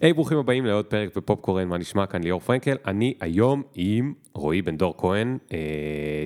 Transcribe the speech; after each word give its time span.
היי, 0.00 0.12
ברוכים 0.12 0.38
הבאים 0.38 0.66
לעוד 0.66 0.84
פרק 0.84 1.16
בפופקורן, 1.16 1.68
מה 1.68 1.78
נשמע 1.78 2.06
כאן 2.06 2.22
ליאור 2.22 2.40
פרנקל. 2.40 2.76
אני 2.86 3.14
היום 3.20 3.62
עם 3.74 4.12
רועי 4.34 4.62
בן 4.62 4.76
דור 4.76 4.94
כהן, 4.98 5.38
אה, 5.52 5.58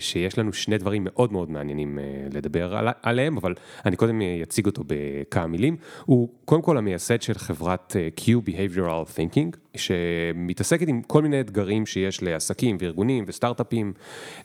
שיש 0.00 0.38
לנו 0.38 0.52
שני 0.52 0.78
דברים 0.78 1.04
מאוד 1.04 1.32
מאוד 1.32 1.50
מעניינים 1.50 1.98
אה, 1.98 2.04
לדבר 2.32 2.76
על, 2.76 2.88
עליהם, 3.02 3.36
אבל 3.36 3.54
אני 3.86 3.96
קודם 3.96 4.20
אציג 4.42 4.66
אותו 4.66 4.82
בכמה 4.86 5.46
מילים. 5.46 5.76
הוא 6.04 6.28
קודם 6.44 6.62
כל 6.62 6.78
המייסד 6.78 7.22
של 7.22 7.34
חברת 7.34 7.96
אה, 7.96 8.08
Q 8.16 8.22
Behavioral 8.48 9.16
Thinking, 9.16 9.69
שמתעסקת 9.76 10.88
עם 10.88 11.02
כל 11.02 11.22
מיני 11.22 11.40
אתגרים 11.40 11.86
שיש 11.86 12.22
לעסקים 12.22 12.76
וארגונים 12.80 13.24
וסטארט-אפים, 13.26 13.92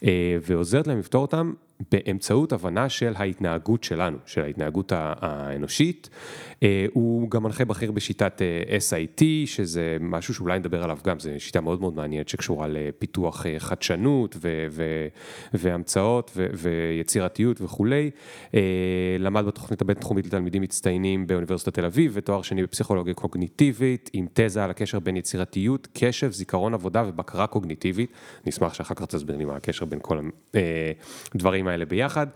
אה, 0.04 0.38
ועוזרת 0.42 0.88
להם 0.88 1.00
לפתור 1.00 1.22
אותם 1.22 1.54
באמצעות 1.92 2.54
הבנה 2.54 2.90
של 2.90 3.14
ההתנהגות 3.16 3.84
שלנו, 3.84 4.18
של 4.26 4.42
ההתנהגות 4.42 4.92
האנושית. 4.96 6.10
אה, 6.64 6.86
הוא 6.94 7.30
גם 7.30 7.44
מנחה 7.44 7.66
בכיר 7.66 7.92
בשיטת 7.92 8.42
אה, 8.42 8.78
SIT, 8.78 9.24
שזה 9.46 9.98
משהו 10.00 10.34
שאולי 10.34 10.60
נדבר 10.60 10.84
עליו 10.84 10.98
גם, 11.06 11.20
זו 11.20 11.30
שיטה 11.38 11.62
מאוד 11.62 11.82
מאוד 11.82 11.96
מעניינת 11.96 12.30
שקשורה 12.30 12.68
לפיתוח 12.68 13.46
חדשנות 13.58 14.36
ו- 14.42 14.68
ו- 14.72 15.08
והמצאות 15.54 16.32
ו- 16.36 16.48
ויצירתיות 16.54 17.62
וכולי. 17.62 18.12
למד 19.20 19.46
בתוכנית 19.46 19.82
הבינתחומית 19.82 20.26
לתלמידים 20.26 20.62
מצטיינים 20.62 21.28
באוניברסיטת 21.28 21.74
תל 21.74 21.86
אביב 21.86 22.12
ותואר 22.16 22.42
שני 22.42 22.64
בפסיכולוגיה 22.64 23.14
קוגניטיבית, 23.14 24.10
עם 24.14 24.28
תזה 24.34 24.64
על 24.64 24.70
הקשר 24.70 25.00
בין 25.00 25.15
יצירתיות, 25.16 25.88
קשב, 25.94 26.32
זיכרון 26.32 26.74
עבודה 26.74 27.04
ובקרה 27.08 27.48
קוגניטיבית. 27.48 28.12
אני 28.44 28.50
אשמח 28.50 28.74
שאחר 28.74 28.96
כך 28.96 29.06
תסביר 29.06 29.38
לי 29.38 29.46
מה 29.46 29.56
הקשר 29.56 29.86
בין 29.86 30.00
כל 30.02 30.20
הדברים 31.36 31.68
האלה 31.68 31.86
ביחד. 31.86 32.28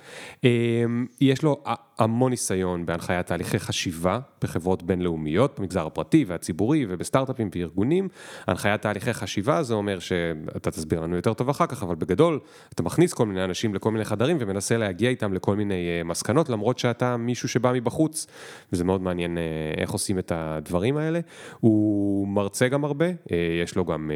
יש 1.21 1.43
לו 1.43 1.63
המון 1.99 2.31
ניסיון 2.31 2.85
בהנחיית 2.85 3.27
תהליכי 3.27 3.59
חשיבה 3.59 4.19
בחברות 4.41 4.83
בינלאומיות, 4.83 5.59
במגזר 5.59 5.85
הפרטי 5.85 6.25
והציבורי 6.27 6.85
ובסטארט-אפים 6.89 7.49
וארגונים. 7.55 8.07
הנחיית 8.47 8.81
תהליכי 8.81 9.13
חשיבה 9.13 9.63
זה 9.63 9.73
אומר 9.73 9.99
שאתה 9.99 10.71
תסביר 10.71 11.01
לנו 11.01 11.15
יותר 11.15 11.33
טוב 11.33 11.49
אחר 11.49 11.65
כך, 11.65 11.83
אבל 11.83 11.95
בגדול 11.95 12.39
אתה 12.73 12.83
מכניס 12.83 13.13
כל 13.13 13.25
מיני 13.25 13.43
אנשים 13.43 13.75
לכל 13.75 13.91
מיני 13.91 14.05
חדרים 14.05 14.37
ומנסה 14.39 14.77
להגיע 14.77 15.09
איתם 15.09 15.33
לכל 15.33 15.55
מיני 15.55 15.87
אה, 15.89 16.03
מסקנות, 16.03 16.49
למרות 16.49 16.79
שאתה 16.79 17.17
מישהו 17.17 17.49
שבא 17.49 17.71
מבחוץ, 17.73 18.27
וזה 18.73 18.83
מאוד 18.83 19.01
מעניין 19.01 19.37
אה, 19.37 19.43
איך 19.77 19.91
עושים 19.91 20.19
את 20.19 20.31
הדברים 20.35 20.97
האלה. 20.97 21.19
הוא 21.59 22.27
מרצה 22.27 22.68
גם 22.69 22.85
הרבה, 22.85 23.05
אה, 23.05 23.11
יש 23.63 23.75
לו 23.75 23.85
גם 23.85 24.11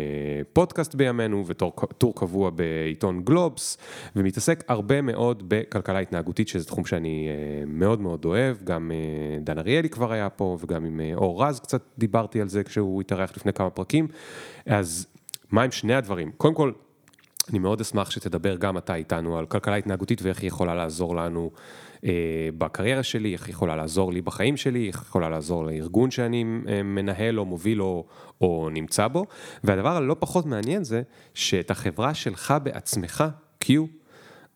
פודקאסט 0.53 0.95
בימינו 0.95 1.47
וטור 1.47 2.15
קבוע 2.15 2.49
בעיתון 2.49 3.23
גלובס, 3.23 3.77
ומתעסק 4.15 4.63
הרבה 4.67 5.01
מאוד 5.01 5.43
בכלכלה 5.47 5.99
התנהגותית, 5.99 6.47
שזה 6.47 6.65
תחום 6.65 6.85
שאני 6.85 7.29
מאוד 7.67 8.01
מאוד 8.01 8.25
אוהב, 8.25 8.57
גם 8.63 8.91
אה, 8.91 9.39
דן 9.39 9.57
אריאלי 9.57 9.89
כבר 9.89 10.11
היה 10.11 10.29
פה, 10.29 10.57
וגם 10.61 10.85
עם 10.85 10.99
אה, 10.99 11.11
אור 11.15 11.43
רז 11.43 11.59
קצת 11.59 11.81
דיברתי 11.97 12.41
על 12.41 12.47
זה 12.47 12.63
כשהוא 12.63 13.01
התארח 13.01 13.31
לפני 13.37 13.53
כמה 13.53 13.69
פרקים. 13.69 14.07
אז 14.65 15.07
מה 15.51 15.63
עם 15.63 15.71
שני 15.71 15.93
הדברים? 15.93 16.31
קודם 16.37 16.53
כל, 16.53 16.71
אני 17.49 17.59
מאוד 17.59 17.81
אשמח 17.81 18.11
שתדבר 18.11 18.55
גם 18.55 18.77
אתה 18.77 18.95
איתנו 18.95 19.37
על 19.37 19.45
כלכלה 19.45 19.75
התנהגותית 19.75 20.21
ואיך 20.21 20.41
היא 20.41 20.47
יכולה 20.47 20.75
לעזור 20.75 21.15
לנו 21.15 21.51
אה, 21.53 21.59
בקריירה 22.57 23.03
שלי, 23.03 23.33
איך 23.33 23.45
היא 23.45 23.53
יכולה 23.53 23.75
לעזור 23.75 24.13
לי 24.13 24.21
בחיים 24.21 24.57
שלי, 24.57 24.87
איך 24.87 24.95
היא 24.95 25.07
יכולה 25.07 25.29
לעזור 25.29 25.65
לארגון 25.65 26.11
שאני 26.11 26.45
אה, 26.67 26.83
מנהל 26.83 27.39
או 27.39 27.45
מוביל 27.45 27.81
או, 27.81 28.05
או 28.41 28.69
נמצא 28.71 29.07
בו. 29.07 29.25
והדבר 29.63 29.97
הלא 29.97 30.15
פחות 30.19 30.45
מעניין 30.45 30.83
זה 30.83 31.01
שאת 31.33 31.71
החברה 31.71 32.13
שלך 32.13 32.53
בעצמך, 32.63 33.23
Q, 33.63 33.67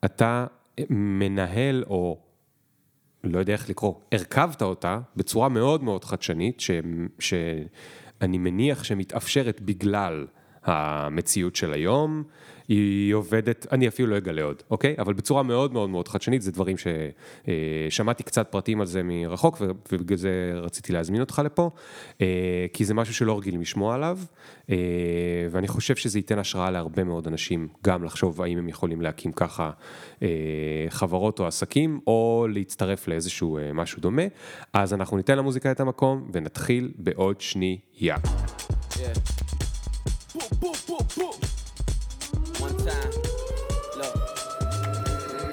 אתה 0.06 0.46
מנהל 0.90 1.84
או 1.88 2.18
לא 3.24 3.40
יודע 3.40 3.54
איך 3.54 3.70
לקרוא, 3.70 3.94
הרכבת 4.12 4.62
אותה 4.62 5.00
בצורה 5.16 5.50
מאוד 5.50 5.84
מאוד 5.84 6.04
חדשנית, 6.04 6.60
ש, 6.60 6.72
שאני 7.20 8.38
מניח 8.38 8.84
שמתאפשרת 8.84 9.62
בגלל 9.62 10.28
המציאות 10.64 11.56
של 11.56 11.74
היום, 11.74 12.24
היא 12.68 13.14
עובדת, 13.14 13.68
אני 13.72 13.88
אפילו 13.88 14.08
לא 14.08 14.18
אגלה 14.18 14.44
עוד, 14.44 14.64
אוקיי? 14.72 14.96
אבל 15.00 15.14
בצורה 15.14 15.44
מאוד 15.44 15.74
מאוד 15.74 15.90
מאוד 15.90 16.08
חדשנית, 16.08 16.42
זה 16.42 16.52
דברים 16.52 16.76
ששמעתי 16.78 18.24
קצת 18.24 18.48
פרטים 18.52 18.82
על 18.82 18.88
זה 18.88 19.02
מרחוק, 19.04 19.62
ובגלל 19.92 20.18
זה 20.18 20.52
רציתי 20.56 20.94
להזמין 20.94 21.22
אותך 21.22 21.42
לפה, 21.46 21.70
אה, 22.22 22.66
כי 22.74 22.86
זה 22.86 22.94
משהו 22.94 23.14
שלא 23.14 23.38
רגילים 23.38 23.62
לשמוע 23.62 23.96
עליו, 23.96 24.20
אה, 24.70 24.76
ואני 25.52 25.68
חושב 25.68 25.96
שזה 25.96 26.20
ייתן 26.20 26.40
השראה 26.40 26.72
להרבה 26.72 27.04
מאוד 27.04 27.28
אנשים, 27.28 27.68
גם 27.84 28.04
לחשוב 28.04 28.42
האם 28.42 28.58
הם 28.58 28.70
יכולים 28.70 29.02
להקים 29.02 29.32
ככה 29.32 29.72
אה, 30.22 30.28
חברות 30.90 31.40
או 31.40 31.48
עסקים, 31.48 32.00
או 32.08 32.48
להצטרף 32.50 33.08
לאיזשהו 33.08 33.60
משהו 33.74 34.02
דומה. 34.02 34.24
אז 34.74 34.94
אנחנו 34.94 35.18
ניתן 35.18 35.38
למוזיקה 35.38 35.72
את 35.72 35.80
המקום, 35.80 36.30
ונתחיל 36.34 36.92
בעוד 36.98 37.42
שנייה. 37.42 38.16
Yeah. 38.92 39.47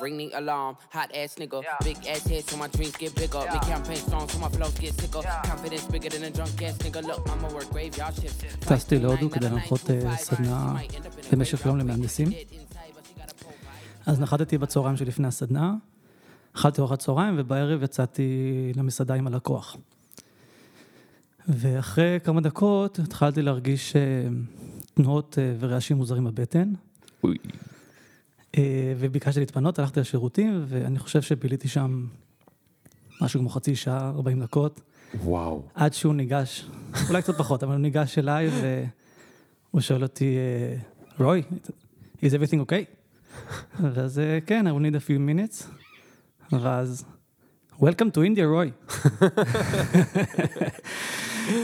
Ring 0.04 0.16
the 0.22 0.28
alarm. 0.41 0.72
Hot 0.97 1.10
ass 1.20 1.32
nigga, 1.41 1.59
yeah. 1.62 1.87
big 1.88 1.98
ass 2.12 2.25
head 2.31 2.44
so 2.48 2.54
my 2.62 2.69
dreams 2.75 2.97
get 3.03 3.12
bigger. 3.20 3.42
Yeah. 3.44 3.54
Make 3.54 3.66
campaign 3.75 4.00
strong 4.06 4.25
so 4.32 4.37
my 4.44 4.50
flows 4.54 4.76
get 4.82 4.92
sicker. 5.00 5.22
Yeah. 5.22 5.50
Confidence 5.50 5.87
bigger 5.94 6.10
than 6.15 6.22
a 6.28 6.31
drunk 6.37 6.62
ass 6.66 6.76
nigga. 6.84 7.00
Look, 7.09 7.20
I'ma 7.32 7.48
work 7.56 7.69
graveyard 7.75 8.14
shift. 8.20 8.38
טסתי 8.69 8.98
להודו 8.98 9.31
כדי 9.31 9.48
להנחות 9.48 9.81
סדנה 10.16 10.75
במשך 11.32 11.66
יום 11.66 11.78
למהנדסים. 11.78 12.28
אז 14.06 14.20
נחתתי 14.20 14.59
בצהריים 14.59 14.97
שלפני 14.97 15.28
הסדנה, 15.28 15.75
אכלתי 16.56 16.81
ארוחת 16.81 16.98
צהריים 16.98 17.34
ובערב 17.38 17.82
יצאתי 17.82 18.22
למסעדה 18.76 19.14
עם 19.14 19.26
הלקוח. 19.26 19.76
ואחרי 21.48 22.19
כמה 22.25 22.41
דקות 22.41 22.98
התחלתי 22.98 23.43
להרגיש 23.43 23.97
תנועות 24.94 25.38
ורעשים 25.60 25.97
מוזרים 25.97 26.25
בבטן. 26.25 26.72
אה, 27.25 27.31
וביקשתי 28.98 29.41
להתפנות, 29.41 29.78
הלכתי 29.78 30.00
לשירותים, 30.00 30.65
ואני 30.69 30.98
חושב 30.98 31.22
שביליתי 31.22 31.69
שם 31.69 32.06
משהו 33.20 33.41
כמו 33.41 33.48
חצי 33.48 33.76
שעה, 33.76 34.12
40 34.16 34.42
דקות. 34.42 34.81
וואו. 35.22 35.62
עד 35.75 35.94
שהוא 35.94 36.15
ניגש, 36.15 36.66
אולי 37.09 37.22
קצת 37.22 37.34
פחות, 37.38 37.62
אבל 37.62 37.72
הוא 37.72 37.81
ניגש 37.81 38.19
אליי 38.19 38.48
והוא 39.70 39.81
שואל 39.81 40.03
אותי, 40.03 40.37
אה, 40.37 40.76
רוי, 41.25 41.43
is 42.22 42.31
everything 42.31 42.70
okay? 42.70 42.84
ואז 43.81 44.19
אה, 44.19 44.38
כן, 44.47 44.66
I 44.66 44.70
will 44.70 44.82
need 44.82 44.97
a 44.97 45.09
few 45.09 45.19
minutes. 45.19 45.66
ואז, 46.53 47.04
Welcome 47.81 48.10
to 48.16 48.20
India, 48.20 48.44
רוי. 48.44 48.70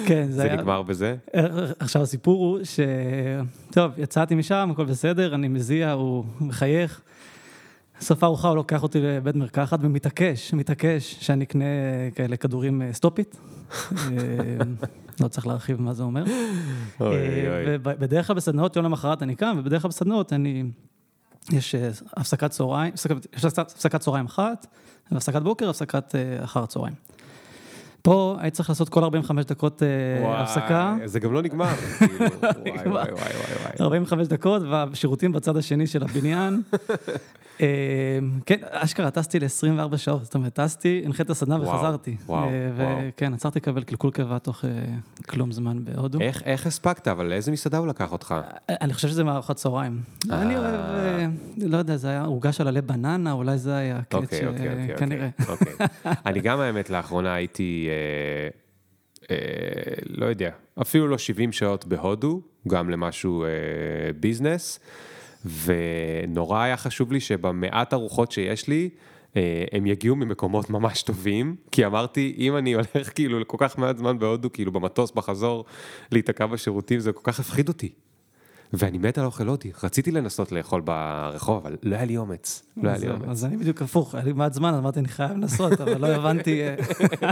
כן, 0.07 0.27
זה 0.31 0.43
היה... 0.43 0.51
זה 0.51 0.57
נגמר 0.57 0.83
בזה? 0.83 1.17
עכשיו 1.79 2.03
הסיפור 2.03 2.47
הוא 2.47 2.65
ש... 2.65 2.81
טוב, 3.71 3.93
יצאתי 3.99 4.35
משם, 4.35 4.69
הכל 4.73 4.85
בסדר, 4.85 5.35
אני 5.35 5.49
מזיע, 5.49 5.93
הוא 5.93 6.25
מחייך. 6.41 7.01
סוף 8.01 8.23
הארוחה 8.23 8.49
הוא 8.49 8.57
לוקח 8.57 8.83
אותי 8.83 9.01
לבית 9.01 9.37
מרקחת 9.37 9.79
ומתעקש, 9.83 10.55
מתעקש 10.55 11.17
שאני 11.21 11.45
אקנה 11.45 11.65
כאלה 12.15 12.37
כדורים 12.37 12.83
סטופית. 12.93 13.37
אה, 13.93 13.97
לא 15.21 15.29
צריך 15.29 15.47
להרחיב 15.47 15.81
מה 15.81 15.95
זה 15.95 16.03
אומר. 16.03 16.25
אה, 17.01 17.77
ובדרך 17.83 18.27
כלל 18.27 18.37
בסדנאות, 18.37 18.77
יום 18.77 18.85
למחרת 18.85 19.23
אני 19.23 19.35
קם, 19.35 19.57
ובדרך 19.59 19.83
כלל 19.83 19.89
בסדנאות 19.89 20.33
אני... 20.33 20.65
יש 21.53 21.75
אה, 21.75 21.91
הפסקת 22.17 22.51
צהריים, 22.51 22.93
יש 23.37 23.45
הפסקת 23.45 24.01
צהריים 24.01 24.27
אחת, 24.27 24.67
והפסקת 25.13 25.43
בוקר, 25.43 25.71
הפסקת 25.71 26.15
אחר 26.45 26.63
הצהריים. 26.63 26.95
פה 28.03 28.37
היית 28.41 28.55
צריך 28.55 28.69
לעשות 28.69 28.89
כל 28.89 29.05
45 29.05 29.45
דקות 29.45 29.83
אה, 29.83 30.43
הפסקה. 30.43 30.97
זה 31.05 31.21
גם 31.21 31.33
לא 31.33 31.43
נגמר. 31.43 31.67
כאילו, 31.99 32.21
וואי, 32.21 32.83
וואי, 32.87 33.13
וואי, 33.13 33.33
וואי. 33.63 33.73
45 33.81 34.29
דקות, 34.29 34.63
והשירותים 34.63 35.33
בצד 35.33 35.57
השני 35.57 35.87
של 35.87 36.03
הבניין. 36.03 36.63
אמ, 37.61 38.41
כן, 38.47 38.59
אשכרה 38.71 39.11
טסתי 39.11 39.41
ל-24 39.41 39.97
שעות, 39.97 40.25
זאת 40.25 40.35
אומרת, 40.35 40.55
טסתי, 40.55 41.03
הנחית 41.05 41.27
את 41.27 41.31
הסדנה 41.31 41.63
וחזרתי. 41.63 42.17
וואו, 42.27 42.49
אה, 42.49 42.71
וואו. 42.77 42.99
וכן, 43.09 43.35
עצרתי 43.35 43.59
לקבל 43.59 43.83
קלקול 43.83 44.11
קיבה 44.11 44.39
תוך 44.39 44.65
אה, 44.65 44.71
כלום 45.29 45.53
זמן 45.53 45.85
בהודו. 45.85 46.21
איך, 46.21 46.67
הספקת? 46.67 47.09
אבל 47.09 47.27
לאיזה 47.27 47.53
מסעדה 47.53 47.79
הוא 47.79 47.87
לקח 47.87 48.13
אותך? 48.13 48.35
אה, 48.71 48.75
אני 48.81 48.95
חושב 48.95 49.09
שזה 49.09 49.25
מארוחת 49.25 49.57
צהריים. 49.57 50.01
אני 50.31 50.59
אוהב, 50.59 51.31
לא 51.57 51.77
יודע, 51.77 51.97
זה 51.97 52.09
היה 52.09 52.25
עוגה 52.25 52.53
של 52.53 52.69
עלי 52.69 52.83
בננה, 52.83 53.33
אולי 53.33 53.59
זה 53.59 53.77
היה 53.77 53.97
הקטע 53.99 54.17
אוקיי, 54.17 54.47
אוקיי, 54.47 54.93
אוקיי. 54.93 55.31
אוקיי. 55.49 55.73
אני 56.27 56.41
גם, 56.41 56.61
האמת, 56.61 56.91
לאחרונה 56.91 57.35
הייתי... 57.35 57.89
לא 60.07 60.27
יודע, 60.27 60.51
אפילו 60.81 61.09
לא 61.09 61.19
70 61.19 61.53
שעות 61.53 61.87
בהודו, 61.87 62.41
גם 62.69 62.91
למשהו 62.91 63.45
ביזנס. 64.21 64.81
ונורא 65.65 66.59
היה 66.63 66.77
חשוב 66.77 67.13
לי 67.13 67.21
שבמעט 67.21 67.93
ארוחות 67.95 68.33
שיש 68.33 68.69
לי, 68.69 68.89
אה, 69.37 69.65
הם 69.73 69.87
יגיעו 69.87 70.17
ממקומות 70.17 70.71
ממש 70.71 71.03
טובים, 71.03 71.57
כי 71.73 71.87
אמרתי, 71.87 72.35
אם 72.39 72.57
אני 72.57 72.73
הולך 72.73 72.89
כאילו 73.15 73.41
לכל 73.41 73.57
כך 73.61 73.79
מעט 73.79 73.97
זמן 73.97 74.19
בהודו, 74.19 74.53
כאילו 74.53 74.73
במטוס, 74.73 75.11
בחזור, 75.11 75.65
להיתקע 76.13 76.47
בשירותים, 76.47 77.01
זה 77.01 77.13
כל 77.13 77.21
כך 77.25 77.41
הפחיד 77.41 77.69
אותי. 77.69 77.93
ואני 78.73 78.99
מת 78.99 79.19
על 79.19 79.25
אוכל 79.25 79.47
הודי, 79.49 79.71
רציתי 79.83 80.11
לנסות 80.11 80.53
לאכול 80.53 80.81
ברחוב, 80.81 81.57
אבל 81.67 81.77
לא 81.83 81.97
היה 81.97 82.05
לי 82.05 82.17
אומץ, 82.17 82.63
לא 82.77 82.89
היה 82.89 82.99
לי 82.99 83.09
אומץ. 83.11 83.29
אז 83.29 83.45
אני 83.45 83.57
בדיוק 83.57 83.83
הפוך, 83.83 84.15
היה 84.15 84.25
לי 84.25 84.33
מעט 84.33 84.53
זמן, 84.53 84.75
אמרתי, 84.75 84.99
אני 85.01 85.09
חייב 85.09 85.31
לנסות, 85.31 85.81
אבל 85.81 86.01
לא 86.01 86.07
הבנתי 86.07 86.63
אה, 86.63 86.75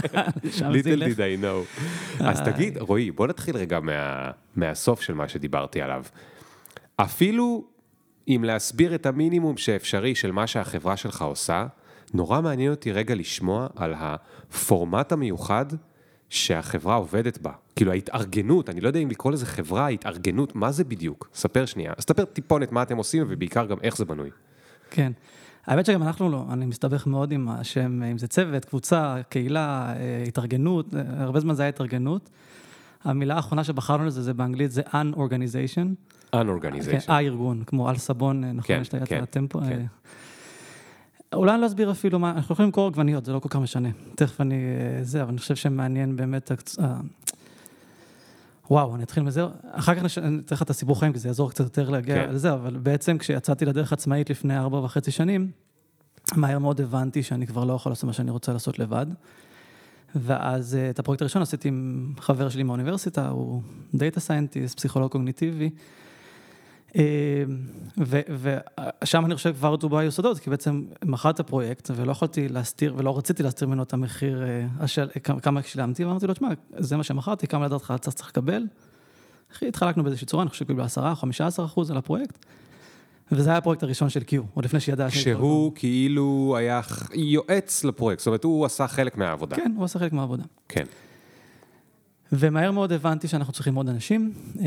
ליטל 0.71 1.03
did 1.03 1.17
I 1.17 1.43
know. 1.45 1.81
אז 2.25 2.41
תגיד, 2.41 2.79
רועי, 2.79 3.11
בוא 3.11 3.27
נתחיל 3.27 3.57
רגע 3.57 3.81
מה- 3.81 4.31
מהסוף 4.57 5.01
של 5.01 5.15
מה 5.15 5.29
שדיברתי 5.29 5.83
עליו. 5.83 6.05
אפילו 6.97 7.65
אם 8.29 8.45
להסביר 8.45 8.95
את 8.95 9.07
המינימום 9.07 9.57
שאפשרי 9.57 10.15
של 10.15 10.33
מה 10.33 10.47
שהחברה 10.47 10.97
שלך 10.97 11.23
עושה, 11.23 11.67
נורא 12.15 12.41
מעניין 12.41 12.71
אותי 12.71 12.93
רגע 12.93 13.15
לשמוע 13.15 13.67
על 13.77 13.95
הפורמט 13.99 15.13
המיוחד 15.13 15.67
שהחברה 16.29 16.95
עובדת 16.95 17.39
בה. 17.39 17.53
כאילו 17.77 17.93
ההתארגנות, 17.93 18.71
אני 18.71 18.81
לא 18.81 18.89
יודע 18.89 19.01
אם 19.01 19.11
לקרוא 19.11 19.33
לזה 19.33 19.47
חברה, 19.47 19.89
התארגנות, 19.89 20.57
מה 20.57 20.73
זה 20.73 20.85
בדיוק? 20.85 21.31
ספר 21.35 21.67
שנייה. 21.67 21.93
אז 21.97 22.05
ספר 22.05 22.25
טיפונת 22.25 22.73
מה 22.73 22.83
אתם 22.83 22.97
עושים 22.97 23.25
ובעיקר 23.29 23.67
גם 23.67 23.77
איך 23.83 23.97
זה 23.97 24.05
בנוי. 24.05 24.31
כן. 24.91 25.13
האמת 25.67 25.87
שגם 25.87 26.03
אנחנו 26.03 26.31
לא, 26.31 26.45
אני 26.51 26.67
מסתבך 26.67 27.07
מאוד 27.07 27.33
עם 27.33 27.49
השם, 27.49 28.03
אם 28.03 28.19
זה 28.19 28.29
צוות, 28.29 28.65
קבוצה, 28.65 29.17
קהילה, 29.29 29.93
אה, 29.97 30.25
התארגנות, 30.29 30.95
אה, 30.95 31.01
הרבה 31.19 31.41
זמן 31.41 31.55
זה 31.55 31.63
היה 31.63 31.69
התארגנות. 31.69 32.31
המילה 33.05 33.35
האחרונה 33.37 33.65
שבחרנו 33.65 34.05
לזה, 34.05 34.23
זה 34.23 34.35
באנגלית, 34.35 34.71
זה 34.71 34.83
un-organization. 34.83 35.89
כן, 36.33 36.39
Unorganization. 36.39 37.13
ה-ארגון, 37.13 37.63
כמו 37.67 37.89
על 37.89 37.97
סבון, 37.97 38.45
אה, 38.45 38.53
נכון, 38.53 38.69
כן, 38.69 38.79
יש 38.83 38.89
את 38.89 39.09
כן, 39.09 39.23
הטמפו. 39.23 39.61
כן. 39.61 39.67
אה. 39.73 39.85
אולי 41.39 41.53
אני 41.55 41.61
לא 41.61 41.67
אסביר 41.67 41.91
אפילו 41.91 42.19
מה, 42.19 42.31
אנחנו 42.31 42.53
יכולים 42.53 42.67
למכור 42.69 42.87
עגבניות, 42.87 43.25
זה 43.25 43.33
לא 43.33 43.39
כל 43.39 43.49
כך 43.49 43.57
משנה. 43.57 43.89
תכף 44.17 44.41
אני, 44.41 44.55
אה, 44.55 45.05
זה, 45.05 45.23
אבל 45.23 45.31
אני 45.31 45.39
חושב 45.39 45.57
שמעניין 45.57 46.17
באמת, 46.17 46.51
וואו, 48.71 48.95
אני 48.95 49.03
אתחיל 49.03 49.23
מזה, 49.23 49.47
אחר 49.73 49.95
כך 49.95 50.03
נש- 50.03 50.19
אני 50.19 50.39
אתן 50.39 50.55
לך 50.55 50.63
את 50.63 50.71
הסיפור 50.71 51.01
חיים, 51.01 51.13
כי 51.13 51.19
זה 51.19 51.29
יעזור 51.29 51.51
קצת 51.51 51.65
יותר 51.65 51.91
להגיע 51.91 52.15
כן. 52.27 52.31
לזה, 52.35 52.53
אבל 52.55 52.77
בעצם 52.77 53.19
כשיצאתי 53.19 53.65
לדרך 53.65 53.93
עצמאית 53.93 54.31
לפני 54.31 54.59
ארבע 54.59 54.79
וחצי 54.79 55.11
שנים, 55.11 55.51
מהר 56.37 56.59
מאוד 56.59 56.81
הבנתי 56.81 57.23
שאני 57.23 57.47
כבר 57.47 57.65
לא 57.65 57.73
יכול 57.73 57.93
לעשות 57.93 58.05
מה 58.05 58.13
שאני 58.13 58.31
רוצה 58.31 58.53
לעשות 58.53 58.79
לבד. 58.79 59.07
ואז 60.15 60.75
אה, 60.75 60.91
את 60.91 60.99
הפרויקט 60.99 61.23
הראשון 61.23 61.43
עשיתי 61.43 61.69
עם 61.69 62.13
חבר 62.21 62.49
שלי 62.49 62.63
מהאוניברסיטה, 62.63 63.29
הוא 63.29 63.63
data 63.95 64.21
scientist, 64.21 64.77
פסיכולוג 64.77 65.11
קוגניטיבי. 65.11 65.71
אה, 66.97 67.03
ושם 69.03 69.25
אני 69.25 69.35
חושב 69.35 69.55
כבר 69.57 69.77
דובר 69.77 69.99
היסודות, 69.99 70.39
כי 70.39 70.51
בעצם 70.51 70.85
מכרתי 71.05 71.35
את 71.35 71.41
הפרויקט 71.41 71.91
ולא 71.97 72.13
יכולתי 72.13 72.49
להסתיר 72.49 72.95
ולא 72.97 73.19
רציתי 73.19 73.43
להסתיר 73.43 73.69
ממנו 73.69 73.83
את 73.83 73.93
המחיר, 73.93 74.43
אה, 74.43 74.67
השל, 74.81 75.09
כמה- 75.43 75.63
שילמתי, 75.63 76.05
ואמרתי 76.05 76.27
לו, 76.27 76.35
תשמע, 76.35 76.49
זה 76.79 76.97
מה 76.97 77.03
שמכרתי, 77.03 77.47
כמה 77.47 77.67
לדעתך 77.67 77.95
צריך 78.01 78.29
לקבל? 78.29 78.63
אחי, 79.53 79.69
התחלקנו 79.69 80.03
באיזושהי 80.03 80.27
צורה, 80.27 80.43
אני 80.43 80.51
חושב 80.51 80.65
שקיבלו 80.65 80.85
10, 80.85 81.15
15 81.15 81.65
אחוז 81.67 81.91
על 81.91 81.97
הפרויקט, 81.97 82.47
וזה 83.33 83.51
היה 83.51 83.59
הפרויקט 83.59 83.83
הראשון 83.83 84.09
של 84.09 84.21
Q, 84.21 84.33
עוד 84.55 84.65
לפני 84.65 84.81
שידע. 84.81 85.11
שהוא 85.11 85.73
כאילו 85.75 86.55
היה 86.59 86.81
יועץ 87.15 87.85
לפרויקט, 87.85 88.21
זאת 88.21 88.27
אומרת, 88.27 88.45
הוא 88.45 88.67
עשה 88.67 88.89
חלק 88.89 89.17
מהעבודה. 89.17 89.57
כן, 89.57 89.73
הוא 89.77 89.85
עשה 89.85 89.99
חלק 89.99 90.13
מהעבודה. 90.13 90.45
כן. 90.69 90.85
ומהר 92.33 92.71
מאוד 92.71 92.93
הבנתי 92.93 93.29
שאנחנו 93.29 93.53
צריכים 93.53 93.75
עוד 93.75 93.89
אנשים, 93.89 94.33
אה, 94.61 94.65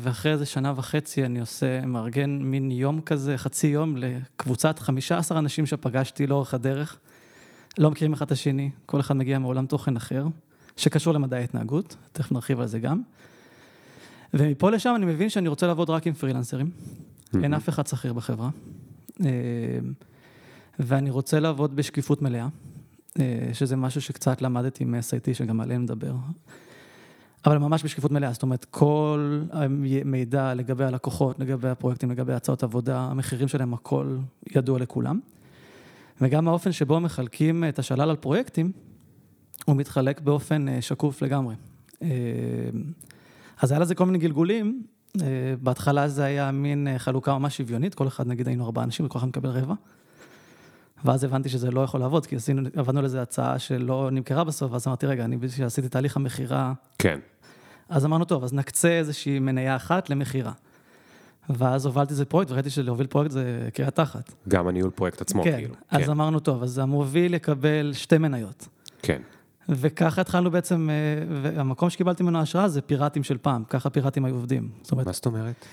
ואחרי 0.00 0.32
איזה 0.32 0.46
שנה 0.46 0.72
וחצי 0.76 1.24
אני 1.24 1.40
עושה, 1.40 1.86
מארגן 1.86 2.30
מין 2.30 2.70
יום 2.70 3.00
כזה, 3.00 3.38
חצי 3.38 3.66
יום, 3.66 3.96
לקבוצת 3.96 4.78
15 4.78 5.38
אנשים 5.38 5.66
שפגשתי 5.66 6.26
לאורך 6.26 6.54
הדרך. 6.54 6.98
לא 7.78 7.90
מכירים 7.90 8.12
אחד 8.12 8.26
את 8.26 8.32
השני, 8.32 8.70
כל 8.86 9.00
אחד 9.00 9.16
מגיע 9.16 9.38
מעולם 9.38 9.66
תוכן 9.66 9.96
אחר, 9.96 10.26
שקשור 10.76 11.14
למדעי 11.14 11.40
ההתנהגות, 11.40 11.96
תכף 12.12 12.32
נרחיב 12.32 12.60
על 12.60 12.66
זה 12.66 12.78
גם. 12.78 13.02
ומפה 14.34 14.70
לשם 14.70 14.92
אני 14.96 15.06
מבין 15.06 15.28
שאני 15.28 15.48
רוצה 15.48 15.66
לעבוד 15.66 15.90
רק 15.90 16.06
עם 16.06 16.12
פרילנסרים, 16.12 16.70
אין 17.42 17.54
אף 17.54 17.68
אחד 17.68 17.86
שכיר 17.86 18.12
בחברה. 18.12 18.50
אה, 19.24 19.28
ואני 20.78 21.10
רוצה 21.10 21.40
לעבוד 21.40 21.76
בשקיפות 21.76 22.22
מלאה, 22.22 22.48
אה, 23.20 23.48
שזה 23.52 23.76
משהו 23.76 24.00
שקצת 24.00 24.42
למדתי 24.42 24.84
מ-SIT, 24.84 25.34
שגם 25.34 25.60
עליהם 25.60 25.82
נדבר. 25.82 26.14
אבל 27.46 27.58
ממש 27.58 27.84
בשקיפות 27.84 28.10
מלאה, 28.10 28.32
זאת 28.32 28.42
אומרת, 28.42 28.64
כל 28.64 29.42
המידע 29.52 30.54
לגבי 30.54 30.84
הלקוחות, 30.84 31.38
לגבי 31.38 31.68
הפרויקטים, 31.68 32.10
לגבי 32.10 32.32
הצעות 32.32 32.62
עבודה, 32.62 33.00
המחירים 33.00 33.48
שלהם, 33.48 33.74
הכל 33.74 34.18
ידוע 34.56 34.78
לכולם. 34.78 35.20
וגם 36.20 36.48
האופן 36.48 36.72
שבו 36.72 37.00
מחלקים 37.00 37.64
את 37.64 37.78
השלל 37.78 38.10
על 38.10 38.16
פרויקטים, 38.16 38.72
הוא 39.64 39.76
מתחלק 39.76 40.20
באופן 40.20 40.68
אה, 40.68 40.82
שקוף 40.82 41.22
לגמרי. 41.22 41.54
אז 43.60 43.70
היה 43.70 43.80
לזה 43.80 43.94
כל 43.94 44.06
מיני 44.06 44.18
גלגולים, 44.18 44.82
בהתחלה 45.62 46.08
זה 46.08 46.24
היה 46.24 46.50
מין 46.50 46.88
אה, 46.88 46.98
חלוקה 46.98 47.38
ממש 47.38 47.56
שוויונית, 47.56 47.94
כל 47.94 48.08
אחד, 48.08 48.26
נגיד, 48.26 48.48
היינו 48.48 48.64
ארבעה 48.64 48.84
אנשים 48.84 49.06
וכל 49.06 49.18
אחד 49.18 49.28
מקבל 49.28 49.50
רבע. 49.50 49.74
ואז 51.04 51.24
הבנתי 51.24 51.48
שזה 51.48 51.70
לא 51.70 51.80
יכול 51.80 52.00
לעבוד, 52.00 52.26
כי 52.26 52.36
עשינו, 52.36 52.68
עבדנו 52.76 53.02
לזה 53.02 53.22
הצעה 53.22 53.58
שלא 53.58 54.08
נמכרה 54.12 54.44
בסוף, 54.44 54.72
ואז 54.72 54.86
אמרתי, 54.86 55.06
רגע, 55.06 55.24
אני 55.24 55.36
בשביל 55.36 55.50
שעשיתי 55.50 55.88
תהליך 55.88 56.16
המכירה, 56.16 56.72
כן. 56.98 57.18
אז 57.88 58.04
אמרנו, 58.04 58.24
טוב, 58.24 58.44
אז 58.44 58.52
נקצה 58.52 58.88
איזושהי 58.88 59.38
מניה 59.38 59.76
אחת 59.76 60.10
למכירה. 60.10 60.52
ואז 61.50 61.86
הובלתי 61.86 62.10
איזה 62.10 62.24
פרויקט, 62.24 62.50
וראיתי 62.50 62.70
שלהוביל 62.70 63.06
פרויקט 63.06 63.30
זה 63.30 63.68
קריאה 63.74 63.90
תחת. 63.90 64.32
גם 64.48 64.68
הניהול 64.68 64.90
פרויקט 64.90 65.20
עצמו, 65.20 65.42
כן, 65.44 65.56
כאילו. 65.56 65.74
אז 65.90 66.04
כן. 66.04 66.10
אמרנו, 66.10 66.40
טוב, 66.40 66.62
אז 66.62 66.78
המוביל 66.78 67.34
יקבל 67.34 67.92
שתי 67.94 68.18
מניות. 68.18 68.68
כן. 69.02 69.22
וככה 69.68 70.20
התחלנו 70.20 70.50
בעצם, 70.50 70.90
אה, 70.90 70.94
והמקום 71.42 71.90
שקיבלתי 71.90 72.22
ממנו 72.22 72.38
השראה 72.40 72.68
זה 72.68 72.80
פיראטים 72.80 73.22
של 73.22 73.38
פעם, 73.38 73.64
ככה 73.64 73.90
פיראטים 73.90 74.24
היו 74.24 74.34
עובדים. 74.34 74.68
זאת 74.82 74.92
אומרת, 74.92 75.06
מה 75.06 75.12
זאת 75.12 75.26
אומרת? 75.26 75.66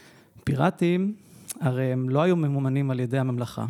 פיראטים, 0.43 1.13
הרי 1.59 1.85
הם 1.85 2.09
לא 2.09 2.21
היו 2.21 2.35
ממומנים 2.35 2.91
על 2.91 2.99
ידי 2.99 3.19
הממלכה. 3.19 3.65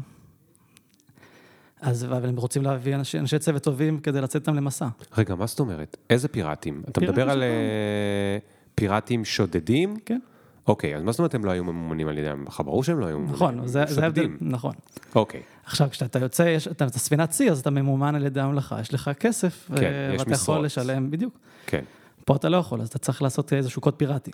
אז, 1.81 2.05
אבל 2.05 2.29
הם 2.29 2.35
רוצים 2.35 2.63
להביא 2.63 2.95
אנשי, 2.95 3.19
אנשי 3.19 3.39
צוות 3.39 3.63
טובים 3.63 3.99
כדי 3.99 4.21
לצאת 4.21 4.41
איתם 4.41 4.55
למסע. 4.55 4.87
רגע, 5.17 5.35
מה 5.35 5.47
זאת 5.47 5.59
אומרת? 5.59 5.97
איזה 6.09 6.27
פיראטים? 6.27 6.83
אתה 6.89 6.99
פיראטים 6.99 7.21
מדבר 7.21 7.31
על 7.31 7.43
אה, 7.43 8.37
פיראטים 8.75 9.25
שודדים? 9.25 9.97
כן. 10.05 10.19
אוקיי, 10.67 10.95
אז 10.95 11.03
מה 11.03 11.11
זאת 11.11 11.19
אומרת 11.19 11.35
הם 11.35 11.45
לא 11.45 11.51
היו 11.51 11.63
ממומנים 11.63 12.07
על 12.07 12.17
ידי 12.17 12.29
הממלכה? 12.29 12.63
ברור 12.63 12.83
שהם 12.83 12.99
לא 12.99 13.05
היו 13.05 13.19
ממומנים. 13.19 13.35
נכון, 13.35 13.67
זה 13.67 14.03
ההבדל. 14.03 14.27
נכון. 14.41 14.73
אוקיי, 15.15 15.41
עכשיו, 15.65 15.87
כשאתה 15.91 16.19
יוצא, 16.19 16.43
יש, 16.43 16.67
אתה, 16.67 16.85
אתה 16.85 16.99
ספינת 16.99 17.29
צי, 17.29 17.51
אז 17.51 17.59
אתה 17.59 17.69
ממומן 17.69 18.15
על 18.15 18.25
ידי 18.25 18.41
הממלכה, 18.41 18.81
יש 18.81 18.93
לך 18.93 19.11
כסף, 19.19 19.69
כן, 19.75 19.75
ו- 19.75 20.13
יש 20.15 20.19
ואתה 20.19 20.31
משרות. 20.31 20.55
יכול 20.55 20.65
לשלם, 20.65 21.11
בדיוק. 21.11 21.37
כן. 21.67 21.83
פה 22.25 22.35
אתה 22.35 22.49
לא 22.49 22.57
יכול, 22.57 22.81
אז 22.81 22.87
אתה 22.87 22.99
צריך 22.99 23.21
לעשות 23.21 23.53
איזשהו 23.53 23.81
קוד 23.81 23.93
פיראטי. 23.93 24.31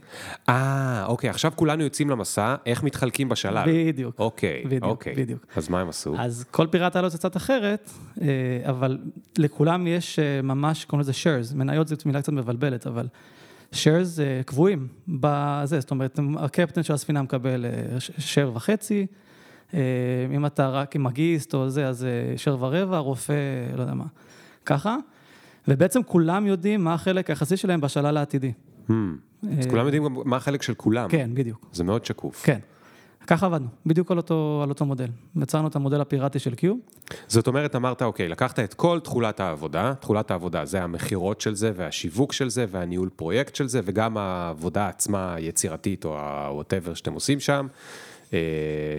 אה, 0.50 1.06
אוקיי, 1.08 1.30
עכשיו 1.30 1.52
כולנו 1.56 1.84
יוצאים 1.84 2.10
למסע, 2.10 2.56
איך 2.66 2.84
מתחלקים 2.84 3.30
בשלל? 3.30 3.64
בדיוק. 3.68 4.20
אוקיי, 4.20 4.64
בדיוק, 4.66 4.84
אוקיי. 4.84 5.14
בדיוק. 5.16 5.46
אז 5.56 5.70
מה 5.70 5.82
הם 5.82 5.90
עשו? 5.90 6.16
אז 6.18 6.46
כל 6.52 6.68
פיראט 6.68 6.96
היה 6.96 7.04
לו 7.04 7.10
קצת 7.10 7.38
אחרת, 7.38 7.90
אה, 8.22 8.28
אבל 8.70 8.98
לכולם 9.38 9.88
יש 9.88 10.20
אה, 10.20 10.42
ממש, 10.42 10.86
קוראים 10.86 11.02
לזה 11.02 11.12
shares, 11.12 11.56
מניות 11.56 11.88
זאת 11.88 12.06
מילה 12.06 12.22
קצת 12.22 12.34
מבלבלת, 12.34 12.88
אבל 12.88 13.08
shares 13.74 14.22
אה, 14.22 14.42
קבועים 14.46 14.88
בזה, 15.08 15.80
זאת 15.80 15.92
אומרת, 15.92 16.20
הקפטן 16.38 16.84
של 16.84 16.94
הספינה 16.94 17.22
מקבל 17.22 17.66
אה, 17.66 17.98
share 18.18 18.48
וחצי, 18.56 19.08
אה, 19.74 19.80
אם 20.36 20.46
אתה 20.46 20.70
רק 20.70 20.96
עם 20.96 21.04
מגיסט 21.04 21.54
או 21.54 21.70
זה, 21.70 21.88
אז 21.88 22.08
share 22.46 22.56
ורבע, 22.60 22.98
רופא, 22.98 23.34
לא 23.76 23.82
יודע 23.82 23.94
מה, 23.94 24.06
ככה, 24.66 24.98
ובעצם 25.68 26.04
כולם 26.04 26.48
יודעים 26.48 26.84
מה 26.84 26.94
החלק 26.94 27.30
היחסי 27.30 27.58
שלהם 27.58 27.82
בשלל 27.82 28.18
העתידי. 28.18 28.54
Hmm. 28.88 28.92
אז 29.60 29.68
כולם 29.70 29.86
יודעים 29.86 30.04
גם 30.04 30.16
מה 30.26 30.36
החלק 30.36 30.62
של 30.62 30.74
כולם. 30.74 31.10
כן, 31.10 31.30
בדיוק. 31.34 31.70
זה 31.74 31.84
מאוד 31.84 32.06
שקוף. 32.06 32.44
כן. 32.46 32.60
ככה 33.30 33.46
עבדנו, 33.46 33.68
בדיוק 33.86 34.12
על 34.12 34.18
אותו, 34.18 34.60
על 34.64 34.70
אותו 34.70 34.86
מודל. 34.86 35.08
יצרנו 35.42 35.68
את 35.68 35.76
המודל 35.76 36.02
הפיראטי 36.02 36.40
של 36.40 36.54
Q, 36.54 36.66
זאת 37.28 37.48
אומרת, 37.48 37.76
אמרת, 37.76 38.02
אוקיי, 38.02 38.28
לקחת 38.28 38.60
את 38.60 38.74
כל 38.74 39.00
תכולת 39.00 39.40
העבודה, 39.40 39.94
תכולת 40.00 40.32
העבודה 40.32 40.66
זה 40.66 40.84
המכירות 40.84 41.42
של 41.42 41.56
זה, 41.56 41.72
והשיווק 41.76 42.34
של 42.34 42.50
זה, 42.50 42.66
והניהול 42.72 43.10
פרויקט 43.16 43.56
של 43.56 43.68
זה, 43.68 43.82
וגם 43.84 44.18
העבודה 44.18 44.88
עצמה 44.88 45.34
היצירתית, 45.34 46.06
או 46.06 46.18
ה-whatever 46.18 46.96
שאתם 46.96 47.14
עושים 47.14 47.40
שם, 47.40 47.68
אה, 48.34 48.40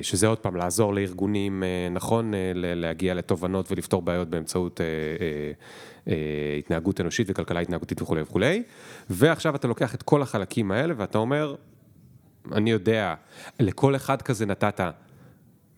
שזה 0.02 0.26
עוד 0.26 0.38
פעם, 0.38 0.56
לעזור 0.56 0.94
לארגונים, 0.94 1.62
אה, 1.62 1.88
נכון, 1.90 2.34
אה, 2.34 2.52
להגיע 2.54 3.14
לתובנות 3.14 3.72
ולפתור 3.72 4.02
בעיות 4.02 4.28
באמצעות 4.28 4.80
התנהגות 6.58 7.00
אנושית 7.00 7.26
וכלכלה 7.30 7.60
התנהגותית 7.60 8.02
וכולי 8.02 8.22
וכולי, 8.22 8.62
ועכשיו 9.10 9.56
אתה 9.56 9.68
לוקח 9.68 9.94
את 9.94 10.02
כל 10.02 10.22
החלקים 10.22 10.70
האלה, 10.70 10.94
ואתה 10.96 11.18
אומר, 11.18 11.54
אני 12.52 12.70
יודע, 12.70 13.14
לכל 13.60 13.96
אחד 13.96 14.22
כזה 14.22 14.46
נתת 14.46 14.80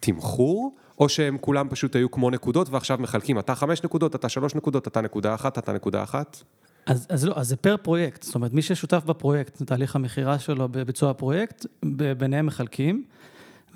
תמחור, 0.01 0.77
או 0.99 1.09
שהם 1.09 1.39
כולם 1.41 1.69
פשוט 1.69 1.97
היו 1.97 2.11
כמו 2.11 2.31
נקודות 2.31 2.71
ועכשיו 2.71 2.99
מחלקים, 3.01 3.39
אתה 3.39 3.55
חמש 3.55 3.85
נקודות, 3.85 4.15
אתה 4.15 4.29
שלוש 4.29 4.55
נקודות, 4.55 4.89
אתה 4.89 5.01
נקודה 5.01 5.35
אחת, 5.35 5.59
אתה 5.59 5.73
נקודה 5.73 6.03
אחת? 6.03 6.43
אז, 6.87 7.07
אז 7.11 7.25
לא, 7.25 7.35
אז 7.37 7.49
זה 7.49 7.57
פר 7.57 7.77
פרויקט, 7.77 8.23
זאת 8.23 8.35
אומרת, 8.35 8.53
מי 8.53 8.63
ששותף 8.63 9.03
בפרויקט, 9.07 9.63
תהליך 9.63 9.97
המכירה 9.97 10.39
שלו 10.39 10.69
בביצוע 10.69 11.11
הפרויקט, 11.11 11.67
ביניהם 12.19 12.47
מחלקים, 12.47 13.05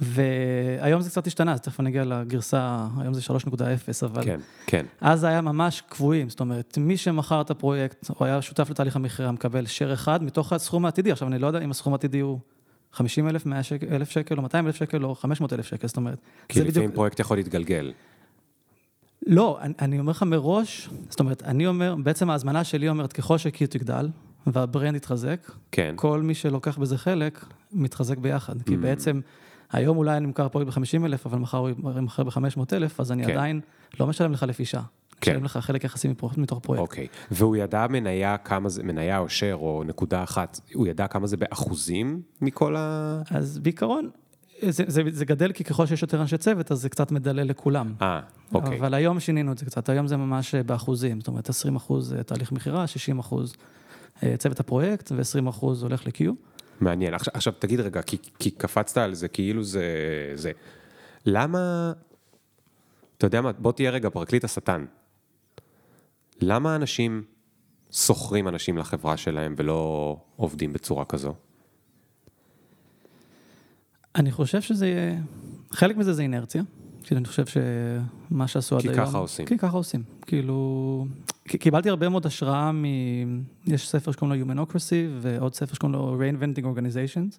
והיום 0.00 1.00
זה 1.00 1.10
קצת 1.10 1.26
השתנה, 1.26 1.52
אז 1.52 1.60
תכף 1.60 1.80
אני 1.80 1.90
אגיע 1.90 2.04
לגרסה, 2.04 2.86
היום 2.98 3.14
זה 3.14 3.20
3.0, 3.20 4.06
אבל 4.06 4.24
כן, 4.24 4.40
כן. 4.66 4.86
אז 5.00 5.20
זה 5.20 5.28
היה 5.28 5.40
ממש 5.40 5.82
קבועים, 5.88 6.30
זאת 6.30 6.40
אומרת, 6.40 6.78
מי 6.78 6.96
שמכר 6.96 7.40
את 7.40 7.50
הפרויקט, 7.50 8.10
או 8.20 8.24
היה 8.24 8.42
שותף 8.42 8.70
לתהליך 8.70 8.96
המכירה, 8.96 9.32
מקבל 9.32 9.64
share 9.64 9.94
אחד 9.94 10.22
מתוך 10.22 10.52
הסכום 10.52 10.84
העתידי, 10.84 11.12
עכשיו 11.12 11.28
אני 11.28 11.38
לא 11.38 11.46
יודע 11.46 11.60
אם 11.60 11.70
הסכום 11.70 11.92
העתידי 11.92 12.20
הוא 12.20 12.38
50 12.96 13.28
אלף, 13.28 13.46
100 13.46 13.62
שקל, 13.62 13.86
אלף 13.94 14.10
שקל, 14.10 14.36
או 14.36 14.42
200 14.42 14.66
אלף 14.66 14.76
שקל, 14.76 15.04
או 15.04 15.14
500 15.14 15.52
אלף 15.52 15.66
שקל, 15.66 15.88
זאת 15.88 15.96
אומרת. 15.96 16.18
כי 16.48 16.58
זה 16.58 16.64
לפעמים 16.64 16.88
בדיוק- 16.88 16.94
פרויקט 16.94 17.20
יכול 17.20 17.36
להתגלגל. 17.36 17.92
לא, 19.26 19.58
אני, 19.60 19.74
אני 19.80 19.98
אומר 19.98 20.10
לך 20.10 20.22
מראש, 20.22 20.88
זאת 21.10 21.20
אומרת, 21.20 21.42
אני 21.42 21.66
אומר, 21.66 21.94
בעצם 22.02 22.30
ההזמנה 22.30 22.64
שלי 22.64 22.88
אומרת, 22.88 23.12
ככל 23.12 23.38
ש-Q 23.38 23.66
תגדל, 23.70 24.08
והברנד 24.46 24.96
יתחזק, 24.96 25.50
כן. 25.72 25.92
כל 25.96 26.22
מי 26.22 26.34
שלוקח 26.34 26.78
בזה 26.78 26.98
חלק, 26.98 27.44
מתחזק 27.72 28.18
ביחד. 28.18 28.56
Mm. 28.60 28.64
כי 28.64 28.76
בעצם, 28.76 29.20
היום 29.72 29.96
אולי 29.96 30.16
אני 30.16 30.26
אמכר 30.26 30.48
פרויקט 30.48 30.72
ב-50 30.72 31.04
אלף, 31.06 31.26
אבל 31.26 31.38
מחר 31.38 31.58
הוא 31.58 31.70
ימכר 31.98 32.24
ב-500 32.24 32.60
אלף, 32.72 33.00
אז 33.00 33.12
אני 33.12 33.24
כן. 33.24 33.30
עדיין 33.30 33.60
לא 34.00 34.06
משלם 34.06 34.32
לך 34.32 34.42
לפי 34.42 34.64
שעה. 34.64 34.82
כן. 35.20 35.32
משלם 35.32 35.44
לך 35.44 35.56
חלק 35.56 35.84
יחסי 35.84 36.08
מתוך 36.36 36.58
פרויקט. 36.62 36.82
אוקיי. 36.82 37.06
והוא 37.30 37.56
ידע 37.56 37.86
מניה 37.90 38.36
כמה 38.36 38.68
זה, 38.68 38.82
מניה 38.82 39.18
או 39.18 39.26
share 39.26 39.54
או 39.54 39.82
נקודה 39.86 40.22
אחת, 40.22 40.60
הוא 40.74 40.86
ידע 40.86 41.06
כמה 41.06 41.26
זה 41.26 41.36
באחוזים 41.36 42.22
מכל 42.40 42.76
ה... 42.76 43.22
אז 43.30 43.58
בעיקרון, 43.58 44.10
זה, 44.60 44.84
זה, 44.86 45.02
זה 45.10 45.24
גדל 45.24 45.52
כי 45.52 45.64
ככל 45.64 45.86
שיש 45.86 46.02
יותר 46.02 46.20
אנשי 46.20 46.38
צוות, 46.38 46.72
אז 46.72 46.78
זה 46.78 46.88
קצת 46.88 47.12
מדלל 47.12 47.42
לכולם. 47.42 47.94
אה, 48.02 48.20
אוקיי. 48.54 48.78
אבל 48.78 48.94
היום 48.94 49.20
שינינו 49.20 49.52
את 49.52 49.58
זה 49.58 49.66
קצת, 49.66 49.88
היום 49.88 50.06
זה 50.06 50.16
ממש 50.16 50.54
באחוזים, 50.54 51.20
זאת 51.20 51.28
אומרת 51.28 51.48
20 51.48 51.76
אחוז 51.76 52.12
אה, 52.12 52.22
תהליך 52.22 52.52
מכירה, 52.52 52.86
60 52.86 53.18
אחוז 53.18 53.54
אה, 54.22 54.36
צוות 54.36 54.60
הפרויקט 54.60 55.12
ו-20 55.12 55.48
אחוז 55.48 55.82
הולך 55.82 56.06
ל-Q. 56.06 56.24
מעניין. 56.80 57.14
עכשיו, 57.14 57.32
עכשיו 57.34 57.52
תגיד 57.58 57.80
רגע, 57.80 58.02
כי, 58.02 58.16
כי 58.38 58.50
קפצת 58.50 58.98
על 58.98 59.14
זה 59.14 59.28
כאילו 59.28 59.62
זה... 59.62 59.82
זה. 60.34 60.50
למה... 61.26 61.92
אתה 63.18 63.26
יודע 63.26 63.40
מה, 63.40 63.52
בוא 63.52 63.72
תהיה 63.72 63.90
רגע 63.90 64.10
פרקליט 64.10 64.44
השטן. 64.44 64.84
למה 66.40 66.76
אנשים 66.76 67.24
שוכרים 67.92 68.48
אנשים 68.48 68.78
לחברה 68.78 69.16
שלהם 69.16 69.54
ולא 69.56 70.16
עובדים 70.36 70.72
בצורה 70.72 71.04
כזו? 71.04 71.34
אני 74.16 74.32
חושב 74.32 74.60
שזה, 74.60 75.16
חלק 75.70 75.96
מזה 75.96 76.12
זה 76.12 76.22
אינרציה, 76.22 76.62
כאילו 77.02 77.18
אני 77.18 77.26
חושב 77.28 77.44
שמה 77.46 78.48
שעשו 78.48 78.76
עד 78.76 78.82
כי 78.82 78.88
היום... 78.88 79.06
ככה 79.06 79.18
עושים. 79.18 79.46
כי 79.46 79.58
ככה 79.58 79.76
עושים, 79.76 80.02
כאילו... 80.26 81.06
כי- 81.44 81.58
קיבלתי 81.58 81.88
הרבה 81.88 82.08
מאוד 82.08 82.26
השראה 82.26 82.72
מ... 82.72 82.84
יש 83.66 83.88
ספר 83.88 84.12
שקוראים 84.12 84.40
לו 84.40 84.54
Humanocracy 84.54 84.94
ועוד 85.20 85.54
ספר 85.54 85.74
שקוראים 85.74 85.92
לו 85.98 86.18
Reinventing 86.20 86.62
Organizations, 86.64 87.38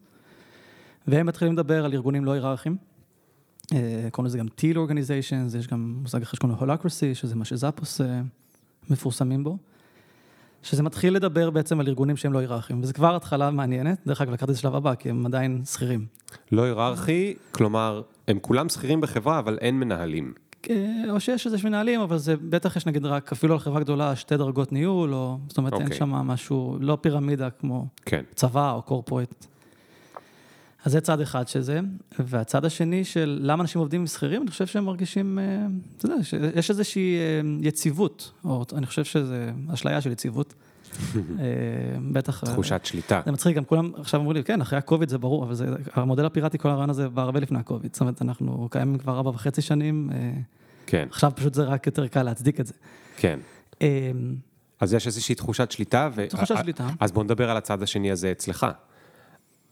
והם 1.08 1.26
מתחילים 1.26 1.54
לדבר 1.54 1.86
על 1.86 1.94
ארגונים 1.94 2.26
לא 2.26 2.32
היררכיים. 2.32 2.78
אה, 3.74 4.08
קוראים 4.12 4.26
לזה 4.26 4.38
גם 4.38 4.48
Teal 4.48 4.76
Organizations, 4.76 5.58
יש 5.58 5.68
גם 5.68 5.98
מושג 6.02 6.22
אחר 6.22 6.36
שקוראים 6.36 6.58
לו 6.60 6.74
Holacracy, 6.74 7.14
שזה 7.14 7.36
מה 7.36 7.46
שזאפוס 7.46 8.02
אה, 8.02 8.22
מפורסמים 8.90 9.44
בו. 9.44 9.58
שזה 10.64 10.84
מתחיל 10.84 11.16
לדבר 11.16 11.50
בעצם 11.50 11.80
על 11.80 11.88
ארגונים 11.88 12.18
שהם 12.18 12.34
לא 12.34 12.40
היררכיים, 12.40 12.82
וזה 12.82 12.94
כבר 12.94 13.16
התחלה 13.16 13.52
מעניינת. 13.52 13.98
דרך 14.08 14.22
אגב, 14.22 14.34
לקחתי 14.34 14.52
את 14.52 14.58
השלב 14.58 14.76
הבא, 14.76 14.96
כי 14.96 15.10
הם 15.10 15.26
עדיין 15.26 15.62
שכירים. 15.66 16.06
לא 16.52 16.64
היררכי, 16.64 17.34
כלומר, 17.52 18.02
הם 18.28 18.40
כולם 18.40 18.70
שכירים 18.70 19.02
בחברה, 19.02 19.40
אבל 19.40 19.58
אין 19.62 19.80
מנהלים. 19.80 20.34
אה, 20.70 21.04
או 21.10 21.20
שיש 21.20 21.46
איזה 21.46 21.58
מנהלים, 21.64 22.02
אבל 22.02 22.18
זה 22.18 22.36
בטח 22.38 22.76
יש 22.76 22.86
נגיד 22.86 23.06
רק, 23.06 23.32
אפילו 23.32 23.54
על 23.54 23.60
חברה 23.60 23.80
גדולה, 23.80 24.16
שתי 24.16 24.38
דרגות 24.38 24.72
ניהול, 24.72 25.14
או 25.14 25.38
זאת 25.48 25.58
אומרת, 25.58 25.74
אין 25.74 25.82
אוקיי. 25.82 25.98
שם 25.98 26.10
משהו, 26.10 26.78
לא 26.82 26.98
פירמידה 27.02 27.50
כמו 27.50 27.88
כן. 28.06 28.24
צבא 28.36 28.72
או 28.72 28.82
קורפורט. 28.82 29.48
אז 30.86 30.92
זה 30.92 31.02
צד 31.02 31.22
אחד 31.22 31.48
של 31.48 31.62
זה, 31.62 31.80
והצד 32.20 32.66
השני 32.66 33.04
של 33.04 33.40
למה 33.42 33.62
אנשים 33.62 33.82
עובדים 33.82 34.02
עם 34.02 34.08
שכירים, 34.08 34.42
אני 34.42 34.52
חושב 34.52 34.68
שהם 34.68 34.86
מרגישים, 34.86 35.40
אה, 35.40 35.66
אתה 35.98 36.06
יודע, 36.06 36.24
שיש 36.24 36.70
איזושהי 36.70 37.18
אה, 37.18 37.42
יציבות, 37.62 38.32
או 38.44 38.66
אני 38.74 38.86
חושב 38.86 39.04
שזה 39.04 39.52
אשליה 39.74 40.02
של 40.02 40.12
יציבות. 40.12 40.54
אה, 41.00 41.22
בטח... 42.12 42.44
תחושת 42.44 42.86
שליטה. 42.86 43.22
זה 43.26 43.32
מצחיק, 43.32 43.58
גם 43.58 43.66
כולם 43.66 43.92
עכשיו 43.98 44.20
אמרו 44.22 44.34
לי, 44.34 44.44
כן, 44.44 44.62
אחרי 44.62 44.78
הקוביד 44.78 45.10
זה 45.10 45.18
ברור, 45.18 45.44
אבל 45.44 45.54
זה, 45.54 45.68
המודל 45.94 46.26
הפיראטי, 46.26 46.58
כל 46.58 46.70
הרעיון 46.70 46.90
הזה 46.90 47.10
בא 47.10 47.22
הרבה 47.22 47.40
לפני 47.40 47.60
הקוביד. 47.60 47.94
זאת 47.94 48.02
אומרת, 48.02 48.22
אנחנו 48.22 48.68
קיימים 48.72 48.98
כבר 48.98 49.18
ארבע 49.18 49.30
וחצי 49.30 49.62
שנים, 49.62 50.10
כן, 50.86 51.08
עכשיו 51.12 51.32
פשוט 51.36 51.54
זה 51.54 51.64
רק 51.64 51.88
יותר 51.88 52.08
קל 52.08 52.24
להצדיק 52.24 52.60
את 52.60 52.68
זה. 52.68 52.74
כן. 53.18 53.40
אז 54.80 54.94
יש 54.94 55.08
איזושהי 55.08 55.36
תחושת 55.36 55.72
שליטה, 55.72 56.10
ו... 56.16 56.26
תחושת 56.30 56.56
שליטה. 56.64 56.88
אז 57.00 57.12
בוא 57.12 57.24
נדבר 57.24 57.50
על 57.50 57.58
הצד 57.58 57.84
השני 57.84 58.12
הזה 58.12 58.32
אצלך. 58.32 58.66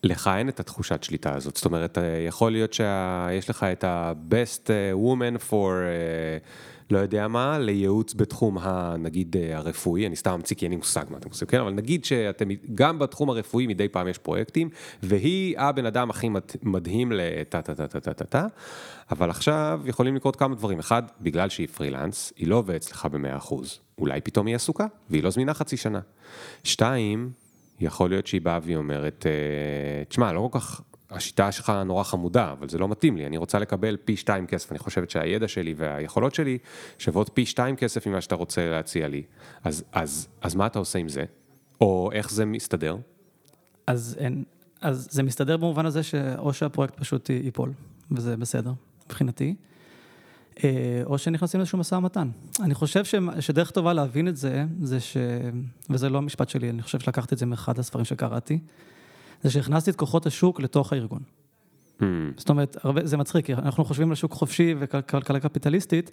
לך 0.05 0.29
אין 0.37 0.49
את 0.49 0.59
התחושת 0.59 1.03
שליטה 1.03 1.35
הזאת, 1.35 1.55
זאת 1.55 1.65
אומרת, 1.65 1.97
אה, 1.97 2.03
יכול 2.27 2.51
להיות 2.51 2.73
שיש 2.73 3.49
לך 3.49 3.63
את 3.63 3.83
ה-best 3.83 4.69
אה, 4.69 4.91
woman 4.93 5.51
for, 5.51 5.53
אה, 5.53 6.37
לא 6.91 6.97
יודע 6.97 7.27
מה, 7.27 7.59
לייעוץ 7.59 8.13
בתחום, 8.13 8.57
ה, 8.57 8.95
נגיד, 8.99 9.35
אה, 9.37 9.57
הרפואי, 9.57 10.07
אני 10.07 10.15
סתם 10.15 10.33
ממציא 10.33 10.55
כי 10.55 10.65
אין 10.65 10.71
לי 10.71 10.77
מושג 10.77 11.05
מה 11.09 11.17
אתם 11.17 11.29
עושים, 11.29 11.47
כן? 11.47 11.59
אבל 11.59 11.71
נגיד 11.71 12.05
שאתם, 12.05 12.45
גם 12.75 12.99
בתחום 12.99 13.29
הרפואי 13.29 13.67
מדי 13.67 13.87
פעם 13.87 14.07
יש 14.07 14.17
פרויקטים, 14.17 14.69
והיא 15.03 15.59
הבן 15.59 15.85
אדם 15.85 16.09
הכי 16.09 16.29
מד- 16.29 16.51
מדהים 16.63 17.11
לטה 17.11 17.61
טה 17.61 17.75
טה 17.75 17.87
טה 17.87 17.99
טה 17.99 18.13
טה 18.13 18.25
טה, 18.25 18.45
אבל 19.11 19.29
עכשיו 19.29 19.81
יכולים 19.85 20.15
לקרות 20.15 20.35
כמה 20.35 20.55
דברים. 20.55 20.79
אחד, 20.79 21.03
בגלל 21.21 21.49
שהיא 21.49 21.67
פרילנס, 21.67 22.33
היא 22.37 22.47
לא 22.47 22.55
עובדת 22.55 22.81
אצלך 22.81 23.07
ב-100%, 23.11 23.53
אולי 23.97 24.21
פתאום 24.21 24.47
היא 24.47 24.55
עסוקה, 24.55 24.85
והיא 25.09 25.23
לא 25.23 25.29
זמינה 25.29 25.53
חצי 25.53 25.77
שנה. 25.77 25.99
שתיים, 26.63 27.31
יכול 27.79 28.09
להיות 28.09 28.27
שהיא 28.27 28.41
באה 28.41 28.59
והיא 28.63 28.75
אומרת, 28.75 29.25
אה, 29.25 30.05
תשמע, 30.05 30.33
לא 30.33 30.49
כל 30.51 30.59
כך, 30.59 30.81
השיטה 31.09 31.51
שלך 31.51 31.73
נורא 31.85 32.03
חמודה, 32.03 32.51
אבל 32.51 32.69
זה 32.69 32.77
לא 32.77 32.87
מתאים 32.87 33.17
לי, 33.17 33.25
אני 33.25 33.37
רוצה 33.37 33.59
לקבל 33.59 33.97
פי 34.05 34.17
שתיים 34.17 34.47
כסף, 34.47 34.71
אני 34.71 34.79
חושבת 34.79 35.09
שהידע 35.09 35.47
שלי 35.47 35.73
והיכולות 35.77 36.35
שלי 36.35 36.57
שוות 36.97 37.29
פי 37.33 37.45
שתיים 37.45 37.75
כסף 37.75 38.07
ממה 38.07 38.21
שאתה 38.21 38.35
רוצה 38.35 38.69
להציע 38.69 39.07
לי. 39.07 39.23
אז, 39.63 39.83
אז, 39.91 40.27
אז 40.41 40.55
מה 40.55 40.65
אתה 40.67 40.79
עושה 40.79 40.99
עם 40.99 41.09
זה? 41.09 41.23
או 41.81 42.09
איך 42.13 42.31
זה 42.31 42.45
מסתדר? 42.45 42.97
אז, 43.87 44.15
אין, 44.19 44.43
אז 44.81 45.07
זה 45.11 45.23
מסתדר 45.23 45.57
במובן 45.57 45.85
הזה 45.85 46.03
שאו 46.03 46.53
שהפרויקט 46.53 46.99
פשוט 46.99 47.29
ייפול, 47.29 47.71
וזה 48.11 48.37
בסדר, 48.37 48.71
מבחינתי, 49.05 49.55
או 51.05 51.17
שנכנסים 51.17 51.59
לאיזשהו 51.59 51.79
משא 51.79 51.95
ומתן. 51.95 52.29
אני 52.59 52.73
חושב 52.73 53.03
שדרך 53.39 53.71
טובה 53.71 53.93
להבין 53.93 54.27
את 54.27 54.37
זה, 54.37 54.65
זה 54.81 54.99
ש... 54.99 55.17
וזה 55.89 56.09
לא 56.09 56.21
משפט 56.21 56.49
שלי, 56.49 56.69
אני 56.69 56.81
חושב 56.81 56.99
שלקחתי 56.99 57.35
את 57.35 57.39
זה 57.39 57.45
מאחד 57.45 57.79
הספרים 57.79 58.05
שקראתי, 58.05 58.59
זה 59.43 59.49
שהכנסתי 59.49 59.91
את 59.91 59.95
כוחות 59.95 60.25
השוק 60.25 60.59
לתוך 60.59 60.93
הארגון. 60.93 61.19
Hmm, 61.99 62.03
זאת 62.37 62.49
אומרת, 62.49 62.77
הרבה, 62.83 63.05
זה 63.05 63.17
מצחיק, 63.17 63.45
כי 63.45 63.53
אנחנו 63.53 63.85
חושבים 63.85 64.09
על 64.09 64.15
שוק 64.15 64.31
חופשי 64.31 64.75
וכלכלה 64.79 65.39
קפיטליסטית, 65.39 66.11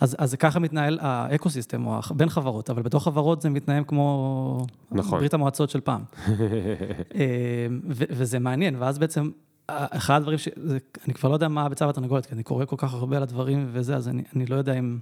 אז, 0.00 0.16
אז 0.18 0.34
ככה 0.34 0.58
מתנהל 0.58 0.98
האקו-סיסטם, 1.02 1.86
או 1.86 2.00
בין 2.10 2.28
חברות, 2.28 2.70
אבל 2.70 2.82
בתוך 2.82 3.04
חברות 3.04 3.42
זה 3.42 3.50
מתנהל 3.50 3.84
כמו 3.86 4.66
נכון. 4.92 5.18
ברית 5.18 5.34
המועצות 5.34 5.70
של 5.70 5.80
פעם. 5.80 6.02
אה, 6.28 7.66
ו- 7.88 8.04
וזה 8.10 8.38
מעניין, 8.38 8.76
ואז 8.78 8.98
בעצם, 8.98 9.22
אה, 9.22 9.30
אחד 9.68 10.16
הדברים 10.16 10.38
ש... 10.38 10.48
זה, 10.56 10.78
אני 11.06 11.14
כבר 11.14 11.28
לא 11.28 11.34
יודע 11.34 11.48
מה 11.48 11.64
הביצה 11.64 11.86
והתרנגולת, 11.86 12.26
כי 12.26 12.34
אני 12.34 12.42
קורא 12.42 12.64
כל 12.64 12.76
כך 12.78 12.94
הרבה 12.94 13.16
על 13.16 13.22
הדברים 13.22 13.68
וזה, 13.72 13.96
אז 13.96 14.08
אני, 14.08 14.22
אני 14.36 14.46
לא 14.46 14.56
יודע 14.56 14.78
אם... 14.78 14.98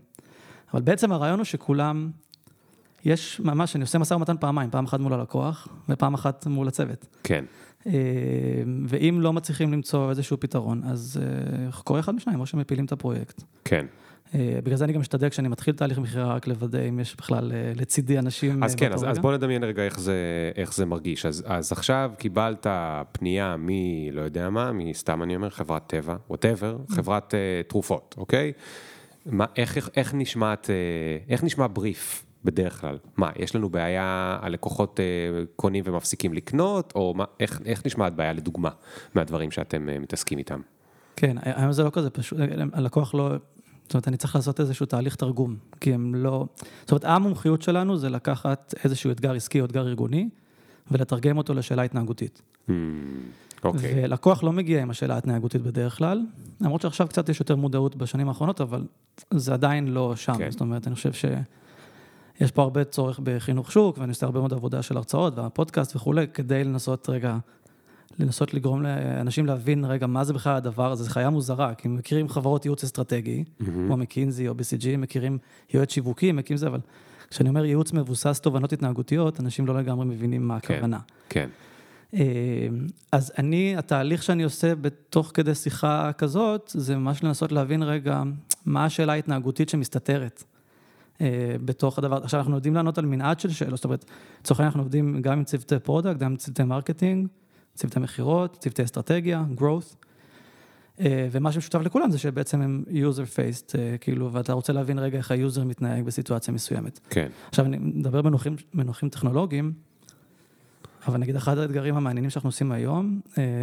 אבל 0.74 0.82
בעצם 0.82 1.12
הרעיון 1.12 1.38
הוא 1.38 1.44
שכולם, 1.44 2.10
יש 3.04 3.40
ממש, 3.40 3.76
אני 3.76 3.82
עושה 3.82 3.98
משא 3.98 4.14
ומתן 4.14 4.36
פעמיים, 4.36 4.70
פעם 4.70 4.84
אחת 4.84 5.00
מול 5.00 5.12
הלקוח, 5.12 5.68
ופעם 5.88 6.14
אחת 6.14 6.46
מול 6.46 6.68
הצוות. 6.68 7.06
כן, 7.22 7.44
אה, 7.86 7.92
ואם 8.88 9.18
לא 9.20 9.32
מצליחים 9.32 9.72
למצוא 9.72 10.10
איזשהו 10.10 10.40
פתרון, 10.40 10.82
אז 10.84 11.20
אה, 11.22 11.72
קורה 11.72 12.00
אחד 12.00 12.14
משניים, 12.14 12.40
או 12.40 12.46
שמפילים 12.46 12.84
את 12.84 12.92
הפרויקט. 12.92 13.42
כן. 13.64 13.86
אה, 14.34 14.58
בגלל 14.64 14.76
זה 14.76 14.84
אני 14.84 14.92
גם 14.92 15.00
משתדל 15.00 15.28
כשאני 15.28 15.48
מתחיל 15.48 15.74
תהליך 15.74 15.98
מכירה, 15.98 16.34
רק 16.34 16.46
לוודא 16.46 16.78
אם 16.88 17.00
יש 17.00 17.16
בכלל 17.16 17.52
אה, 17.52 17.72
לצידי 17.74 18.18
אנשים. 18.18 18.64
אז 18.64 18.72
אה, 18.72 18.78
כן, 18.78 18.90
באותו 18.90 19.06
אז, 19.06 19.10
אז. 19.10 19.18
בוא 19.18 19.32
נדמיין 19.32 19.64
רגע 19.64 19.82
איך 19.82 20.00
זה, 20.00 20.16
איך 20.56 20.74
זה 20.74 20.86
מרגיש. 20.86 21.26
אז, 21.26 21.44
אז 21.46 21.72
עכשיו 21.72 22.12
קיבלת 22.18 22.66
פנייה 23.12 23.56
מ... 23.56 23.68
לא 24.12 24.20
יודע 24.20 24.50
מה, 24.50 24.72
מסתם 24.72 25.22
אני 25.22 25.36
אומר, 25.36 25.50
חברת 25.50 25.86
טבע, 25.86 26.16
ווטאבר, 26.30 26.76
חברת 26.88 27.34
uh, 27.34 27.68
תרופות, 27.68 28.14
אוקיי? 28.18 28.52
מה, 29.26 29.44
איך, 29.56 29.88
איך, 29.96 30.14
נשמעת, 30.14 30.70
איך 31.28 31.44
נשמע 31.44 31.66
בריף 31.72 32.24
בדרך 32.44 32.80
כלל? 32.80 32.98
מה, 33.16 33.30
יש 33.36 33.56
לנו 33.56 33.68
בעיה, 33.68 34.38
הלקוחות 34.42 35.00
uh, 35.00 35.46
קונים 35.56 35.84
ומפסיקים 35.86 36.34
לקנות, 36.34 36.92
או 36.94 37.14
מה, 37.16 37.24
איך, 37.40 37.60
איך 37.64 37.86
נשמעת 37.86 38.14
בעיה 38.14 38.32
לדוגמה 38.32 38.70
מהדברים 39.14 39.50
שאתם 39.50 39.88
uh, 39.88 39.98
מתעסקים 39.98 40.38
איתם? 40.38 40.60
כן, 41.16 41.36
היום 41.42 41.72
זה 41.72 41.82
לא 41.82 41.90
כזה 41.92 42.10
פשוט, 42.10 42.38
הלקוח 42.72 43.14
לא... 43.14 43.30
זאת 43.84 43.94
אומרת, 43.94 44.08
אני 44.08 44.16
צריך 44.16 44.36
לעשות 44.36 44.60
איזשהו 44.60 44.86
תהליך 44.86 45.16
תרגום, 45.16 45.56
כי 45.80 45.94
הם 45.94 46.14
לא... 46.14 46.46
זאת 46.80 46.90
אומרת, 46.90 47.04
המומחיות 47.04 47.62
שלנו 47.62 47.98
זה 47.98 48.10
לקחת 48.10 48.74
איזשהו 48.84 49.10
אתגר 49.10 49.32
עסקי 49.32 49.60
או 49.60 49.64
אתגר 49.64 49.88
ארגוני, 49.88 50.28
ולתרגם 50.90 51.38
אותו 51.38 51.54
לשאלה 51.54 51.82
התנהגותית. 51.82 52.42
Hmm, 52.68 52.72
אוקיי, 53.64 54.04
ולקוח 54.04 54.42
לא 54.42 54.52
מגיע 54.52 54.82
עם 54.82 54.90
השאלה 54.90 55.14
ההתנהגותית 55.14 55.62
בדרך 55.62 55.98
כלל, 55.98 56.20
למרות 56.60 56.80
שעכשיו 56.80 57.08
קצת 57.08 57.28
יש 57.28 57.40
יותר 57.40 57.56
מודעות 57.56 57.96
בשנים 57.96 58.28
האחרונות, 58.28 58.60
אבל 58.60 58.86
זה 59.30 59.52
עדיין 59.52 59.88
לא 59.88 60.16
שם. 60.16 60.38
כן. 60.38 60.50
זאת 60.50 60.60
אומרת, 60.60 60.86
אני 60.86 60.94
חושב 60.94 61.12
שיש 61.12 62.50
פה 62.50 62.62
הרבה 62.62 62.84
צורך 62.84 63.20
בחינוך 63.22 63.72
שוק, 63.72 63.98
ואני 63.98 64.10
עושה 64.10 64.26
הרבה 64.26 64.40
מאוד 64.40 64.52
עבודה 64.52 64.82
של 64.82 64.96
הרצאות 64.96 65.38
והפודקאסט 65.38 65.96
וכולי, 65.96 66.26
כדי 66.34 66.64
לנסות 66.64 67.08
רגע, 67.08 67.38
לנסות 68.18 68.54
לגרום 68.54 68.82
לאנשים 68.82 69.46
להבין 69.46 69.84
רגע 69.84 70.06
מה 70.06 70.24
זה 70.24 70.32
בכלל 70.32 70.56
הדבר 70.56 70.92
הזה, 70.92 71.04
זו 71.04 71.10
חיה 71.10 71.30
מוזרה, 71.30 71.74
כי 71.74 71.88
הם 71.88 71.96
מכירים 71.96 72.28
חברות 72.28 72.64
ייעוץ 72.64 72.84
אסטרטגי, 72.84 73.44
כמו 73.64 73.96
מקינזי 73.96 74.48
או 74.48 74.54
BCG, 74.54 74.96
מכירים 74.98 75.38
יועץ 75.74 75.92
שיווקי, 75.92 76.32
מכירים 76.32 76.56
זה, 76.58 76.66
אבל 76.66 76.80
כשאני 77.30 77.48
אומר 77.48 77.64
ייעוץ 77.64 77.92
מבוסס 77.92 78.40
תובנות 78.40 78.72
התנהגותיות, 78.72 79.40
אנשים 79.40 79.66
לא 79.66 79.78
לגמרי 79.78 80.06
מבינים 80.06 80.48
מה 80.48 80.60
כן. 80.60 80.74
הכוונה. 80.74 80.98
כן, 81.28 81.48
אז 83.12 83.32
אני, 83.38 83.76
התהליך 83.76 84.22
שאני 84.22 84.42
עושה 84.42 84.74
בתוך 84.74 85.30
כדי 85.34 85.54
שיחה 85.54 86.10
כזאת, 86.18 86.70
זה 86.74 86.96
ממש 86.96 87.24
לנסות 87.24 87.52
להבין 87.52 87.82
רגע 87.82 88.22
מה 88.66 88.84
השאלה 88.84 89.12
ההתנהגותית 89.12 89.68
שמסתתרת. 89.68 90.44
בתוך 91.64 91.98
הדבר, 91.98 92.24
עכשיו 92.24 92.40
אנחנו 92.40 92.54
יודעים 92.54 92.74
לענות 92.74 92.98
על 92.98 93.06
מנעד 93.06 93.40
של 93.40 93.50
שאלות, 93.50 93.76
זאת 93.76 93.84
אומרת, 93.84 94.04
לצורך 94.40 94.60
העניין 94.60 94.68
אנחנו 94.68 94.82
עובדים 94.82 95.22
גם 95.22 95.38
עם 95.38 95.44
צוותי 95.44 95.78
product, 95.78 96.18
גם 96.18 96.30
עם 96.30 96.36
צוותי 96.36 96.64
marketing, 96.64 97.28
צוותי 97.74 98.00
מכירות, 98.00 98.56
צוותי 98.60 98.84
אסטרטגיה, 98.84 99.44
growth, 99.56 99.96
ומה 101.04 101.52
שמשותף 101.52 101.78
לכולם 101.78 102.10
זה 102.10 102.18
שבעצם 102.18 102.62
הם 102.62 102.84
user 102.88 103.36
faced, 103.36 103.76
כאילו, 104.00 104.32
ואתה 104.32 104.52
רוצה 104.52 104.72
להבין 104.72 104.98
רגע 104.98 105.18
איך 105.18 105.30
ה 105.30 105.37
user 105.37 105.64
מתנהג 105.64 106.04
בסיטואציה 106.04 106.54
מסוימת. 106.54 107.00
כן. 107.10 107.28
עכשיו, 107.48 107.64
אני 107.66 107.78
מדבר 107.78 108.22
במונחים, 108.22 108.56
במונחים 108.74 109.08
טכנולוגיים, 109.08 109.72
אבל 111.06 111.18
נגיד 111.18 111.36
אחד 111.36 111.58
האתגרים 111.58 111.96
המעניינים 111.96 112.30
שאנחנו 112.30 112.48
עושים 112.48 112.72
היום, 112.72 113.20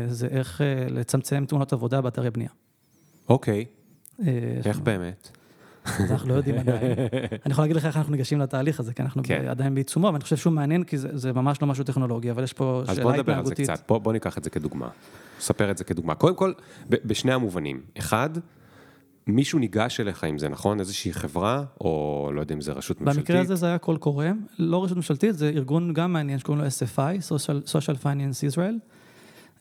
זה 0.09 0.27
איך 0.27 0.61
לצמצם 0.89 1.45
תאונות 1.47 1.73
עבודה 1.73 2.01
באתרי 2.01 2.31
בנייה. 2.31 2.49
אוקיי, 3.29 3.65
איך 4.65 4.79
באמת? 4.79 5.31
אז 5.99 6.11
אנחנו 6.11 6.29
לא 6.29 6.33
יודעים 6.33 6.57
עדיין. 6.57 6.91
אני 7.45 7.51
יכול 7.51 7.63
להגיד 7.63 7.75
לך 7.75 7.85
איך 7.85 7.97
אנחנו 7.97 8.11
ניגשים 8.11 8.39
לתהליך 8.39 8.79
הזה, 8.79 8.93
כי 8.93 9.01
אנחנו 9.01 9.21
כן. 9.25 9.45
עדיין 9.47 9.75
בעיצומו, 9.75 10.07
ואני 10.07 10.23
חושב 10.23 10.37
שהוא 10.37 10.53
מעניין, 10.53 10.83
כי 10.83 10.97
זה 10.97 11.09
זה 11.13 11.33
ממש 11.33 11.61
לא 11.61 11.67
משהו 11.67 11.83
טכנולוגי, 11.83 12.31
אבל 12.31 12.43
יש 12.43 12.53
פה 12.53 12.81
אז 12.87 12.95
שאלה 12.95 13.03
בוא 13.03 13.13
נדבר 13.13 13.33
על 13.33 13.45
זה 13.45 13.51
התנהגותית. 13.51 13.69
קצת, 13.69 13.87
בוא, 13.87 13.97
בוא 13.97 14.13
ניקח 14.13 14.37
את 14.37 14.43
זה 14.43 14.49
כדוגמה. 14.49 14.89
ספר 15.39 15.71
את 15.71 15.77
זה 15.77 15.83
כדוגמה. 15.83 16.15
קודם 16.15 16.35
כל, 16.35 16.53
בשני 16.89 17.33
המובנים. 17.33 17.81
אחד, 17.97 18.29
מישהו 19.27 19.59
ניגש 19.59 19.99
אליך 19.99 20.23
עם 20.23 20.37
זה, 20.37 20.49
נכון? 20.49 20.79
איזושהי 20.79 21.13
חברה, 21.13 21.63
או 21.81 22.31
לא 22.33 22.41
יודע 22.41 22.55
אם 22.55 22.61
זה 22.61 22.71
רשות 22.71 23.01
ממשלתית. 23.01 23.19
במקרה 23.19 23.41
הזה 23.41 23.55
זה 23.55 23.65
היה 23.65 23.77
קול 23.77 23.97
קורא, 23.97 24.25
לא 24.59 24.83
רשות 24.83 24.97
ממשלתית, 24.97 25.37
זה 25.37 25.49
ארגון 25.49 25.93
גם 25.93 26.13
מעניין 26.13 26.39
שקוראים 26.39 26.63
לו 26.63 26.67
SFI, 26.67 27.21
Social, 27.29 27.67
Social 27.67 28.03
Finance 28.03 28.53
Israel, 28.53 28.73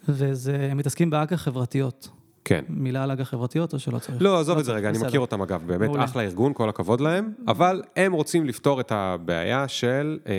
וזה, 0.09 0.73
מתעסקים 0.75 1.11
באג"ח 1.11 1.37
חברתיות. 1.37 2.09
כן. 2.49 2.64
מילה 2.69 3.02
על 3.02 3.11
אג"ח 3.11 3.28
חברתיות 3.28 3.75
או 3.75 3.78
שלא 3.78 3.99
צריך? 3.99 4.19
לא, 4.21 4.40
עזוב 4.40 4.59
את 4.59 4.64
זה 4.64 4.73
רגע, 4.73 4.88
אני 4.88 4.99
בסדר. 4.99 5.09
מכיר 5.09 5.21
אותם 5.21 5.43
אגב, 5.43 5.62
באמת 5.67 5.88
מעולה. 5.88 6.05
אחלה 6.05 6.23
ארגון, 6.23 6.52
כל 6.55 6.69
הכבוד 6.69 7.00
להם, 7.00 7.33
אבל 7.47 7.83
הם 7.97 8.12
רוצים 8.12 8.47
לפתור 8.47 8.81
את 8.81 8.93
הבעיה 8.93 9.69
של 9.69 10.19
אה, 10.26 10.33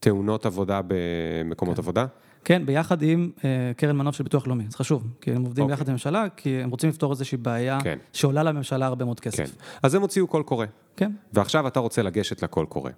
תאונות 0.00 0.46
עבודה 0.46 0.80
במקומות 0.86 1.78
עבודה. 1.78 2.06
כן, 2.44 2.66
ביחד 2.66 3.02
עם 3.02 3.30
אה, 3.44 3.72
קרן 3.76 3.96
מנוף 3.96 4.16
של 4.16 4.24
ביטוח 4.24 4.46
לאומי, 4.46 4.64
זה 4.68 4.76
חשוב, 4.76 5.06
כי 5.20 5.30
הם 5.30 5.42
עובדים 5.44 5.62
אוקיי. 5.64 5.76
ביחד 5.76 5.88
עם 5.88 5.90
הממשלה, 5.90 6.24
כי 6.36 6.50
הם 6.62 6.70
רוצים 6.70 6.90
לפתור 6.90 7.12
איזושהי 7.12 7.38
בעיה 7.38 7.78
כן. 7.82 7.98
שעולה 8.12 8.42
לממשלה 8.42 8.86
הרבה 8.86 9.04
מאוד 9.04 9.20
כן. 9.20 9.30
כסף. 9.30 9.56
אז 9.82 9.94
הם 9.94 10.02
הוציאו 10.02 10.26
קול 10.26 10.42
קורא. 10.42 10.66
כן, 10.96 11.10
ועכשיו 11.32 11.66
אתה 11.66 11.80
רוצה 11.80 12.02
לגשת 12.02 12.42
לקול 12.42 12.66
קורא. 12.66 12.90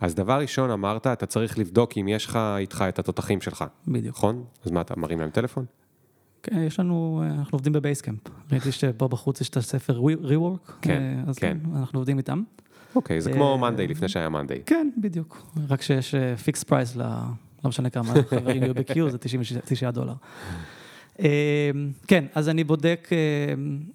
אז 0.00 0.14
דבר 0.14 0.40
ראשון 0.40 0.70
אמרת, 0.70 1.06
אתה 1.06 1.26
צריך 1.26 1.58
לבדוק 1.58 1.92
אם 1.98 2.08
יש 2.08 2.26
לך 2.26 2.38
איתך 2.56 2.84
את 2.88 2.98
התותחים 2.98 3.40
שלך, 3.40 3.64
בדיוק. 3.88 4.16
נכון? 4.16 4.44
אז 4.64 4.70
מה, 4.70 4.80
אתה 4.80 4.94
מרים 4.96 5.20
להם 5.20 5.30
טלפון? 5.30 5.64
כן, 6.42 6.62
יש 6.62 6.80
לנו, 6.80 7.22
אה, 7.24 7.30
אנחנו 7.38 7.56
עובדים 7.56 7.72
ב 7.72 7.77
Basecamp. 7.77 8.18
ראיתי 8.52 8.72
שפה 8.72 9.08
בחוץ 9.08 9.40
יש 9.40 9.48
את 9.48 9.56
הספר 9.56 10.00
Rework, 10.00 10.72
כן, 10.82 11.02
אה, 11.02 11.30
אז 11.30 11.38
כן. 11.38 11.58
אנחנו 11.76 11.98
עובדים 11.98 12.18
איתם. 12.18 12.42
אוקיי, 12.94 13.20
זה 13.20 13.32
כמו 13.32 13.52
אה, 13.52 13.56
Monday 13.56 13.86
לפני 13.86 14.08
שהיה 14.08 14.28
Monday. 14.28 14.62
כן, 14.66 14.90
בדיוק. 14.98 15.42
רק 15.68 15.82
שיש 15.82 16.14
fixed 16.44 16.62
price, 16.62 16.96
ל... 16.96 17.02
לא 17.64 17.68
משנה 17.68 17.90
כמה 17.90 18.14
חברים 18.30 18.62
יהיו 18.62 18.74
ב-Q, 18.74 19.10
זה 19.10 19.18
99 19.18 19.90
דולר. 19.90 20.14
אה, 21.20 21.70
כן, 22.06 22.24
אז 22.34 22.48
אני 22.48 22.64
בודק, 22.64 23.08
אה, 23.12 23.54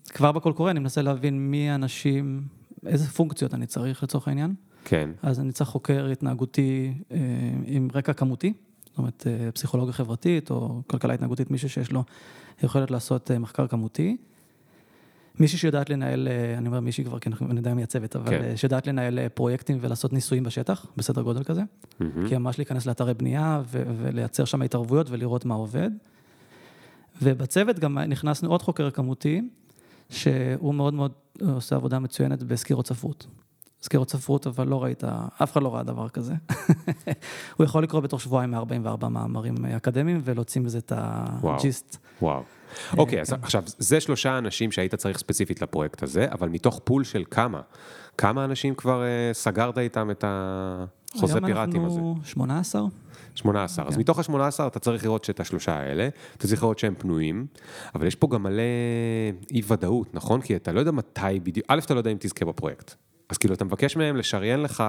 כבר 0.09 0.31
בקול 0.31 0.53
קורא, 0.53 0.71
אני 0.71 0.79
מנסה 0.79 1.01
להבין 1.01 1.51
מי 1.51 1.69
האנשים, 1.69 2.41
איזה 2.85 3.07
פונקציות 3.07 3.53
אני 3.53 3.65
צריך 3.65 4.03
לצורך 4.03 4.27
העניין. 4.27 4.53
כן, 4.85 5.09
אז 5.21 5.39
אני 5.39 5.51
צריך 5.51 5.69
חוקר 5.69 6.07
התנהגותי 6.11 6.93
אה, 7.11 7.17
עם 7.65 7.87
רקע 7.93 8.13
כמותי, 8.13 8.53
זאת 8.97 8.99
אומרת, 8.99 9.27
אה, 9.27 9.51
פסיכולוגיה 9.51 9.93
חברתית 9.93 10.51
או 10.51 10.81
כלכלה 10.87 11.13
התנהגותית, 11.13 11.51
מישהו 11.51 11.69
שיש 11.69 11.91
לו 11.91 12.03
יכולת 12.63 12.91
לעשות 12.91 13.31
אה, 13.31 13.39
מחקר 13.39 13.67
כמותי. 13.67 14.17
מישהי 15.39 15.57
שיודעת 15.57 15.89
לנהל, 15.89 16.27
אה, 16.27 16.57
אני 16.57 16.67
אומר 16.67 16.79
מישהי 16.79 17.03
כבר, 17.03 17.19
כי 17.19 17.29
אנחנו- 17.29 17.47
אני 17.51 17.59
יודע 17.59 17.73
מי 17.73 17.83
הצוות, 17.83 18.15
אבל 18.15 18.29
כן. 18.29 18.57
שיודעת 18.57 18.87
לנהל 18.87 19.29
פרויקטים 19.29 19.77
ולעשות 19.81 20.13
ניסויים 20.13 20.43
בשטח, 20.43 20.85
בסדר 20.97 21.21
גודל 21.21 21.43
כזה. 21.43 21.61
מהמם. 21.99 22.27
כי 22.29 22.37
ממש 22.37 22.57
להיכנס 22.57 22.85
לאתרי 22.85 23.13
בנייה 23.13 23.61
ו- 23.65 23.83
ולייצר 24.01 24.45
שם 24.45 24.61
התערבויות 24.61 25.09
ולראות 25.09 25.45
מה 25.45 25.55
עובד. 25.55 25.89
ובצוות 27.21 27.79
גם 27.79 27.97
נכנסנו 27.99 28.49
עוד 28.49 28.61
חוקר 28.61 28.89
כמותי, 28.89 29.41
שהוא 30.09 30.73
מאוד 30.75 30.93
מאוד 30.93 31.11
עושה 31.41 31.75
עבודה 31.75 31.99
מצוינת 31.99 32.43
בסקירות 32.43 32.87
ספרות. 32.87 33.27
סקירות 33.81 34.09
ספרות, 34.09 34.47
אבל 34.47 34.67
לא 34.67 34.83
ראית, 34.83 35.03
אף 35.43 35.51
אחד 35.51 35.63
לא 35.63 35.75
ראה 35.75 35.83
דבר 35.83 36.09
כזה. 36.09 36.33
הוא 37.57 37.65
יכול 37.65 37.83
לקרוא 37.83 38.01
בתוך 38.01 38.21
שבועיים 38.21 38.53
44 38.53 39.09
מאמרים 39.09 39.65
אקדמיים 39.65 40.21
ולהוציא 40.23 40.61
מזה 40.61 40.77
את. 40.77 40.91
הג'יסט. 40.95 41.97
וואו. 42.21 42.43
אוקיי, 42.97 43.21
אז 43.21 43.33
עכשיו, 43.41 43.63
זה 43.77 43.99
שלושה 43.99 44.37
אנשים 44.37 44.71
שהיית 44.71 44.95
צריך 44.95 45.17
ספציפית 45.17 45.61
לפרויקט 45.61 46.03
הזה, 46.03 46.27
אבל 46.31 46.49
מתוך 46.49 46.81
פול 46.83 47.03
של 47.03 47.23
כמה? 47.31 47.61
כמה 48.17 48.45
אנשים 48.45 48.75
כבר 48.75 49.03
אה, 49.03 49.33
סגרת 49.33 49.77
איתם 49.77 50.11
את 50.11 50.23
החוזה 50.27 51.41
פיראטים 51.45 51.85
הזה? 51.85 51.99
היום 51.99 52.13
אנחנו 52.13 52.25
18, 52.25 52.81
18. 53.35 53.87
אז 53.87 53.93
כן. 53.93 53.99
מתוך 53.99 54.19
ה-18 54.19 54.67
אתה 54.67 54.79
צריך 54.79 55.03
לראות 55.03 55.23
שאת 55.23 55.39
השלושה 55.39 55.79
האלה, 55.79 56.09
אתה 56.37 56.47
צריך 56.47 56.63
לראות 56.63 56.79
שהם 56.79 56.95
פנויים, 56.97 57.47
אבל 57.95 58.07
יש 58.07 58.15
פה 58.15 58.27
גם 58.27 58.43
מלא 58.43 58.63
אי 59.51 59.61
ודאות, 59.67 60.15
נכון? 60.15 60.41
כי 60.41 60.55
אתה 60.55 60.71
לא 60.71 60.79
יודע 60.79 60.91
מתי 60.91 61.39
בדיוק, 61.43 61.65
א', 61.69 61.79
אתה 61.85 61.93
לא 61.93 61.99
יודע 61.99 62.11
אם 62.11 62.17
תזכה 62.19 62.45
בפרויקט. 62.45 62.95
אז 63.29 63.37
כאילו, 63.37 63.53
אתה 63.53 63.65
מבקש 63.65 63.97
מהם 63.97 64.17
לשריין 64.17 64.61
לך 64.61 64.83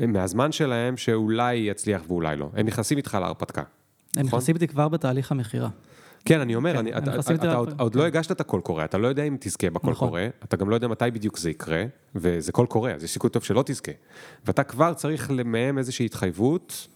אה, 0.00 0.06
מהזמן 0.06 0.52
שלהם 0.52 0.96
שאולי 0.96 1.54
יצליח 1.54 2.02
ואולי 2.08 2.36
לא. 2.36 2.50
הם 2.56 2.66
נכנסים 2.66 2.98
איתך 2.98 3.18
להרפתקה. 3.20 3.60
הם 3.60 3.66
נכון? 4.26 4.38
נכנסים 4.38 4.54
איתי 4.54 4.68
כבר 4.68 4.88
בתהליך 4.88 5.32
המכירה. 5.32 5.68
כן, 6.24 6.40
אני 6.40 6.54
אומר, 6.54 6.72
כן, 6.72 6.78
אני, 6.78 6.96
אתה, 6.96 7.20
אתה, 7.20 7.34
אתה 7.34 7.54
עוד, 7.54 7.74
עוד 7.80 7.94
לא 7.94 8.04
הגשת 8.04 8.32
את 8.32 8.40
הקול 8.40 8.60
קורא, 8.60 8.84
אתה 8.84 8.98
לא 8.98 9.08
יודע 9.08 9.22
אם 9.22 9.36
תזכה 9.40 9.70
בקול 9.70 9.90
נכון. 9.90 10.08
קורא, 10.08 10.20
אתה 10.44 10.56
גם 10.56 10.70
לא 10.70 10.74
יודע 10.74 10.88
מתי 10.88 11.04
בדיוק 11.12 11.38
זה 11.38 11.50
יקרה, 11.50 11.84
וזה 12.14 12.52
קול 12.52 12.66
קורא, 12.66 12.90
אז 12.90 13.04
יש 13.04 13.10
סיכוי 13.10 13.30
טוב 13.30 13.44
שלא 13.44 13.62
תזכה. 13.66 13.92
ואתה 14.46 14.62
כבר 14.62 14.94
צריך 14.94 15.30
מהם 15.44 15.78
איזושהי 15.78 16.06
התחייבות, 16.06 16.88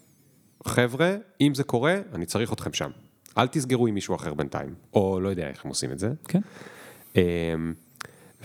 חבר'ה, 0.66 1.14
אם 1.40 1.54
זה 1.54 1.64
קורה, 1.64 1.96
אני 2.14 2.26
צריך 2.26 2.52
אתכם 2.52 2.72
שם. 2.72 2.90
אל 3.38 3.46
תסגרו 3.46 3.86
עם 3.86 3.94
מישהו 3.94 4.14
אחר 4.14 4.34
בינתיים, 4.34 4.74
או 4.94 5.20
לא 5.20 5.28
יודע 5.28 5.48
איך 5.48 5.64
הם 5.64 5.68
עושים 5.68 5.92
את 5.92 5.98
זה. 5.98 6.12
כן. 6.28 6.40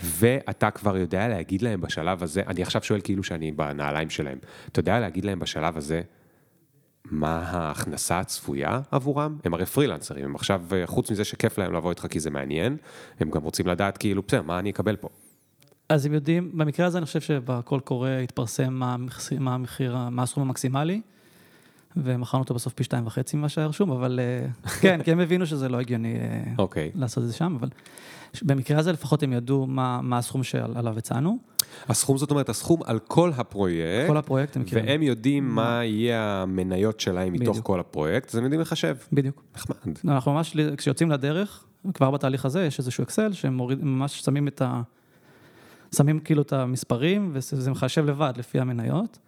ואתה 0.02 0.70
כבר 0.70 0.96
יודע 0.96 1.28
להגיד 1.28 1.62
להם 1.62 1.80
בשלב 1.80 2.22
הזה, 2.22 2.42
אני 2.46 2.62
עכשיו 2.62 2.82
שואל 2.82 3.00
כאילו 3.00 3.22
שאני 3.22 3.52
בנעליים 3.52 4.10
שלהם, 4.10 4.38
אתה 4.68 4.80
יודע 4.80 5.00
להגיד 5.00 5.24
להם 5.24 5.38
בשלב 5.38 5.76
הזה, 5.76 6.02
מה 7.04 7.38
ההכנסה 7.38 8.20
הצפויה 8.20 8.80
עבורם? 8.90 9.38
הם 9.44 9.54
הרי 9.54 9.66
פרילנסרים, 9.66 10.24
הם 10.24 10.34
עכשיו, 10.34 10.62
אה, 10.72 10.86
חוץ 10.86 11.10
מזה 11.10 11.24
שכיף 11.24 11.58
להם 11.58 11.72
לבוא 11.72 11.90
איתך 11.90 12.06
כי 12.10 12.20
זה 12.20 12.30
מעניין, 12.30 12.76
הם 13.20 13.30
גם 13.30 13.42
רוצים 13.42 13.66
לדעת 13.66 13.98
כאילו, 13.98 14.22
בסדר, 14.28 14.42
מה 14.42 14.58
אני 14.58 14.70
אקבל 14.70 14.96
פה? 14.96 15.08
אז 15.88 16.06
הם 16.06 16.14
יודעים, 16.14 16.50
במקרה 16.54 16.86
הזה 16.86 16.98
אני 16.98 17.06
חושב 17.06 17.20
שבקול 17.20 17.80
קורא 17.80 18.10
התפרסם 18.10 18.72
מה 18.72 18.94
המחיר, 18.94 19.40
מה 19.40 19.54
המחיר, 19.54 19.96
מה 20.10 20.22
הסכום 20.22 20.42
המקסימלי, 20.42 21.00
ומכרנו 22.04 22.42
אותו 22.42 22.54
בסוף 22.54 22.72
פי 22.72 22.84
שתיים 22.84 23.06
וחצי 23.06 23.36
ממה 23.36 23.48
שהיה 23.48 23.66
רשום, 23.66 23.90
אבל 23.90 24.20
אה, 24.22 24.46
כן, 24.82 25.02
כי 25.02 25.12
הם 25.12 25.20
הבינו 25.20 25.46
שזה 25.46 25.68
לא 25.68 25.80
הגיוני 25.80 26.14
אה, 26.14 26.52
אוקיי. 26.58 26.90
לעשות 26.94 27.24
את 27.24 27.28
זה 27.28 27.34
שם, 27.34 27.56
אבל 27.60 27.68
במקרה 28.42 28.78
הזה 28.78 28.92
לפחות 28.92 29.22
הם 29.22 29.32
ידעו 29.32 29.66
מה, 29.66 30.00
מה 30.02 30.18
הסכום 30.18 30.42
שעליו 30.42 30.98
הצענו. 30.98 31.38
הסכום 31.88 32.18
זאת 32.18 32.30
אומרת, 32.30 32.48
הסכום 32.48 32.80
על 32.84 32.98
כל 32.98 33.30
הפרויקט, 33.36 34.08
כל 34.08 34.16
הפרויקט 34.16 34.56
הם 34.56 34.62
מכירים. 34.62 34.84
והם 34.86 35.02
יודעים 35.02 35.48
מה 35.48 35.84
יהיה 35.84 36.42
המניות 36.42 37.00
שלהם 37.00 37.32
מתוך 37.32 37.48
בדיוק. 37.48 37.66
כל 37.66 37.80
הפרויקט, 37.80 38.28
אז 38.28 38.36
הם 38.36 38.44
יודעים 38.44 38.60
לחשב. 38.60 38.96
בדיוק. 39.12 39.42
נחמד. 39.56 39.76
לא, 40.04 40.12
אנחנו 40.12 40.32
ממש, 40.32 40.56
כשיוצאים 40.76 41.10
לדרך, 41.10 41.64
כבר 41.94 42.10
בתהליך 42.10 42.44
הזה 42.44 42.64
יש 42.64 42.78
איזשהו 42.78 43.02
אקסל, 43.02 43.32
שהם 43.32 43.54
מוריד, 43.54 43.84
ממש 43.84 44.20
שמים 44.20 44.48
את 44.48 44.62
ה... 44.62 44.82
שמים 45.96 46.20
כאילו 46.20 46.42
את 46.42 46.52
המספרים, 46.52 47.30
וזה 47.32 47.70
מחשב 47.70 48.04
לבד 48.04 48.32
לפי 48.36 48.60
המניות. 48.60 49.18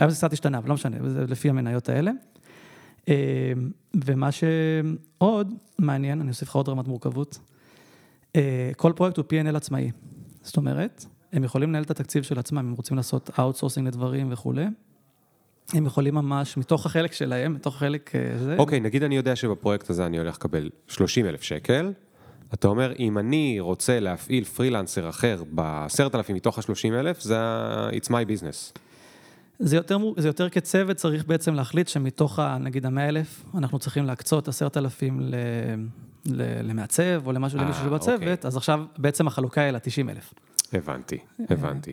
היום 0.00 0.10
זה 0.10 0.16
קצת 0.16 0.32
השתנה, 0.32 0.58
אבל 0.58 0.68
לא 0.68 0.74
משנה, 0.74 0.96
זה 1.08 1.24
לפי 1.28 1.50
המניות 1.50 1.88
האלה. 1.88 2.10
אה, 3.08 3.52
ומה 4.04 4.28
שעוד 4.32 5.54
מעניין, 5.78 6.20
אני 6.20 6.28
אוסיף 6.28 6.48
לך 6.48 6.54
עוד 6.54 6.68
רמת 6.68 6.88
מורכבות, 6.88 7.38
אה, 8.36 8.70
כל 8.76 8.92
פרויקט 8.96 9.16
הוא 9.16 9.24
P&L 9.24 9.56
עצמאי. 9.56 9.90
זאת 10.42 10.56
אומרת, 10.56 11.04
הם 11.32 11.44
יכולים 11.44 11.68
לנהל 11.68 11.82
את 11.82 11.90
התקציב 11.90 12.22
של 12.22 12.38
עצמם, 12.38 12.58
הם 12.58 12.72
רוצים 12.72 12.96
לעשות 12.96 13.30
outsourcing 13.38 13.88
לדברים 13.88 14.32
וכולי. 14.32 14.66
הם 15.72 15.86
יכולים 15.86 16.14
ממש, 16.14 16.56
מתוך 16.56 16.86
החלק 16.86 17.12
שלהם, 17.12 17.54
מתוך 17.54 17.76
החלק 17.76 18.16
אה, 18.16 18.38
זה, 18.38 18.56
אוקיי, 18.58 18.80
נגיד 18.80 19.02
אני 19.02 19.16
יודע 19.16 19.36
שבפרויקט 19.36 19.90
הזה 19.90 20.06
אני 20.06 20.18
הולך 20.18 20.36
לקבל 20.36 20.70
30 20.88 21.26
אלף 21.26 21.42
שקל, 21.42 21.92
אתה 22.54 22.68
אומר, 22.68 22.92
אם 22.98 23.18
אני 23.18 23.60
רוצה 23.60 24.00
להפעיל 24.00 24.44
freelancer 24.44 25.08
אחר 25.08 25.42
ב-10,000 25.54 26.32
מתוך 26.32 26.58
ה-30 26.58 26.94
אלף, 26.94 27.20
זה 27.20 27.38
it's 27.90 28.08
my 28.08 28.26
business. 28.26 28.80
זה 29.60 29.76
יותר, 29.76 29.98
זה 30.16 30.28
יותר 30.28 30.48
כצוות 30.48 30.96
צריך 30.96 31.26
בעצם 31.26 31.54
להחליט 31.54 31.88
שמתוך, 31.88 32.38
ה, 32.38 32.58
נגיד, 32.60 32.86
המאה 32.86 33.08
אלף, 33.08 33.44
אנחנו 33.54 33.78
צריכים 33.78 34.06
להקצות 34.06 34.48
עשרת 34.48 34.76
אלפים 34.76 35.20
ל- 35.20 35.34
ל- 36.26 36.68
למעצב 36.70 37.22
או 37.26 37.32
למשהו 37.32 37.58
אה, 37.58 37.64
למישהו 37.64 37.84
שבצוות, 37.84 38.20
אוקיי. 38.20 38.36
אז 38.42 38.56
עכשיו 38.56 38.84
בעצם 38.98 39.26
החלוקה 39.26 39.60
היא 39.60 39.70
ל-90 39.70 40.10
אלף. 40.10 40.34
הבנתי, 40.72 41.18
הבנתי. 41.50 41.92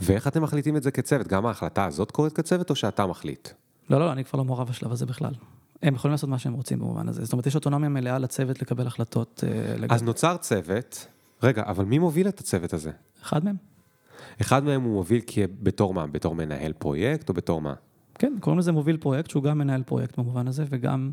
ואיך 0.00 0.28
אתם 0.28 0.42
מחליטים 0.42 0.76
את 0.76 0.82
זה 0.82 0.90
כצוות? 0.90 1.28
גם 1.28 1.46
ההחלטה 1.46 1.84
הזאת 1.84 2.10
קורית 2.10 2.32
כצוות 2.32 2.70
או 2.70 2.74
שאתה 2.74 3.06
מחליט? 3.06 3.48
לא, 3.90 4.00
לא, 4.00 4.12
אני 4.12 4.24
כבר 4.24 4.38
לא 4.38 4.44
מעורב 4.44 4.68
בשלב 4.68 4.92
הזה 4.92 5.06
בכלל. 5.06 5.32
הם 5.82 5.94
יכולים 5.94 6.12
לעשות 6.12 6.30
מה 6.30 6.38
שהם 6.38 6.52
רוצים 6.52 6.78
במובן 6.78 7.08
הזה. 7.08 7.24
זאת 7.24 7.32
אומרת, 7.32 7.46
יש 7.46 7.54
אוטונומיה 7.54 7.88
מלאה 7.88 8.18
לצוות 8.18 8.62
לקבל 8.62 8.86
החלטות. 8.86 9.44
אה, 9.46 9.86
אז 9.90 10.02
נוצר 10.02 10.36
צוות, 10.36 11.06
רגע, 11.42 11.62
אבל 11.66 11.84
מי 11.84 11.98
מוביל 11.98 12.28
את 12.28 12.40
הצוות 12.40 12.72
הזה? 12.72 12.90
אחד 13.22 13.44
מהם. 13.44 13.56
אחד 14.40 14.64
מהם 14.64 14.82
הוא 14.82 14.92
מוביל 14.92 15.20
בתור 15.62 15.94
מה? 15.94 16.06
בתור 16.06 16.34
מנהל 16.34 16.72
פרויקט 16.72 17.28
או 17.28 17.34
בתור 17.34 17.60
מה? 17.60 17.74
כן, 18.14 18.34
קוראים 18.40 18.58
לזה 18.58 18.72
מוביל 18.72 18.96
פרויקט, 18.96 19.30
שהוא 19.30 19.42
גם 19.42 19.58
מנהל 19.58 19.82
פרויקט 19.82 20.18
במובן 20.18 20.48
הזה, 20.48 20.64
וגם, 20.70 21.10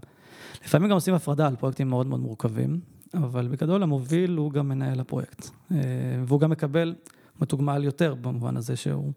לפעמים 0.65 0.89
גם 0.89 0.95
עושים 0.95 1.13
הפרדה 1.13 1.47
על 1.47 1.55
פרויקטים 1.55 1.89
מאוד 1.89 2.07
מאוד 2.07 2.19
מורכבים, 2.19 2.79
אבל 3.13 3.47
בגדול 3.47 3.83
המוביל 3.83 4.35
הוא 4.35 4.51
גם 4.51 4.69
מנהל 4.69 4.99
הפרויקט. 4.99 5.49
אה, 5.71 5.77
והוא 6.25 6.39
גם 6.39 6.49
מקבל, 6.49 6.95
מתוגמל 7.41 7.83
יותר 7.83 8.15
במובן 8.15 8.57
הזה 8.57 8.75
שהוא, 8.75 9.11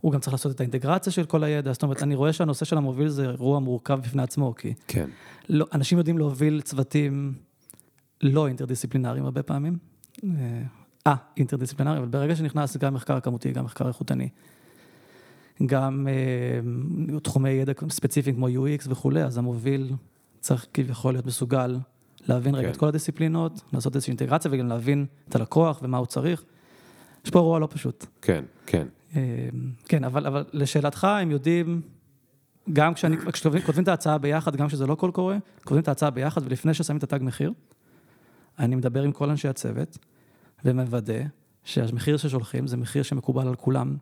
הוא 0.00 0.12
גם 0.12 0.20
צריך 0.20 0.32
לעשות 0.32 0.54
את 0.54 0.60
האינטגרציה 0.60 1.12
של 1.12 1.24
כל 1.24 1.44
הידע, 1.44 1.72
זאת 1.72 1.82
אומרת, 1.82 2.02
אני 2.02 2.14
רואה 2.14 2.32
שהנושא 2.32 2.64
של 2.64 2.76
המוביל 2.76 3.08
זה 3.08 3.22
אירוע 3.22 3.58
מורכב 3.58 4.00
בפני 4.02 4.22
עצמו, 4.22 4.54
כי 4.54 4.74
כן. 4.86 5.10
לא, 5.48 5.66
אנשים 5.72 5.98
יודעים 5.98 6.18
להוביל 6.18 6.60
צוותים 6.60 7.34
לא 8.22 8.48
אינטרדיסציפלינריים 8.48 9.24
הרבה 9.24 9.42
פעמים. 9.42 9.78
אה, 11.06 11.14
אינטרדיסציפלינרי, 11.36 11.98
אבל 11.98 12.06
ברגע 12.06 12.36
שנכנס 12.36 12.76
גם 12.76 12.94
מחקר 12.94 13.20
כמותי, 13.20 13.52
גם 13.52 13.64
מחקר 13.64 13.88
איכותני, 13.88 14.28
גם 15.66 16.08
אה, 16.08 17.18
תחומי 17.20 17.50
ידע 17.50 17.72
ספציפיים 17.90 18.36
כמו 18.36 18.48
UX 18.48 18.86
וכולי, 18.88 19.22
אז 19.22 19.38
המוביל 19.38 19.92
צריך 20.40 20.66
כביכול 20.74 21.14
להיות 21.14 21.26
מסוגל 21.26 21.78
להבין 22.28 22.54
רגע 22.54 22.66
כן. 22.66 22.72
את 22.72 22.76
כל 22.76 22.88
הדיסציפלינות, 22.88 23.62
לעשות 23.72 23.94
איזושהי 23.94 24.10
אינטגרציה 24.10 24.50
וגם 24.54 24.68
להבין 24.68 25.06
את 25.28 25.34
הלקוח 25.34 25.80
ומה 25.82 25.98
הוא 25.98 26.06
צריך. 26.06 26.44
יש 27.24 27.30
פה 27.30 27.38
אירוע 27.38 27.58
לא 27.58 27.68
פשוט. 27.70 28.06
כן, 28.22 28.44
כן. 28.66 28.86
אה, 29.16 29.48
כן, 29.88 30.04
אבל, 30.04 30.26
אבל 30.26 30.44
לשאלתך, 30.52 31.04
הם 31.04 31.30
יודעים, 31.30 31.80
גם 32.72 32.94
כשאני, 32.94 33.16
כשכותבים 33.16 33.62
כותבים 33.62 33.82
את 33.82 33.88
ההצעה 33.88 34.18
ביחד, 34.18 34.56
גם 34.56 34.68
כשזה 34.68 34.86
לא 34.86 34.94
קול 34.94 35.10
קורא, 35.10 35.34
כותבים 35.64 35.82
את 35.82 35.88
ההצעה 35.88 36.10
ביחד, 36.10 36.40
ולפני 36.44 36.74
ששמים 36.74 36.98
את 36.98 37.02
התג 37.02 37.18
מחיר, 37.22 37.52
אני 38.58 38.76
מדבר 38.76 39.02
עם 39.02 39.12
כל 39.12 39.30
אנשי 39.30 39.48
הצוות, 39.48 39.98
ומוודא 40.66 41.22
שהמחיר 41.64 42.16
ששולחים 42.16 42.66
זה 42.66 42.76
מחיר 42.76 43.02
שמקובל 43.02 43.48
על 43.48 43.54
כולם. 43.54 43.96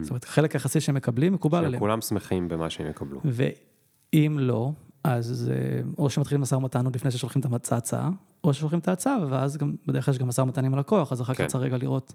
זאת 0.00 0.10
אומרת, 0.10 0.24
חלק 0.24 0.54
יחסי 0.54 0.80
שהם 0.80 0.94
מקבלים, 0.94 1.32
מקובל 1.32 1.64
עליהם. 1.64 1.80
כולם 1.80 2.00
שמחים 2.00 2.48
במה 2.48 2.70
שהם 2.70 2.86
יקבלו. 2.90 3.20
ואם 3.24 4.36
לא, 4.40 4.72
אז 5.04 5.50
אה, 5.54 5.80
או 5.98 6.10
שמתחילים 6.10 6.40
משא 6.40 6.54
ומתן 6.54 6.84
עוד 6.84 6.96
לפני 6.96 7.10
ששולחים 7.10 7.42
את 7.54 7.72
ההצעה, 7.72 8.10
או 8.44 8.54
ששולחים 8.54 8.78
את 8.78 8.88
ההצעה, 8.88 9.16
ואז 9.30 9.56
גם, 9.56 9.74
בדרך 9.86 10.04
כלל 10.04 10.14
יש 10.14 10.18
גם 10.18 10.28
משא 10.28 10.40
ומתן 10.40 10.64
עם 10.64 10.74
הלקוח, 10.74 11.12
אז 11.12 11.20
אחר 11.20 11.34
כך 11.34 11.38
כן. 11.38 11.46
צריך 11.46 11.64
רגע 11.64 11.76
לראות 11.76 12.14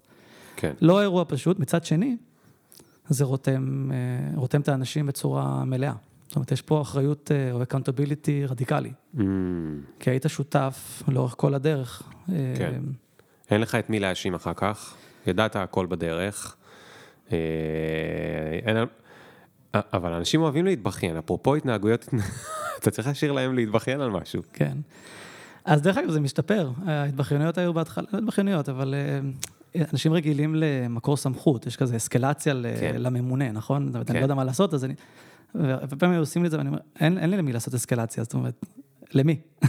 כן. 0.56 0.74
לא 0.82 1.02
אירוע 1.02 1.24
פשוט, 1.28 1.60
מצד 1.60 1.86
שני, 1.86 2.18
זה 3.10 3.26
רותם, 3.26 3.92
אה, 3.92 4.36
רותם 4.36 4.62
את 4.62 4.70
האנשים 4.70 5.06
בצורה 5.06 5.66
מלאה. 5.66 5.94
זאת 6.28 6.36
אומרת, 6.36 6.52
יש 6.52 6.62
פה 6.62 6.82
אחריות 6.82 7.32
אה, 7.32 7.52
או 7.52 7.64
accountability 7.64 8.50
רדיקלי, 8.50 8.92
Mm, 9.16 9.20
כי 10.00 10.10
היית 10.10 10.26
שותף 10.28 11.04
לאורך 11.08 11.36
כל 11.38 11.54
הדרך. 11.54 12.04
כן. 12.28 12.82
אין 13.54 13.62
לך 13.62 13.76
את 13.76 13.90
מי 13.90 14.00
להאשים 14.00 14.34
אחר 14.34 14.54
כך, 14.56 14.96
ידעת 15.28 15.56
הכל 15.56 15.86
בדרך. 15.86 16.56
אה, 17.32 17.38
אין, 18.66 18.78
אבל 19.74 20.14
אנשים 20.14 20.42
אוהבים 20.42 20.66
להתבכיין, 20.66 21.18
אפרופו 21.18 21.56
התנהגויות, 21.56 22.10
אתה 22.80 22.92
צריך 22.92 23.08
להשאיר 23.08 23.32
להם 23.32 23.56
להתבכיין 23.56 24.02
על 24.02 24.10
משהו. 24.10 24.42
כן. 24.54 24.78
אז 25.66 25.82
דרך 25.82 25.98
אגב, 25.98 26.10
זה 26.10 26.20
משתפר. 26.20 26.72
ההתבכיינויות 26.86 27.58
היו 27.58 27.74
בהתחלה, 27.74 28.06
לא 28.14 28.18
התבכיינויות, 28.18 28.70
אבל 28.70 28.96
אה, 29.76 29.82
אנשים 29.92 30.14
רגילים 30.14 30.56
למקור 30.56 31.18
סמכות, 31.18 31.68
יש 31.68 31.76
כזה 31.76 31.96
אסקלציה 31.96 32.54
כן. 32.80 32.96
לממונה, 32.98 33.52
נכון? 33.52 33.86
זאת 33.86 33.96
אומרת, 33.96 34.10
אני 34.10 34.16
כן. 34.16 34.22
לא 34.22 34.26
יודע 34.26 34.36
מה 34.36 34.44
לעשות, 34.44 34.74
אז 34.74 34.86
אני... 34.86 34.94
והרבה 35.56 35.96
פעמים 35.96 36.20
עושים 36.20 36.42
לי 36.42 36.46
את 36.46 36.52
זה, 36.52 36.58
ואני 36.58 36.70
אומר, 36.70 36.80
אין, 37.00 37.18
אין 37.18 37.30
לי 37.30 37.38
למי 37.38 37.54
לעשות 37.54 37.74
אסקלציה, 37.74 38.24
זאת 38.24 38.34
אומרת, 38.34 38.66
למי? 39.16 39.40
with 39.64 39.66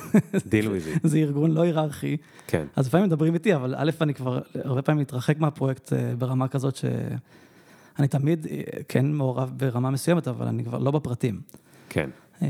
it. 1.05 1.07
זה 1.09 1.17
ארגון 1.19 1.51
לא 1.51 1.63
היררכי, 1.63 2.17
כן, 2.47 2.67
אז 2.77 2.87
לפעמים 2.87 3.07
מדברים 3.07 3.35
איתי, 3.35 3.55
אבל 3.55 3.75
א', 3.79 3.91
אני 4.01 4.15
כבר 4.15 4.41
הרבה 4.65 4.83
פעמים 4.83 5.01
מתרחק 5.01 5.39
מהפרויקט 5.39 5.93
אה, 5.93 6.13
ברמה 6.19 6.49
כזאת 6.49 6.77
שאני 6.77 8.09
תמיד 8.09 8.47
אה, 8.51 8.61
כן 8.89 9.13
מעורב 9.13 9.53
ברמה 9.57 9.91
מסוימת, 9.91 10.29
אבל 10.29 10.47
אני 10.47 10.65
כבר 10.65 10.79
לא 10.79 10.91
בפרטים. 10.91 11.41
כן, 11.89 12.11
אה, 12.43 12.49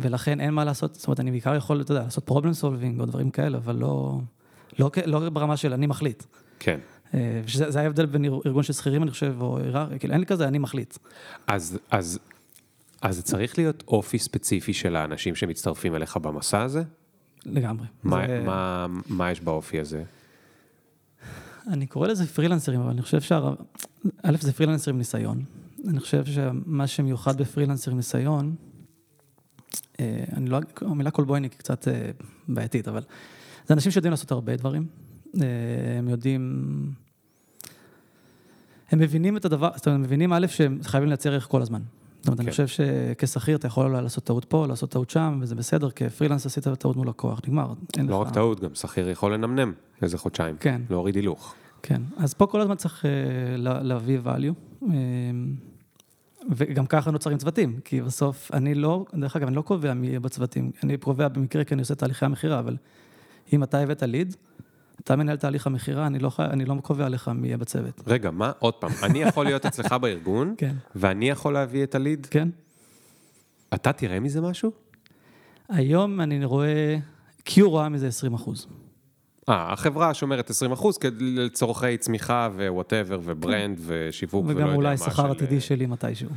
ולכן 0.00 0.40
אין 0.40 0.54
מה 0.54 0.64
לעשות, 0.64 0.94
זאת 0.94 1.06
אומרת, 1.06 1.20
אני 1.20 1.30
בעיקר 1.30 1.54
יכול, 1.54 1.80
אתה 1.80 1.92
יודע, 1.92 2.02
לעשות 2.04 2.30
problem 2.30 2.62
solving 2.62 3.00
או 3.00 3.06
דברים 3.06 3.30
כאלה, 3.30 3.58
אבל 3.58 3.76
לא, 3.76 4.20
לא, 4.78 4.90
לא 5.06 5.30
ברמה 5.30 5.56
של 5.56 5.72
אני 5.72 5.86
מחליט. 5.86 6.22
כן. 6.58 6.78
שזה 7.46 7.70
זה 7.70 7.80
ההבדל 7.80 8.06
בין 8.06 8.24
אר- 8.24 8.40
ארגון 8.46 8.62
של 8.62 8.72
שכירים, 8.72 9.02
אני 9.02 9.10
חושב, 9.10 9.34
או 9.40 9.58
היררכיה, 9.58 9.98
כאילו 9.98 10.12
אין 10.12 10.20
לי 10.20 10.26
כזה, 10.26 10.48
אני 10.48 10.58
מחליט. 10.58 10.98
אז, 11.46 11.78
אז, 11.90 12.18
אז 13.02 13.16
זה 13.16 13.22
צריך 13.22 13.58
להיות 13.58 13.84
אופי 13.88 14.18
ספציפי 14.18 14.72
של 14.72 14.96
האנשים 14.96 15.34
שמצטרפים 15.34 15.94
אליך 15.94 16.16
במסע 16.16 16.62
הזה? 16.62 16.82
לגמרי. 17.46 17.86
מה, 18.04 18.26
זה- 18.26 18.42
מה, 18.46 18.86
מה 19.08 19.30
יש 19.30 19.40
באופי 19.40 19.80
הזה? 19.80 20.04
אני 21.68 21.86
קורא 21.86 22.08
לזה 22.08 22.26
פרילנסרים, 22.26 22.80
אבל 22.80 22.90
אני 22.90 23.02
חושב 23.02 23.20
שה... 23.20 23.40
א', 24.22 24.36
זה 24.40 24.52
פרילנסרים 24.52 24.94
עם 24.94 24.98
ניסיון. 24.98 25.42
אני 25.88 26.00
חושב 26.00 26.24
שמה 26.24 26.86
שמיוחד 26.86 27.38
בפרילנסר 27.40 27.90
עם 27.90 27.96
ניסיון, 27.96 28.54
אה, 30.00 30.24
אני 30.36 30.50
לא... 30.50 30.58
המילה 30.80 31.10
קולבויניק 31.10 31.52
היא 31.52 31.58
קצת 31.58 31.88
אה, 31.88 32.10
בעייתית, 32.48 32.88
אבל 32.88 33.02
זה 33.66 33.74
אנשים 33.74 33.92
שיודעים 33.92 34.10
לעשות 34.10 34.30
הרבה 34.32 34.56
דברים. 34.56 34.86
אה, 35.40 35.42
הם 35.98 36.08
יודעים... 36.08 36.92
הם 38.90 38.98
מבינים 38.98 39.36
את 39.36 39.44
הדבר, 39.44 39.70
זאת 39.76 39.86
אומרת, 39.86 39.96
הם 39.98 40.02
מבינים 40.02 40.32
א', 40.32 40.46
שהם 40.46 40.78
חייבים 40.82 41.08
לייצר 41.08 41.32
ערך 41.32 41.46
כל 41.48 41.62
הזמן. 41.62 41.82
זאת 42.20 42.26
אומרת, 42.28 42.40
אני 42.40 42.46
כן. 42.46 42.50
חושב 42.50 42.66
שכשכיר 42.66 43.56
אתה 43.56 43.66
יכול 43.66 44.00
לעשות 44.00 44.24
טעות 44.24 44.44
פה, 44.44 44.66
לעשות 44.66 44.90
טעות 44.90 45.10
שם, 45.10 45.38
וזה 45.42 45.54
בסדר, 45.54 45.90
כפרילנס 45.90 46.46
עשית 46.46 46.68
טעות 46.68 46.96
מול 46.96 47.08
לקוח, 47.08 47.40
נגמר. 47.46 47.72
אין 47.96 48.06
לא 48.06 48.20
לך- 48.22 48.26
רק 48.28 48.34
טעות, 48.34 48.60
גם 48.60 48.74
שכיר 48.74 49.08
יכול 49.08 49.34
לנמנם 49.34 49.72
איזה 50.02 50.18
חודשיים. 50.18 50.56
כן. 50.60 50.80
להוריד 50.90 51.16
הילוך. 51.16 51.54
כן, 51.82 52.02
אז 52.16 52.34
פה 52.34 52.46
כל 52.46 52.60
הזמן 52.60 52.74
צריך 52.74 53.04
אה, 53.04 53.10
לה- 53.56 53.82
להביא 53.82 54.18
value, 54.24 54.82
אה, 54.84 54.88
וגם 56.50 56.86
ככה 56.86 57.10
נוצרים 57.10 57.38
צוותים, 57.38 57.80
כי 57.84 58.00
בסוף 58.02 58.50
אני 58.52 58.74
לא, 58.74 59.04
דרך 59.14 59.36
אגב, 59.36 59.46
אני 59.46 59.56
לא 59.56 59.62
קובע 59.62 59.94
מי 59.94 60.06
יהיה 60.06 60.20
בצוותים, 60.20 60.70
אני 60.82 60.96
קובע 60.96 61.28
במקרה 61.28 61.64
כי 61.64 61.74
אני 61.74 61.82
עושה 61.82 61.94
תהליכי 61.94 62.24
המכירה, 62.24 62.58
אבל 62.58 62.76
אם 63.52 63.62
אתה 63.62 63.78
הבאת 63.78 64.02
lead, 64.02 64.36
אתה 65.00 65.16
מנהל 65.16 65.36
תהליך 65.36 65.66
המכירה, 65.66 66.06
אני 66.06 66.18
לא, 66.18 66.30
אני 66.38 66.64
לא 66.64 66.74
קובע 66.82 67.08
לך 67.08 67.28
מי 67.34 67.46
יהיה 67.46 67.56
בצוות. 67.56 68.00
רגע, 68.06 68.30
מה, 68.30 68.52
עוד 68.58 68.74
פעם, 68.74 68.90
אני 69.02 69.22
יכול 69.22 69.44
להיות 69.46 69.66
אצלך 69.66 69.92
בארגון, 69.92 70.54
כן. 70.58 70.74
ואני 70.94 71.28
יכול 71.30 71.52
להביא 71.52 71.82
את 71.82 71.94
ה 71.94 71.99
lead? 71.99 72.26
כן? 72.30 72.48
אתה 73.74 73.92
תראה 73.92 74.20
מזה 74.20 74.40
משהו? 74.40 74.70
היום 75.68 76.20
אני 76.20 76.44
רואה, 76.44 76.96
Q 77.48 77.52
רואה 77.62 77.88
מזה 77.88 78.08
20 78.08 78.34
אחוז. 78.34 78.66
אה, 79.48 79.72
החברה 79.72 80.14
שומרת 80.14 80.50
20 80.50 80.72
אחוז 80.72 80.98
לצורכי 81.20 81.96
צמיחה 81.96 82.48
ו 82.54 82.61
whatever 82.61 83.20
ו 83.24 83.33
brand 83.33 83.80
ושיווק 83.86 84.44
ולא 84.44 84.50
יודע 84.50 84.60
וגם 84.62 84.68
מה. 84.70 84.76
אולי 84.76 84.96
שכר 84.96 85.10
של- 85.10 85.30
עתידי 85.30 85.60
שלי 85.60 85.86
מתישהו. 85.86 86.28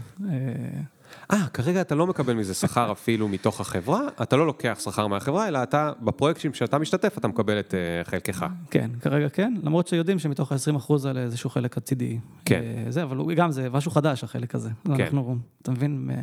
אה, 1.32 1.48
כרגע 1.54 1.82
אתה 1.82 1.96
לא 1.96 2.08
מקבל 2.08 2.34
מזה 2.34 2.54
שכר 2.54 2.92
אפילו 2.98 3.28
מתוך 3.28 3.62
החברה, 3.62 4.02
אתה 4.22 4.36
לא 4.36 4.48
לוקח 4.48 4.80
שכר 4.84 5.08
מהחברה, 5.08 5.48
אלא 5.48 5.64
אתה, 5.64 5.92
בפרויקטים 6.02 6.54
שאתה 6.54 6.78
משתתף, 6.78 7.18
אתה 7.18 7.28
מקבל 7.28 7.60
את 7.60 7.74
אה, 7.74 8.04
חלקך. 8.04 8.46
כן, 8.72 8.90
כרגע 9.02 9.30
כן, 9.30 9.54
למרות 9.64 9.88
שיודעים 9.88 10.20
שמתוך 10.20 10.52
ה-20 10.52 10.78
אחוז 10.78 11.06
האלה 11.06 11.22
איזשהו 11.22 11.50
חלק 11.50 11.78
עתידי. 11.78 12.20
כן. 12.46 12.62
אה, 12.64 12.92
זה, 12.92 13.04
אבל 13.04 13.36
גם 13.36 13.52
זה 13.52 13.70
משהו 13.70 13.92
חדש, 13.92 14.24
החלק 14.24 14.56
הזה. 14.56 14.70
כן. 14.86 14.92
אנחנו, 14.92 15.38
אתה 15.62 15.72
מבין, 15.72 16.10
אה, 16.14 16.22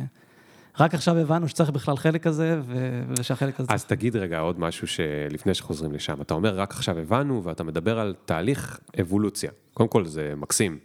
רק 0.79 0.93
עכשיו 0.93 1.17
הבנו 1.17 1.47
שצריך 1.47 1.69
בכלל 1.69 1.97
חלק 1.97 2.23
כזה, 2.23 2.59
ו- 2.65 3.03
ושהחלק 3.19 3.59
הזה... 3.59 3.73
אז 3.73 3.85
תגיד 3.85 4.15
רגע 4.15 4.39
עוד 4.39 4.59
משהו 4.59 4.87
שלפני 4.87 5.53
שחוזרים 5.53 5.91
לשם. 5.91 6.21
אתה 6.21 6.33
אומר, 6.33 6.59
רק 6.59 6.71
עכשיו 6.71 6.97
הבנו, 6.97 7.43
ואתה 7.43 7.63
מדבר 7.63 7.99
על 7.99 8.15
תהליך 8.25 8.79
אבולוציה. 9.01 9.51
קודם 9.73 9.89
כל, 9.89 10.05
זה 10.05 10.33
מקסים, 10.37 10.77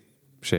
ש... 0.42 0.54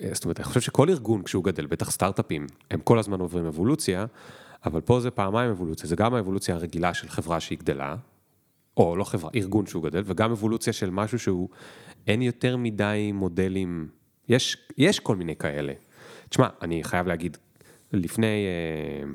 אה, 0.00 0.08
זאת 0.12 0.24
אומרת, 0.24 0.38
אני 0.40 0.44
חושב 0.44 0.60
שכל 0.60 0.90
ארגון, 0.90 1.22
כשהוא 1.22 1.44
גדל, 1.44 1.66
בטח 1.66 1.90
סטארט-אפים, 1.90 2.46
הם 2.70 2.80
כל 2.80 2.98
הזמן 2.98 3.20
עוברים 3.20 3.46
אבולוציה, 3.46 4.06
אבל 4.66 4.80
פה 4.80 5.00
זה 5.00 5.10
פעמיים 5.10 5.50
אבולוציה. 5.50 5.88
זה 5.88 5.96
גם 5.96 6.14
האבולוציה 6.14 6.54
הרגילה 6.54 6.94
של 6.94 7.08
חברה 7.08 7.40
שהיא 7.40 7.58
גדלה, 7.58 7.96
או 8.76 8.96
לא 8.96 9.04
חברה, 9.04 9.30
ארגון 9.34 9.66
שהוא 9.66 9.82
גדל, 9.82 10.02
וגם 10.04 10.30
אבולוציה 10.30 10.72
של 10.72 10.90
משהו 10.90 11.18
שהוא, 11.18 11.48
אין 12.06 12.22
יותר 12.22 12.56
מדי 12.56 13.10
מודלים, 13.14 13.88
יש, 14.28 14.56
יש 14.78 15.00
כל 15.00 15.16
מיני 15.16 15.36
כאלה. 15.36 15.72
תשמע, 16.28 16.48
אני 16.62 16.84
חייב 16.84 17.06
להגיד, 17.06 17.36
לפני, 17.92 18.46
אה, 18.46 19.08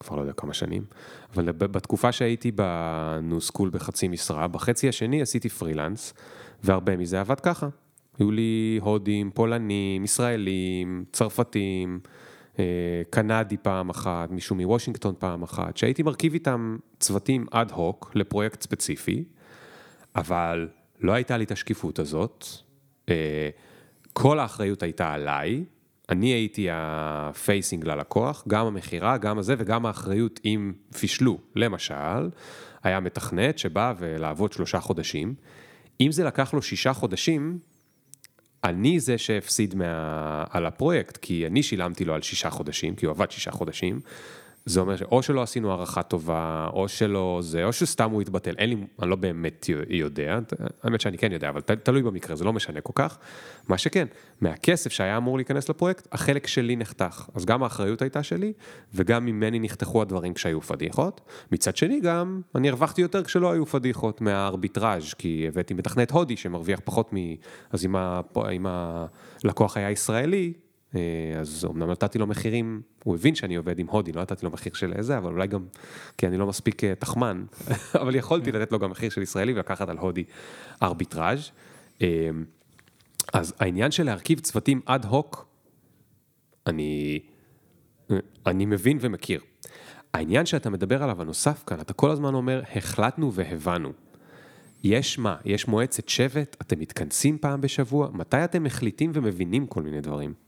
כבר 0.00 0.16
לא 0.16 0.20
יודע 0.20 0.32
כמה 0.32 0.54
שנים, 0.54 0.84
אבל 1.34 1.52
בתקופה 1.52 2.12
שהייתי 2.12 2.50
בניו 2.50 3.40
סקול 3.40 3.70
בחצי 3.70 4.08
משרה, 4.08 4.48
בחצי 4.48 4.88
השני 4.88 5.22
עשיתי 5.22 5.48
פרילנס, 5.48 6.14
והרבה 6.64 6.96
מזה 6.96 7.20
עבד 7.20 7.40
ככה. 7.40 7.68
היו 8.18 8.30
לי 8.30 8.78
הודים, 8.82 9.30
פולנים, 9.30 10.04
ישראלים, 10.04 11.04
צרפתים, 11.12 12.00
אה, 12.58 12.64
קנדי 13.10 13.56
פעם 13.56 13.90
אחת, 13.90 14.30
מישהו 14.30 14.56
מוושינגטון 14.56 15.14
פעם 15.18 15.42
אחת, 15.42 15.76
שהייתי 15.76 16.02
מרכיב 16.02 16.34
איתם 16.34 16.76
צוותים 17.00 17.46
אד 17.50 17.70
הוק 17.70 18.12
לפרויקט 18.14 18.62
ספציפי, 18.62 19.24
אבל 20.16 20.68
לא 21.00 21.12
הייתה 21.12 21.36
לי 21.36 21.44
את 21.44 21.52
השקיפות 21.52 21.98
הזאת. 21.98 22.44
אה, 23.08 23.48
כל 24.12 24.38
האחריות 24.38 24.82
הייתה 24.82 25.12
עליי, 25.12 25.64
אני 26.08 26.26
הייתי 26.26 26.66
ה 26.70 26.86
facing 26.86 27.84
ללקוח, 27.84 28.44
גם 28.48 28.66
המכירה, 28.66 29.18
גם 29.18 29.38
הזה 29.38 29.54
וגם 29.58 29.86
האחריות 29.86 30.40
אם 30.44 30.72
פישלו. 30.98 31.38
למשל, 31.56 32.28
היה 32.82 33.00
מתכנת 33.00 33.58
שבא 33.58 33.94
ולעבוד 33.98 34.52
שלושה 34.52 34.80
חודשים. 34.80 35.34
אם 36.00 36.12
זה 36.12 36.24
לקח 36.24 36.54
לו 36.54 36.62
שישה 36.62 36.92
חודשים, 36.92 37.58
אני 38.64 39.00
זה 39.00 39.18
שהפסיד 39.18 39.74
מה... 39.74 40.44
על 40.50 40.66
הפרויקט, 40.66 41.16
כי 41.16 41.46
אני 41.46 41.62
שילמתי 41.62 42.04
לו 42.04 42.14
על 42.14 42.22
שישה 42.22 42.50
חודשים, 42.50 42.94
כי 42.94 43.06
הוא 43.06 43.10
עבד 43.14 43.30
שישה 43.30 43.50
חודשים. 43.50 44.00
זה 44.68 44.80
אומר 44.80 44.96
שאו 44.96 45.22
שלא 45.22 45.42
עשינו 45.42 45.70
הערכה 45.70 46.02
טובה, 46.02 46.68
או 46.72 46.88
שלא 46.88 47.38
זה, 47.42 47.64
או 47.64 47.72
שסתם 47.72 48.10
הוא 48.10 48.22
התבטל, 48.22 48.54
אין 48.58 48.70
לי, 48.70 48.76
אני 49.02 49.10
לא 49.10 49.16
באמת 49.16 49.66
יודע, 49.88 50.38
האמת 50.82 51.00
שאני 51.00 51.18
כן 51.18 51.32
יודע, 51.32 51.48
אבל 51.48 51.60
תלוי 51.60 52.02
במקרה, 52.02 52.36
זה 52.36 52.44
לא 52.44 52.52
משנה 52.52 52.80
כל 52.80 52.92
כך. 52.94 53.18
מה 53.68 53.78
שכן, 53.78 54.06
מהכסף 54.40 54.92
שהיה 54.92 55.16
אמור 55.16 55.36
להיכנס 55.36 55.68
לפרויקט, 55.68 56.08
החלק 56.12 56.46
שלי 56.46 56.76
נחתך. 56.76 57.28
אז 57.34 57.44
גם 57.44 57.62
האחריות 57.62 58.02
הייתה 58.02 58.22
שלי, 58.22 58.52
וגם 58.94 59.26
ממני 59.26 59.58
נחתכו 59.60 60.02
הדברים 60.02 60.34
כשהיו 60.34 60.60
פדיחות. 60.60 61.20
מצד 61.52 61.76
שני 61.76 62.00
גם, 62.00 62.40
אני 62.54 62.68
הרווחתי 62.68 63.02
יותר 63.02 63.24
כשלא 63.24 63.52
היו 63.52 63.66
פדיחות 63.66 64.20
מהארביטראז', 64.20 65.14
כי 65.14 65.44
הבאתי 65.48 65.74
מתכנת 65.74 66.10
הודי 66.10 66.36
שמרוויח 66.36 66.80
פחות 66.84 67.10
מ... 67.12 67.16
אז 67.70 67.86
אם, 67.86 68.66
הלקוח 69.44 69.76
היה 69.76 69.90
ישראלי, 69.90 70.52
אז 71.40 71.66
אמנם 71.70 71.90
נתתי 71.90 72.18
לו 72.18 72.26
מחירים, 72.26 72.82
הוא 73.04 73.14
הבין 73.14 73.34
שאני 73.34 73.56
עובד 73.56 73.78
עם 73.78 73.86
הודי, 73.86 74.12
לא 74.12 74.22
נתתי 74.22 74.46
לו 74.46 74.52
מחיר 74.52 74.74
של 74.74 74.92
איזה, 74.92 75.18
אבל 75.18 75.32
אולי 75.32 75.46
גם, 75.46 75.66
כי 76.18 76.26
אני 76.26 76.36
לא 76.36 76.46
מספיק 76.46 76.84
אה, 76.84 76.94
תחמן, 76.94 77.44
אבל 78.02 78.14
יכולתי 78.14 78.52
לתת 78.52 78.72
לו 78.72 78.78
גם 78.78 78.90
מחיר 78.90 79.10
של 79.10 79.22
ישראלי 79.22 79.52
ולקחת 79.52 79.88
על 79.88 79.98
הודי 79.98 80.24
ארביטראז'. 80.82 81.50
אה, 82.02 82.30
אז 83.32 83.54
העניין 83.58 83.90
של 83.90 84.02
להרכיב 84.02 84.40
צוותים 84.40 84.80
אד 84.84 85.04
הוק, 85.04 85.46
אני, 86.66 87.20
אני 88.46 88.66
מבין 88.66 88.98
ומכיר. 89.00 89.40
העניין 90.14 90.46
שאתה 90.46 90.70
מדבר 90.70 91.02
עליו 91.02 91.22
הנוסף 91.22 91.64
כאן, 91.66 91.80
אתה 91.80 91.92
כל 91.92 92.10
הזמן 92.10 92.34
אומר, 92.34 92.62
החלטנו 92.76 93.32
והבנו. 93.32 93.92
יש 94.84 95.18
מה? 95.18 95.36
יש 95.44 95.68
מועצת 95.68 96.08
שבט? 96.08 96.56
אתם 96.60 96.80
מתכנסים 96.80 97.38
פעם 97.38 97.60
בשבוע? 97.60 98.08
מתי 98.12 98.44
אתם 98.44 98.62
מחליטים 98.62 99.10
ומבינים 99.14 99.66
כל 99.66 99.82
מיני 99.82 100.00
דברים? 100.00 100.47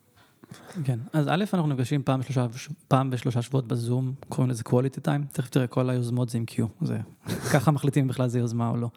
כן, 0.85 0.99
אז 1.13 1.29
א', 1.29 1.45
אנחנו 1.53 1.69
נפגשים 1.69 2.03
פעם 2.03 2.21
בשלושה, 2.21 2.47
פעם 2.89 3.11
בשלושה 3.11 3.43
שבועות 3.43 3.69
בזום, 3.69 4.15
קוראים 4.29 4.51
לזה 4.51 4.63
quality 4.69 5.07
time, 5.07 5.33
תכף 5.33 5.49
תראה, 5.49 5.67
כל 5.67 5.91
היוזמות 5.91 6.29
זה 6.29 6.39
עם 6.39 6.45
Q, 6.51 6.63
זה, 6.81 6.99
ככה 7.53 7.71
מחליטים 7.71 8.09
בכלל 8.09 8.29
זה 8.29 8.39
יוזמה 8.39 8.69
או 8.69 8.77
לא. 8.77 8.91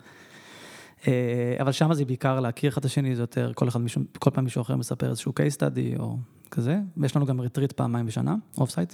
אה, 1.07 1.55
אבל 1.61 1.71
שם 1.71 1.93
זה 1.93 2.05
בעיקר 2.05 2.39
להכיר 2.39 2.69
אחד 2.69 2.79
את 2.79 2.85
השני, 2.85 3.15
זה 3.15 3.21
יותר, 3.21 3.51
כל 3.55 3.67
אחד, 3.67 3.79
מישהו, 3.79 4.01
כל 4.19 4.29
פעם 4.29 4.43
מישהו 4.43 4.61
אחר 4.61 4.75
מספר 4.75 5.09
איזשהו 5.09 5.31
case 5.31 5.55
study 5.57 5.99
או 5.99 6.17
כזה, 6.51 6.79
ויש 6.97 7.15
לנו 7.15 7.25
גם 7.25 7.39
retreat 7.39 7.71
פעמיים 7.71 8.05
בשנה, 8.05 8.35
offsite, 8.57 8.93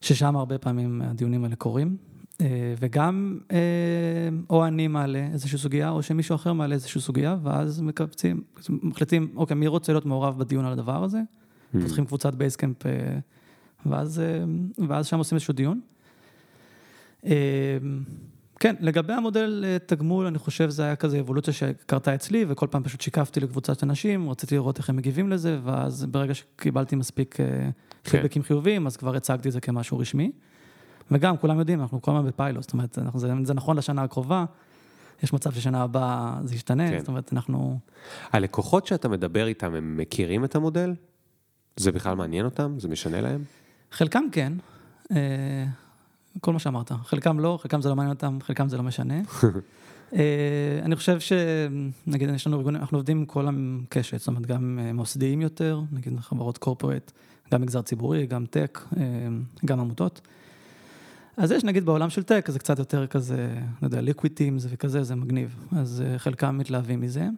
ששם 0.00 0.36
הרבה 0.36 0.58
פעמים 0.58 1.02
הדיונים 1.02 1.44
האלה 1.44 1.56
קורים. 1.56 1.96
אה, 2.44 2.74
וגם 2.80 3.38
אה, 3.52 3.58
או 4.50 4.66
אני 4.66 4.88
מעלה 4.88 5.28
איזושהי 5.32 5.58
סוגיה, 5.58 5.90
או 5.90 6.02
שמישהו 6.02 6.34
אחר 6.34 6.52
מעלה 6.52 6.74
איזושהי 6.74 7.00
סוגיה, 7.00 7.36
ואז 7.42 7.80
מקבצים, 7.80 8.42
מחליטים, 8.68 9.32
אוקיי, 9.36 9.56
מי 9.56 9.66
רוצה 9.66 9.92
להיות 9.92 10.06
מעורב 10.06 10.38
בדיון 10.38 10.64
על 10.64 10.72
הדבר 10.72 11.04
הזה? 11.04 11.18
Mm. 11.18 11.78
פותחים 11.82 12.06
קבוצת 12.06 12.34
Basecamp, 12.34 12.86
אה, 12.86 13.18
ואז, 13.86 14.22
ואז 14.88 15.06
שם 15.06 15.18
עושים 15.18 15.36
איזשהו 15.36 15.54
דיון. 15.54 15.80
כן, 18.60 18.74
לגבי 18.80 19.12
המודל 19.12 19.64
תגמול, 19.86 20.26
אני 20.26 20.38
חושב 20.38 20.70
זה 20.70 20.82
היה 20.82 20.96
כזה 20.96 21.20
אבולוציה 21.20 21.52
שקרתה 21.52 22.14
אצלי, 22.14 22.44
וכל 22.48 22.66
פעם 22.70 22.82
פשוט 22.82 23.00
שיקפתי 23.00 23.40
לקבוצת 23.40 23.82
אנשים, 23.82 24.30
רציתי 24.30 24.54
לראות 24.54 24.78
איך 24.78 24.90
הם 24.90 24.96
מגיבים 24.96 25.30
לזה, 25.30 25.58
ואז 25.64 26.06
ברגע 26.06 26.34
שקיבלתי 26.34 26.96
מספיק 26.96 27.34
כן. 27.34 27.70
פידבקים 28.02 28.42
חיוביים, 28.42 28.86
אז 28.86 28.96
כבר 28.96 29.16
הצגתי 29.16 29.48
את 29.48 29.52
זה 29.52 29.60
כמשהו 29.60 29.98
רשמי. 29.98 30.32
וגם, 31.10 31.36
כולם 31.36 31.58
יודעים, 31.58 31.80
אנחנו 31.80 32.02
כל 32.02 32.10
הזמן 32.10 32.28
בפיילוט, 32.28 32.62
זאת 32.62 32.72
אומרת, 32.72 32.98
אנחנו, 32.98 33.20
זה, 33.20 33.32
זה 33.42 33.54
נכון 33.54 33.76
לשנה 33.76 34.02
הקרובה, 34.02 34.44
יש 35.22 35.32
מצב 35.32 35.52
ששנה 35.52 35.82
הבאה 35.82 36.36
זה 36.44 36.54
ישתנה, 36.54 36.90
כן. 36.90 36.98
זאת 36.98 37.08
אומרת, 37.08 37.32
אנחנו... 37.32 37.78
הלקוחות 38.32 38.86
שאתה 38.86 39.08
מדבר 39.08 39.46
איתם, 39.46 39.74
הם 39.74 39.96
מכירים 39.96 40.44
את 40.44 40.54
המודל? 40.54 40.94
זה 41.76 41.92
בכלל 41.92 42.16
מעניין 42.16 42.44
אותם? 42.44 42.74
זה 42.78 42.88
משנה 42.88 43.20
להם? 43.20 43.44
חלקם 43.92 44.24
כן, 44.32 44.52
אה, 45.12 45.64
כל 46.40 46.52
מה 46.52 46.58
שאמרת. 46.58 46.92
חלקם 46.92 47.40
לא, 47.40 47.58
חלקם 47.62 47.82
זה 47.82 47.88
לא 47.88 47.96
מעניין 47.96 48.14
אותם, 48.14 48.38
חלקם 48.42 48.68
זה 48.68 48.76
לא 48.76 48.82
משנה. 48.82 49.14
אה, 50.14 50.80
אני 50.82 50.96
חושב 50.96 51.18
שנגיד, 51.20 52.28
יש 52.34 52.46
לנו 52.46 52.56
ארגונים, 52.56 52.80
אנחנו 52.80 52.98
עובדים 52.98 53.18
עם 53.18 53.26
כל 53.26 53.46
הקשת, 53.48 54.18
זאת 54.18 54.28
אומרת, 54.28 54.46
גם 54.46 54.78
אה, 54.82 54.92
מוסדיים 54.92 55.40
יותר, 55.40 55.80
נגיד 55.92 56.20
חברות 56.20 56.58
קורפורט, 56.58 57.12
גם 57.52 57.62
מגזר 57.62 57.82
ציבורי, 57.82 58.26
גם 58.26 58.46
טק, 58.46 58.80
גם 59.64 59.80
עמותות. 59.80 60.20
אז 61.36 61.50
יש 61.50 61.64
נגיד 61.64 61.84
בעולם 61.84 62.10
של 62.10 62.22
טק, 62.22 62.50
זה 62.50 62.58
קצת 62.58 62.78
יותר 62.78 63.06
כזה, 63.06 63.54
לא 63.82 63.86
יודע, 63.86 64.00
ליקוויטים 64.00 64.56
וכזה, 64.60 65.02
זה 65.02 65.14
מגניב. 65.14 65.56
אז 65.76 66.02
אה, 66.06 66.18
חלקם 66.18 66.58
מתלהבים 66.58 67.00
מזה. 67.00 67.28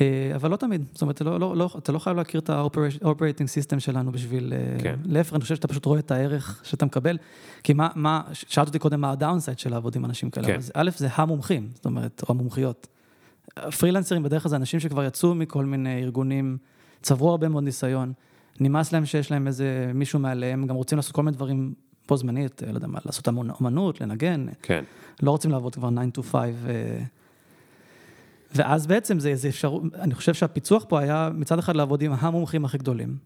אה, 0.00 0.32
אבל 0.34 0.50
לא 0.50 0.56
תמיד, 0.56 0.84
זאת 0.92 1.02
אומרת, 1.02 1.20
לא, 1.20 1.40
לא, 1.40 1.56
לא, 1.56 1.70
אתה 1.78 1.92
לא 1.92 1.98
חייב 1.98 2.16
להכיר 2.16 2.40
את 2.40 2.50
ה-operating 2.50 3.46
system 3.46 3.80
שלנו 3.80 4.12
בשביל... 4.12 4.52
אה, 4.52 4.80
כן. 4.82 4.96
להפך, 5.04 5.34
אני 5.34 5.40
חושב 5.40 5.54
שאתה 5.54 5.68
פשוט 5.68 5.84
רואה 5.84 5.98
את 5.98 6.10
הערך 6.10 6.60
שאתה 6.64 6.86
מקבל. 6.86 7.18
כי 7.62 7.72
מה, 7.72 7.88
מה, 7.94 8.22
שאלת 8.32 8.66
אותי 8.66 8.78
קודם 8.78 9.00
מה 9.00 9.10
הדאונסייד 9.10 9.58
של 9.58 9.70
לעבוד 9.70 9.96
עם 9.96 10.04
אנשים 10.04 10.30
כאלה. 10.30 10.46
כן. 10.46 10.56
אז 10.56 10.72
א', 10.74 10.90
זה 10.96 11.08
המומחים, 11.14 11.68
זאת 11.74 11.84
אומרת, 11.84 12.22
או 12.28 12.34
המומחיות. 12.34 12.86
פרילנסרים 13.78 14.22
בדרך 14.22 14.42
כלל 14.42 14.50
זה 14.50 14.56
אנשים 14.56 14.80
שכבר 14.80 15.04
יצאו 15.04 15.34
מכל 15.34 15.64
מיני 15.64 16.02
ארגונים, 16.02 16.58
צברו 17.02 17.30
הרבה 17.30 17.48
מאוד 17.48 17.64
ניסיון, 17.64 18.12
נמאס 18.60 18.92
להם 18.92 19.06
שיש 19.06 19.30
להם 19.30 19.46
איזה 19.46 19.90
מישהו 19.94 20.18
מעליהם, 20.18 20.66
גם 20.66 20.74
רוצים 20.74 20.96
לעשות 20.96 21.12
כל 21.12 21.22
מיני 21.22 21.36
דברים 21.36 21.74
בו 22.08 22.16
זמנית, 22.16 22.62
לא 22.62 22.74
יודע 22.74 22.86
מה, 22.86 22.98
לעשות 23.06 23.28
אמנות, 23.28 24.00
לנגן. 24.00 24.46
כן. 24.62 24.84
לא 25.22 25.30
רוצים 25.30 25.50
לעבוד 25.50 25.74
כבר 25.74 25.90
9 25.90 26.20
to 26.20 26.22
5. 26.22 26.34
אה, 26.34 27.02
ואז 28.54 28.86
בעצם 28.86 29.20
זה 29.20 29.28
איזה 29.28 29.48
אפשרות, 29.48 29.82
אני 29.94 30.14
חושב 30.14 30.34
שהפיצוח 30.34 30.84
פה 30.88 31.00
היה 31.00 31.30
מצד 31.34 31.58
אחד 31.58 31.76
לעבוד 31.76 32.02
עם 32.02 32.12
המומחים 32.12 32.64
הכי 32.64 32.78
גדולים. 32.78 33.16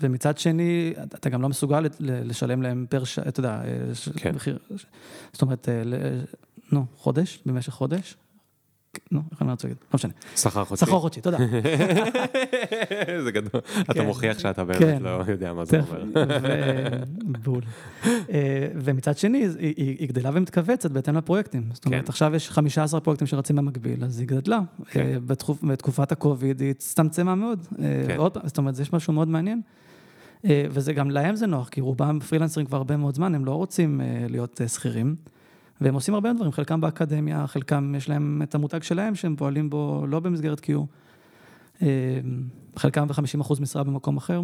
ומצד 0.00 0.38
שני, 0.38 0.94
אתה 1.04 1.30
גם 1.30 1.42
לא 1.42 1.48
מסוגל 1.48 1.86
לשלם 2.00 2.62
להם 2.62 2.86
פר 2.88 3.04
שעה, 3.04 3.28
אתה 3.28 3.40
יודע, 3.40 3.60
אה, 3.64 4.12
כן. 4.16 4.34
מחיר, 4.34 4.58
זאת 5.32 5.42
אומרת, 5.42 5.68
אה, 5.68 5.82
נו, 6.72 6.86
חודש, 6.96 7.42
במשך 7.46 7.72
חודש, 7.72 8.16
נו, 9.10 9.22
איך 9.32 9.42
אני 9.42 9.50
רוצה 9.50 9.68
להגיד? 9.68 9.82
לא 9.84 9.90
משנה. 9.94 10.12
שכר 10.36 10.64
חודשי. 10.64 10.86
שכר 10.86 10.98
חודשי, 10.98 11.20
תודה. 11.20 11.38
זה 13.24 13.30
גדול. 13.32 13.60
אתה 13.80 13.94
כן. 13.94 14.06
מוכיח 14.06 14.38
שאתה 14.38 14.64
באמת 14.64 14.78
כן. 14.78 15.02
לא 15.02 15.24
יודע 15.28 15.52
מה 15.52 15.64
זה 15.64 15.80
אומר. 15.80 16.04
בול. 17.44 17.62
אה, 18.04 18.68
ומצד 18.74 19.18
שני, 19.18 19.46
היא 19.58 20.08
גדלה 20.08 20.30
ומתכווצת 20.34 20.90
בהתאם 20.90 21.16
לפרויקטים. 21.16 21.64
זאת 21.72 21.86
אומרת, 21.86 22.04
כן. 22.04 22.08
עכשיו 22.08 22.34
יש 22.34 22.50
15 22.50 23.00
פרויקטים 23.00 23.26
שרצים 23.26 23.56
במקביל, 23.56 24.04
אז 24.04 24.18
היא 24.18 24.28
גדלה. 24.28 24.60
אה, 24.96 25.16
בתקופת 25.62 26.12
הקוביד 26.12 26.60
היא 26.60 26.70
הצטמצמה 26.70 27.34
מאוד. 27.34 27.66
אה, 27.78 28.28
זאת 28.44 28.58
אומרת, 28.58 28.78
יש 28.78 28.92
משהו 28.92 29.12
מאוד 29.12 29.28
מעניין. 29.28 29.60
וזה 30.44 30.92
גם 30.92 31.10
להם 31.10 31.36
זה 31.36 31.46
נוח, 31.46 31.68
כי 31.68 31.80
רובם 31.80 32.18
פרילנסרים 32.20 32.66
כבר 32.66 32.76
הרבה 32.76 32.96
מאוד 32.96 33.14
זמן, 33.14 33.34
הם 33.34 33.44
לא 33.44 33.52
רוצים 33.52 34.00
להיות 34.28 34.60
שכירים. 34.66 35.16
והם 35.80 35.94
עושים 35.94 36.14
הרבה 36.14 36.32
דברים, 36.32 36.52
חלקם 36.52 36.80
באקדמיה, 36.80 37.46
חלקם 37.46 37.94
יש 37.96 38.08
להם 38.08 38.42
את 38.42 38.54
המותג 38.54 38.82
שלהם 38.82 39.14
שהם 39.14 39.36
פועלים 39.36 39.70
בו 39.70 40.04
לא 40.08 40.20
במסגרת 40.20 40.60
Q, 40.60 40.70
אה, 41.82 41.86
חלקם 42.76 43.06
ב-50% 43.08 43.60
משרה 43.60 43.84
במקום 43.84 44.16
אחר. 44.16 44.40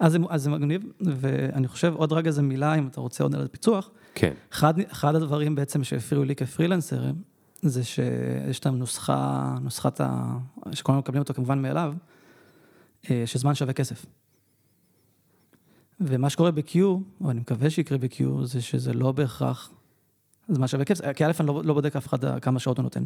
אז, 0.00 0.18
אז 0.28 0.42
זה 0.42 0.50
מגניב, 0.50 0.82
ואני 1.00 1.68
חושב 1.68 1.94
עוד 1.96 2.12
רגע 2.12 2.30
זה 2.30 2.42
מילה, 2.42 2.74
אם 2.74 2.86
אתה 2.86 3.00
רוצה 3.00 3.24
עוד 3.24 3.34
על 3.34 3.44
הפיצוח. 3.44 3.90
כן. 4.14 4.32
אחד, 4.52 4.74
אחד 4.92 5.14
הדברים 5.14 5.54
בעצם 5.54 5.84
שהפריעו 5.84 6.24
לי 6.24 6.36
כפרילנסר, 6.36 7.10
זה 7.62 7.84
שיש 7.84 8.58
את 8.58 8.66
הנוסחה, 8.66 9.54
נוסחת 9.60 10.00
ה... 10.00 10.36
שכולנו 10.72 11.00
מקבלים 11.00 11.22
אותו 11.22 11.34
כמובן 11.34 11.62
מאליו, 11.62 11.94
אה, 13.10 13.22
שזמן 13.26 13.54
שווה 13.54 13.72
כסף. 13.72 14.06
ומה 16.00 16.30
שקורה 16.30 16.50
ב-Q, 16.50 16.76
או 17.20 17.30
אני 17.30 17.40
מקווה 17.40 17.70
שיקרה 17.70 17.98
ב-Q, 17.98 18.44
זה 18.44 18.62
שזה 18.62 18.92
לא 18.92 19.12
בהכרח 19.12 19.70
זמן 20.48 20.66
שווה 20.66 20.84
כיף, 20.84 20.98
כי 21.16 21.24
א', 21.24 21.32
אני 21.40 21.48
לא, 21.48 21.62
לא 21.64 21.74
בודק 21.74 21.96
אף 21.96 22.06
אחד 22.06 22.40
כמה 22.40 22.58
שעות 22.58 22.78
הוא 22.78 22.82
נותן. 22.82 23.04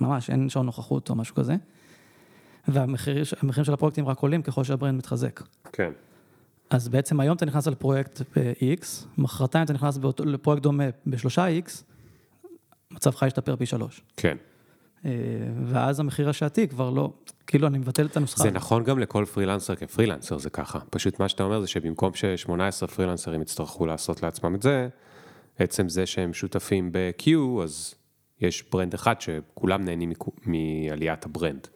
ממש, 0.00 0.30
אין 0.30 0.48
שעון 0.48 0.66
נוכחות 0.66 1.10
או 1.10 1.14
משהו 1.14 1.34
כזה. 1.34 1.56
והמחירים 2.68 3.24
של 3.64 3.72
הפרויקטים 3.72 4.08
רק 4.08 4.18
עולים 4.18 4.42
ככל 4.42 4.64
שהברנד 4.64 4.98
מתחזק. 4.98 5.42
כן. 5.72 5.92
אז 6.70 6.88
בעצם 6.88 7.20
היום 7.20 7.36
אתה 7.36 7.46
נכנס 7.46 7.66
לפרויקט 7.66 8.20
ב-X, 8.36 8.86
מחרתיים 9.18 9.64
אתה 9.64 9.72
נכנס 9.72 9.98
לפרויקט 10.24 10.62
דומה 10.62 10.84
בשלושה 11.06 11.46
X, 11.58 11.70
מצבך 12.90 13.22
ישתפר 13.22 13.56
פי 13.56 13.66
שלוש. 13.66 14.02
כן. 14.16 14.36
אה, 15.04 15.10
ואז 15.64 16.00
המחיר 16.00 16.28
השעתי 16.28 16.68
כבר 16.68 16.90
לא, 16.90 17.12
כאילו 17.46 17.66
אני 17.66 17.78
מבטל 17.78 18.06
את 18.06 18.16
הנוסחה. 18.16 18.42
זה 18.42 18.50
נכון 18.50 18.84
גם 18.84 18.98
לכל 18.98 19.24
freelancer 19.24 19.74
כ 19.74 19.85
freelancer 19.85 20.38
זה 20.38 20.50
ככה. 20.50 20.78
פשוט 20.90 21.20
מה 21.20 21.28
שאתה 21.28 21.42
אומר 21.42 21.60
זה 21.60 21.66
שבמקום 21.66 22.14
ש-18 22.14 22.86
freelancers 22.86 23.42
יצטרכו 23.42 23.86
לעשות 23.86 24.22
לעצמם 24.22 24.54
את 24.54 24.62
זה, 24.62 24.88
עצם 25.58 25.88
זה 25.88 26.06
שהם 26.06 26.32
שותפים 26.32 26.92
ב-Q, 26.92 27.30
אז 27.62 27.94
יש 28.40 28.64
brand 28.72 28.94
אחד 28.94 29.20
שכולם 29.20 29.84
נהנים 29.84 30.12
מעליית 30.46 31.24
ה 31.24 31.30
brand. 31.30 31.68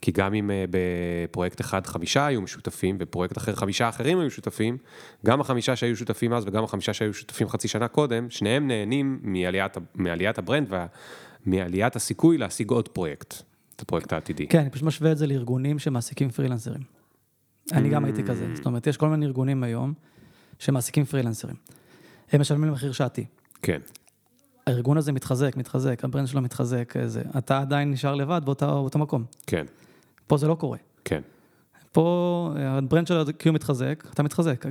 כי 0.00 0.12
גם 0.12 0.34
אם 0.34 0.50
אה, 0.50 0.64
בפרויקט 0.70 1.60
אחד 1.60 1.86
חמישה 1.86 2.26
היו 2.26 2.40
משותפים, 2.40 2.96
ופרויקט 3.00 3.38
אחר 3.38 3.54
חמישה 3.54 3.88
אחרים 3.88 4.20
היו 4.20 4.30
שותפים, 4.30 4.78
גם 5.26 5.40
החמישה 5.40 5.76
שהיו 5.76 5.96
שותפים 5.96 6.32
אז 6.32 6.44
וגם 6.46 6.64
החמישה 6.64 6.92
שהיו 6.92 7.14
שותפים 7.14 7.48
חצי 7.48 7.68
שנה 7.68 7.88
קודם, 7.88 8.30
שניהם 8.30 8.68
נהנים 8.68 9.20
מעליית, 9.22 9.76
מעליית 9.94 10.38
ה 10.38 10.43
brand 10.43 10.68
ומעליית 11.46 11.96
הסיכוי 11.96 12.38
להשיג 12.38 12.70
עוד 12.70 12.88
פרויקט, 12.88 13.34
את 13.76 13.80
הפרויקט 13.80 14.12
העתידי. 14.12 14.46
כן, 14.46 14.60
אני 14.60 14.70
פשוט 14.70 14.84
משווה 14.84 15.12
את 15.12 15.18
זה 15.18 15.26
לארגונים 15.26 15.78
שמעסיקים 15.78 16.30
freelancers. 16.30 16.82
אני 17.72 17.88
גם 17.88 18.04
הייתי 18.04 18.22
כזה, 18.22 18.46
זאת 18.54 18.66
אומרת, 18.66 18.86
יש 18.86 18.96
כל 18.96 19.08
מיני 19.08 19.26
ארגונים 19.26 19.62
היום 19.62 19.92
שמעסיקים 20.58 21.04
פרילנסרים. 21.04 21.56
הם 22.32 22.40
משלמים 22.40 22.68
למחיר 22.68 22.92
שעתי. 22.92 23.24
כן, 23.62 23.80
הארגון 24.66 24.96
הזה 24.96 25.12
מתחזק, 25.12 25.56
מתחזק, 25.56 26.04
ה 26.04 26.08
brand 26.08 26.28
שלו 26.28 26.40
מתחזק, 26.40 26.94
זה, 27.06 27.22
אתה 27.38 27.58
עדיין 27.58 27.90
נשאר 27.90 28.14
לבד 28.14 28.40
באותה, 28.44 28.66
באותו 28.66 28.98
מקום. 28.98 29.24
כן, 29.46 29.66
פה 30.26 30.36
זה 30.36 30.48
לא 30.48 30.54
קורה. 30.54 30.78
כן, 31.04 31.20
פה 31.92 32.54
אה, 32.56 32.78
ה 32.78 32.83
brand 32.83 33.06
של 33.06 33.16
ה-Q 33.16 33.50
מתחזק, 33.50 34.04
אתה 34.14 34.22
מתחזק, 34.22 34.64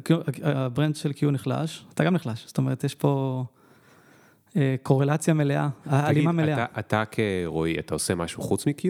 ה 0.44 0.52
brand 0.52 0.96
של 0.96 1.12
Q 1.12 1.26
נחלש, 1.32 1.86
אתה 1.94 2.04
גם 2.04 2.14
נחלש. 2.14 2.48
זאת 2.48 2.58
אומרת, 2.58 2.84
יש 2.84 2.96
פה 2.96 3.44
קורלציה 4.84 5.34
מלאה, 5.34 5.70
הלימה 5.86 6.32
מלאה. 6.32 6.64
אתה, 6.64 6.80
אתה 6.80 7.04
כרועי, 7.12 7.80
אתה 7.80 7.96
עושה 7.96 8.16
משהו 8.16 8.44
חוץ 8.44 8.68
מ-Q? 8.68 8.86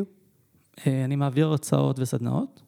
אה, 0.87 1.05
אני 1.05 1.15
מעביר 1.15 1.47
הרצאות 1.47 1.99
וסדנאות, 1.99 2.61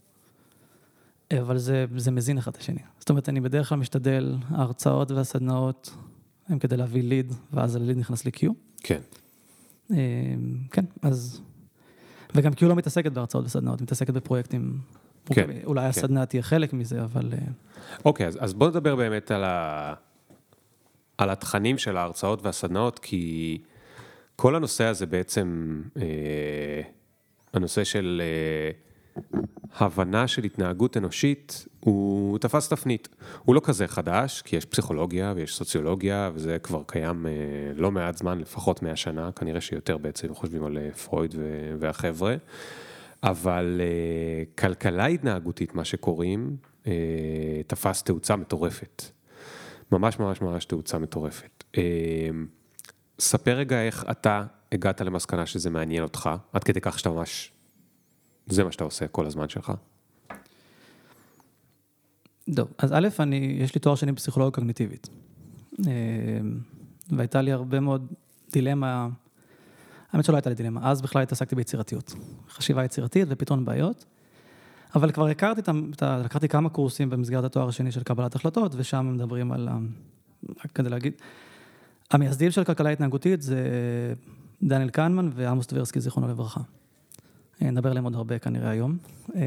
אה, 1.32 1.42
אבל 1.42 1.58
זה, 1.58 1.86
זה 1.96 2.12
מזין 2.12 2.38
אחד 2.38 2.52
את 2.52 2.58
השני. 2.58 2.80
זאת 3.00 3.10
אומרת, 3.10 3.30
אני 3.30 3.42
בדרך 3.42 3.70
כלל 3.70 3.78
משתדל, 3.78 4.36
ההרצאות 4.50 5.12
והסדנאות 5.12 5.96
הם 6.48 6.60
כדי 6.60 6.78
להביא 6.78 7.04
ליד, 7.04 7.34
ואז 7.54 7.76
הליד 7.76 7.98
נכנס 7.98 8.26
ל-Q. 8.26 8.50
כן, 8.84 9.00
אה, 9.92 9.98
כן, 10.72 10.86
אז... 11.02 11.42
וגם 12.36 12.52
Q 12.52 12.66
לא 12.66 12.76
מתעסקת 12.76 13.12
בהרצאות 13.12 13.46
וסדנאות, 13.46 13.82
מתעסקת 13.82 14.14
בפרויקטים. 14.14 14.78
כן, 15.26 15.50
אולי 15.64 15.82
כן. 15.82 15.88
הסדנה 15.88 16.26
תהיה 16.26 16.44
חלק 16.44 16.74
מזה, 16.74 17.04
אבל... 17.04 17.34
אה, 17.34 17.38
אוקיי, 18.06 18.28
אז, 18.28 18.38
אז 18.42 18.54
בוא 18.54 18.68
נדבר 18.68 18.96
באמת 18.96 19.32
על, 19.32 19.44
ה... 19.44 19.94
על 21.18 21.30
התכנים 21.30 21.78
של 21.78 21.98
ההרצאות 21.98 22.44
והסדנאות, 22.44 23.00
כי 23.00 23.58
כל 24.36 24.56
הנושא 24.56 24.84
הזה 24.84 25.06
בעצם, 25.06 25.82
אה, 25.98 26.82
הנושא 27.54 27.84
של 27.84 28.22
אה, 28.22 28.72
הבנה 29.78 30.28
של 30.28 30.44
התנהגות 30.44 30.98
אנושית, 30.98 31.66
הוא 31.80 32.40
תפס 32.40 32.70
תפנית. 32.70 33.10
הוא 33.44 33.56
לא 33.56 33.62
כזה 33.64 33.88
חדש, 33.88 34.42
כי 34.42 34.56
יש 34.56 34.66
פסיכולוגיה 34.66 35.34
ויש 35.36 35.56
סוציולוגיה, 35.56 36.32
וזה 36.34 36.60
כבר 36.60 36.82
קיים 36.88 37.28
אה, 37.28 37.32
לא 37.76 37.92
מעט 37.92 38.18
זמן, 38.18 38.40
לפחות 38.40 38.84
100 38.84 38.96
שנה, 38.96 39.32
כנראה 39.32 39.62
שיותר 39.62 39.98
בעצם, 39.98 40.34
חושבים 40.34 40.64
על 40.64 40.78
אה, 40.78 40.92
פרויד 40.92 41.36
ו- 41.38 41.74
והחבר'ה. 41.80 42.36
אבל 43.24 43.82
אה, 43.84 44.44
כלכלה 44.56 45.06
התנהגותית, 45.06 45.76
מה 45.76 45.86
שקוראים, 45.86 46.56
אה, 46.88 46.94
תפס 47.68 48.04
תאוצה 48.04 48.36
מטורפת. 48.36 49.04
ממש 49.92 50.20
ממש 50.20 50.42
ממש 50.42 50.66
תאוצה 50.66 51.00
מטורפת. 51.00 51.64
אה, 51.78 52.30
ספר 53.20 53.52
רגע 53.52 53.82
איך 53.82 54.06
אתה 54.12 54.44
הגעת 54.72 55.02
למסקנה 55.02 55.46
שזה 55.46 55.70
מעניין 55.70 56.04
אותך, 56.04 56.30
עד 56.54 56.64
כדי 56.64 56.82
כך 56.82 57.00
שאתה 57.00 57.10
ממש, 57.10 57.52
זה 58.48 58.64
מה 58.64 58.72
שאתה 58.72 58.84
עושה 58.84 59.08
כל 59.08 59.26
הזמן 59.26 59.50
שלך. 59.50 59.72
טוב, 62.56 62.68
אז 62.78 62.92
א', 62.94 63.08
אני, 63.20 63.58
יש 63.60 63.76
לי 63.76 63.82
תואר 63.82 63.96
שני 63.96 64.12
בפסיכולוגיה 64.12 64.52
קוגניטיבית. 64.52 65.10
אה, 65.88 65.94
והייתה 67.10 67.42
לי 67.42 67.52
הרבה 67.52 67.80
מאוד 67.80 68.14
דילמה, 68.52 69.08
האמת 70.12 70.26
שלא 70.26 70.36
הייתה 70.36 70.50
לי 70.50 70.56
דילמה, 70.56 70.92
אז 70.92 71.02
בכלל 71.02 71.22
התעסקתי 71.22 71.56
ביצירתיות. 71.56 72.14
חשיבה 72.50 72.86
יצירתית 72.86 73.28
ופתרון 73.30 73.66
בעיות. 73.66 74.06
אבל 74.96 75.12
כבר 75.12 75.28
הכרתי 75.28 75.62
את 75.62 76.04
ה... 76.04 76.18
לקחתי 76.18 76.48
כמה 76.48 76.70
קורסים 76.70 77.10
במסגרת 77.10 77.44
התואר 77.44 77.68
השני 77.68 77.92
של 77.92 78.04
קבלת 78.04 78.36
החלטות, 78.36 78.72
ושם 78.76 79.12
מדברים 79.14 79.52
על, 79.52 79.70
רק 80.50 80.72
כדי 80.72 80.90
להגיד, 80.90 81.14
המייסדים 82.12 82.52
של 82.52 82.64
כלכלה 82.64 82.90
התנהגותית 82.90 83.42
זה 83.42 83.64
דניאל 84.64 84.90
קנמן 84.90 85.30
ועמוס 85.36 85.68
טברסקי, 85.68 86.00
זיכרונו 86.00 86.28
לברכה. 86.28 86.62
אה, 87.62 87.72
נדבר 87.72 87.90
עליהם 87.90 88.04
עוד 88.04 88.16
הרבה 88.16 88.40
כנראה 88.40 88.70
היום. 88.70 88.98
אה, 89.36 89.42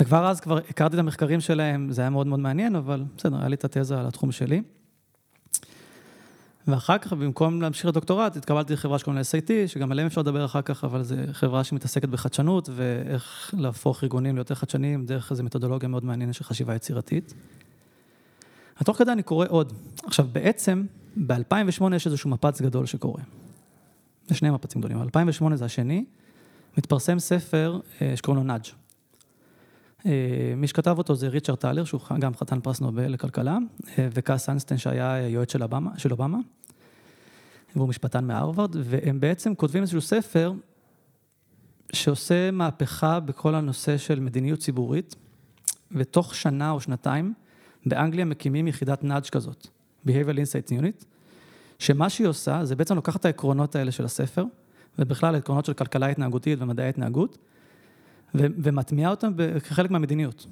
וכבר 0.00 0.26
אז 0.26 0.40
כבר 0.40 0.56
הכרתי 0.56 0.94
את 0.94 1.00
המחקרים 1.00 1.40
שלהם, 1.40 1.92
זה 1.92 2.00
היה 2.02 2.10
מאוד 2.10 2.26
מאוד 2.26 2.40
מעניין, 2.40 2.76
אבל 2.76 3.04
בסדר, 3.16 3.38
היה 3.38 3.48
לי 3.48 3.54
את 3.54 3.64
התזה 3.64 4.00
על 4.00 4.06
התחום 4.06 4.32
שלי. 4.32 4.62
ואחר 6.68 6.98
כך, 6.98 7.12
במקום 7.12 7.62
להמשיך 7.62 7.86
לדוקטורט, 7.86 8.36
התקבלתי 8.36 8.72
לחברה 8.72 8.98
שקוראים 8.98 9.16
לה 9.16 9.22
SAT, 9.22 9.68
שגם 9.68 9.92
עליהם 9.92 10.06
אפשר 10.06 10.20
לדבר 10.20 10.44
אחר 10.44 10.62
כך, 10.62 10.84
אבל 10.84 11.02
זו 11.02 11.16
חברה 11.32 11.64
שמתעסקת 11.64 12.08
בחדשנות, 12.08 12.68
ואיך 12.72 13.54
להפוך 13.58 14.04
ארגונים 14.04 14.34
ליותר 14.34 14.54
חדשניים, 14.54 15.06
דרך 15.06 15.30
איזו 15.30 15.44
מתודולוגיה 15.44 15.88
מאוד 15.88 16.04
מעניינת 16.04 16.34
של 16.34 16.44
חשיבה 16.44 16.74
יצירתית. 16.74 17.34
ותוך 18.80 18.98
כדי 18.98 19.12
אני 19.12 19.22
קורא 19.22 19.46
עוד. 19.48 19.72
עכשיו, 20.04 20.26
בעצם, 20.32 20.84
ב-2008 21.26 21.94
יש 21.94 22.06
איזשהו 22.06 22.30
מפץ 22.30 22.60
גדול 22.60 22.86
שקורה. 22.86 23.22
יש 24.30 24.38
שני 24.38 24.50
מפצים 24.50 24.80
גדולים, 24.80 25.02
2008 25.02 25.56
זה 25.56 25.64
השני, 25.64 26.04
מתפרסם 26.78 27.18
ספר 27.18 27.80
אה, 28.02 28.16
שקוראים 28.16 28.44
לו 28.44 28.52
נאג'. 28.52 28.66
אה, 30.06 30.12
מי 30.56 30.66
שכתב 30.66 30.94
אותו 30.98 31.14
זה 31.14 31.28
ריצ'רד 31.28 31.56
טלר, 31.56 31.84
שהוא 31.84 32.00
גם 32.18 32.34
חתן 32.34 32.60
פרס 32.60 32.80
נובל 32.80 33.12
לכלכלה, 33.12 33.58
אה, 33.98 34.08
וקאס 34.14 34.48
אנסטיין 34.48 34.78
שהיה 34.78 35.28
יועץ 35.28 35.52
של 35.52 35.62
אובמה, 35.62 35.90
של 35.98 36.12
אובמה, 36.12 36.38
והוא 37.76 37.88
משפטן 37.88 38.26
מהרווארד, 38.26 38.76
והם 38.84 39.20
בעצם 39.20 39.54
כותבים 39.54 39.82
איזשהו 39.82 40.00
ספר 40.00 40.52
שעושה 41.92 42.50
מהפכה 42.50 43.20
בכל 43.20 43.54
הנושא 43.54 43.96
של 43.96 44.20
מדיניות 44.20 44.58
ציבורית, 44.58 45.16
ותוך 45.92 46.34
שנה 46.34 46.70
או 46.70 46.80
שנתיים, 46.80 47.34
באנגליה 47.86 48.24
מקימים 48.24 48.68
יחידת 48.68 49.04
נאג' 49.04 49.26
כזאת, 49.26 49.66
Behavioral 50.06 50.10
Insights 50.10 50.80
Unit, 50.80 51.04
שמה 51.78 52.10
שהיא 52.10 52.26
עושה, 52.26 52.64
זה 52.64 52.76
בעצם 52.76 52.94
לוקחת 52.94 53.20
את 53.20 53.24
העקרונות 53.24 53.76
האלה 53.76 53.92
של 53.92 54.04
הספר, 54.04 54.44
ובכלל 54.98 55.34
העקרונות 55.34 55.64
של 55.64 55.72
כלכלה 55.72 56.06
התנהגותית 56.06 56.58
ומדעי 56.62 56.86
ההתנהגות, 56.86 57.38
ו- 58.34 58.46
ומטמיעה 58.62 59.10
אותם 59.10 59.32
כחלק 59.68 59.90
מהמדיניות. 59.90 60.46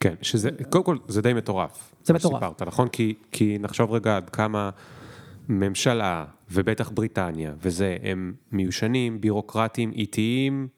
כן, 0.00 0.14
שזה, 0.22 0.50
קודם 0.70 0.84
כל, 0.84 0.96
זה 1.08 1.22
די 1.22 1.32
מטורף. 1.32 1.94
זה 2.04 2.12
מה 2.12 2.18
מטורף. 2.18 2.42
שסיפרת, 2.42 2.62
נכון? 2.62 2.88
כי, 2.88 3.14
כי 3.32 3.58
נחשוב 3.60 3.92
רגע 3.92 4.16
עד 4.16 4.30
כמה 4.30 4.70
ממשלה, 5.48 6.24
ובטח 6.50 6.90
בריטניה, 6.90 7.54
וזה, 7.62 7.96
הם 8.02 8.32
מיושנים, 8.52 9.20
בירוקרטיים, 9.20 9.92
איטיים, 9.92 10.68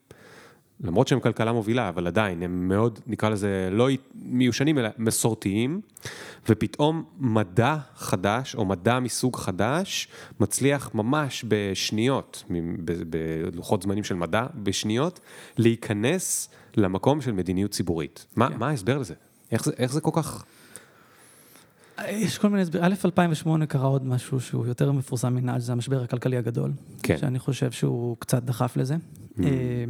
למרות 0.81 1.09
שהם 1.09 1.21
כלכלה 1.21 1.53
מובילה, 1.53 1.89
אבל 1.89 2.07
עדיין, 2.07 2.43
הם 2.43 2.69
מאוד, 2.69 3.01
נקרא 3.07 3.29
לזה, 3.29 3.69
לא 3.73 3.89
מיושנים, 4.15 4.79
אלא 4.79 4.89
מסורתיים, 4.99 5.81
ופתאום 6.49 7.05
מדע 7.19 7.77
חדש, 7.97 8.55
או 8.55 8.65
מדע 8.65 9.01
מסוג 9.01 9.37
חדש, 9.37 10.09
מצליח 10.41 10.91
ממש 10.95 11.45
בשניות, 11.49 12.45
בלוחות 13.53 13.83
זמנים 13.83 14.05
של 14.05 14.15
מדע, 14.15 14.47
בשניות, 14.55 15.21
להיכנס 15.59 16.49
למקום 16.77 17.21
של 17.21 17.33
מדיניות 17.33 17.71
ציבורית. 17.71 18.27
מה, 18.37 18.49
כן. 18.49 18.59
מה 18.59 18.69
ההסבר 18.69 18.99
לזה? 18.99 19.15
איך 19.53 19.65
זה, 19.65 19.73
איך 19.79 19.93
זה 19.93 20.01
כל 20.01 20.11
כך... 20.13 20.45
יש 22.09 22.39
כל 22.39 22.49
מיני 22.49 22.63
הסברים. 22.63 22.85
א', 22.85 22.95
2008 23.05 23.67
קרה 23.67 23.87
עוד 23.87 24.07
משהו 24.07 24.41
שהוא 24.41 24.67
יותר 24.67 24.93
מפורסם 24.93 25.35
מנאג', 25.35 25.61
זה 25.61 25.73
המשבר 25.73 26.03
הכלכלי 26.03 26.37
הגדול. 26.37 26.73
כן. 27.03 27.19
שאני 27.19 27.39
חושב 27.39 27.73
שהוא 27.73 28.17
קצת 28.19 28.43
דחף 28.43 28.77
לזה. 28.77 28.97
Mm. 29.37 29.43
אה, 29.43 29.85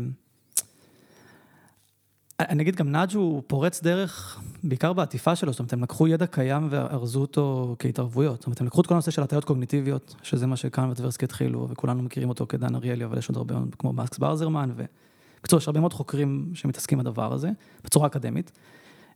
אני 2.40 2.62
אגיד 2.62 2.76
גם 2.76 2.92
נאג' 2.92 3.14
הוא 3.14 3.42
פורץ 3.46 3.82
דרך, 3.82 4.40
בעיקר 4.62 4.92
בעטיפה 4.92 5.36
שלו, 5.36 5.52
זאת 5.52 5.58
אומרת, 5.58 5.72
הם 5.72 5.82
לקחו 5.82 6.08
ידע 6.08 6.26
קיים 6.26 6.68
וארזו 6.70 7.20
אותו 7.20 7.76
כהתערבויות. 7.78 8.36
זאת 8.36 8.46
אומרת, 8.46 8.60
הם 8.60 8.66
לקחו 8.66 8.80
את 8.80 8.86
כל 8.86 8.94
הנושא 8.94 9.10
של 9.10 9.22
הטיות 9.22 9.44
קוגניטיביות, 9.44 10.14
שזה 10.22 10.46
מה 10.46 10.56
שקאן 10.56 10.90
וטברסקי 10.90 11.24
התחילו, 11.24 11.68
וכולנו 11.70 12.02
מכירים 12.02 12.28
אותו 12.28 12.46
כדן 12.46 12.74
אריאלי, 12.74 13.04
אבל 13.04 13.18
יש 13.18 13.28
עוד 13.28 13.36
הרבה, 13.36 13.54
כמו 13.78 13.92
מקס 13.92 14.18
ברזרמן, 14.18 14.70
ובקיצור, 14.76 15.58
יש 15.58 15.68
הרבה 15.68 15.80
מאוד 15.80 15.92
חוקרים 15.92 16.50
שמתעסקים 16.54 16.98
בדבר 16.98 17.32
הזה, 17.32 17.50
בצורה 17.84 18.06
אקדמית. 18.06 18.52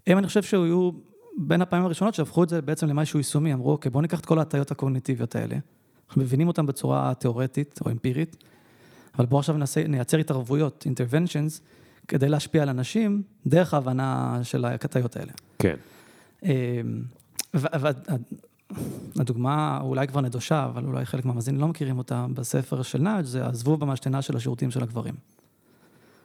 הם, 0.07 0.19
אני 0.19 0.27
חושב 0.27 0.43
שהיו 0.43 0.91
בין 1.41 1.63
הפעמים 1.63 1.85
הראשונות 1.85 2.15
שהפכו 2.15 2.45
את 2.45 2.49
זה 2.49 2.63
בעצם 2.63 2.87
למשהו 2.87 3.19
יישומי, 3.19 3.53
אמרו, 3.53 3.73
אוקיי, 3.73 3.91
בואו 3.91 4.03
ניקח 4.03 4.21
את 4.21 4.27
כל 4.27 4.39
ההטיות 4.39 4.71
הקוגניטיביות 4.71 5.37
האלה, 5.37 5.57
אנחנו 6.09 6.23
מבינים 6.23 6.49
אותן 6.49 6.67
בצורה 6.67 7.15
תיאורטית 7.15 7.81
או 7.87 7.91
אמפירית, 7.91 8.37
אבל 9.19 9.27
בואו 9.27 9.39
עכשיו 9.41 9.57
נעשה, 9.57 9.89
נייצר 9.89 10.17
התערבויות, 10.19 10.87
interventions, 10.89 11.61
כדי 12.09 12.29
להשפיע 12.29 12.63
על 12.63 12.69
אנשים 12.69 13.23
דרך 13.47 13.75
ההבנה 13.75 14.39
של 14.43 14.65
ההטיות 14.65 15.17
האלה. 15.17 15.33
כן. 15.59 15.77
והדוגמה 19.17 19.79
אולי 19.83 20.09
כבר 20.09 20.21
נדושה, 20.21 20.65
אבל 20.65 20.85
אולי 20.85 21.07
חלק 21.07 21.25
מהמאזינים 21.25 21.61
לא 21.61 21.69
מכירים 21.69 21.99
אותה 21.99 22.27
בספר 22.35 22.83
של 22.83 22.99
נאג' 22.99 23.25
זה 23.25 23.47
הזבוב 23.47 23.81
במשתנה 23.81 24.23
של 24.23 24.37
השירותים 24.37 24.71
של 24.71 24.83
הגברים. 24.83 25.15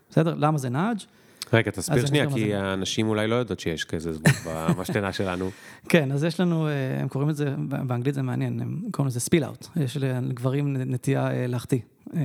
בסדר? 0.09 0.34
למה 0.38 0.57
זה 0.57 0.70
נאג'? 0.70 0.97
רגע, 1.54 1.72
תסביר 1.72 2.06
שנייה, 2.06 2.30
כי. 2.30 2.56
האנשים 2.56 3.08
אולי 3.08 3.28
לא 3.28 3.36
יודעות 3.36 3.60
שיש 3.60 3.86
כזה 3.86 4.14
זבוב 4.14 4.34
במשתנה 4.48 5.14
שלנו. 5.14 5.50
כן, 5.89 6.12
אז 6.12 6.24
יש 6.24 6.39
לנו, 6.39 6.68
אה, 6.68 6.72
הם 7.02 7.08
קוראים 7.08 7.30
לזה, 7.30 7.56
באנגלית 7.58 8.16
זה 8.16 8.22
מעניין, 8.22 8.60
הם 8.60 8.82
קוראים 8.91 9.08
לזה 9.08 9.20
ספיל 9.20 9.44
אאוט. 9.44 9.68
יש 9.76 9.98
לגברים 9.98 10.78
נטייה 10.78 11.32
אה, 11.32 11.48
להחטיא. 11.48 11.80
אה, 12.16 12.22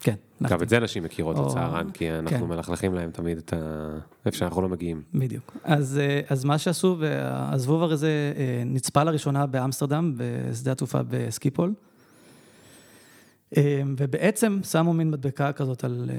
כן. 0.00 0.14
גם 0.42 0.46
הלכתי. 0.50 0.64
את 0.64 0.68
זה 0.68 0.80
נשים 0.80 1.02
מכירות 1.02 1.36
לצערן, 1.46 1.90
כי 1.90 2.10
אנחנו 2.10 2.38
כן. 2.38 2.44
מלכלכים 2.44 2.94
להם 2.94 3.10
תמיד 3.10 3.38
את 3.38 3.52
ה... 3.52 3.56
איפה 4.26 4.36
שאנחנו 4.36 4.62
לא 4.62 4.68
מגיעים. 4.68 5.02
בדיוק. 5.14 5.56
אז, 5.64 5.98
אה, 5.98 6.20
אז 6.28 6.44
מה 6.44 6.58
שעשו, 6.58 6.96
הזבוב 7.26 7.82
הרי 7.82 7.96
זה 7.96 8.32
נצפה 8.66 9.04
לראשונה 9.04 9.46
באמסטרדם, 9.46 10.14
בשדה 10.16 10.72
התעופה 10.72 11.00
בסקיפול, 11.08 11.74
אה, 13.56 13.82
ובעצם 13.96 14.60
שמו 14.70 14.92
מין 14.92 15.10
מדבקה 15.10 15.52
כזאת 15.52 15.84
על, 15.84 16.10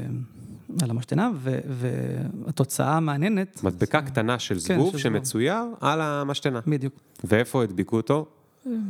על 0.84 0.89
המשתנה, 0.89 1.32
ו, 1.36 1.59
והתוצאה 1.69 2.97
המעניינת, 2.97 3.63
מדבקה 3.63 4.01
קטנה 4.01 4.39
של 4.39 4.53
כן, 4.53 4.59
זבוב 4.59 4.89
זבוב. 4.89 4.97
שמצויר 4.97 5.63
על 5.82 6.01
המשתנה. 6.01 6.59
בדיוק, 6.67 6.93
ואיפה 7.23 7.63
הדביקו 7.63 7.97
אותו? 7.97 8.25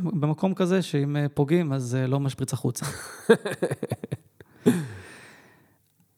במקום 0.04 0.54
כזה 0.54 0.82
שאם 0.82 1.16
אה, 1.16 1.26
פוגעים 1.34 1.72
אז 1.72 1.94
אה, 1.94 2.06
לא 2.06 2.20
משפריץ 2.20 2.52
החוצה. 2.52 2.86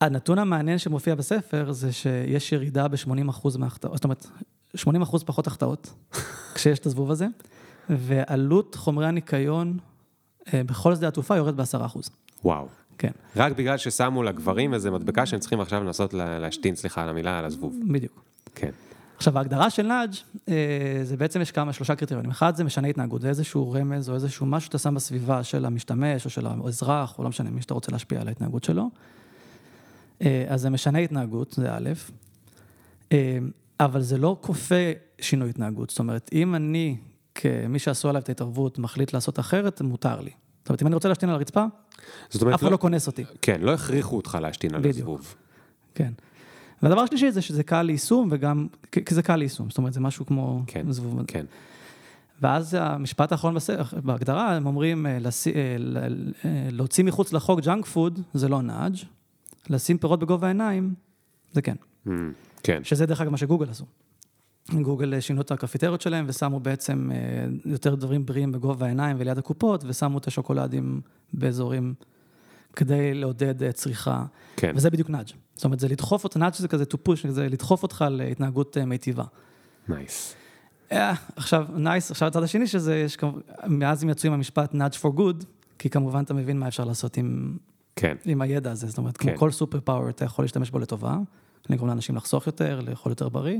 הנתון 0.00 0.38
המעניין 0.38 0.78
שמופיע 0.78 1.14
בספר 1.14 1.72
זה 1.72 1.92
שיש 1.92 2.52
ירידה 2.52 2.88
ב-80% 2.88 3.58
מההחטאות, 3.58 3.94
זאת 3.94 4.04
אומרת, 4.04 4.26
80% 4.76 4.80
פחות 5.26 5.46
החטאות 5.46 5.92
כשיש 6.54 6.78
את 6.78 6.86
הזבוב 6.86 7.10
הזה, 7.10 7.26
ועלות 7.90 8.74
חומרי 8.74 9.06
הניקיון 9.06 9.78
אה, 10.54 10.64
בכל 10.64 10.94
שדה 10.94 11.08
התעופה 11.08 11.36
יורד 11.36 11.56
ב-10%. 11.56 11.98
וואו. 12.44 12.68
כן, 13.00 13.10
רק 13.36 13.52
בגלל 13.52 13.76
ששמו 13.76 14.22
לגברים 14.22 14.74
איזה 14.74 14.90
מדבקה 14.90 15.26
שהם 15.26 15.40
צריכים 15.40 15.60
עכשיו 15.60 15.84
לנסות 15.84 16.14
לה- 16.14 16.38
להשתין, 16.38 16.74
סליחה 16.76 17.02
על 17.02 17.08
המילה, 17.08 17.38
על 17.38 17.44
הזבוב. 17.44 17.76
בדיוק. 17.92 18.22
כן. 18.54 18.70
עכשיו, 19.16 19.38
ההגדרה 19.38 19.70
של 19.70 19.86
נאג' 19.86 20.10
אה, 20.48 20.54
זה 21.02 21.16
בעצם 21.16 21.40
יש 21.40 21.50
כמה, 21.52 21.72
שלושה 21.72 21.94
קריטריונים. 21.96 22.30
אחד, 22.30 22.56
זה 22.56 22.64
משנה 22.64 22.88
התנהגות, 22.88 23.20
זה 23.20 23.28
איזשהו 23.28 23.72
רמז 23.72 24.08
או 24.08 24.14
איזשהו 24.14 24.46
משהו 24.46 24.66
שאתה 24.66 24.78
שם 24.78 24.94
בסביבה 24.94 25.42
של 25.44 25.64
המשתמש 25.64 26.24
או 26.24 26.30
של 26.30 26.46
האזרח, 26.46 27.18
או 27.18 27.22
לא 27.22 27.28
משנה, 27.28 27.50
מי 27.50 27.62
שאתה 27.62 27.74
רוצה 27.74 27.92
להשפיע 27.92 28.20
על 28.20 28.28
ההתנהגות 28.28 28.64
שלו. 28.64 28.90
אה, 30.22 30.44
אז 30.48 30.60
זה 30.60 30.70
משנה 30.70 30.98
התנהגות, 30.98 31.52
זה 31.52 31.72
א', 31.74 31.90
אה, 33.12 33.38
אבל 33.80 34.00
זה 34.02 34.18
לא 34.18 34.36
כופה 34.40 34.74
שינוי 35.20 35.50
התנהגות. 35.50 35.90
זאת 35.90 35.98
אומרת, 35.98 36.30
אם 36.32 36.54
אני, 36.54 36.96
כמי 37.34 37.78
שעשו 37.78 38.08
עליו 38.08 38.22
את 38.22 38.28
ההתערבות, 38.28 38.78
מחליט 38.78 39.12
לעשות 39.12 39.38
אחרת, 39.40 39.80
מותר 39.80 40.20
לי. 40.20 40.30
זאת 40.60 40.68
אומרת, 40.68 40.82
אם 40.82 40.86
אני 40.86 40.94
רוצה 40.94 41.08
להשתין 41.08 41.28
על 41.28 41.34
הרצפה, 41.34 41.64
אף 42.28 42.36
אחד 42.54 42.62
לא, 42.62 42.70
לא 42.70 42.76
קונס 42.76 43.06
אותי. 43.06 43.24
כן, 43.42 43.60
לא 43.60 43.74
הכריחו 43.74 44.16
אותך 44.16 44.38
להשתין 44.42 44.74
על. 44.74 44.86
הזבוב. 44.88 45.34
כן. 45.94 46.12
והדבר 46.82 47.00
השלישי 47.00 47.30
זה 47.30 47.42
שזה 47.42 47.62
קל 47.62 47.82
ליישום, 47.82 48.28
וגם, 48.32 48.66
כי 48.92 49.14
זה 49.14 49.22
קל 49.22 49.36
ליישום, 49.36 49.70
זאת 49.70 49.78
אומרת, 49.78 49.92
זה 49.92 50.00
משהו 50.00 50.26
כמו 50.26 50.62
כן, 50.66 50.92
זבוב. 50.92 51.22
כן. 51.26 51.46
ואז 52.40 52.76
המשפט 52.80 53.32
האחרון. 53.32 53.56
בהגדרה, 54.04 54.56
הם 54.56 54.66
אומרים, 54.66 55.06
אה. 55.06 55.12
אה, 55.12 55.18
אה, 56.44 56.68
להוציא 56.70 57.04
מחוץ 57.04 57.32
לחוק 57.32 57.60
junk 57.60 57.86
food, 57.86 58.20
זה 58.34 58.48
לא 58.48 58.62
nudge, 58.62 58.96
לשים 59.70 59.98
פירות 59.98 60.20
בגובה 60.20 60.46
העיניים, 60.46 60.94
זה 61.52 61.62
כן. 61.62 61.74
Mm, 62.06 62.10
כן. 62.62 62.84
שזה 62.84 63.06
דרך 63.06 63.20
אגב 63.20 63.30
מה 63.30 63.36
שגוגל 63.36 63.70
עשו. 63.70 63.84
גוגל 64.82 65.20
שינו 65.20 65.40
את 65.40 65.50
הקפיטריות 65.50 66.00
שלהם 66.00 66.24
ושמו 66.28 66.60
בעצם 66.60 67.10
אה, 67.14 67.18
יותר 67.64 67.94
דברים 67.94 68.26
בריאים 68.26 68.52
בגובה 68.52 68.86
העיניים 68.86 69.16
וליד 69.20 69.38
הקופות, 69.38 69.84
ושמו 69.86 70.18
את 70.18 70.26
השוקולדים 70.26 71.00
באזורים 71.32 71.94
כדי 72.76 73.14
לעודד 73.14 73.62
אה, 73.62 73.72
צריכה. 73.72 74.24
כן. 74.56 74.72
וזה 74.76 74.90
בדיוק 74.90 75.10
nudge. 75.10 75.28
זאת 75.54 75.64
אומרת, 75.64 75.80
זה 75.80 75.88
לדחוף 75.88 76.24
אותך, 76.24 76.36
nudge 76.36 76.54
זה 76.54 76.68
כזה 76.68 76.84
to 76.84 77.08
push, 77.08 77.28
זה 77.28 77.48
לדחוף 77.48 77.82
אותך 77.82 78.04
להתנהגות 78.10 78.76
אה, 78.76 78.84
מיטיבה. 78.84 79.24
Nice. 79.88 80.34
אה, 80.92 81.14
עכשיו, 81.36 81.66
nice, 81.76 82.10
עכשיו 82.10 82.28
הצד 82.28 82.42
השני 82.42 82.66
שזה, 82.66 82.96
יש, 82.96 83.16
מאז 83.66 84.02
הם 84.02 84.08
יצאו 84.10 84.28
עם 84.28 84.34
המשפט 84.34 84.74
nudge 84.74 84.98
for 85.02 85.18
good, 85.18 85.44
כי 85.78 85.90
כמובן 85.90 86.22
אתה 86.22 86.34
מבין 86.34 86.58
מה 86.58 86.68
אפשר 86.68 86.84
לעשות 86.84 87.16
עם, 87.16 87.56
כן. 87.96 88.16
עם 88.24 88.40
הידע 88.40 88.70
הזה, 88.70 88.86
זאת 88.86 88.98
אומרת, 88.98 89.16
כן. 89.16 89.28
כמו 89.30 89.38
כל 89.38 89.50
superpower, 89.50 90.08
אתה 90.08 90.24
יכול 90.24 90.44
להשתמש 90.44 90.70
בו 90.70 90.78
לטובה, 90.78 91.18
לגרום 91.70 91.88
לאנשים 91.88 92.16
לחסוך 92.16 92.46
יותר, 92.46 92.80
לאכול 92.80 93.12
יותר 93.12 93.28
בריא, 93.28 93.58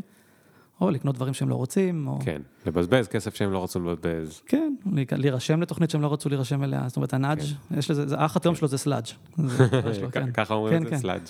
או 0.81 0.91
לקנות 0.91 1.15
דברים 1.15 1.35
שהם 1.35 1.49
לא 1.49 1.55
רוצים, 1.55 2.09
או... 2.09 2.19
כן. 2.25 2.43
לבזבז 2.67 3.09
כסף 3.09 3.35
שהם 3.35 3.53
לא 3.53 3.65
רצו 3.65 3.81
לבזבז. 3.81 4.41
כן, 4.47 4.75
להירשם 5.13 5.63
לתוכנית 5.63 5.91
שהם 5.91 6.03
לא 6.03 6.13
רצו 6.13 6.29
להירשם 6.29 6.65
אליה, 6.65 6.83
זאת 6.87 6.97
אומרת, 6.97 7.15
ה 7.15 7.18
nudge, 7.18 7.41
יש 7.79 7.91
לזה, 7.91 8.07
זה- 8.09 8.19
האח 8.19 8.37
התאום 8.37 8.55
שלו 8.55 8.69
זה 8.69 8.79
sludge. 8.79 9.05
זה 9.37 9.67
כן. 10.13 10.33
ככה 10.33 10.55
אומרים 10.55 10.75
את 10.77 10.81
כן, 10.83 10.85
זה, 10.85 10.91
כן. 10.91 10.99
sludge. 10.99 11.21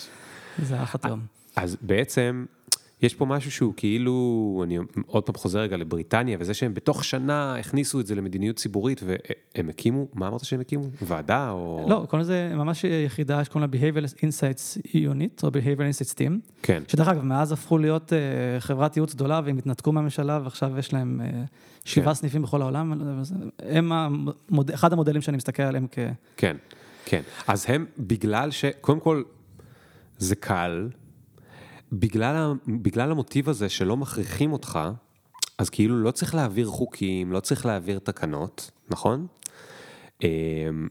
זה 0.62 0.80
האח 0.80 0.94
התאום. 0.94 1.20
אז 1.56 1.76
בעצם, 1.82 2.44
יש 3.02 3.14
פה 3.14 3.24
משהו 3.24 3.50
שהוא 3.50 3.74
כאילו, 3.76 4.60
אני 4.64 4.78
עוד 5.06 5.22
פעם 5.22 5.34
חוזר 5.34 5.60
רגע 5.60 5.76
לבריטניה, 5.76 6.36
וזה 6.40 6.54
שהם 6.54 6.74
בתוך 6.74 7.04
שנה 7.04 7.56
הכניסו 7.56 8.00
את 8.00 8.06
זה 8.06 8.14
למדיניות 8.14 8.56
ציבורית, 8.56 9.00
והם 9.04 9.68
הקימו, 9.68 10.06
מה 10.14 10.28
אמרת 10.28 10.44
שהם 10.44 10.60
הקימו? 10.60 10.84
ועדה 11.02 11.50
או... 11.50 11.86
לא, 11.88 12.06
קוראים 12.08 12.20
לזה 12.20 12.52
ממש 12.54 12.84
יחידה 12.84 13.44
שקוראים 13.44 13.70
לה 13.72 13.78
Behavioral 13.78 14.12
Insights 14.16 14.80
Unit, 14.86 15.42
או 15.42 15.48
Behavioral 15.48 15.98
Insights 15.98 16.14
Team. 16.14 16.52
כן, 16.62 16.82
שדרך 16.88 17.08
אגב, 17.08 17.22
מאז 17.22 17.52
הפכו 17.52 17.78
להיות 17.78 18.12
אה, 18.12 18.60
חברת 18.60 18.96
ייעוץ 18.96 19.14
גדולה 19.14 19.40
והם 19.44 19.58
התנתקו 19.58 19.92
מהממשלה 19.92 20.40
ועכשיו 20.44 20.78
יש 20.78 20.92
להם 20.92 21.20
אה, 21.20 21.42
שבעה 21.84 22.06
כן. 22.06 22.14
סניפים 22.14 22.42
בכל 22.42 22.62
העולם. 22.62 22.92
הם 23.58 23.92
המוד... 23.92 24.70
אחד 24.70 24.92
המודלים 24.92 25.22
שאני 25.22 25.36
מסתכל 25.36 25.62
עליהם 25.62 25.86
כ... 25.90 25.98
כן, 26.36 26.56
כן. 27.04 27.22
אז 27.46 27.64
הם, 27.68 27.86
בגלל 27.98 28.50
ש... 28.50 28.64
קודם 28.80 29.00
כל, 29.00 29.22
זה 30.18 30.36
קל, 30.36 30.88
בגלל, 31.92 32.54
בגלל 32.82 33.10
המוטיב 33.10 33.48
הזה 33.48 33.68
שלא 33.68 33.96
מכריחים 33.96 34.52
אותך, 34.52 34.78
אז 35.58 35.70
כאילו 35.70 36.02
לא 36.02 36.10
צריך 36.10 36.34
להעביר 36.34 36.66
חוקים, 36.66 37.32
לא 37.32 37.40
צריך 37.40 37.66
להעביר 37.66 37.98
תקנות, 37.98 38.70
נכון? 38.90 39.26
אמ, 40.22 40.88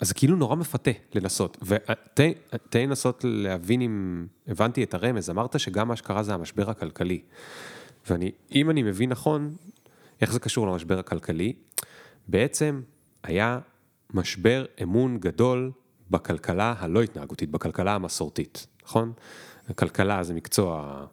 אז 0.00 0.08
זה 0.08 0.14
כאילו 0.14 0.36
נורא 0.36 0.56
מפתה 0.56 0.90
לנסות. 1.14 1.58
ותן 1.62 2.80
לנסות 2.80 3.24
להבין 3.28 3.80
אם 3.80 4.26
הבנתי 4.48 4.82
את 4.82 4.94
הרמז, 4.94 5.30
אמרת 5.30 5.60
שגם 5.60 5.88
מה 5.88 5.96
שקרה 5.96 6.22
זה 6.22 6.34
המשבר 6.34 6.70
הכלכלי. 6.70 7.22
ואני, 8.10 8.30
אם 8.54 8.70
אני 8.70 8.82
מבין 8.82 9.10
נכון, 9.10 9.56
איך 10.20 10.32
זה 10.32 10.40
קשור 10.40 10.66
למשבר 10.66 10.98
הכלכלי? 10.98 11.52
בעצם 12.28 12.80
היה 13.22 13.58
משבר 14.14 14.64
אמון 14.82 15.18
גדול 15.18 15.72
בכלכלה 16.10 16.74
הלא 16.78 17.02
התנהגותית, 17.02 17.50
בכלכלה 17.50 17.94
המסורתית, 17.94 18.66
נכון? 18.84 19.12
הכלכלה 19.68 20.22
זה 20.22 20.34
מקצוע 20.34 21.04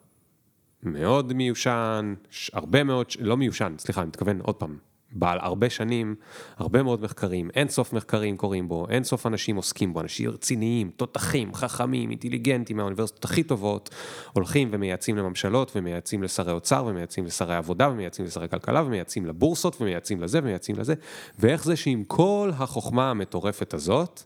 מאוד 0.82 1.32
מיושן, 1.32 2.14
הרבה 2.52 2.84
מאוד, 2.84 3.06
לא 3.20 3.36
מיושן, 3.36 3.74
סליחה, 3.78 4.00
אני 4.00 4.08
מתכוון 4.08 4.40
עוד 4.40 4.54
פעם, 4.54 4.76
בעל 5.12 5.38
הרבה 5.40 5.70
שנים, 5.70 6.14
הרבה 6.56 6.82
מאוד 6.82 7.02
מחקרים, 7.02 7.50
אין 7.54 7.68
סוף 7.68 7.92
מחקרים 7.92 8.36
קורים 8.36 8.68
בו, 8.68 8.86
אין 8.90 9.04
סוף 9.04 9.26
אנשים 9.26 9.56
עוסקים 9.56 9.92
בו, 9.92 10.00
אנשים 10.00 10.30
רציניים, 10.30 10.90
תותחים, 10.96 11.54
חכמים, 11.54 12.10
אינטליגנטים 12.10 12.76
מהאוניברסיטות 12.76 13.24
הכי 13.24 13.42
טובות, 13.42 13.94
הולכים 14.32 14.68
ומייעצים 14.72 15.16
לממשלות, 15.16 15.72
ומייעצים 15.76 16.22
לשרי 16.22 16.52
אוצר, 16.52 16.84
ומייעצים 16.86 17.24
לשרי 17.24 17.54
עבודה, 17.54 17.90
ומייעצים 17.90 18.24
לשרי 18.24 18.48
כלכלה, 18.48 18.82
ומייעצים 18.82 19.26
לבורסות, 19.26 19.80
ומייעצים 19.80 20.22
לזה, 20.22 20.38
ומייעצים 20.38 20.76
לזה, 20.78 20.94
ואיך 21.38 21.64
זה 21.64 21.76
שעם 21.76 22.04
כל 22.04 22.50
החוכמה 22.58 23.10
המטורפת 23.10 23.74
הזאת, 23.74 24.22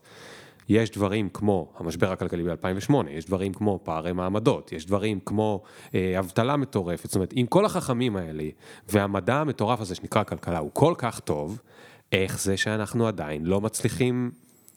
יש 0.71 0.91
דברים 0.91 1.29
כמו 1.29 1.73
המשבר 1.77 2.11
הכלכלי 2.11 2.43
ב-2008, 2.43 2.93
יש 3.09 3.25
דברים 3.25 3.53
כמו 3.53 3.79
פערי 3.83 4.13
מעמדות, 4.13 4.71
יש 4.71 4.85
דברים 4.85 5.19
כמו 5.25 5.61
אה, 5.95 6.19
אבטלה 6.19 6.57
מטורפת, 6.57 7.05
זאת 7.05 7.15
אומרת, 7.15 7.33
אם 7.37 7.45
כל 7.49 7.65
החכמים 7.65 8.15
האלה 8.15 8.43
והמדע 8.89 9.35
המטורף 9.35 9.81
הזה 9.81 9.95
שנקרא 9.95 10.23
כלכלה 10.23 10.57
הוא 10.59 10.69
כל 10.73 10.93
כך 10.97 11.19
טוב, 11.19 11.61
איך 12.11 12.39
זה 12.39 12.57
שאנחנו 12.57 13.07
עדיין 13.07 13.45
לא 13.45 13.61
מצליחים, 13.61 14.31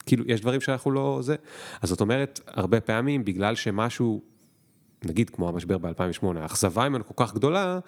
כאילו, 0.05 0.23
יש 0.27 0.41
דברים 0.41 0.61
שאנחנו 0.61 0.91
לא 0.91 1.19
זה, 1.21 1.35
אז 1.81 1.89
זאת 1.89 2.01
אומרת, 2.01 2.39
הרבה 2.47 2.81
פעמים 2.81 3.25
בגלל 3.25 3.55
שמשהו, 3.55 4.21
נגיד 5.05 5.29
כמו 5.29 5.49
המשבר 5.49 5.77
ב-2008, 5.77 6.25
האכזבה 6.35 6.89
ממנו 6.89 7.05
כל 7.05 7.25
כך 7.25 7.33
גדולה, 7.33 7.79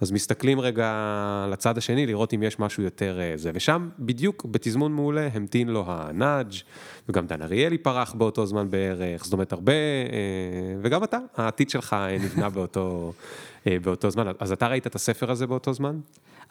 אז 0.00 0.10
מסתכלים 0.10 0.60
רגע 0.60 1.46
לצד 1.52 1.78
השני 1.78 2.06
לראות 2.06 2.34
אם 2.34 2.42
יש 2.42 2.58
משהו 2.58 2.82
יותר 2.82 3.20
אה, 3.20 3.32
זה, 3.36 3.50
ושם 3.54 3.88
בדיוק 3.98 4.44
בתזמון 4.44 4.92
מעולה 4.92 5.28
המתין 5.32 5.68
לו 5.68 5.84
הנאג' 5.86 6.52
וגם 7.08 7.26
דן 7.26 7.42
אריאלי 7.42 7.78
פרח 7.78 8.14
באותו 8.14 8.46
זמן 8.46 8.70
בערך, 8.70 9.24
זאת 9.24 9.32
אומרת 9.32 9.52
הרבה, 9.52 9.72
אה, 9.72 10.76
וגם 10.82 11.04
אתה, 11.04 11.18
העתיד 11.36 11.70
שלך 11.70 11.92
אה, 11.92 12.18
נבנה 12.18 12.50
באותו, 12.50 13.12
באותו 13.66 14.10
זמן, 14.10 14.26
אז 14.38 14.52
אתה 14.52 14.68
ראית 14.68 14.86
את 14.86 14.94
הספר 14.94 15.30
הזה 15.30 15.46
באותו 15.46 15.74
זמן? 15.74 16.00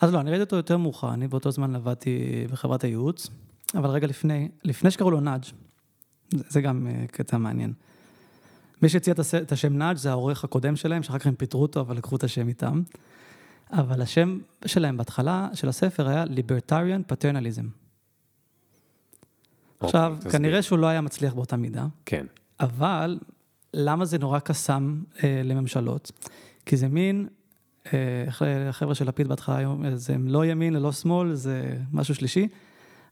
אז 0.01 0.13
לא, 0.13 0.19
אני 0.19 0.29
ראיתי 0.29 0.43
אותו 0.43 0.55
יותר 0.55 0.77
מאוחר, 0.77 1.13
אני 1.13 1.27
באותו 1.27 1.51
זמן 1.51 1.75
עבדתי 1.75 2.45
בחברת 2.51 2.83
הייעוץ, 2.83 3.29
אבל 3.75 3.89
רגע 3.89 4.07
לפני, 4.07 4.49
לפני 4.63 4.91
שקראו 4.91 5.11
לו 5.11 5.19
נאג', 5.19 5.43
זה, 6.29 6.61
גם 6.61 6.87
קטע 7.11 7.37
מעניין. 7.37 7.73
מי 8.81 8.89
שהציע 8.89 9.13
את 9.41 9.51
השם 9.51 9.77
נאג' 9.77 9.97
זה 9.97 10.09
העורך 10.09 10.43
הקודם 10.43 10.75
שלהם, 10.75 11.03
שאחר 11.03 11.19
כך 11.19 11.27
הם 11.27 11.35
פיטרו 11.35 11.61
אותו, 11.61 11.79
אבל 11.79 11.97
לקחו 11.97 12.15
את 12.15 12.23
השם 12.23 12.47
איתם. 12.47 12.81
אבל 13.71 14.01
השם 14.01 14.39
שלהם 14.65 14.97
בהתחלה 14.97 15.49
של 15.53 15.69
הספר 15.69 16.07
היה 16.07 16.23
Libertarian 16.23 17.11
Paternalism. 17.11 17.65
עכשיו, 19.79 20.11
אוקיי, 20.11 20.17
תסביר. 20.17 20.31
כנראה 20.31 20.61
שהוא 20.61 20.79
לא 20.79 20.87
היה 20.87 21.01
מצליח 21.01 21.33
באותה 21.33 21.57
מידה, 21.57 21.85
כן, 22.05 22.25
אבל 22.59 23.19
למה 23.73 24.05
זה 24.05 24.17
נורא 24.17 24.39
קסם 24.39 25.01
אה, 25.23 25.41
לממשלות? 25.43 26.11
כי 26.65 26.77
זה 26.77 26.87
מין, 26.87 27.27
אה, 27.93 28.25
החבר'ה 28.69 28.95
של 28.95 29.07
לפיד 29.07 29.27
בהתחלה 29.27 29.57
היום, 29.57 29.95
זה 29.95 30.15
לא 30.19 30.45
ימין 30.45 30.73
ללא 30.73 30.91
שמאל, 30.91 31.33
זה 31.33 31.77
משהו 31.91 32.15
שלישי. 32.15 32.47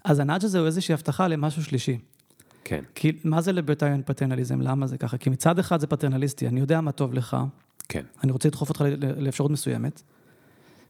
אז 0.04 0.20
הנאג' 0.20 0.46
הזה 0.46 0.60
הוא 0.60 0.66
איזושהי 0.66 0.94
הבטחה 0.94 1.28
למשהו 1.28 1.64
שלישי. 1.64 2.00
כן, 2.64 2.84
כי 2.96 3.12
מה 3.24 3.42
זה 3.42 3.52
ליברטריאן 3.52 4.02
פטרנליזם? 4.06 4.62
למה 4.62 4.88
זה 4.88 4.98
ככה? 4.98 5.18
כי 5.18 5.30
מצד 5.30 5.60
אחד 5.60 5.80
זה 5.80 5.88
פטרנליסטי, 5.88 6.48
אני 6.48 6.60
יודע 6.60 6.82
מה 6.82 6.92
טוב 6.92 7.14
לך, 7.14 7.38
כן, 7.90 8.04
אני 8.24 8.32
רוצה 8.32 8.50
לדחוף 8.50 8.70
אותך 8.70 8.86
לאפשרות 9.18 9.52
מסוימת. 9.52 10.02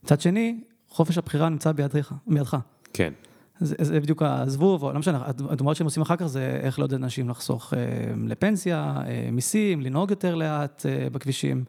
מצד 0.03 0.21
שני, 0.21 0.59
חופש 0.89 1.17
הבחירה 1.17 1.49
נמצא 1.49 1.71
בידך. 1.71 2.11
בידך. 2.28 2.57
כן, 2.93 3.13
זה, 3.59 3.76
זה 3.80 3.99
בדיוק 3.99 4.21
הזבוב, 4.26 4.84
או 4.84 4.93
לא 4.93 4.99
משנה, 4.99 5.21
הד- 5.26 5.41
הדוגמאות 5.49 5.78
שהם 5.78 5.86
עושים 5.86 6.01
אחר 6.01 6.15
כך 6.15 6.26
זה 6.26 6.59
איך 6.61 6.80
לעודד 6.80 6.93
אנשים 6.93 7.30
לחסוך 7.30 7.74
אה, 7.74 7.80
לפנסיה, 8.28 9.01
אה, 9.07 9.30
מיסים, 9.32 9.82
לנהוג 9.82 10.09
יותר 10.09 10.36
לאט 10.36 10.86
אה, 10.86 11.09
בכבישים. 11.09 11.63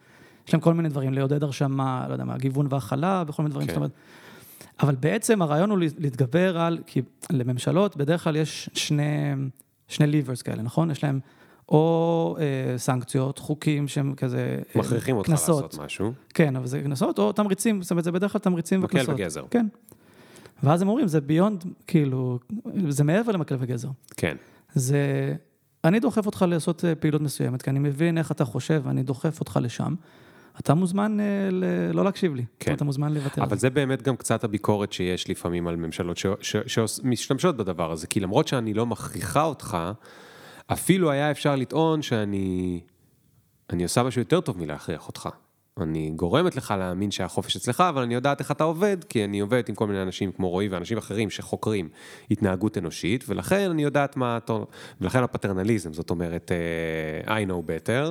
יש 0.49 0.55
להם 0.55 0.61
כל 0.61 0.75
מיני 0.75 0.89
דברים, 0.89 1.13
לעודד 1.13 1.43
הרשמה, 1.43 2.05
לא 2.09 2.13
יודע 2.13 2.25
מה, 2.25 2.39
גיוון 2.39 2.67
והכלה, 2.71 3.25
בכל 3.25 3.43
מיני 3.43 3.51
דברים, 3.51 3.69
כן. 3.69 3.77
אומרת. 3.77 3.91
אבל 4.81 4.95
בעצם 4.95 5.43
הרעיון 5.43 5.71
הוא 5.71 5.79
להתגבר 5.99 6.59
על, 6.59 6.79
כי 6.87 7.03
לממשלות 7.31 7.97
בדרך 7.97 8.25
כלל 8.25 8.37
יש 8.37 8.71
שני, 8.75 9.33
שני 9.89 10.07
ליברס 10.07 10.43
כאלה, 10.43 10.63
נכון? 10.63 10.91
יש 10.91 11.05
להם 11.05 11.21
או 11.69 12.37
אה, 12.41 12.79
סנקציות, 12.79 13.39
חוקים 13.39 13.89
שהם 13.89 14.15
כזה... 14.15 14.59
אה, 14.77 14.81
מכריחים 14.81 15.17
אותך 15.17 15.29
קנסות. 15.29 15.63
לעשות 15.63 15.85
משהו. 15.85 16.13
כן, 16.35 16.57
אבל 16.57 16.67
זה 16.67 16.83
קנסות 16.83 17.19
או 17.19 17.33
תמריצים, 17.33 17.83
זאת 17.83 17.91
אומרת, 17.91 18.05
זה 18.05 18.13
בדרך 18.13 18.33
כלל 18.33 18.41
תמריצים 18.41 18.81
מקל 18.81 18.97
וקנסות. 18.97 19.15
וגזר. 19.15 19.45
כן. 19.51 19.67
ואז 20.63 20.83
הם 20.83 20.89
אומרים, 20.89 21.07
זה 21.07 21.21
ביונד, 21.21 21.65
כאילו, 21.87 22.39
זה 22.89 23.05
מעבר 23.05 23.33
למקל 23.33 23.57
וגזר. 23.59 23.89
כן, 24.17 24.37
זה, 24.75 25.35
אני 25.85 26.01
דוחף 26.01 26.27
אותך 26.27 26.45
לעשות 26.49 26.85
אה, 26.85 26.95
פעילות 26.95 27.21
מסוימת, 27.21 27.63
כי 27.63 27.71
אני 27.71 27.79
מבין 27.79 28.19
איך 28.19 28.33
אתה 28.33 28.45
חושב, 28.45 28.83
ואני 28.85 29.03
דוחף 29.03 29.41
אותך 29.41 29.59
לשם. 29.63 29.95
אתה 30.61 30.75
מוזמן 30.75 31.21
אה, 31.21 31.49
ל- 31.51 31.91
לא 31.97 32.05
להקשיב 32.05 32.35
לי. 32.35 32.45
כן. 32.61 32.73
אתה 32.75 32.85
מוזמן. 32.85 33.17
על 33.17 33.23
אבל 33.39 33.59
זה 33.59 33.71
באמת 33.71 34.03
גם 34.03 34.17
קצת 34.17 34.45
הביקורת 34.45 34.93
שיש 34.93 35.31
לפעמים 35.31 35.67
על 35.69 35.77
ממשלות 35.77 36.17
ש- 36.17 36.27
ש- 36.41 36.57
שמשתמשות 36.67 37.57
בדבר 37.57 37.93
הזה, 37.93 38.07
כי 38.07 38.21
למרות 38.21 38.49
שאני 38.49 38.75
לא 38.75 38.87
מכריחה 38.87 39.45
אותך, 39.45 39.79
אפילו 40.67 41.11
היה 41.11 41.31
אפשר 41.31 41.57
לטעון 41.57 42.03
שאני 42.03 42.81
אני 43.71 43.83
עושה 43.83 44.03
משהו 44.03 44.21
יותר 44.21 44.41
טוב 44.41 44.59
מלהכריח 44.59 45.09
אותך. 45.09 45.29
אני 45.81 46.11
גורמת 46.17 46.57
לך 46.57 46.75
להאמין 46.79 47.11
שהחופש 47.11 47.57
אצלך, 47.57 47.81
אבל 47.81 48.03
אני 48.03 48.15
יודעת 48.15 48.41
איך 48.41 48.51
אתה 48.51 48.65
עובד, 48.65 48.97
כי 49.09 49.25
אני 49.25 49.41
עובדת 49.41 49.69
עם 49.69 49.75
כל 49.75 49.87
מיני 49.87 50.03
אנשים 50.03 50.33
כמו 50.33 50.49
רועי 50.51 50.69
ואנשים 50.69 50.99
אחרים 50.99 51.31
שחוקרים 51.31 51.89
התנהגות 52.31 52.79
אנושית, 52.79 53.25
ולכן 53.29 53.71
אני 53.71 53.83
יודעת 53.83 54.17
מה, 54.17 54.39
ולכן 55.01 55.23
הפטרנליזם, 55.23 55.93
זאת 55.93 56.11
אומרת, 56.11 56.53
אה, 57.27 57.43
I 57.45 57.49
know 57.49 57.53
better, 57.63 58.11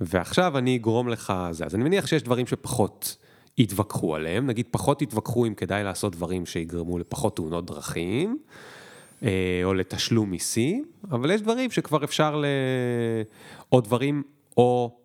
ועכשיו 0.00 0.58
אני 0.58 0.76
אגרום 0.76 1.08
לך 1.08 1.32
זה. 1.50 1.64
אז 1.64 1.74
אני 1.74 1.84
מניח 1.84 2.06
שיש 2.06 2.22
דברים 2.22 2.46
שפחות 2.46 3.16
יתווכחו 3.58 4.14
עליהם, 4.14 4.46
נגיד 4.46 4.66
פחות 4.70 5.02
יתווכחו 5.02 5.46
אם 5.46 5.54
כדאי 5.54 5.84
לעשות 5.84 6.12
דברים 6.16 6.46
שיגרמו 6.46 6.98
לפחות 6.98 7.36
תאונות 7.36 7.66
דרכים, 7.66 8.38
אה, 9.22 9.60
או 9.64 9.74
לתשלום 9.74 10.30
מיסים, 10.30 10.84
אבל 11.10 11.30
יש 11.30 11.42
דברים 11.42 11.70
שכבר 11.70 12.04
אפשר 12.04 12.36
ל... 12.36 12.44
או 13.72 13.80
דברים, 13.80 14.22
או... 14.56 14.98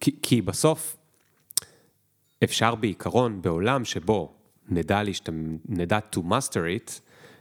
כי, 0.00 0.16
כי 0.22 0.42
בסוף 0.42 0.96
אפשר 2.44 2.74
בעיקרון, 2.74 3.42
בעולם 3.42 3.84
שבו 3.84 4.32
נדע, 4.68 5.02
להשת... 5.02 5.28
נדע 5.68 5.98
to 6.14 6.18
master 6.18 6.88
it, 6.88 7.00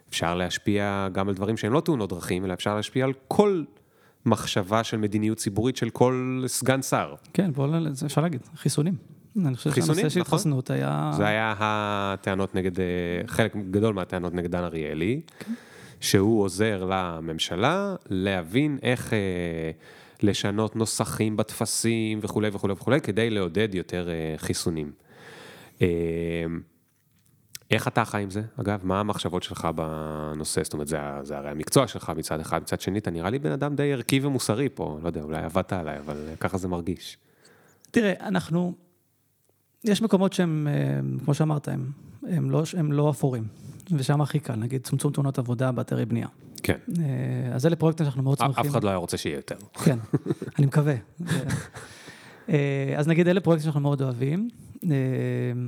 אפשר 0.10 0.36
להשפיע 0.36 1.08
גם 1.12 1.28
על 1.30 1.36
דברים 1.36 1.58
שהם 1.58 1.74
לא 1.74 1.80
תאונות 1.82 2.10
דרכים, 2.10 2.46
אלא 2.46 2.54
אפשר 2.54 2.76
להשפיע 2.76 3.06
על 3.06 3.14
כל 3.28 3.64
מחשבה 4.26 4.84
של 4.84 4.98
מדיניות 4.98 5.38
ציבורית 5.38 5.78
של 5.78 5.90
כל 5.90 6.44
סגן 6.48 6.82
שר. 6.82 7.16
כן, 7.34 7.52
בוא, 7.52 7.68
ל- 7.68 7.94
זה 7.94 8.06
אפשר 8.06 8.22
להגיד, 8.22 8.42
חיסונים. 8.56 8.96
אני 9.46 9.56
חושב 9.56 9.70
חיסונים, 9.72 10.00
שהנושא 10.00 10.14
של 10.14 10.20
נכון. 10.20 10.34
התחסנות 10.36 10.70
היה... 10.70 11.12
זה 11.18 11.28
היה 11.28 11.54
הטענות 11.60 12.56
נגד, 12.56 12.80
אה, 12.80 12.86
חלק 13.28 13.56
גדול 13.72 13.94
מהטענות 13.94 14.34
נגד 14.34 14.52
דן 14.52 14.64
אריאלי, 14.64 15.22
שהוא 16.00 16.42
עוזר 16.44 16.86
לממשלה 16.90 17.96
להבין 18.10 18.78
איך 18.84 19.14
אה, 19.14 19.20
לשנות 20.24 20.76
נוסחים 20.76 21.38
בטפסים 21.38 22.20
וכולי 22.22 22.50
וכולי 22.54 22.74
וכולי, 22.74 23.02
כדי 23.02 23.30
לעודד 23.30 23.76
יותר 23.76 24.10
אה, 24.10 24.36
חיסונים. 24.38 24.92
איך 27.72 27.88
אתה 27.88 28.06
חי 28.06 28.22
עם 28.22 28.30
זה? 28.30 28.42
אגב, 28.62 28.80
מה 28.84 29.00
המחשבות 29.00 29.44
שלך 29.44 29.68
בנושא? 29.76 30.64
זאת 30.64 30.74
אומרת, 30.74 30.88
זה, 30.88 30.98
זה 31.22 31.38
הרי 31.38 31.50
המקצוע 31.50 31.88
שלך 31.88 32.12
מצד 32.16 32.40
אחד, 32.40 32.62
מצד 32.62 32.82
שני, 32.82 33.00
אתה 33.00 33.12
נראה 33.12 33.30
לי 33.30 33.40
בן 33.40 33.52
אדם 33.52 33.76
די 33.76 33.94
ערכי 33.94 34.20
ומוסרי 34.24 34.70
פה, 34.70 35.00
לא 35.02 35.08
יודע, 35.08 35.22
אולי 35.22 35.44
עבדת 35.44 35.74
עליי, 35.74 36.00
אבל 36.00 36.18
אה, 36.28 36.36
ככה 36.36 36.58
זה 36.58 36.68
מרגיש. 36.68 37.18
תראה, 37.92 38.14
אנחנו... 38.28 38.74
יש 39.84 40.02
מקומות 40.02 40.34
שהם, 40.34 40.68
אה, 40.72 41.00
כמו 41.26 41.34
שאמרת, 41.34 41.68
הם, 41.68 41.92
הם, 42.24 42.52
לא, 42.52 42.64
הם 42.78 42.92
לא 42.92 43.10
אפורים, 43.10 43.48
ושם 43.92 44.22
הכי 44.22 44.40
קל, 44.40 44.56
נגיד 44.56 44.84
צמצום 44.84 45.12
תאונות 45.12 45.40
עבודה 45.40 45.72
באתרי 45.72 46.06
בנייה. 46.06 46.28
כן, 46.64 46.78
אה, 47.00 47.56
אז 47.56 47.66
אלה 47.66 47.76
פרויקטים 47.76 48.06
שאנחנו 48.06 48.24
מאוד 48.24 48.38
שמחים. 48.38 48.66
אף 48.66 48.72
אחד 48.72 48.84
לא 48.84 48.90
היה 48.90 48.98
רוצה 48.98 49.18
שיהיה 49.18 49.36
יותר. 49.36 49.56
כן, 49.74 50.00
אני 50.60 50.66
מקווה. 50.66 50.96
אה, 52.50 52.94
אז 52.98 53.08
נגיד 53.08 53.28
אלה 53.28 53.42
פרויקטים 53.42 53.64
שאנחנו 53.64 53.82
מאוד 53.82 54.02
אוהבים, 54.02 54.50
אה, 54.84 54.90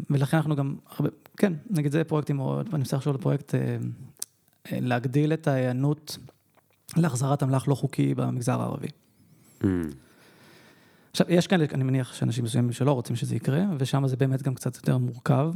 ולכן 0.10 0.38
אנחנו 0.38 0.56
גם, 0.56 0.76
הרבה, 0.98 1.10
כן, 1.38 1.54
נגיד 1.70 1.92
זה 1.92 2.04
פרויקטים 2.04 2.36
מאוד, 2.36 2.68
ואני 2.68 2.78
מנסה 2.78 2.98
לחשוב 2.98 3.16
על 3.16 3.22
פרויקט, 3.22 3.56
אה, 3.56 3.78
להגדיל 4.72 5.34
את 5.34 5.48
ההיענות 5.48 6.18
להחזרת 6.98 7.44
אמל"ח 7.44 7.68
לא 7.68 7.76
חוקי 7.76 8.16
במגזר 8.16 8.62
הערבי. 8.62 8.88
Mm, 9.62 9.66
עכשיו, 11.12 11.28
יש 11.30 11.48
כאלה, 11.48 11.66
אני 11.74 11.84
מניח 11.84 12.14
שאנשים 12.14 12.44
מסוימים 12.44 12.72
שלא 12.72 12.92
רוצים 12.92 13.16
שזה 13.16 13.36
יקרה, 13.36 13.64
ושם 13.78 14.08
זה 14.08 14.16
באמת 14.16 14.42
גם 14.42 14.56
קצת 14.56 14.76
יותר 14.76 14.98
מורכב. 14.98 15.54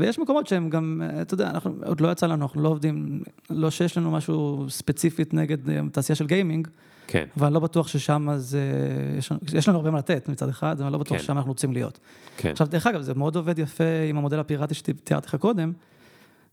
אה, 0.00 0.04
ויש 0.06 0.18
מקומות 0.18 0.46
שהם 0.46 0.70
גם, 0.70 1.02
אה, 1.04 1.22
אתה 1.22 1.34
יודע, 1.34 1.50
אנחנו, 1.50 1.74
עוד 1.86 2.00
לא 2.00 2.12
יצא 2.12 2.26
לנו, 2.26 2.42
אנחנו 2.44 2.62
לא 2.62 2.68
עובדים, 2.68 3.20
לא 3.50 3.70
שיש 3.70 3.98
לנו 3.98 4.10
משהו 4.10 4.66
ספציפית 4.68 5.34
נגד 5.34 5.70
אה, 5.70 5.80
תעשייה 5.92 6.16
של 6.16 6.26
גיימינג, 6.26 6.68
כן, 7.06 7.24
אבל 7.36 7.46
אני 7.46 7.54
לא 7.54 7.60
בטוח 7.60 7.88
ששם 7.88 8.28
זה, 8.36 8.60
יש, 9.18 9.32
לנו- 9.32 9.40
יש 9.54 9.68
לנו 9.68 9.78
הרבה 9.78 9.90
מה 9.90 9.98
לתת 9.98 10.28
מצד 10.28 10.48
אחד, 10.48 10.80
אבל 10.80 10.92
לא 10.92 10.98
בטוח 10.98 11.16
כן. 11.16 11.22
ששם 11.22 11.36
אנחנו 11.36 11.50
רוצים 11.50 11.72
להיות. 11.72 11.98
כן. 12.36 12.50
עכשיו, 12.50 12.66
דרך 12.66 12.86
אגב, 12.86 13.00
זה 13.02 13.14
מאוד 13.14 13.36
עובד 13.36 13.58
יפה 13.58 13.84
עם 14.10 14.16
המודל 14.16 14.38
הפיראטי 14.38 14.74
שתיארתי 14.74 15.26
לך 15.28 15.34
קודם, 15.34 15.72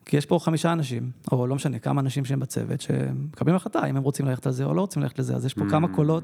כי 0.06 0.18
יש 0.18 0.26
פה 0.26 0.40
חמישה 0.42 0.74
אנשים, 0.74 1.12
או 1.32 1.48
לא 1.48 1.56
משנה, 1.56 1.80
כמה 1.80 2.02
אנשים 2.02 2.26
שהם 2.26 2.40
בצוות, 2.40 2.82
שמקבלים 2.82 3.56
החלטה 3.56 3.86
אם 3.86 3.98
הם 3.98 4.04
רוצים 4.04 4.26
ללכת 4.26 4.46
על 4.46 4.52
זה 4.52 4.64
או 4.66 4.74
לא 4.74 4.82
רוצים 4.82 5.02
ללכת 5.02 5.20
לזה, 5.20 5.36
אז 5.36 5.46
יש 5.46 5.54
פה 5.54 5.66
כמה 5.70 5.88
קולות, 5.96 6.24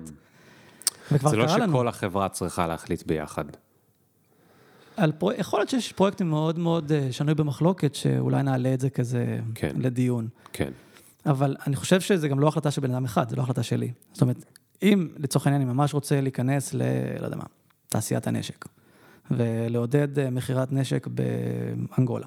וכבר 1.11 1.30
Mm. 1.30 1.32
זה 1.32 1.38
לא 1.38 1.45
קרה 1.45 1.57
לנו. 1.57 1.74
שכל 1.74 1.88
החברה 1.88 2.30
צריכה 2.30 2.68
להחליט 2.68 3.03
ביחד. 3.07 3.45
על 4.98 5.12
פרו... 5.12 5.32
יכול 5.32 5.60
להיות 5.60 5.70
שיש 5.70 5.93
פרויקטים 5.93 6.30
מאוד 6.30 6.60
מאוד 6.60 6.91
אה, 6.91 7.08
שנוי 7.12 7.36
במחלוקת, 7.36 7.95
שאולי 7.95 8.43
נעלה 8.43 8.74
את 8.74 8.80
זה 8.80 8.89
כזה 8.89 9.39
כן. 9.56 9.76
לדיון. 9.80 10.28
כן, 10.54 10.72
אבל 11.26 11.56
אני 11.68 11.76
חושב 11.76 12.02
שזה 12.02 12.28
גם 12.28 12.39
לא 12.39 12.48
החלטה 12.48 12.72
של 12.72 12.82
בן 12.82 12.91
אדם 12.91 13.06
אחד, 13.06 13.30
זה 13.30 13.36
לא 13.36 13.41
החלטה 13.41 13.64
שלי. 13.64 13.91
זאת 14.14 14.22
אומרת, 14.22 14.45
אם 14.84 15.08
לצורך 15.18 15.48
העניין 15.48 15.62
אני 15.62 15.74
ממש 15.74 15.93
רוצה 15.93 16.22
להיכנס 16.22 16.74
ל... 16.74 16.82
לא 17.20 17.26
יודע 17.26 17.38
מה, 17.38 17.43
תעשיית 17.89 18.28
הנשק, 18.28 18.66
ולעודד 19.32 20.20
אה, 20.20 20.30
מכירת 20.30 20.72
נשק 20.72 21.08
באנגולה. 21.08 22.26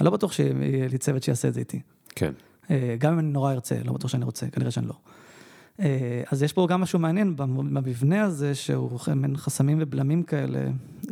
אני 0.00 0.04
לא 0.04 0.10
בטוח 0.10 0.32
שיהיה 0.32 0.88
לי 0.88 0.98
צוות 0.98 1.22
שיעשה 1.22 1.48
את 1.48 1.54
זה 1.54 1.60
איתי. 1.60 1.80
כן, 2.08 2.32
אה, 2.70 2.96
גם 2.98 3.12
אם 3.12 3.18
אני 3.18 3.28
נורא 3.28 3.52
ארצה, 3.52 3.76
לא 3.84 3.92
בטוח 3.92 4.10
שאני 4.10 4.24
רוצה, 4.24 4.46
כנראה 4.50 4.70
שאני 4.70 4.86
לא. 4.86 4.94
אה, 5.80 6.22
אז 6.30 6.42
יש 6.42 6.52
פה 6.52 6.66
גם 6.70 6.80
משהו 6.80 6.98
מעניין 6.98 7.36
במבנה 7.36 8.22
הזה, 8.22 8.54
שהוא 8.54 9.00
מין 9.16 9.36
חסמים 9.36 9.78
ובלמים 9.80 10.22
כאלה. 10.22 10.58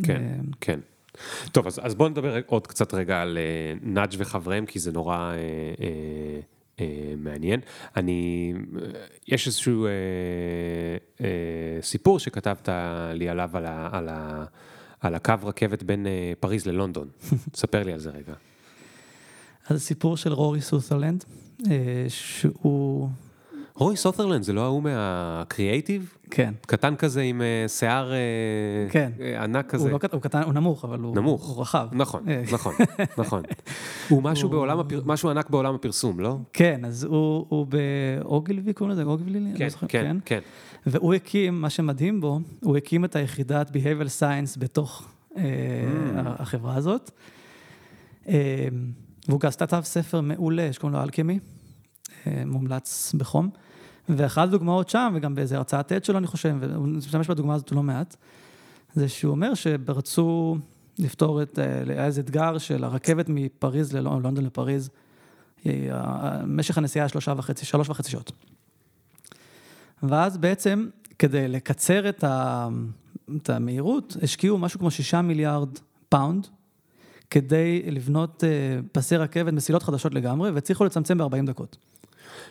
כן, 0.03 0.23
אה, 0.23 0.37
כן. 0.61 0.81
טוב, 1.53 1.67
אז, 1.67 1.81
אז 1.83 1.95
בואו 1.95 2.09
נדבר 2.09 2.41
עוד 2.47 2.67
קצת 2.67 2.95
רגע 2.95 3.23
על 3.23 3.39
אה, 3.39 3.75
נאג' 3.83 4.15
וחבריהם, 4.19 4.67
כי 4.67 4.79
זה 4.79 4.93
נורא 4.93 5.17
אה, 5.17 5.35
אה, 5.81 6.41
אה, 6.81 7.15
מעניין. 7.17 7.61
אני, 7.97 8.53
יש 9.29 9.47
איזשהו 9.47 9.87
אה, 9.87 9.91
אה, 11.21 11.83
סיפור 11.83 12.19
שכתבת 12.19 12.69
לי 13.13 13.29
עליו, 13.29 13.51
על, 13.53 13.67
ה, 13.67 13.89
על, 13.93 14.09
ה, 14.09 14.45
על 15.01 15.15
הקו 15.15 15.35
רכבת 15.43 15.83
בין 15.83 16.07
אה, 16.07 16.33
פריז 16.41 16.67
ללונדון. 16.67 17.09
ספר 17.55 17.83
לי 17.83 17.93
על 17.93 18.01
זה 18.01 18.11
רגע. 18.11 18.35
אז 19.69 19.77
הסיפור 19.77 20.17
של 20.17 20.33
רורי 20.33 20.61
סות'רלנד, 20.61 21.25
אה, 21.71 22.07
שהוא, 22.09 23.09
רוי 23.81 23.97
סות'רלנד, 23.97 24.43
זה 24.43 24.53
לא 24.53 24.65
ההוא 24.65 24.83
מהקריאייטיב? 24.83 26.15
כן, 26.31 26.55
קטן 26.67 26.97
כזה 26.97 27.21
עם 27.23 27.43
אה, 27.43 27.69
שיער 27.69 28.13
אה, 28.13 28.17
כן. 28.91 29.13
אה, 29.21 29.45
ענק 29.45 29.67
כזה. 29.71 29.85
הוא 29.85 29.91
לא 29.93 29.99
קטן, 29.99 30.17
הוא 30.17 30.23
קטן, 30.23 30.43
הוא 30.43 30.53
נמוך, 30.53 30.85
אבל 30.85 30.99
הוא, 31.01 31.17
נמוך. 31.17 31.45
הוא 31.47 31.61
רחב. 31.63 31.89
נכון, 31.93 32.23
נכון, 32.53 32.75
נכון. 33.19 33.43
הוא 34.11 34.23
משהו 34.23 34.49
הוא- 34.49 34.53
בעולם, 34.53 34.79
הפר... 34.79 35.03
משהו 35.07 35.31
ענק 35.31 35.51
בעולם 35.51 35.75
הפרסום, 35.75 36.21
לא? 36.21 36.37
כן, 36.53 36.85
אז 36.85 37.05
הוא, 37.05 37.47
הוא 37.49 37.67
באוגילבי, 37.67 38.73
קוראים 38.73 38.93
לזה 38.93 39.03
אוגילבי? 39.03 39.39
אני 39.39 39.59
כן, 39.59 39.65
לא 39.65 39.71
זוכר, 39.71 39.87
כן, 39.89 40.17
כן. 40.25 40.41
והוא 40.87 41.15
הקים, 41.15 41.61
מה 41.61 41.71
שמדהים 41.71 42.21
בו, 42.21 42.41
הוא 42.63 42.77
הקים 42.77 43.05
את 43.05 43.17
היחידת 43.17 43.71
Behavioral 43.71 44.21
Science 44.21 44.59
בתוך 44.59 45.09
אה, 45.37 45.43
Mm. 45.43 46.19
החברה 46.25 46.75
הזאת. 46.77 47.11
אה, 48.29 48.35
והוא 49.29 49.41
גם 49.41 49.51
כתב 49.51 49.81
ספר 49.85 50.21
מעולה 50.21 50.73
שקוראים 50.73 50.97
לו 50.97 51.03
אלכמי, 51.03 51.39
אה, 52.27 52.43
מומלץ 52.47 53.15
בחום. 53.19 53.51
ואחת 54.17 54.49
הדוגמאות 54.49 54.89
שם, 54.89 55.13
וגם 55.17 55.35
באיזה 55.35 55.57
הרצאת 55.57 55.93
עד 55.93 56.05
שלו, 56.05 56.19
אני 56.19 56.27
חושב, 56.27 56.57
והוא 56.61 56.89
משתמש 56.89 57.29
בדוגמה 57.29 57.55
הזאת 57.55 57.73
לא 57.73 57.83
מעט, 57.83 58.17
זה 58.95 59.09
שהוא 59.09 59.31
אומר 59.31 59.55
שרצו 59.55 60.57
לפתור 60.99 61.43
את, 61.43 61.59
אה, 61.59 61.83
היה 61.89 62.07
איזה 62.07 62.21
אתגר 62.21 62.59
של 62.59 62.85
הרכבת 62.85 63.27
מפריז 63.29 63.93
ללונדון 63.93 64.45
לפריז, 64.45 64.91
אה, 65.67 66.43
משך 66.47 66.79
הנסיעה 66.79 67.09
שלושה 67.09 67.35
וחצי, 67.37 67.67
שלוש 67.67 67.89
וחצי 67.89 68.11
שעות. 68.11 68.33
ואז 70.03 70.39
בעצם, 70.39 70.89
כדי 71.19 71.49
לקצר 71.49 72.09
את, 72.09 72.25
ה, 72.25 72.69
את 73.37 73.51
המהירות, 73.51 74.17
השקיעו 74.23 74.59
משהו 74.59 74.81
כמו 74.81 74.91
שישה 74.91 75.23
מיליארד 75.23 75.69
פאונד, 76.09 76.47
כדי 77.31 77.83
לבנות 77.91 78.45
אה, 78.45 78.49
פסי 78.93 79.17
רכבת, 79.17 79.53
מסילות 79.53 79.83
חדשות 79.83 80.15
לגמרי, 80.15 80.51
והצליחו 80.51 80.85
לצמצם 80.85 81.19
ב-40 81.19 81.47
דקות. 81.47 81.77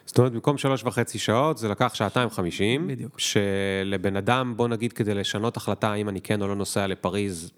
זאת 0.06 0.18
אומרת, 0.18 0.32
במקום 0.32 0.58
שלוש 0.58 0.84
וחצי 0.84 1.20
שעות, 1.20 1.58
זה 1.58 1.70
לקח 1.70 1.94
שעתיים 1.94 2.30
חמישים. 2.30 2.88
בדיוק. 2.88 3.20
שלבן 3.20 4.16
אדם, 4.16 4.54
בוא 4.58 4.68
נגיד, 4.68 4.94
כדי 4.94 5.14
לשנות 5.14 5.58
החלטה 5.58 5.92
האם 5.92 6.10
אני 6.10 6.22
כן 6.22 6.42
או 6.42 6.48
לא 6.48 6.56
נוסע 6.56 6.88
לפריז, 6.88 7.52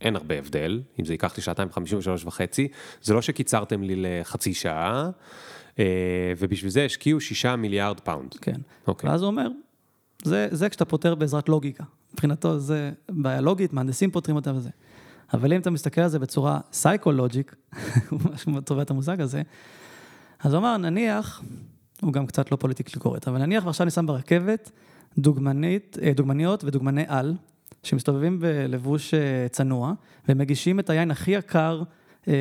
אין 0.00 0.16
הרבה 0.16 0.38
הבדל. 0.38 0.82
אם 1.00 1.04
זה 1.04 1.14
ייקח 1.14 1.36
לי 1.36 1.42
שעתיים 1.42 1.72
חמישים 1.72 1.98
ושלוש 1.98 2.24
וחצי, 2.24 2.68
זה 3.02 3.14
לא 3.14 3.22
שקיצרתם 3.22 3.82
לי 3.82 3.94
לחצי 3.96 4.54
שעה, 4.54 5.10
אה, 5.78 5.84
ובשביל 6.38 6.70
זה 6.70 6.84
השקיעו 6.84 7.20
שישה 7.20 7.56
מיליארד 7.56 8.00
פאונד. 8.00 8.34
כן. 8.40 8.60
אוקיי. 8.86 9.10
ואז 9.10 9.22
הוא 9.22 9.26
אומר, 9.26 9.48
זה, 10.22 10.48
זה 10.50 10.68
כשאתה 10.68 10.84
פותר 10.84 11.14
בעזרת 11.14 11.48
לוגיקה. 11.48 11.84
מבחינתו 12.12 12.58
זה 12.58 12.90
בעיה 13.08 13.40
לוגית, 13.40 13.72
מהנדסים 13.72 14.10
פותרים 14.10 14.36
אותה 14.36 14.54
וזה. 14.54 14.70
אבל 15.34 15.52
אם 15.52 15.60
אתה 15.60 15.70
מסתכל 15.70 16.00
על 16.00 16.08
זה 16.08 16.18
בצורה 16.18 16.60
סייקולוג'יק, 16.72 17.54
הוא 18.10 18.20
ממש 18.24 18.46
טבע 18.64 18.82
את 18.82 18.90
המושג 18.90 19.20
הזה, 19.20 19.42
אז 20.42 20.52
הוא 20.52 20.60
אמר, 20.60 20.76
נניח, 20.76 21.42
הוא 22.00 22.12
גם 22.12 22.26
קצת 22.26 22.52
לא 22.52 22.56
politically 22.56 23.00
correct, 23.00 23.28
אבל 23.28 23.38
נניח 23.38 23.66
ועכשיו 23.66 23.84
אני 23.84 23.90
שם 23.90 24.06
ברכבת 24.06 24.70
דוגמנית, 25.18 25.96
אה, 26.02 26.12
דוגמניות 26.12 26.64
ודוגמני 26.64 27.04
על, 27.08 27.34
שמסתובבים 27.82 28.40
בלבוש 28.40 29.14
אה, 29.14 29.46
צנוע, 29.50 29.92
ומגישים 30.28 30.80
את 30.80 30.90
היין 30.90 31.10
הכי 31.10 31.30
יקר, 31.30 31.82
אה, 32.28 32.34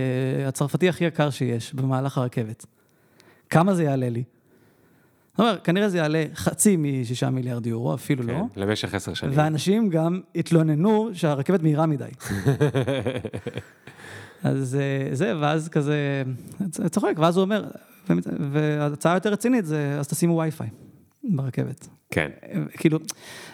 הצרפתי 0.47 0.89
הכי 0.89 1.06
יקר 1.06 1.30
שיש 1.30 1.74
במהלך 1.74 2.18
הרכבת. 2.18 2.66
כמה 3.50 3.74
זה 3.74 3.84
יעלה 3.84 4.10
לי? 4.10 4.24
זאת 5.32 5.39
אומרת, 5.39 5.64
כנראה 5.64 5.89
זה 5.89 5.97
יעלה 5.97 6.26
חצי 6.36 6.78
משישה 6.78 7.30
מיליארד 7.30 7.68
יורו, 7.68 7.93
אפילו 7.93 8.24
לא. 8.24 8.34
כן, 8.34 8.62
למשך 8.62 8.93
עשר 8.93 9.14
שנים. 9.14 9.34
ואנשים 9.36 9.89
גם 9.89 10.22
התלוננו 10.36 11.10
שהרכבת 11.14 11.64
מהירה 11.64 11.86
מדי. 11.86 12.10
אז 14.44 14.76
אה, 14.76 15.16
זה, 15.16 15.34
ואז 15.40 15.70
כזה, 15.70 16.24
צוחק, 16.90 17.14
ואז 17.18 17.38
הוא 17.38 17.44
אומר, 17.44 17.70
וההצעה 18.52 19.14
יותר 19.14 19.32
רצינית 19.32 19.66
זה, 19.66 19.98
אז 20.00 20.08
תשימו 20.08 20.38
וי-פיי 20.40 20.70
ברכבת. 21.24 21.88
כן. 22.12 22.32
כאילו, 22.78 23.00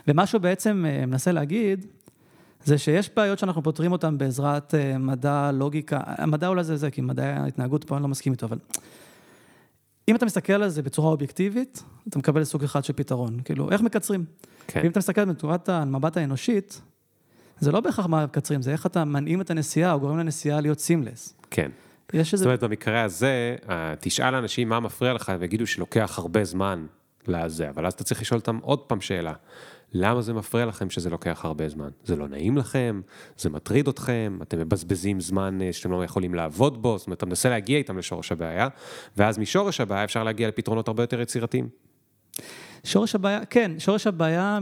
ומה 0.07 0.25
שהוא 0.25 0.41
בעצם 0.41 0.85
אה, 0.87 1.05
מנסה 1.05 1.31
להגיד, 1.31 1.85
זה 2.63 2.77
שיש 2.77 3.09
בעיות 3.15 3.39
שאנחנו 3.39 3.63
פותרים 3.63 3.91
אותן 3.91 4.17
בעזרת 4.17 4.75
אה, 4.75 4.97
מדע, 4.97 5.51
לוגיקה, 5.53 5.99
המדע 6.05 6.47
אולי 6.47 6.63
זה 6.63 6.77
זה, 6.77 6.91
כי 6.91 7.01
מדעי 7.01 7.27
ההתנהגות 7.27 7.83
פה 7.83 7.95
אני 7.95 8.03
לא 8.03 8.07
מסכים 8.07 8.33
איתו, 8.33 8.45
אבל 8.45 8.57
אם 10.07 10.15
אתה 10.15 10.25
מסתכל 10.25 10.53
על 10.53 10.69
זה 10.69 10.81
בצורה 10.81 11.11
אובייקטיבית, 11.11 11.83
אתה 12.09 12.19
מקבל 12.19 12.43
סוג 12.43 12.63
אחד 12.63 12.83
של 12.83 12.93
פתרון. 12.93 13.39
כאילו, 13.45 13.71
איך 13.71 13.81
מקצרים? 13.81 14.25
כן. 14.67 14.79
ואם 14.83 14.91
אתה 14.91 14.99
מסתכל 14.99 15.25
בצורת 15.25 15.69
המבט 15.69 16.17
האנושית, 16.17 16.81
זה 17.59 17.71
לא 17.71 17.79
בהכרח 17.79 18.05
מה 18.05 18.25
מקצרים, 18.25 18.61
זה 18.61 18.71
איך 18.71 18.85
אתה 18.85 19.05
מנעים 19.05 19.41
את 19.41 19.49
הנסיעה 19.49 19.93
או 19.93 19.99
גורם 19.99 20.17
לנסיעה 20.17 20.61
להיות 20.61 20.79
סימלס. 20.79 21.33
כן. 21.51 21.71
יש 22.13 22.27
זאת 22.27 22.33
איזה... 22.33 22.45
אומרת, 22.45 22.63
במקרה 22.63 23.03
הזה, 23.03 23.55
אה, 23.69 23.93
תשאל 23.99 24.35
אנשים 24.35 24.69
מה 24.69 24.79
מפריע 24.79 25.13
לך, 25.13 25.31
ויגידו 25.39 25.67
שלוקח 25.67 26.19
הרבה 26.19 26.43
זמן 26.43 26.85
לזה, 27.27 27.69
אבל 27.69 27.85
אז 27.85 27.93
אתה 27.93 28.03
צריך 28.03 28.21
לשאול 28.21 28.39
אותם 28.39 28.59
עוד 28.61 28.79
פעם 28.79 29.01
שאלה. 29.01 29.33
למה 29.93 30.21
זה 30.21 30.33
מפריע 30.33 30.65
לכם 30.65 30.89
שזה 30.89 31.09
לוקח 31.09 31.45
הרבה 31.45 31.69
זמן? 31.69 31.89
זה 32.03 32.15
לא 32.15 32.27
נעים 32.27 32.57
לכם? 32.57 33.01
זה 33.37 33.49
מטריד 33.49 33.87
אתכם? 33.87 34.37
אתם 34.41 34.59
מבזבזים 34.59 35.19
זמן 35.19 35.61
אה, 35.61 35.73
שאתם 35.73 35.91
לא 35.91 36.03
יכולים 36.03 36.35
לעבוד 36.35 36.81
בו? 36.81 36.97
זאת 36.97 37.07
אומרת, 37.07 37.17
אתה 37.17 37.25
מנסה 37.25 37.49
להגיע 37.49 37.77
איתם 37.77 37.97
לשורש 37.97 38.31
הבעיה, 38.31 38.67
ואז 39.17 39.37
משורש 39.37 39.81
הבעיה 39.81 40.03
אפשר 40.03 40.23
להגיע 40.23 40.47
לפתרונות 40.47 40.87
הרבה 40.87 41.03
יותר 41.03 41.21
יצירתיים. 41.21 41.69
שורש 42.83 43.15
הבעיה, 43.15 43.45
כן, 43.45 43.71
שורש 43.79 44.07
הבעיה 44.07 44.59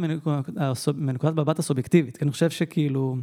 מנקודת 0.95 1.35
מבט 1.35 1.59
הסובייקטיבית. 1.59 2.17
כי 2.17 2.23
אני 2.25 2.31
חושב 2.31 2.49
שכאילו, 2.49 3.15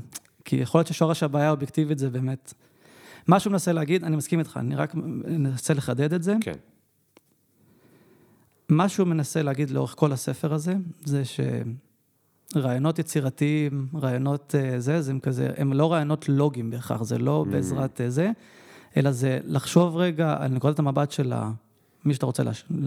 כי 0.45 0.57
יכול 0.57 0.78
להיות 0.78 0.88
ששורש 0.88 1.22
הבעיה 1.22 1.49
האובייקטיבית 1.49 1.99
זה 1.99 2.11
באמת... 2.11 2.55
מה 3.26 3.41
שהוא 3.41 3.51
מנסה 3.51 3.72
להגיד, 3.72 4.05
אני 4.05 4.16
מסכים 4.16 4.38
איתך, 4.38 4.57
אני 4.57 4.76
רק 4.76 4.95
מנסה 4.95 5.74
לחדד 5.74 6.12
את 6.12 6.22
זה. 6.22 6.36
כן. 6.41 6.53
מה 8.68 8.88
שהוא 8.88 9.07
מנסה 9.07 9.43
להגיד 9.43 9.70
לאורך 9.70 9.95
כל 9.99 10.12
הספר 10.12 10.55
הזה, 10.55 10.74
זה 11.05 11.22
שרעיונות 12.55 12.99
יצירתיים, 12.99 13.88
רעיונות 13.95 14.55
אה, 14.55 14.80
זה, 14.80 15.03
זה 15.03 15.11
הם 15.11 15.20
כזה, 15.20 15.51
הם 15.57 15.72
לא 15.72 15.93
רעיונות 15.93 16.28
לוגיים 16.28 16.70
בהכרח, 16.70 17.03
זה 17.03 17.18
לא 17.18 17.45
בעזרת 17.51 18.01
אה, 18.01 18.11
זה, 18.11 18.30
אלא 18.97 19.12
זה 19.12 19.38
לחשוב 19.45 19.97
רגע 19.97 20.36
על 20.38 20.51
נקודת 20.53 20.78
המבט 20.78 21.11
של 21.11 21.32
ה- 21.32 21.51
מי 22.05 22.14
שאתה 22.14 22.26
רוצה 22.26 22.42
לש- 22.42 22.64
ל- 22.70 22.86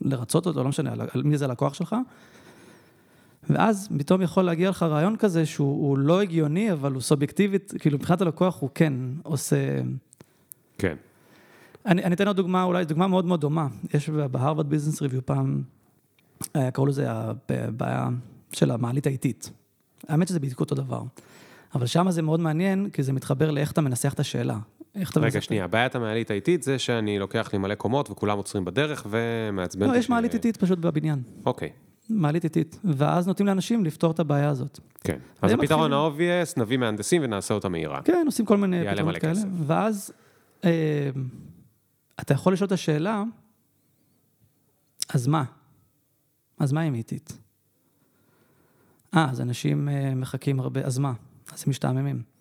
לרצות 0.00 0.46
אותו, 0.46 0.62
לא 0.62 0.68
משנה, 0.68 0.92
על- 0.92 1.22
מי 1.24 1.38
זה 1.38 1.44
הלקוח 1.44 1.74
שלך, 1.74 1.96
ואז 3.50 3.88
פתאום 3.98 4.22
יכול 4.22 4.42
להגיע 4.44 4.70
לך 4.70 4.82
רעיון 4.82 5.16
כזה 5.16 5.46
שהוא 5.46 5.88
הוא 5.88 5.98
לא 5.98 6.20
הגיוני, 6.22 6.72
אבל 6.72 6.92
הוא 6.92 7.00
סובייקטיבית, 7.02 7.74
כאילו 7.78 7.98
מבחינת 7.98 8.20
הלקוח 8.20 8.60
הוא 8.60 8.70
כן 8.74 8.92
עושה... 9.22 9.80
כן. 10.78 10.96
אני, 11.86 12.04
אני 12.04 12.14
אתן 12.14 12.26
עוד 12.26 12.36
דוגמה, 12.36 12.62
אולי 12.62 12.84
דוגמה 12.84 13.06
מאוד 13.06 13.24
מאוד 13.24 13.40
דומה. 13.40 13.68
יש 13.94 14.10
בהרווארד 14.10 14.68
ביזנס 14.70 15.02
ריוויו 15.02 15.26
פעם, 15.26 15.62
אה, 16.56 16.70
קראו 16.70 16.86
לזה 16.86 17.06
הבעיה 17.10 18.08
של 18.52 18.70
המעלית 18.70 19.06
האיטית. 19.06 19.50
האמת 20.08 20.28
שזה 20.28 20.40
בדיוק 20.40 20.60
אותו 20.60 20.74
דבר. 20.74 21.02
אבל 21.74 21.86
שם 21.86 22.10
זה 22.10 22.22
מאוד 22.22 22.40
מעניין, 22.40 22.90
כי 22.90 23.02
זה 23.02 23.12
מתחבר 23.12 23.50
לאיך 23.50 23.72
אתה 23.72 23.80
מנסח 23.80 24.12
את 24.12 24.20
השאלה. 24.20 24.58
איך 24.94 25.10
אתה 25.10 25.20
רגע, 25.20 25.40
שנייה, 25.40 25.66
בעיית 25.66 25.94
המעלית 25.94 26.30
האיטית 26.30 26.62
זה 26.62 26.78
שאני 26.78 27.18
לוקח 27.18 27.50
לי 27.52 27.58
מלא 27.58 27.74
קומות 27.74 28.10
וכולם 28.10 28.36
עוצרים 28.36 28.64
בדרך 28.64 29.06
ומעצבן 29.10 29.90
לא, 29.90 29.96
יש 29.96 30.10
מעלית 30.10 30.34
איטית 30.34 30.56
פשוט 30.56 30.78
בבניין. 30.78 31.22
אוקיי, 31.46 31.70
מעלית 32.08 32.44
איטית. 32.44 32.80
ואז 32.84 33.26
נותנים 33.26 33.46
לאנשים 33.46 33.84
לפתור 33.84 34.10
את 34.10 34.20
הבעיה 34.20 34.48
הזאת. 34.48 34.80
כן. 35.00 35.18
אז 35.42 35.52
הפתרון 35.52 35.92
ה-obvious, 35.92 36.60
נביא 36.60 36.76
מהנדסים 36.76 37.22
ונעשה 37.24 37.54
אותה 37.54 37.68
מהירה. 37.68 38.02
כן, 38.02 38.22
עושים 38.26 38.46
כל 38.46 38.56
מיני 38.56 38.84
פתרונות 38.90 39.18
כאלה. 39.18 39.32
כסף. 39.32 39.46
ואז 39.66 40.12
אה, 40.64 41.10
אתה 42.20 42.34
יכול 42.34 42.52
לשאול 42.52 42.66
את 42.66 42.72
השאלה, 42.72 43.22
אז 45.14 45.26
מה? 45.26 45.44
אז 46.58 46.72
מה 46.72 46.82
אם 46.82 46.94
איטית? 46.94 47.38
אה, 49.16 49.30
אז 49.30 49.40
אנשים 49.40 49.88
אה, 49.88 50.14
מחכים 50.14 50.60
הרבה, 50.60 50.80
אז 50.80 50.98
מה? 50.98 51.12
אז 51.52 51.62
הם 51.66 51.70
משתעממים. 51.70 52.33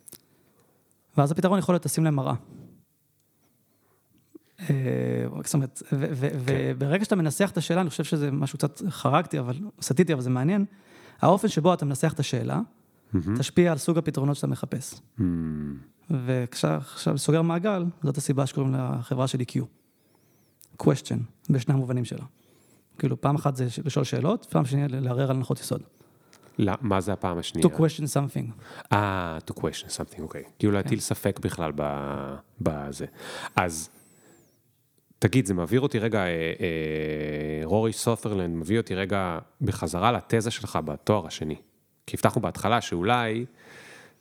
ואז 1.18 1.32
הפתרון 1.32 1.59
יכול 1.59 1.76
להיות 1.76 1.86
לשים 1.86 2.03
להם 2.03 2.16
מראה. 2.16 2.34
אה, 4.70 4.76
זאת 5.43 5.53
אומרת, 5.53 5.82
כן. 5.89 5.97
וברגע 6.45 7.05
שאתה 7.05 7.16
מנסח 7.16 7.49
את 7.51 7.57
השאלה, 7.57 7.82
אני 7.82 7.89
חושב 7.89 8.03
שזה 8.03 8.32
משהו 8.32 8.57
קצת 8.57 8.82
חרגתי, 8.89 9.39
אבל 9.39 9.59
סטיתי, 9.82 10.14
אבל 10.14 10.22
זה 10.22 10.30
מעניין, 10.30 10.66
האופן 11.22 11.47
שבו 11.47 11.74
אתה 11.74 11.86
מנסח 11.86 12.14
את 12.14 12.20
השאלה, 12.20 12.59
תשפיע 13.38 13.72
על 13.72 13.78
סוג 13.78 13.97
הפתרונות 13.97 14.36
שאתה 14.36 14.47
מחפש. 14.47 15.01
וכשעכשיו 16.09 17.18
סוגר 17.18 17.41
מעגל, 17.41 17.86
זאת 18.03 18.18
הסיבה 18.18 18.45
שקוראים 18.45 18.76
לחברה 18.76 19.28
שלי 19.28 19.45
Q. 19.49 19.59
question, 20.84 21.18
בשני 21.49 21.74
המובנים 21.74 22.05
שלה. 22.05 22.26
כאילו, 22.97 23.22
פעם 23.22 23.36
אחת 23.36 23.55
זה 23.55 23.68
לשאול 23.86 24.05
שאלות, 24.05 24.45
פעם 24.49 24.66
שנייה 24.66 24.88
לערער 24.89 25.30
על 25.30 25.36
הנחות 25.36 25.59
יסוד. 25.59 25.82
לא, 26.60 26.74
מה 26.82 27.01
זה 27.01 27.14
הפעם 27.14 27.38
השנייה? 27.38 27.68
to 27.68 27.72
question 27.72 28.04
something. 28.04 28.64
אה, 28.93 29.38
to 29.51 29.54
question 29.54 29.88
something, 29.88 30.22
אוקיי. 30.22 30.43
כאילו 30.60 30.74
להטיל 30.74 30.99
ספק 30.99 31.39
בכלל 31.39 31.72
בזה. 32.62 33.06
אז 33.56 33.89
תגיד, 35.20 35.45
זה 35.45 35.54
מעביר 35.54 35.82
אותי 35.82 35.99
רגע, 35.99 36.20
אה, 36.20 36.26
אה, 36.28 37.62
רורי 37.64 37.93
סות'רלנד 37.93 38.56
מביא 38.56 38.78
אותי 38.78 38.95
רגע 38.95 39.39
בחזרה 39.62 40.12
לתזה 40.12 40.51
שלך 40.51 40.80
בתואר 40.86 41.28
השני. 41.28 41.56
כי 42.08 42.18
הבטחנו 42.18 42.41
בהתחלה 42.41 42.82
שאולי 42.82 43.45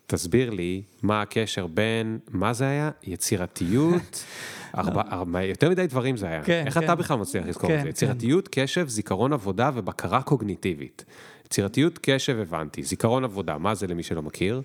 תסביר 0.07 0.51
לי 0.51 0.83
מה 1.03 1.23
הקשר 1.23 1.67
בין, 1.67 2.19
מה 2.31 2.53
זה 2.53 2.65
היה? 2.65 2.91
יצירתיות, 3.03 4.25
ארבע, 4.79 5.03
ארבע, 5.13 5.43
יותר 5.43 5.71
מדי 5.71 5.87
דברים 5.87 6.17
זה 6.17 6.27
היה. 6.27 6.43
כן, 6.43 6.63
איך 6.67 6.75
כן. 6.75 6.85
אתה 6.85 6.95
בכלל 6.95 7.19
מצליח 7.19 7.47
לזכור 7.47 7.71
כן, 7.71 7.79
את 7.79 7.83
זה? 7.83 7.89
יצירתיות, 7.89 8.49
קשב, 8.51 8.89
זיכרון 8.89 9.33
עבודה 9.33 9.71
ובקרה 9.75 10.23
קוגניטיבית. 10.23 11.05
יצירתיות, 11.53 11.99
קשב, 12.03 12.39
הבנתי. 12.39 12.83
זיכרון 12.83 13.25
עבודה, 13.25 13.59
מה 13.59 13.75
זה 13.75 13.87
למי 13.87 14.03
שלא 14.03 14.23
מכיר? 14.23 14.63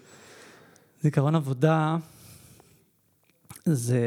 זיכרון 1.02 1.36
עבודה, 1.36 1.98
זה... 3.66 4.00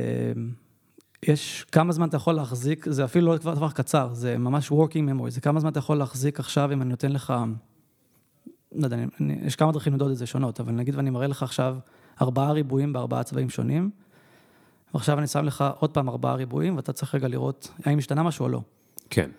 יש 1.22 1.66
כמה 1.72 1.92
זמן 1.92 2.08
אתה 2.08 2.16
יכול 2.16 2.34
להחזיק, 2.34 2.86
זה 2.88 3.04
אפילו 3.04 3.32
לא 3.32 3.38
כבר 3.38 3.54
טווח 3.54 3.72
קצר, 3.72 4.14
זה 4.14 4.38
ממש 4.38 4.70
working 4.72 5.10
memory, 5.10 5.30
זה 5.30 5.40
כמה 5.40 5.60
זמן 5.60 5.70
אתה 5.70 5.78
יכול 5.78 5.96
להחזיק 5.96 6.40
עכשיו 6.40 6.72
אם 6.72 6.82
אני 6.82 6.90
נותן 6.90 7.12
לך, 7.12 7.34
לא 8.72 8.84
יודע, 8.86 8.96
אני, 8.96 9.06
אני, 9.20 9.38
יש 9.42 9.56
כמה 9.56 9.72
דרכים 9.72 9.92
למדוד 9.92 10.10
את 10.10 10.16
זה 10.16 10.26
שונות, 10.26 10.60
אבל 10.60 10.72
נגיד 10.72 10.94
ואני 10.94 11.10
מראה 11.10 11.26
לך 11.26 11.42
עכשיו 11.42 11.76
ארבעה 12.20 12.52
ריבועים 12.52 12.92
בארבעה 12.92 13.22
צבעים 13.22 13.50
שונים, 13.50 13.90
ועכשיו 14.94 15.18
אני 15.18 15.26
שם 15.26 15.44
לך 15.44 15.64
עוד 15.78 15.90
פעם 15.90 16.08
ארבעה 16.08 16.34
ריבועים, 16.34 16.76
ואתה 16.76 16.92
צריך 16.92 17.14
רגע 17.14 17.28
לראות 17.28 17.70
האם 17.84 17.98
השתנה 17.98 18.22
משהו 18.22 18.44
או 18.44 18.48
לא. 18.48 18.60
כן. 19.10 19.30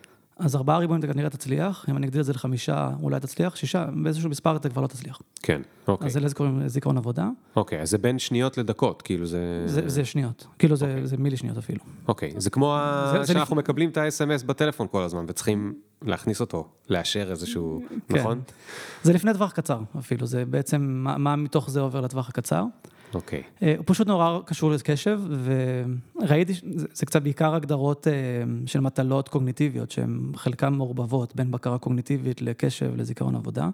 אז 0.42 0.56
ארבעה 0.56 0.78
ריבועים 0.78 1.04
אתה 1.04 1.14
כנראה 1.14 1.30
תצליח, 1.30 1.86
אם 1.90 1.98
אני 1.98 2.06
אגדיל 2.08 2.22
את 2.22 2.26
זה 2.26 2.34
לחמישה, 2.34 2.90
אולי 3.02 3.20
תצליח, 3.20 3.56
שישה, 3.56 3.86
באיזשהו 4.04 4.30
מספר 4.30 4.56
אתה 4.56 4.70
כבר 4.70 4.82
לא 4.82 4.88
תצליח. 4.88 5.22
כן, 5.44 5.62
אוקיי. 5.88 6.08
אז 6.08 6.14
זה 6.14 6.20
לזה 6.20 6.36
קוראים 6.36 6.68
זיכרון 6.68 6.98
עבודה, 6.98 7.30
אוקיי, 7.56 7.82
אז 7.82 7.90
זה 7.90 7.98
בין 7.98 8.20
שניות 8.20 8.58
לדקות, 8.58 9.02
כאילו 9.02 9.26
זה... 9.26 9.64
זה, 9.66 9.90
זה 9.90 10.06
שניות, 10.06 10.48
כאילו 10.60 10.76
זה, 10.76 10.86
אוקיי. 10.88 11.08
זה 11.08 11.18
מילי 11.18 11.38
שניות 11.38 11.58
אפילו. 11.58 11.80
אוקיי, 12.08 12.34
זה 12.38 12.50
כמו. 12.50 12.78
זה- 13.14 13.24
זה 13.24 13.34
שאנחנו 13.34 13.56
מקבלים 13.56 13.90
את 13.90 13.98
ה-SMS 13.98 14.46
בטלפון 14.46 14.88
כל 14.92 15.02
הזמן, 15.04 15.26
וצריכים 15.28 15.74
להכניס 16.02 16.42
אותו, 16.42 16.68
לאשר 16.90 17.32
איזשהו... 17.32 17.82
כן. 18.10 18.20
נכון? 18.20 18.42
זה 19.04 19.14
לפני 19.14 19.34
טווח 19.34 19.52
קצר 19.52 19.80
אפילו, 20.00 20.26
זה 20.26 20.46
בעצם 20.46 20.82
מה, 20.82 21.18
מה 21.18 21.36
מתוך 21.36 21.70
זה 21.70 21.80
עובר 21.80 22.02
לטווח 22.02 22.30
הקצר. 22.30 22.64
אוקיי. 23.14 23.44
אה, 23.64 23.74
הוא 23.78 23.84
פשוט 23.88 24.08
נורא 24.08 24.40
קשור 24.46 24.72
לקשב, 24.72 25.20
וראיתי, 26.20 26.54
זה, 26.54 26.86
זה 26.94 27.06
קצת 27.06 27.22
בעיקר 27.22 27.56
הגדרות 27.56 28.08
אה, 28.08 28.14
של 28.66 28.80
מטלות 28.80 29.30
קוגניטיביות, 29.30 29.92
שהן 29.92 30.32
חלקן 30.36 30.74
מעורבבות 30.74 31.36
בין 31.36 31.52
בקרה 31.52 31.78
קוגניטיבית 31.78 32.42
לקשב, 32.42 32.96
לזיכרון 32.96 33.36
עבודה. 33.36 33.70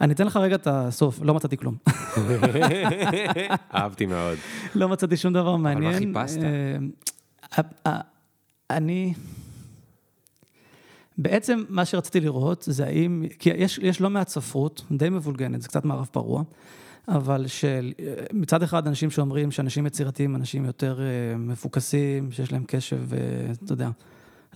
אני 0.00 0.12
אתן 0.12 0.26
לך 0.26 0.36
רגע 0.36 0.54
את 0.54 0.66
הסוף, 0.66 1.18
לא 1.22 1.34
מצאתי 1.34 1.56
כלום. 1.56 1.76
אהבתי 3.74 4.06
מאוד. 4.06 4.38
לא 4.74 4.88
מצאתי 4.88 5.16
שום 5.16 5.32
דבר 5.32 5.56
מעניין. 5.56 5.98
חיפשת? 5.98 6.38
אה, 7.58 7.62
אה, 7.86 8.00
אני... 8.70 9.14
בעצם 11.18 11.64
מה 11.68 11.84
שרציתי 11.84 12.20
לראות 12.20 12.64
זה 12.68 12.86
האם, 12.86 13.24
כי 13.38 13.50
יש, 13.50 13.78
יש 13.82 14.00
לא 14.00 14.10
מעט 14.10 14.28
ספרות, 14.28 14.84
די 14.90 15.08
מבולגנת, 15.08 15.62
זה 15.62 15.68
קצת 15.68 15.84
מערב 15.84 16.08
פרוע, 16.12 16.42
אבל 17.08 17.46
של, 17.46 17.92
אה, 17.98 18.24
אחד 18.62 18.86
אנשים 18.86 19.10
שאומרים 19.10 19.50
שאנשים 19.50 19.86
יצירתיים, 19.86 20.36
אנשים 20.36 20.64
יותר 20.64 21.00
אה, 21.00 21.36
מפוקסים, 21.36 22.32
שיש 22.32 22.52
להם 22.52 22.64
קשב, 22.66 23.14
אה, 23.14 23.18
אתה 23.64 23.72
יודע, 23.72 23.88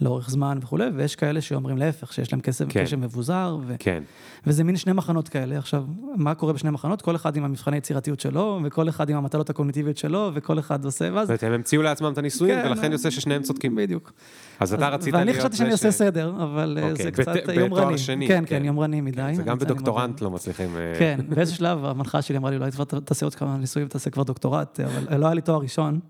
לאורך 0.01 0.31
זמן 0.31 0.59
וכולי, 0.63 0.85
ויש 0.95 1.17
כאלה 1.17 1.41
שאומרים 1.41 1.79
להפך, 1.79 2.13
שיש 2.13 2.33
להם 2.33 2.41
קשב, 2.41 2.67
כן. 2.69 2.85
קשב 2.85 2.97
מבוזר, 2.97 3.57
ו... 3.67 3.75
כן. 3.79 4.03
וזה 4.47 4.65
מין 4.65 4.77
שני 4.77 4.93
מחנות 4.93 5.29
כאלה. 5.29 5.59
עכשיו, 5.59 5.85
מה 6.17 6.35
קורה 6.35 6.53
בשני 6.53 6.71
מחנות? 6.71 7.03
כל 7.03 7.17
אחד 7.17 7.37
עם 7.37 7.45
המבחני 7.45 7.77
יצירתיות 7.77 8.21
שלו, 8.21 8.61
וכל 8.65 8.89
אחד 8.89 9.11
עם 9.11 9.17
המטלות 9.17 9.51
הקוגניטיביות 9.51 9.97
שלו, 9.97 10.31
וכל 10.35 10.59
אחד 10.59 10.85
עושה, 10.85 11.09
ואז... 11.13 11.29
זאת 11.29 11.43
אומרת, 11.43 11.43
הם 11.43 11.53
המציאו 11.53 11.83
לעצמם 11.83 12.13
את 12.13 12.19
הניסויים, 12.19 12.63
כן, 12.63 12.69
ולכן 12.69 12.93
יוצא 12.93 13.11
ששניהם 13.11 13.43
צודקים. 13.43 13.75
בדיוק. 13.77 14.13
אז 14.61 14.75
אתה 14.75 14.89
אז- 14.89 14.95
רצית 14.95 15.15
ואני 15.15 15.25
להיות... 15.25 15.39
חשבתי 15.39 15.53
זה 15.57 15.59
שאני 15.59 15.71
ש- 15.71 15.73
עושה 15.73 15.91
סדר, 15.91 16.33
אבל 16.43 16.79
אה, 16.83 16.91
אוקיי, 16.91 17.05
זה 17.05 17.11
בת- 17.11 17.21
קצת 17.21 17.33
בתואר 17.37 17.59
יומרני. 17.59 17.99
שני, 17.99 18.29
כן, 18.29 18.45
כן. 18.47 18.59
כן, 18.59 18.65
יומרני 18.65 19.01
מדי. 19.01 19.33
זה 19.37 19.43
גם 19.43 19.59
בדוקטורנט. 19.59 20.21
לא 20.21 20.31
מצליחים... 20.31 20.77
אה, 20.77 20.95
כן, 20.99 21.21
באיזשהו 21.29 21.59
שלב 21.59 21.85
המנחה 21.85 22.23
שלי 22.23 22.37
אמרה 22.37 22.51
לי, 22.51 22.57
אולי 22.57 22.71
תעשה 23.05 23.27
עוד 23.27 23.35
כמה 23.35 23.57
ניסויים 23.57 23.87
ותעשה 23.89 24.11
כבר 24.11 24.23
דוקטורט, 24.23 24.81
אבל 24.81 25.17
לא 25.21 25.27
היה 25.27 25.35
לי 25.35 25.41
תואר 25.41 25.59
ראשון, 25.61 26.01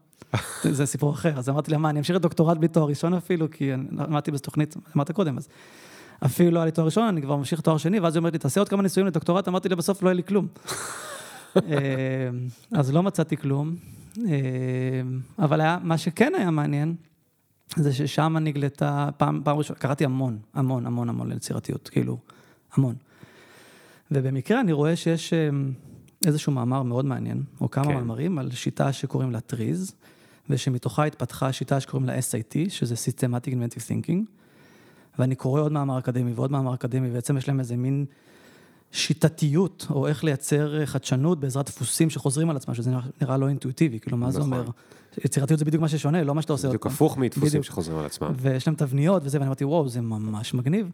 זה 0.63 0.87
סיפור 0.87 1.13
אחר. 1.13 1.39
אז 1.39 1.49
אמרתי 1.49 1.71
לה, 1.71 1.79
מה, 1.79 1.91
אני 1.91 1.99
אמשיך 1.99 2.17
את 2.17 2.23
דוקטורט 2.23 2.59
בלי 2.59 2.69
תואר 2.69 2.89
ראשון 2.89 3.15
אפילו, 3.15 3.51
כי 3.51 3.75
אני 3.75 3.85
למדתי 3.91 4.31
באיזו 4.31 4.45
תוכנית, 4.45 4.77
אמרת 4.97 5.11
קודם, 5.11 5.39
אז 5.39 5.49
אפילו 6.27 6.51
לא 6.51 6.59
היה 6.59 6.67
לי 6.67 6.73
תואר 6.73 6.87
ראשון, 6.87 7.05
אני 7.05 7.23
כבר 7.23 7.37
ממשיך 7.37 7.61
תואר 7.61 7.79
שני, 7.79 8.01
ואז 8.01 8.15
היא 8.15 8.21
אומרת 8.21 8.33
לי, 8.33 8.39
תעשה 8.39 8.61
עוד 8.61 8.69
כמה 8.69 8.83
ניסויים 8.83 9.07
לדוקטורט, 9.07 9.49
אמרתי 9.49 9.69
לה, 9.69 9.77
בסוף 9.77 10.03
לא 10.03 10.09
יהיה 10.09 10.15
לי 10.15 10.23
כלום. 10.23 10.47
אה, 11.57 11.63
אז 12.73 12.93
לא 12.93 13.03
מצאתי 13.03 13.37
כלום, 13.37 13.77
אה, 14.19 14.33
אבל 15.39 15.61
היה, 15.61 15.79
מה 15.83 15.99
שכן 15.99 16.33
היה 16.39 16.51
מעניין, 16.51 16.95
זה 17.77 17.93
ששם 17.93 18.37
נגלתה, 18.41 19.09
פעם, 19.17 19.41
פעם 19.45 19.57
ראשונה, 19.57 19.79
קראתי 19.79 20.05
המון, 20.05 20.39
המון, 20.55 20.87
המון, 20.87 21.09
המון 21.09 21.33
ליצירתיות, 21.33 21.89
כאילו, 21.89 22.19
המון. 22.75 22.95
ובמקרה 24.11 24.61
אני 24.61 24.73
רואה 24.73 24.97
שיש 24.97 25.33
אה, 25.33 25.49
איזשהו 26.27 26.53
מאמר 26.53 26.83
מאוד 26.83 27.05
מעניין, 27.05 27.43
או 27.61 27.71
כמה 27.71 27.85
כן. 27.85 27.95
מאמרים, 27.95 28.39
על 28.39 28.51
שיטה 28.51 28.93
שקוראים 28.93 29.31
לה 29.31 29.41
טריז, 29.41 29.95
ושמתוכה 30.51 31.05
התפתחה 31.05 31.53
שיטה 31.53 31.81
שקוראים 31.81 32.07
לה 32.07 32.19
SIT, 32.19 32.71
שזה 32.71 32.95
Systematic 32.95 33.47
Inventive 33.47 33.83
Thinking, 33.89 34.31
ואני 35.19 35.35
קורא 35.35 35.61
עוד 35.61 35.73
מאמר 35.73 35.99
אקדמי 35.99 36.33
ועוד 36.33 36.53
מאמר 36.53 36.75
אקדמי, 36.75 37.11
ובעצם 37.11 37.37
יש 37.37 37.49
להם 37.49 37.61
איזה 37.61 37.77
מין 37.77 38.05
שיטתיות, 38.93 39.87
או 39.91 40.07
איך 40.07 40.25
לייצר 40.25 40.87
חדשנות 40.87 41.41
בעזרת 41.41 41.67
דפוסים 41.67 42.11
שחוזרים 42.11 42.51
על 42.51 42.57
עצמם, 42.57 42.75
שזה 42.75 42.91
נראה, 42.91 43.03
נראה 43.23 43.37
לא 43.37 43.49
אינטואיטיבי, 43.49 44.01
כאילו, 44.01 44.17
מה 44.17 44.31
זה 44.31 44.39
נכון. 44.39 44.53
אומר? 44.53 44.65
יצירתיות 45.25 45.59
זה 45.59 45.65
בדיוק 45.65 45.81
מה 45.81 45.89
ששונה, 45.89 46.25
לא 46.25 46.35
מה 46.35 46.43
שאתה 46.43 46.53
עושה 46.53 46.69
בדיוק. 46.69 46.87
הפוך 46.87 47.19
מדפוסים. 47.19 47.63
שחוזרים 47.63 47.99
על 47.99 48.07
עצמם. 48.07 48.33
ויש 48.37 48.67
להם 48.67 48.77
תבניות 48.77 49.23
וזה, 49.25 49.39
ואני 49.39 49.47
אמרתי, 49.47 49.65
וואו, 49.65 49.89
זה 49.89 50.01
ממש 50.01 50.55
מגניב. 50.55 50.91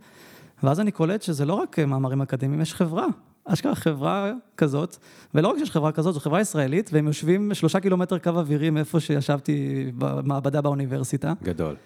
ואז 0.65 0.81
אני 0.81 0.91
קולט 0.91 1.23
שזה 1.23 1.45
לא 1.45 1.55
רק 1.55 1.79
מאמרים 1.79 2.23
אקדמיים, 2.23 2.61
יש 2.61 2.75
חברה. 2.75 3.07
אשכרה 3.45 3.75
חברה 3.75 4.33
כזאת, 4.57 4.97
ולא 5.35 5.49
רק 5.49 5.59
שיש 5.59 5.71
חברה 5.71 5.93
כזאת, 5.93 6.15
זו 6.15 6.21
חברה 6.21 6.41
ישראלית, 6.41 6.91
והם 6.93 7.07
יושבים 7.07 7.55
שלושה 7.55 7.81
קילומטר 7.81 8.19
קו 8.19 8.31
אווירי 8.31 8.71
מאיפה 8.71 9.01
שישבתי 9.01 9.91
במעבדה 9.99 10.61
באוניברסיטה. 10.61 11.33
גדול. 11.43 11.77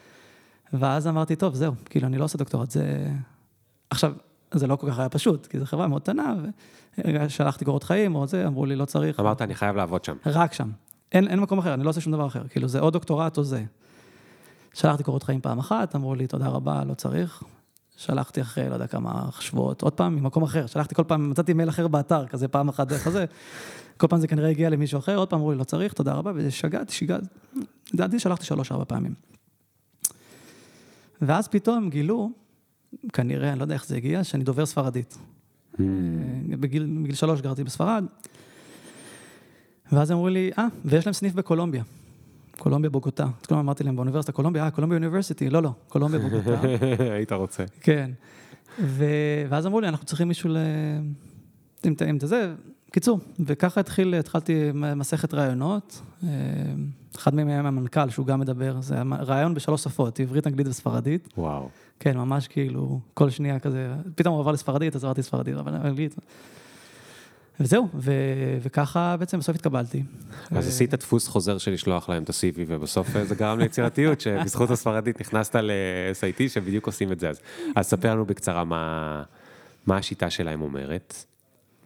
ואז 0.72 1.06
אמרתי, 1.06 1.36
טוב, 1.36 1.54
זהו, 1.54 1.72
כאילו, 1.84 2.06
אני 2.06 2.18
לא 2.18 2.24
עושה 2.24 2.38
דוקטורט, 2.38 2.70
זה... 2.70 3.08
עכשיו, 3.90 4.12
זה 4.54 4.66
לא 4.66 4.76
כל 4.76 4.90
כך 4.90 4.98
היה 4.98 5.08
פשוט, 5.08 5.46
כי 5.46 5.58
זו 5.58 5.66
חברה 5.66 5.86
מאוד 5.86 6.02
קטנה, 6.02 6.34
ושלחתי 6.98 7.64
קורות 7.64 7.82
חיים 7.82 8.14
או 8.14 8.26
זה, 8.26 8.46
אמרו 8.46 8.66
לי, 8.66 8.76
לא 8.76 8.84
צריך. 8.84 9.20
אמרת, 9.20 9.42
אני 9.42 9.54
חייב 9.54 9.76
לעבוד 9.76 10.04
שם. 10.04 10.16
רק 10.26 10.52
שם. 10.52 10.70
אין, 11.12 11.28
אין 11.28 11.40
מקום 11.40 11.58
אחר, 11.58 11.74
אני 11.74 11.84
לא 11.84 11.90
עושה 11.90 12.00
שום 12.00 12.12
דבר 12.12 12.26
אחר. 12.26 12.48
כאילו, 12.48 12.68
זה 12.68 12.80
או 12.80 12.90
דוקטורט 12.90 13.38
או 13.38 13.44
זה. 13.44 13.64
שלחתי 14.74 15.02
קורות 15.02 15.22
חיים 15.22 15.40
פעם 15.40 15.58
אחת, 15.58 15.96
אמרו 15.96 16.14
לי, 16.14 16.26
תודה 16.26 16.48
רבה, 16.48 16.84
לא 16.84 16.94
צריך. 16.94 17.42
שלחתי 17.98 18.40
אחרי, 18.40 18.68
לא 18.68 18.74
יודע 18.74 18.86
כמה 18.86 19.28
שבועות, 19.40 19.82
עוד 19.82 19.92
פעם, 19.92 20.16
ממקום 20.16 20.42
אחר. 20.42 20.66
שלחתי 20.66 20.94
כל 20.94 21.04
פעם, 21.04 21.30
מצאתי 21.30 21.52
מייל 21.52 21.68
אחר 21.68 21.88
באתר, 21.88 22.26
כזה 22.26 22.48
פעם 22.48 22.68
אחת 22.68 22.88
דרך 22.88 23.06
הזה. 23.06 23.24
כל 23.96 24.06
פעם 24.06 24.20
זה 24.20 24.28
כנראה 24.28 24.48
הגיע 24.48 24.70
למישהו 24.70 24.98
אחר, 24.98 25.16
עוד 25.16 25.30
פעם 25.30 25.38
אמרו 25.38 25.52
לי, 25.52 25.58
לא 25.58 25.64
צריך, 25.64 25.92
תודה 25.92 26.14
רבה, 26.14 26.32
ושגעתי, 26.34 26.92
שיגעתי. 26.92 27.26
לדעתי 27.94 28.18
שלחתי 28.18 28.44
שלוש-ארבע 28.44 28.84
פעמים. 28.84 29.14
ואז 31.22 31.48
פתאום 31.48 31.90
גילו, 31.90 32.30
כנראה, 33.12 33.50
אני 33.50 33.58
לא 33.58 33.64
יודע 33.64 33.74
איך 33.74 33.86
זה 33.86 33.96
הגיע, 33.96 34.24
שאני 34.24 34.44
דובר 34.44 34.66
ספרדית. 34.66 35.18
Hmm. 35.74 35.78
בגיל, 36.50 36.98
בגיל 37.02 37.14
שלוש 37.14 37.40
גרתי 37.40 37.64
בספרד, 37.64 38.04
ואז 39.92 40.12
אמרו 40.12 40.28
לי, 40.28 40.50
אה, 40.58 40.66
ויש 40.84 41.06
להם 41.06 41.12
סניף 41.12 41.34
בקולומביה. 41.34 41.82
קולומביה 42.58 42.90
בוגוטה. 42.90 43.24
אז 43.40 43.46
כלומר 43.46 43.62
אמרתי 43.62 43.84
להם, 43.84 43.96
באוניברסיטה 43.96 44.32
קולומביה, 44.32 44.64
אה, 44.64 44.70
קולומביה 44.70 44.98
אוניברסיטי, 44.98 45.50
לא, 45.50 45.62
לא, 45.62 45.70
קולומביה 45.88 46.20
בוגוטה. 46.20 46.60
היית 47.14 47.32
רוצה. 47.32 47.64
כן. 47.80 48.10
ו... 48.80 49.04
ואז 49.48 49.66
אמרו 49.66 49.80
לי, 49.80 49.88
אנחנו 49.88 50.06
צריכים 50.06 50.28
מישהו 50.28 50.50
ל... 50.50 50.56
אם 51.86 51.92
אתה 51.92 52.26
זה, 52.26 52.54
קיצור, 52.90 53.20
וככה 53.40 53.80
התחיל, 53.80 54.14
התחלתי 54.14 54.70
מסכת 54.74 55.34
ראיונות, 55.34 56.02
אה, 56.24 56.28
אחד 57.16 57.34
מהם 57.34 57.48
היה 57.48 57.60
המנכ"ל, 57.60 58.10
שהוא 58.10 58.26
גם 58.26 58.40
מדבר, 58.40 58.80
זה 58.80 58.94
היה 58.94 59.04
ראיון 59.20 59.54
בשלוש 59.54 59.84
שפות, 59.84 60.20
עברית, 60.20 60.46
אנגלית 60.46 60.66
וספרדית. 60.66 61.28
וואו. 61.36 61.68
כן, 62.00 62.16
ממש 62.16 62.48
כאילו, 62.48 63.00
כל 63.14 63.30
שנייה 63.30 63.58
כזה, 63.58 63.94
פתאום 64.14 64.34
הוא 64.34 64.40
עבר 64.40 64.52
לספרדית, 64.52 64.96
אז 64.96 65.04
עברתי 65.04 65.20
לספרדית, 65.20 65.56
אבל 65.56 65.74
אנגלית. 65.74 66.14
וזהו, 67.60 67.88
ו... 67.94 68.12
וככה 68.62 69.16
בעצם 69.16 69.38
בסוף 69.38 69.56
התקבלתי. 69.56 70.02
אז 70.50 70.68
עשית 70.68 70.94
דפוס 70.94 71.28
חוזר 71.28 71.58
של 71.58 71.72
לשלוח 71.72 72.08
להם 72.08 72.22
את 72.22 72.30
ה-CV, 72.30 72.60
ובסוף 72.66 73.16
אה, 73.16 73.24
זה 73.24 73.34
גרם 73.34 73.58
ליצירתיות, 73.58 74.20
שבזכות 74.20 74.70
הספרדית 74.70 75.20
נכנסת 75.20 75.56
ל-SIT, 75.56 76.48
שבדיוק 76.48 76.86
עושים 76.86 77.12
את 77.12 77.20
זה. 77.20 77.28
אז, 77.28 77.40
אז 77.76 77.86
ספר 77.86 78.10
לנו 78.10 78.24
בקצרה 78.24 78.64
מה, 78.64 79.22
מה 79.86 79.96
השיטה 79.96 80.30
שלהם 80.30 80.62
אומרת. 80.62 81.24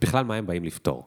בכלל, 0.01 0.25
מה 0.25 0.35
הם 0.35 0.47
באים 0.47 0.65
לפתור. 0.65 1.07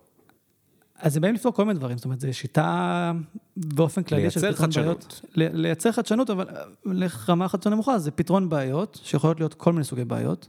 אז 0.99 1.15
הם 1.15 1.21
באים 1.21 1.35
לפתור 1.35 1.53
כל 1.53 1.65
מיני 1.65 1.79
דברים, 1.79 1.97
זאת 1.97 2.05
אומרת, 2.05 2.19
זו 2.19 2.33
שיטה 2.33 3.11
באופן 3.57 4.03
כללי 4.03 4.31
של 4.31 4.39
פתרון 4.39 4.53
חדשנות. 4.53 5.21
בעיות. 5.35 5.55
לייצר 5.55 5.91
חדשנות, 5.91 6.29
אבל 6.29 6.45
אה, 6.49 6.63
לרמה 6.85 7.47
חדשנות 7.47 7.73
נמוכה, 7.73 7.99
זה 7.99 8.11
פתרון 8.11 8.49
בעיות, 8.49 8.99
שיכולות 9.03 9.39
להיות 9.39 9.53
כל 9.53 9.73
מיני 9.73 9.83
סוגי 9.83 10.05
בעיות. 10.05 10.47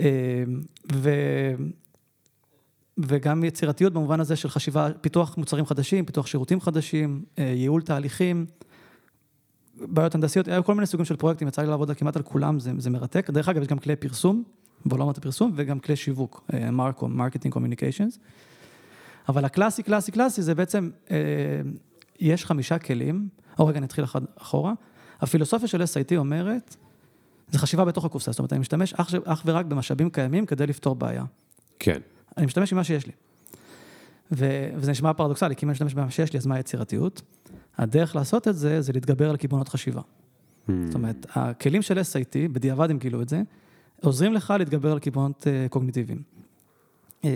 אה, 0.00 0.04
ו... 0.92 1.10
וגם 2.98 3.44
יצירתיות 3.44 3.92
במובן 3.92 4.20
הזה 4.20 4.36
של 4.36 4.48
חשיבה, 4.48 4.88
פיתוח 5.00 5.36
מוצרים 5.36 5.66
חדשים, 5.66 6.04
פיתוח 6.04 6.26
שירותים 6.26 6.60
חדשים, 6.60 7.24
אה, 7.38 7.44
ייעול 7.44 7.82
תהליכים, 7.82 8.46
בעיות 9.74 10.14
הנדסיות, 10.14 10.48
היו 10.48 10.64
כל 10.64 10.74
מיני 10.74 10.86
סוגים 10.86 11.04
של 11.04 11.16
פרויקטים, 11.16 11.48
יצא 11.48 11.62
לי 11.62 11.68
לעבוד 11.68 11.90
כמעט 11.90 12.16
על 12.16 12.22
כולם, 12.22 12.60
זה, 12.60 12.72
זה 12.78 12.90
מרתק. 12.90 13.30
דרך 13.30 13.48
אגב, 13.48 13.62
יש 13.62 13.68
גם 13.68 13.78
כלי 13.78 13.96
פרסום, 13.96 14.42
בעולמות 14.86 15.18
הפרסום, 15.18 15.52
וגם 15.54 15.78
כלי 15.78 15.96
שיווק, 15.96 16.50
marcom, 16.72 17.16
marketing 17.16 17.54
communications. 17.54 18.18
אבל 19.28 19.44
הקלאסי, 19.44 19.82
קלאסי, 19.82 20.12
קלאסי, 20.12 20.42
זה 20.42 20.54
בעצם, 20.54 20.90
אה, 21.10 21.16
יש 22.20 22.44
חמישה 22.44 22.78
כלים, 22.78 23.28
או 23.58 23.66
רגע, 23.66 23.80
נתחיל 23.80 24.04
אחד 24.04 24.20
אחורה. 24.38 24.72
הפילוסופיה 25.20 25.68
של 25.68 25.82
SIT 25.82 26.16
אומרת, 26.16 26.76
זה 27.50 27.58
חשיבה 27.58 27.84
בתוך 27.84 28.04
הקופסה, 28.04 28.32
זאת 28.32 28.38
אומרת, 28.38 28.52
אני 28.52 28.60
משתמש 28.60 28.94
אך, 28.94 29.14
אך 29.24 29.42
ורק 29.46 29.66
במשאבים 29.66 30.10
קיימים 30.10 30.46
כדי 30.46 30.66
לפתור 30.66 30.94
בעיה. 30.94 31.24
כן. 31.78 32.00
אני 32.36 32.46
משתמש 32.46 32.72
במה 32.72 32.84
שיש 32.84 33.06
לי. 33.06 33.12
ו- 34.32 34.68
וזה 34.76 34.90
נשמע 34.90 35.12
פרדוקסלי, 35.12 35.56
כי 35.56 35.66
אם 35.66 35.70
אני 35.70 35.72
משתמש 35.72 35.94
במה 35.94 36.10
שיש 36.10 36.32
לי, 36.32 36.38
אז 36.38 36.46
מה 36.46 36.54
היצירתיות? 36.54 37.22
הדרך 37.78 38.16
לעשות 38.16 38.48
את 38.48 38.56
זה, 38.56 38.80
זה 38.80 38.92
להתגבר 38.92 39.30
על 39.30 39.36
קיבעונות 39.36 39.68
חשיבה. 39.68 40.00
הממ. 40.00 40.72
זאת 40.86 40.94
אומרת, 40.94 41.26
הכלים 41.30 41.82
של 41.82 41.98
SIT, 41.98 42.52
בדיעבד 42.52 42.90
הם 42.90 42.98
גילו 42.98 43.22
את 43.22 43.28
זה, 43.28 43.42
עוזרים 44.00 44.32
לך 44.32 44.54
להתגבר 44.58 44.92
על 44.92 44.98
קיבעונות 44.98 45.46
אה, 45.46 45.66
קוגניטיביים. 45.70 46.22
אה, 47.24 47.30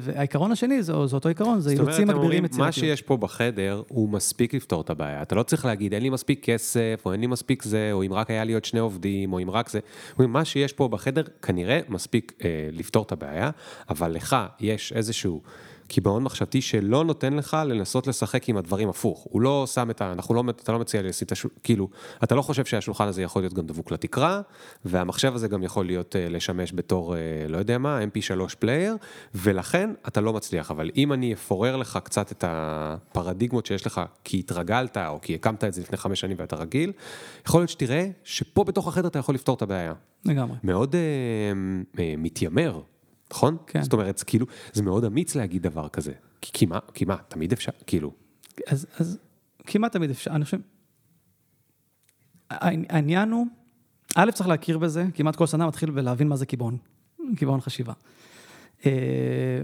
והעיקרון 0.00 0.52
השני 0.52 0.82
זה, 0.82 0.92
זה 1.06 1.16
אותו 1.16 1.28
עיקרון, 1.28 1.60
זה 1.60 1.70
אילוצים 1.70 2.08
מגבירים 2.08 2.42
מה 2.42 2.46
יצירתיות. 2.46 2.74
שיש 2.74 3.02
פה 3.02 3.16
בחדר 3.16 3.82
הוא 3.88 4.08
מספיק 4.08 4.54
לפתור 4.54 4.80
את 4.80 4.90
הבעיה. 4.90 5.22
אתה 5.22 5.34
לא 5.34 5.42
צריך 5.42 5.64
להגיד, 5.64 5.94
אין 5.94 6.02
לי 6.02 6.10
מספיק 6.10 6.44
כסף, 6.44 7.02
או 7.04 7.12
אין 7.12 7.20
לי 7.20 7.26
מספיק 7.26 7.62
זה, 7.62 7.90
או 7.92 8.02
אם 8.02 8.12
רק 8.12 8.30
היה 8.30 8.44
לי 8.44 8.52
עוד 8.52 8.64
שני 8.64 8.80
עובדים, 8.80 9.32
או 9.32 9.42
אם 9.42 9.50
רק 9.50 9.68
זה. 9.68 9.80
מה 10.18 10.44
שיש 10.44 10.72
פה 10.72 10.88
בחדר 10.88 11.22
כנראה 11.42 11.80
מספיק 11.88 12.32
אה, 12.44 12.68
לפתור 12.72 13.02
את 13.02 13.12
הבעיה, 13.12 13.50
אבל 13.90 14.12
לך 14.12 14.36
יש 14.60 14.92
איזשהו 14.92 15.42
קיבעון 15.88 16.22
מחשבתי 16.22 16.60
שלא 16.60 17.04
נותן 17.04 17.34
לך 17.34 17.56
לנסות 17.66 18.06
לשחק 18.06 18.48
עם 18.48 18.56
הדברים 18.56 18.88
הפוך. 18.88 19.26
הוא 19.30 19.40
לא 19.40 19.66
שם 19.66 19.90
את 19.90 20.00
ה... 20.00 20.12
אנחנו 20.12 20.34
לא, 20.34 20.44
אתה 20.50 20.72
לא 20.72 20.78
מציע 20.78 21.02
לי 21.02 21.08
לשים 21.08 21.26
את 21.26 21.32
השול... 21.32 21.50
כאילו, 21.64 21.88
אתה 22.24 22.34
לא 22.34 22.42
חושב 22.42 22.64
שהשולחן 22.64 23.08
הזה 23.08 23.22
יכול 23.22 23.42
להיות 23.42 23.54
גם 23.54 23.66
דבוק 23.66 23.90
לתקרה, 23.90 24.40
והמחשב 24.84 25.34
הזה 25.34 25.48
גם 25.48 25.62
יכול 25.62 25.86
להיות, 25.86 26.16
אה, 26.16 26.28
לשמש 26.28 26.72
בתור, 26.74 27.16
אה, 27.16 27.20
לא 27.48 27.58
יודע 27.58 27.78
מה, 27.78 28.00
mp3 28.02 28.56
player, 28.58 28.96
ולכן 29.34 29.90
אתה 30.08 30.20
לא 30.20 30.32
מצליח. 30.32 30.70
אבל 30.70 30.90
אם 30.96 31.12
אני 31.12 31.32
אפורר 31.34 31.76
לך 31.76 31.98
קצת 32.04 32.32
את 32.32 32.44
הפרדיגמות 32.46 33.66
שיש 33.66 33.86
לך, 33.86 34.00
כי 34.24 34.38
התרגלת, 34.38 34.96
או 34.96 35.20
כי 35.20 35.34
הקמת 35.34 35.64
את 35.64 35.74
זה 35.74 35.80
לפני 35.80 35.96
חמש 35.96 36.20
שנים 36.20 36.36
ואתה 36.40 36.56
רגיל, 36.56 36.92
יכול 37.46 37.60
להיות 37.60 37.70
שתראה 37.70 38.08
שפה 38.24 38.64
בתוך 38.64 38.88
החדר 38.88 39.08
אתה 39.08 39.18
יכול 39.18 39.34
לפתור 39.34 39.56
את 39.56 39.62
הבעיה. 39.62 39.92
לגמרי. 40.24 40.56
מאוד 40.64 40.94
אה, 40.94 41.00
אה, 41.98 42.14
מתיימר, 42.18 42.80
נכון? 43.30 43.56
כן. 43.66 43.82
זאת 43.82 43.92
אומרת, 43.92 44.22
כאילו, 44.26 44.46
זה 44.72 44.82
מאוד 44.82 45.04
אמיץ 45.04 45.34
להגיד 45.34 45.62
דבר 45.62 45.88
כזה. 45.88 46.12
כי, 46.40 46.50
כי 46.52 46.66
מה, 46.66 46.78
כי 46.94 47.04
מה, 47.04 47.16
תמיד 47.28 47.52
אפשר, 47.52 47.72
כאילו, 47.86 48.12
אז, 48.66 48.86
אז 48.98 49.18
כמעט 49.66 49.92
תמיד 49.92 50.10
אפשר, 50.10 50.30
אני 50.30 50.44
חושב, 50.44 50.58
העני- 52.50 52.86
העניין 52.88 53.30
הוא, 53.30 53.46
א', 54.14 54.30
צריך 54.30 54.48
להכיר 54.48 54.78
בזה, 54.78 55.04
כמעט 55.14 55.36
כל 55.36 55.46
שנה 55.46 55.66
מתחיל 55.66 55.90
בלהבין 55.90 56.28
מה 56.28 56.36
זה 56.36 56.46
קיבעון, 56.46 56.76
קיבעון 57.36 57.60
חשיבה. 57.60 57.92
אה, 58.86 58.90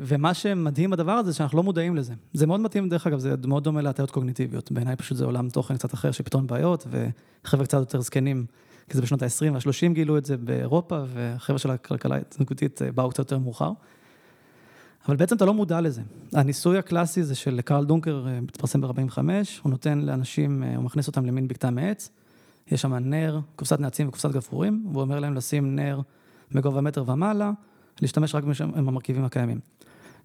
ומה 0.03 0.35
שמדהים 0.35 0.91
בדבר 0.91 1.13
הזה, 1.13 1.33
שאנחנו 1.33 1.57
לא 1.57 1.63
מודעים 1.63 1.97
לזה. 1.97 2.15
זה 2.33 2.47
מאוד 2.47 2.61
מתאים, 2.61 2.89
דרך 2.89 3.07
אגב, 3.07 3.19
זה 3.19 3.35
מאוד 3.47 3.65
דומה 3.65 3.83
להטיות 3.83 4.11
קוגניטיביות. 4.11 4.73
בעיניי 4.73 4.97
פשוט 4.97 5.19
זה 5.19 5.25
עולם 5.25 5.49
תוכן 5.49 5.77
קצת 5.77 5.95
אחר 5.95 6.11
של 6.13 6.25
פתרון 6.25 6.47
בעיות, 6.47 6.87
וחבר'ה 6.91 7.65
קצת 7.65 7.79
יותר 7.79 8.01
זקנים, 8.01 8.47
כי 8.93 8.97
זה 8.97 9.03
בשנות 9.03 9.23
ה-20 9.23 9.53
וה-30 9.53 9.93
גילו 9.93 10.19
את 10.19 10.25
זה 10.25 10.37
באירופה, 10.37 11.03
והחבר'ה 11.07 11.59
של 11.59 11.71
הכלכלה 11.71 12.15
ההתנהגותית 12.15 12.83
אה, 12.83 12.93
באו 12.93 13.11
קצת 13.11 13.19
יותר 13.19 13.39
מאוחר. 13.39 13.73
אבל 15.09 15.17
בעצם 15.17 15.37
אתה 15.37 15.45
לא 15.45 15.55
מודע 15.55 15.81
לזה. 15.81 16.03
הניסוי 16.33 16.79
הקלאסי 16.79 17.23
זה 17.23 17.35
של 17.35 17.61
קרל 17.61 17.85
דונקר, 17.85 18.25
אה, 18.29 18.41
מתפרסם 18.41 18.81
ב-45, 18.81 19.19
הוא 19.63 19.71
נותן 19.71 19.99
לאנשים, 19.99 20.63
אה, 20.63 20.77
הוא 20.77 20.85
מכניס 20.85 21.07
אותם 21.07 21.27
למין 21.27 21.49
בקתה 21.49 21.71
מעץ, 21.71 22.11
יש 22.71 22.83
שם 22.83 22.95
נר, 22.95 23.41
קופסת 23.57 23.81
נעצים 23.81 24.09
וקופסת 24.09 24.31
גפרורים, 24.31 24.87
והוא 24.93 25.03
אומר 25.03 25.21
להם 25.21 25.35
לשים 25.35 25.77
נר 25.77 26.01
בגובה 26.53 26.81
מטר 26.81 27.11
ומעלה, 27.11 27.51
להשתמש 28.03 28.35
רק 28.35 28.45
עם 28.61 28.89
המרכיבים 28.89 29.25
הקיימים. 29.25 29.61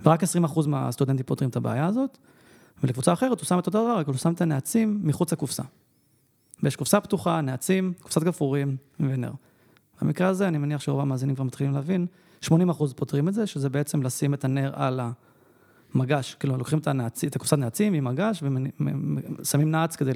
ורק 0.04 0.24
20% 0.24 0.68
מהסטודנטים 0.68 1.26
פותרים 1.26 1.50
את 1.50 1.56
הבעיה 1.56 1.86
הזאת, 1.86 2.18
ולקבוצה 2.84 3.14
אחרת 3.14 3.40
הוא 3.40 3.46
שם 3.46 3.60
את 3.60 3.68
אותו 3.68 3.84
דבר, 3.84 3.98
רק 3.98 4.08
הוא 4.08 4.16
שם 4.16 4.34
את 4.34 4.42
הנעצים 4.42 5.00
מחוץ 5.04 5.34
לקופסה. 5.34 5.64
ויש 6.64 6.76
קופסה 6.76 7.00
פתוחה, 7.00 7.42
נעצים, 7.42 7.94
קופסת 8.02 8.24
גפרורים 8.24 8.78
ונר. 9.00 9.32
במקרה 10.02 10.28
הזה, 10.28 10.48
אני 10.48 10.58
מניח 10.58 10.82
שרוב 10.82 11.00
המאזינים 11.00 11.36
כבר 11.36 11.44
מתחילים 11.44 11.74
להבין, 11.74 12.08
80% 12.46 12.50
פותרים 12.96 13.28
את 13.28 13.34
זה, 13.34 13.48
שזה 13.48 13.70
בעצם 13.70 14.04
לשים 14.04 14.34
את 14.34 14.46
הנר 14.46 14.72
על 14.76 15.00
המגש, 15.94 16.36
כאילו 16.40 16.58
לוקחים 16.58 16.80
את, 16.80 16.88
הנעצ... 16.88 17.24
את 17.24 17.36
הקופסת 17.36 17.58
נעצים 17.58 17.94
עם 17.94 18.04
מגש 18.04 18.44
ושמים 18.44 19.72
נעץ 19.72 19.96
כדי, 19.96 20.12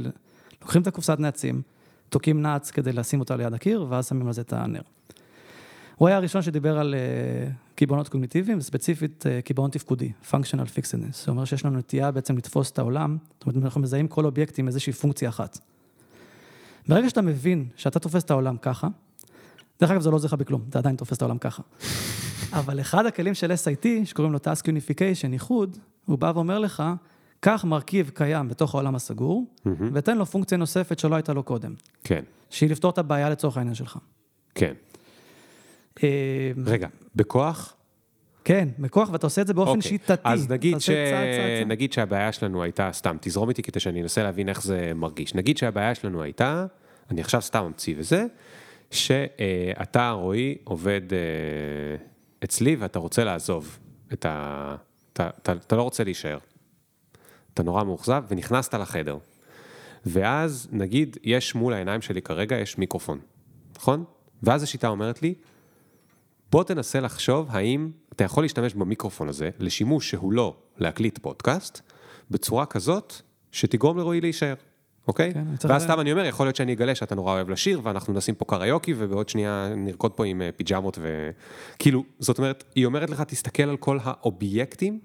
לוקחים 0.62 0.82
את 0.82 0.88
הקופסת 0.88 1.20
נעצים, 1.20 1.62
תוקעים 2.10 2.42
נעץ 2.42 2.72
כדי 2.72 2.94
לשים 2.94 3.20
אותה 3.20 3.36
ליד 3.36 3.54
הקיר, 3.54 3.86
ואז 3.90 4.08
שמים 4.08 4.28
על 4.28 4.34
זה 4.34 4.42
את 4.42 4.54
הנר. 4.54 4.82
הוא 5.96 6.08
היה 6.08 6.18
הראשון 6.18 6.42
שדיבר 6.42 6.80
על 6.80 6.96
uh, 6.96 7.52
קיבעונות 7.76 8.10
קוגניטיביים, 8.10 8.58
וספציפית 8.58 9.26
uh, 9.26 9.46
קיבעון 9.46 9.72
תפקודי, 9.72 10.12
functional 10.32 10.78
fixedness. 10.78 11.26
זה 11.26 11.32
אומר 11.32 11.46
שיש 11.46 11.66
לנו 11.66 11.78
נטייה 11.78 12.12
בעצם 12.12 12.38
לתפוס 12.38 12.72
את 12.72 12.80
העולם, 12.80 13.18
זאת 13.34 13.46
אומרת, 13.46 13.64
אנחנו 13.64 13.82
מזהים 13.82 14.08
כל 14.08 14.26
אובייקט 14.26 14.60
עם 14.60 14.68
איזושהי 14.68 14.94
פונקציה 14.94 15.30
אחת. 15.30 15.60
ברגע 16.88 17.10
שאתה 17.10 17.22
מבין 17.22 17.66
שאתה 17.76 18.00
תופס 18.00 18.24
את 18.24 18.32
העולם 18.32 18.58
ככה, 18.58 18.88
דרך 19.80 19.92
אגב, 19.92 20.02
זה 20.02 20.10
לא 20.10 20.16
עוזר 20.16 20.28
לך 20.28 20.34
בכלום, 20.34 20.62
אתה 20.70 20.80
עדיין 20.80 20.96
תופס 20.96 21.18
את 21.18 21.22
העולם 21.22 21.38
ככה. 21.38 21.64
אבל 22.60 22.80
אחד 22.80 23.06
הכלים 23.06 23.34
של 23.34 23.52
SIT, 23.52 23.86
שקוראים 24.06 24.34
לו 24.34 24.40
Task 24.40 24.64
Unification, 24.64 25.34
איחוד, 25.34 25.78
הוא 26.06 26.18
בא 26.18 26.32
ואומר 26.36 26.60
לך, 26.60 26.84
קח 27.40 27.66
מרכיב 27.68 28.12
קיים 28.14 28.48
בתוך 28.48 28.76
העולם 28.76 28.96
הסגור, 28.96 29.46
ותן 29.94 30.18
לו 30.18 30.26
פונקציה 30.26 30.58
נוספת 30.58 31.00
שלא 31.00 31.16
הייתה 31.16 31.34
לו 31.34 31.44
קודם, 31.44 31.74
כן, 32.04 32.24
שהיא 32.50 32.70
לפתור 32.70 32.92
את 32.92 32.98
הבעיה 32.98 33.30
לצורך 33.30 33.58
העניין 33.58 33.76
שלך. 33.76 33.98
כן. 34.56 34.74
אה, 36.04 36.52
רגע, 36.66 36.88
בכוח? 37.16 37.76
כן, 38.44 38.70
בכוח, 38.80 39.10
ואתה 39.12 39.28
עושה 39.28 39.42
את 39.42 39.48
זה 39.48 39.54
באופן 39.54 39.70
אוקיי. 39.70 39.90
שיטתי. 39.90 40.22
אז 40.24 40.50
נגיד, 40.50 40.80
ש... 40.80 40.86
צעד, 40.86 40.96
צעד, 40.96 41.60
צעד. 41.60 41.68
נגיד 41.68 41.94
שהבעיה 41.94 42.32
שלנו 42.32 42.64
הייתה, 42.64 42.90
סתם, 42.94 43.18
תזרום 43.22 43.50
איתי 43.50 43.64
כדי 43.64 43.80
שאני 43.80 44.02
אנסה 44.02 44.24
להבין 44.24 44.50
איך 44.50 44.64
זה 44.64 44.92
מרגיש. 44.96 45.36
נגיד 45.36 45.58
שהבעיה 45.58 45.96
שלנו 45.96 46.24
הייתה, 46.24 46.66
אני 47.12 47.22
עכשיו 47.22 47.42
סתם 47.42 47.64
ממציא 47.64 47.96
וזה, 47.98 48.26
שאתה, 48.92 50.10
רועי, 50.12 50.58
עובד 50.64 51.02
אה, 51.14 51.18
אצלי 52.44 52.76
ואתה 52.76 53.00
רוצה 53.00 53.24
לעזוב 53.24 53.80
את 54.14 54.26
ה... 54.26 54.76
אתה, 55.14 55.30
אתה, 55.42 55.52
אתה 55.52 55.76
לא 55.76 55.84
רוצה 55.84 56.04
להישאר. 56.04 56.38
אתה 57.54 57.64
נורא 57.64 57.84
מאוכזב 57.84 58.24
ונכנסת 58.28 58.74
לחדר. 58.74 59.18
ואז 60.06 60.68
נגיד, 60.72 61.18
יש 61.24 61.56
מול 61.56 61.74
העיניים 61.74 62.02
שלי 62.02 62.22
כרגע, 62.22 62.58
יש 62.58 62.78
מיקרופון, 62.78 63.20
נכון? 63.78 64.04
ואז 64.44 64.64
השיטה 64.64 64.88
אומרת 64.88 65.22
לי, 65.22 65.34
בוא 66.52 66.64
תנסה 66.64 67.00
לחשוב 67.00 67.48
האם 67.50 67.92
אתה 68.14 68.24
יכול 68.24 68.44
להשתמש 68.44 68.74
במיקרופון 68.74 69.30
הזה 69.30 69.50
לשימוש 69.60 70.10
שהוא 70.10 70.34
לא 70.34 70.56
להקליט 70.78 71.18
פודקאסט, 71.18 71.82
בצורה 72.32 72.66
כזאת 72.66 73.14
שתגרום 73.52 73.98
לרועי 73.98 74.22
להישאר, 74.22 74.54
אוקיי? 75.08 75.34
כן, 75.34 75.44
ואז 75.64 75.84
סתם 75.84 76.00
אני 76.00 76.12
אומר, 76.12 76.26
יכול 76.26 76.46
להיות 76.46 76.56
שאני 76.56 76.74
אגלה 76.74 76.96
שאתה 76.96 77.16
נורא 77.16 77.34
אוהב 77.34 77.50
לשיר, 77.50 77.82
ואנחנו 77.84 78.14
נשים 78.14 78.36
פה 78.36 78.46
קריוקי, 78.46 78.94
ובעוד 78.98 79.30
שנייה 79.30 79.74
נרקוד 79.76 80.12
פה 80.12 80.26
עם 80.26 80.42
אה, 80.42 80.50
פיג'מות 80.56 80.98
ו... 81.02 81.30
כאילו, 81.80 82.04
זאת 82.20 82.38
אומרת, 82.38 82.64
היא 82.76 82.86
אומרת 82.86 83.10
לך, 83.10 83.22
תסתכל 83.22 83.64
על 83.64 83.78
כל 83.78 83.98
האובייקטים, 84.04 85.00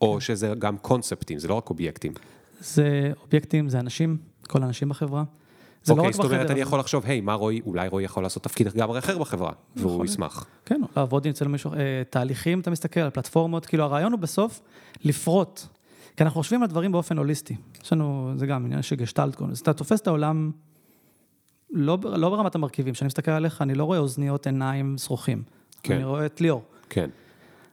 או 0.00 0.20
שזה 0.20 0.52
גם 0.58 0.78
קונספטים, 0.78 1.38
זה 1.38 1.48
לא 1.48 1.54
רק 1.54 1.70
אובייקטים. 1.70 2.12
זה 2.60 3.12
אובייקטים, 3.22 3.68
זה 3.68 3.80
אנשים, 3.80 4.16
כל 4.48 4.62
האנשים 4.62 4.88
בחברה. 4.88 5.24
זה 5.84 5.94
לא 5.94 5.98
אוקיי, 5.98 6.08
רק 6.08 6.14
זאת 6.14 6.24
אומרת, 6.24 6.40
בחדר 6.40 6.52
אני. 6.52 6.60
יכול 6.60 6.78
לחשוב, 6.78 7.04
היי, 7.06 7.20
מה 7.20 7.34
רועי, 7.34 7.60
אולי 7.66 7.88
רועי 7.88 8.04
יכול 8.04 8.22
לעשות 8.22 8.42
תפקיד 8.42 8.66
לגמרי 8.66 8.98
אחר 8.98 9.18
בחברה, 9.18 9.52
והוא 9.76 9.92
יכול 9.92 10.06
ישמח. 10.06 10.46
כן, 10.66 10.80
לעבוד 10.96 11.26
אצל 11.26 11.48
מישהו, 11.48 11.72
אה, 11.72 11.78
תהליכים, 12.10 12.60
אתה 12.60 12.70
מסתכל 12.70 13.00
על 13.00 13.10
פלטפורמות, 13.10 13.66
כאילו 13.66 13.84
הרעיון 13.84 14.12
הוא 14.12 14.20
בסוף 14.20 14.60
לפרוט. 15.04 15.60
כי 16.16 16.24
אנחנו 16.24 16.40
חושבים 16.40 16.62
על 16.62 16.68
דברים 16.68 16.92
באופן 16.92 17.18
הוליסטי. 17.18 17.56
יש 17.82 17.92
לנו, 17.92 18.32
זה 18.36 18.46
גם 18.46 18.64
עניין 18.64 18.82
של 18.82 18.96
גשטלט, 18.96 19.42
אז 19.42 19.60
אתה 19.60 19.72
תופס 19.72 20.00
את 20.00 20.06
העולם 20.06 20.50
לא, 21.70 21.98
לא 22.02 22.30
ברמת 22.30 22.54
המרכיבים. 22.54 22.94
כשאני 22.94 23.06
מסתכל 23.06 23.30
עליך, 23.30 23.62
אני 23.62 23.74
לא 23.74 23.84
רואה 23.84 23.98
אוזניות, 23.98 24.46
עיניים, 24.46 24.98
שרוכים. 24.98 25.42
כן. 25.82 25.94
אני 25.94 26.04
רואה 26.04 26.26
את 26.26 26.40
ליאור. 26.40 26.62
כן. 26.90 27.10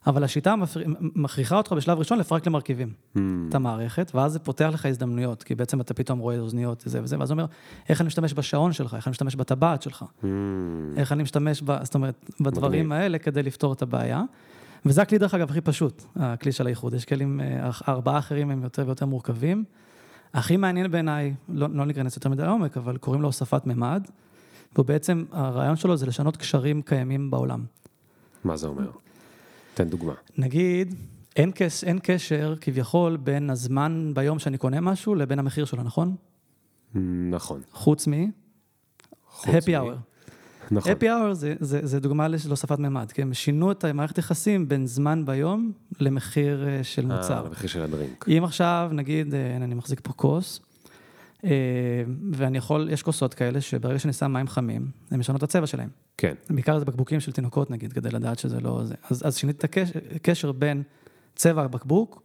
אבל 0.07 0.23
השיטה 0.23 0.55
מפר- 0.55 0.79
מכריחה 0.99 1.57
אותך 1.57 1.71
בשלב 1.73 1.97
ראשון 1.99 2.19
לפרק 2.19 2.47
למרכיבים 2.47 2.93
Hmm. 3.15 3.19
את 3.49 3.55
המערכת, 3.55 4.11
ואז 4.15 4.31
זה 4.33 4.39
פותח 4.39 4.69
לך 4.73 4.85
הזדמנויות, 4.85 5.43
כי 5.43 5.55
בעצם 5.55 5.81
אתה 5.81 5.93
פתאום 5.93 6.19
רואה 6.19 6.39
אוזניות 6.39 6.83
וזה 6.87 7.03
וזה, 7.03 7.19
ואז 7.19 7.31
אומר, 7.31 7.45
איך 7.89 8.01
אני 8.01 8.07
משתמש 8.07 8.33
בשעון 8.33 8.73
שלך, 8.73 8.93
איך 8.95 9.07
אני 9.07 9.11
משתמש 9.11 9.35
בטבעת 9.35 9.81
שלך, 9.81 10.03
Hmm. 10.21 10.25
איך 10.97 11.11
אני 11.11 11.23
משתמש, 11.23 11.61
ב, 11.65 11.83
זאת 11.83 11.95
אומרת, 11.95 12.29
בדברים 12.41 12.85
מגניב. 12.89 13.01
האלה 13.01 13.17
כדי 13.19 13.43
לפתור 13.43 13.73
את 13.73 13.81
הבעיה. 13.81 14.23
וזה 14.85 15.01
הכלי, 15.01 15.17
דרך 15.17 15.33
אגב, 15.33 15.49
הכי 15.49 15.61
פשוט, 15.61 16.03
הכלי 16.15 16.51
של 16.51 16.65
האיחוד. 16.67 16.93
יש 16.93 17.05
כלים, 17.05 17.41
אה, 17.41 17.69
ארבעה 17.87 18.17
אחרים 18.19 18.49
הם 18.51 18.63
יותר 18.63 18.83
ויותר 18.85 19.05
מורכבים. 19.05 19.63
הכי 20.33 20.57
מעניין 20.57 20.91
בעיניי, 20.91 21.33
לא, 21.49 21.67
לא 21.73 21.85
ניכנס 21.85 22.15
יותר 22.15 22.29
מדי 22.29 22.43
לעומק, 22.43 22.77
אבל 22.77 22.97
קוראים 22.97 23.21
לו 23.21 23.27
הוספת 23.27 23.67
ממד, 23.67 24.07
ובעצם 24.77 25.25
הרעיון 25.31 25.75
שלו 25.75 25.97
זה 25.97 26.05
לשנות 26.05 26.37
קשרים 26.37 26.81
קיימים 26.81 27.31
בעולם. 27.31 27.63
מה 28.43 28.57
זה 28.57 28.67
אומר? 28.67 28.89
תן 29.79 29.89
דוגמה. 29.89 30.13
נגיד, 30.37 30.95
אין, 31.35 31.51
קש, 31.51 31.83
אין 31.83 31.99
קשר 32.03 32.55
כביכול 32.61 33.17
בין 33.17 33.49
הזמן 33.49 34.11
ביום 34.15 34.39
שאני 34.39 34.57
קונה 34.57 34.81
משהו 34.81 35.15
לבין 35.15 35.39
המחיר 35.39 35.65
שלו, 35.65 35.83
נכון? 35.83 36.15
נכון. 37.29 37.61
חוץ 37.71 38.07
מ... 38.07 38.11
חוץ 39.29 39.55
happy 39.55 39.71
מ- 39.71 39.75
hour. 39.75 39.95
נכון. 40.71 40.91
happy 40.91 41.05
hour 41.05 41.33
זה, 41.33 41.55
זה, 41.59 41.79
זה 41.87 41.99
דוגמה 41.99 42.27
להוספת 42.27 42.79
ממד, 42.79 43.11
כי 43.11 43.21
הם 43.21 43.33
שינו 43.33 43.71
את 43.71 43.83
המערכת 43.83 44.17
יחסים 44.17 44.67
בין 44.67 44.87
זמן 44.87 45.25
ביום 45.25 45.71
למחיר 45.99 46.67
אה, 46.67 46.83
של 46.83 47.11
אה, 47.11 47.17
מוצר. 47.17 47.45
המחיר 47.45 47.69
של 47.69 47.81
הדרינק. 47.81 48.25
אם 48.27 48.43
עכשיו, 48.43 48.89
נגיד, 48.93 49.33
אה, 49.33 49.55
אני 49.55 49.75
מחזיק 49.75 49.99
פה 50.03 50.13
כוס, 50.13 50.59
אה, 50.59 50.68
ואני 52.33 52.57
יכול, 52.57 52.89
יש 52.91 53.03
כוסות 53.03 53.33
כאלה 53.33 53.61
שברגע 53.61 53.99
שאני 53.99 54.13
שם 54.13 54.33
מים 54.33 54.47
חמים, 54.47 54.91
הם 55.11 55.19
משנות 55.19 55.37
את 55.37 55.43
הצבע 55.43 55.67
שלהם. 55.67 55.89
כן. 56.17 56.33
בעיקר 56.49 56.79
זה 56.79 56.85
בקבוקים 56.85 57.19
של 57.19 57.31
תינוקות 57.31 57.71
נגיד, 57.71 57.93
כדי 57.93 58.09
לדעת 58.09 58.39
שזה 58.39 58.59
לא 58.59 58.81
זה. 58.83 58.95
אז, 59.09 59.27
אז 59.27 59.37
שינית 59.37 59.57
את 59.57 59.63
הקשר, 59.63 59.99
קשר 60.21 60.51
בין 60.51 60.83
צבע 61.35 61.63
הבקבוק 61.63 62.23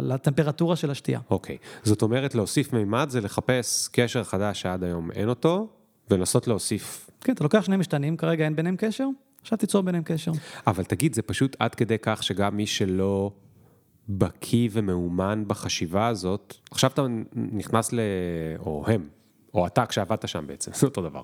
לטמפרטורה 0.00 0.76
של 0.76 0.90
השתייה. 0.90 1.20
אוקיי. 1.30 1.56
זאת 1.84 2.02
אומרת, 2.02 2.34
להוסיף 2.34 2.72
מימד 2.72 3.06
זה 3.10 3.20
לחפש 3.20 3.88
קשר 3.92 4.24
חדש 4.24 4.60
שעד 4.60 4.84
היום 4.84 5.10
אין 5.10 5.28
אותו, 5.28 5.68
ולנסות 6.10 6.48
להוסיף. 6.48 7.10
כן, 7.20 7.32
אתה 7.32 7.44
לוקח 7.44 7.62
שני 7.62 7.76
משתנים, 7.76 8.16
כרגע 8.16 8.44
אין 8.44 8.56
ביניהם 8.56 8.76
קשר, 8.78 9.08
עכשיו 9.40 9.58
תיצור 9.58 9.82
ביניהם 9.82 10.04
קשר. 10.04 10.32
אבל 10.66 10.84
תגיד, 10.84 11.14
זה 11.14 11.22
פשוט 11.22 11.56
עד 11.58 11.74
כדי 11.74 11.96
כך 12.02 12.22
שגם 12.22 12.56
מי 12.56 12.66
שלא 12.66 13.30
בקיא 14.08 14.68
ומאומן 14.72 15.44
בחשיבה 15.46 16.06
הזאת, 16.06 16.54
עכשיו 16.70 16.90
אתה 16.90 17.06
נכנס 17.34 17.92
ל... 17.92 18.00
או 18.58 18.84
הם, 18.86 19.08
או 19.54 19.66
אתה 19.66 19.86
כשעבדת 19.86 20.28
שם 20.28 20.44
בעצם, 20.46 20.70
זה 20.80 20.86
אותו 20.86 21.02
דבר. 21.02 21.22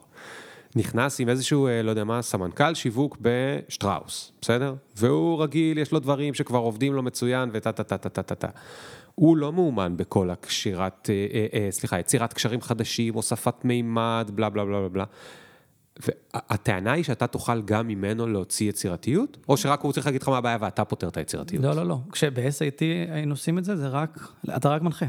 נכנס 0.77 1.21
עם 1.21 1.29
איזשהו, 1.29 1.67
אה, 1.67 1.83
לא 1.83 1.91
יודע 1.91 2.05
מה, 2.05 2.23
סמנכ"ל 2.23 2.75
שיווק 2.75 3.17
בשטראוס, 3.21 4.33
בסדר? 4.41 4.75
והוא 4.97 5.43
רגיל, 5.43 5.79
יש 5.79 5.93
לו 5.93 5.99
דברים 5.99 6.35
שכבר 6.35 6.59
עובדים 6.59 6.93
לו 6.93 7.03
מצוין 7.03 7.51
וטה 7.53 7.73
טה 7.73 7.83
טה 7.83 7.99
טה 7.99 8.09
טה 8.09 8.23
טה 8.23 8.35
טה. 8.35 8.49
הוא 9.15 9.37
לא 9.37 9.53
מאומן 9.53 9.97
בכל 9.97 10.31
הקשירת, 10.31 11.11
אה, 11.11 11.27
אה, 11.35 11.47
אה, 11.55 11.71
סליחה, 11.71 11.99
יצירת 11.99 12.33
קשרים 12.33 12.61
חדשים, 12.61 13.15
הוספת 13.15 13.65
מימד, 13.65 14.31
בלה 14.35 14.51
בלה 14.51 14.65
בלה 14.65 14.89
בלה. 14.89 15.05
והטענה 15.99 16.93
היא 16.93 17.05
שאתה 17.05 17.27
תוכל 17.27 17.63
גם 17.63 17.89
ממנו 17.89 18.27
להוציא 18.27 18.69
יצירתיות, 18.69 19.37
או 19.49 19.57
שרק 19.57 19.81
הוא 19.81 19.93
צריך 19.93 20.07
להגיד 20.07 20.23
לך 20.23 20.29
מה 20.29 20.39
הבעיה 20.39 20.57
ואתה 20.61 20.85
פותר 20.85 21.09
את 21.09 21.17
היצירתיות? 21.17 21.65
לא, 21.65 21.77
לא, 21.77 21.87
לא. 21.87 21.99
כשב-SAT 22.13 22.81
היינו 23.09 23.33
עושים 23.33 23.59
את 23.59 23.65
זה, 23.65 23.77
זה 23.77 23.89
רק, 23.89 24.29
אתה 24.57 24.69
רק 24.69 24.83
מנחה. 24.83 25.07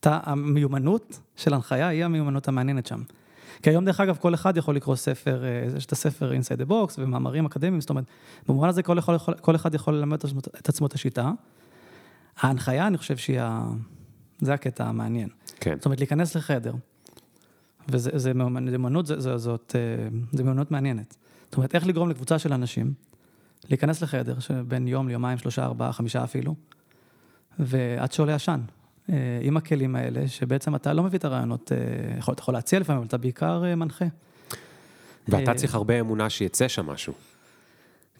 אתה, 0.00 0.18
המיומנות 0.22 1.20
של 1.36 1.54
הנחיה 1.54 1.88
היא 1.88 2.04
המיומנות 2.04 2.48
המעניינת 2.48 2.86
שם. 2.86 3.02
כי 3.62 3.70
היום, 3.70 3.84
דרך 3.84 4.00
אגב, 4.00 4.16
כל 4.16 4.34
אחד 4.34 4.56
יכול 4.56 4.76
לקרוא 4.76 4.96
ספר, 4.96 5.44
אה, 5.44 5.76
יש 5.76 5.86
את 5.86 5.92
הספר 5.92 6.32
Inside 6.32 6.60
the 6.60 6.70
Box 6.70 6.94
ומאמרים 6.98 7.46
אקדמיים, 7.46 7.80
זאת 7.80 7.90
אומרת, 7.90 8.04
במובן 8.48 8.68
הזה 8.68 8.82
כל, 8.82 8.98
יכול, 8.98 9.16
כל 9.40 9.56
אחד 9.56 9.74
יכול 9.74 9.94
ללמד 9.94 10.18
את 10.58 10.68
עצמו 10.68 10.86
את 10.86 10.94
השיטה. 10.94 11.30
ההנחיה, 12.40 12.86
אני 12.86 12.98
חושב 12.98 13.16
שהיא 13.16 13.40
ה... 13.40 13.68
זה 14.40 14.54
הקטע 14.54 14.84
המעניין. 14.84 15.28
כן. 15.60 15.74
זאת 15.76 15.84
אומרת, 15.84 16.00
להיכנס 16.00 16.34
לחדר, 16.34 16.72
וזה 17.88 18.34
מיומנות, 18.34 19.06
זאת, 19.06 19.76
אה, 19.78 20.08
זה 20.32 20.42
מיומנות 20.42 20.70
מעניינת. 20.70 21.16
זאת 21.44 21.56
אומרת, 21.56 21.74
איך 21.74 21.86
לגרום 21.86 22.10
לקבוצה 22.10 22.38
של 22.38 22.52
אנשים 22.52 22.94
להיכנס 23.70 24.02
לחדר, 24.02 24.38
שבין 24.38 24.88
יום 24.88 25.08
ליומיים, 25.08 25.38
שלושה, 25.38 25.64
ארבעה, 25.64 25.92
חמישה 25.92 26.24
אפילו, 26.24 26.54
ועד 27.58 28.12
שעולה 28.12 28.34
עשן, 28.34 28.60
אה, 29.10 29.16
עם 29.42 29.56
הכלים 29.56 29.96
האלה, 29.96 30.28
שבעצם 30.28 30.74
אתה 30.74 30.92
לא 30.92 31.02
מביא 31.02 31.18
את 31.18 31.24
הרעיונות, 31.24 31.72
אה, 31.72 32.18
יכול, 32.18 32.34
אתה 32.34 32.40
יכול 32.40 32.54
להציע 32.54 32.80
לפעמים, 32.80 32.98
אבל 32.98 33.06
אתה 33.06 33.18
בעיקר 33.18 33.74
מנחה. 33.76 34.04
ואתה 35.28 35.54
צריך 35.54 35.74
הרבה 35.74 36.00
אמונה 36.00 36.30
שיצא 36.30 36.68
שם 36.68 36.86
משהו. 36.86 37.12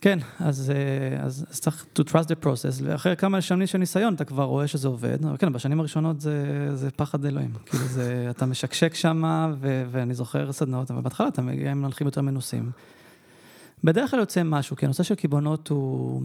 כן, 0.05 0.19
אז, 0.39 0.73
אז, 1.21 1.47
אז 1.51 1.61
צריך 1.61 1.87
to 1.99 2.03
trust 2.03 2.27
the 2.27 2.45
process, 2.45 2.83
ואחרי 2.83 3.17
כמה 3.17 3.41
שנים 3.41 3.67
של 3.67 3.79
ניסיון 3.79 4.15
אתה 4.15 4.25
כבר 4.25 4.45
רואה 4.45 4.67
שזה 4.67 4.89
עובד, 4.89 5.25
אבל 5.25 5.37
כן, 5.37 5.53
בשנים 5.53 5.81
הראשונות 5.81 6.21
זה, 6.21 6.69
זה 6.77 6.91
פחד 6.91 7.25
אלוהים, 7.25 7.51
כאילו 7.67 7.85
זה, 7.85 8.27
אתה 8.31 8.47
משקשק 8.47 8.95
שם, 8.95 9.25
ואני 9.91 10.15
זוכר 10.15 10.53
סדנאות, 10.53 10.91
אבל 10.91 11.01
בהתחלה 11.01 11.29
אתה 11.29 11.43
מגיע 11.43 11.71
עם 11.71 11.83
מנחים 11.83 12.07
יותר 12.07 12.21
מנוסים. 12.21 12.71
בדרך 13.85 14.11
כלל 14.11 14.21
יוצא 14.21 14.43
משהו, 14.43 14.77
כי 14.77 14.85
הנושא 14.85 15.03
של 15.03 15.15
קיבעונות 15.15 15.69
הוא, 15.69 16.23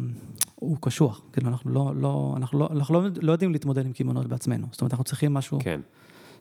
הוא 0.56 0.78
קשוח, 0.82 1.22
כאילו 1.34 1.50
אנחנו 1.50 1.72
לא, 1.72 1.92
לא, 1.96 2.34
אנחנו 2.38 2.60
לא, 2.60 2.70
אנחנו 2.72 2.94
לא, 3.02 3.10
לא 3.22 3.32
יודעים 3.32 3.52
להתמודד 3.52 3.86
עם 3.86 3.94
קיבעונות 3.94 4.28
בעצמנו, 4.28 4.68
זאת 4.72 4.82
אומרת 4.82 4.94
אנחנו 4.94 5.04
צריכים 5.04 5.34
משהו... 5.34 5.60
כן. 5.62 5.80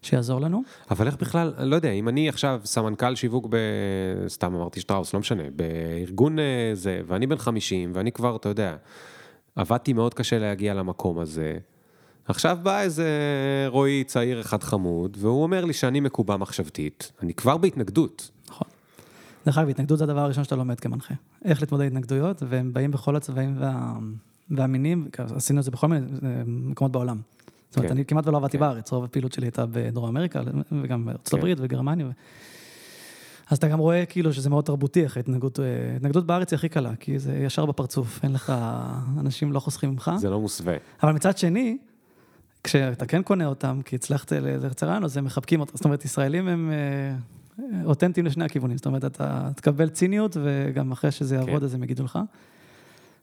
שיעזור 0.03 0.41
לנו. 0.41 0.63
אבל 0.91 1.07
איך 1.07 1.17
בכלל, 1.17 1.53
לא 1.59 1.77
יודע, 1.77 1.91
אם 1.91 2.09
אני 2.09 2.29
עכשיו 2.29 2.61
סמנכ"ל 2.65 3.15
שיווק 3.15 3.47
ב... 3.51 3.57
סתם 4.29 4.55
אמרתי 4.55 4.81
שטראוס, 4.81 5.15
לא 5.15 5.21
משנה, 5.21 5.43
בארגון 5.57 6.39
אה, 6.39 6.71
זה, 6.75 7.01
ואני 7.07 7.27
בן 7.27 7.39
50, 7.39 7.91
ואני 7.95 8.13
כבר, 8.13 8.37
אתה 8.37 8.49
יודע, 8.49 8.77
עבדתי 9.57 9.93
מאוד 9.93 10.15
קשה 10.15 10.39
להגיע 10.39 10.75
למקום 10.75 11.19
הזה. 11.19 11.59
עכשיו 12.25 12.59
בא 12.63 12.81
איזה 12.81 13.09
רועי 13.67 14.05
צעיר 14.05 14.41
אחד 14.41 14.63
חמוד, 14.63 15.17
והוא 15.21 15.43
אומר 15.43 15.65
לי 15.65 15.73
שאני 15.73 16.01
מקובע 16.01 16.37
מחשבתית, 16.37 17.13
אני 17.23 17.35
כבר 17.35 17.57
בהתנגדות. 17.57 18.31
נכון. 18.49 18.69
דרך 19.47 19.59
אגב, 19.59 19.69
התנגדות 19.69 19.99
זה 19.99 20.05
הדבר 20.05 20.21
הראשון 20.21 20.45
שאתה 20.45 20.57
לומד 20.57 20.81
כמנחה. 20.81 21.15
איך 21.45 21.61
להתמודד 21.61 21.85
עם 21.85 21.89
התנגדויות, 21.89 22.43
והם 22.49 22.73
באים 22.73 22.91
בכל 22.91 23.17
הצבעים 23.17 23.57
וה... 23.59 23.93
והמינים, 24.51 25.09
עשינו 25.37 25.59
את 25.59 25.65
זה 25.65 25.71
בכל 25.71 25.87
מיני 25.87 26.07
אה, 26.07 26.43
מקומות 26.47 26.93
בעולם. 26.93 27.21
זאת 27.69 27.77
אומרת, 27.77 27.91
כן. 27.91 27.97
אני 27.97 28.05
כמעט 28.05 28.27
ולא 28.27 28.37
עבדתי 28.37 28.59
כן. 28.59 28.61
בארץ, 28.61 28.93
רוב 28.93 29.05
הפעילות 29.05 29.33
שלי 29.33 29.47
הייתה 29.47 29.65
בדרום 29.67 30.09
אמריקה, 30.09 30.43
וגם 30.83 31.05
בארצות 31.05 31.29
כן. 31.29 31.39
הברית 31.39 31.59
וגרמניה. 31.61 32.07
אז 33.51 33.59
אתה 33.59 33.69
גם 33.69 33.79
רואה 33.79 34.07
כאילו 34.07 34.33
שזה 34.33 34.51
מאוד 34.51 34.65
תרבותי, 34.65 35.03
איך 35.03 35.17
ההתנגדות, 35.17 35.61
אה, 35.61 35.65
התנגדות 35.97 36.27
בארץ 36.27 36.53
היא 36.53 36.57
הכי 36.57 36.69
קלה, 36.69 36.97
כי 37.01 37.19
זה 37.19 37.35
ישר 37.37 37.67
בפרצוף, 37.67 38.21
אין 38.23 38.33
לך, 38.33 38.53
אנשים 39.21 39.53
לא 39.53 39.61
חוסכים 39.61 39.91
ממך. 39.91 40.11
זה 40.17 40.31
לא 40.31 40.41
מוסווה. 40.41 40.77
אבל 41.03 41.13
מצד 41.13 41.39
שני, 41.39 41.79
כשאתה 42.65 43.07
כן 43.07 43.23
קונה 43.23 43.47
אותם, 43.47 43.81
כי 43.85 43.97
הצלחת 43.97 44.33
רעיון, 44.83 45.05
אז 45.05 45.17
הם 45.17 45.25
מחבקים 45.25 45.61
אותך. 45.61 45.77
זאת 45.77 45.85
אומרת, 45.85 46.05
ישראלים 46.05 46.49
הם 46.49 46.71
אה, 46.71 47.85
אותנטיים 47.85 48.27
לשני 48.27 48.45
הכיוונים. 48.45 48.77
זאת 48.77 48.87
אומרת, 48.87 49.05
אתה 49.05 49.51
תקבל 49.57 49.89
ציניות, 49.89 50.37
וגם 50.43 50.93
אחרי 50.93 51.11
שזה 51.11 51.35
יעבוד, 51.35 51.59
כן. 51.59 51.65
אז 51.65 51.75
הם 51.75 51.83
יגידו 51.83 52.05
לך. 52.05 52.19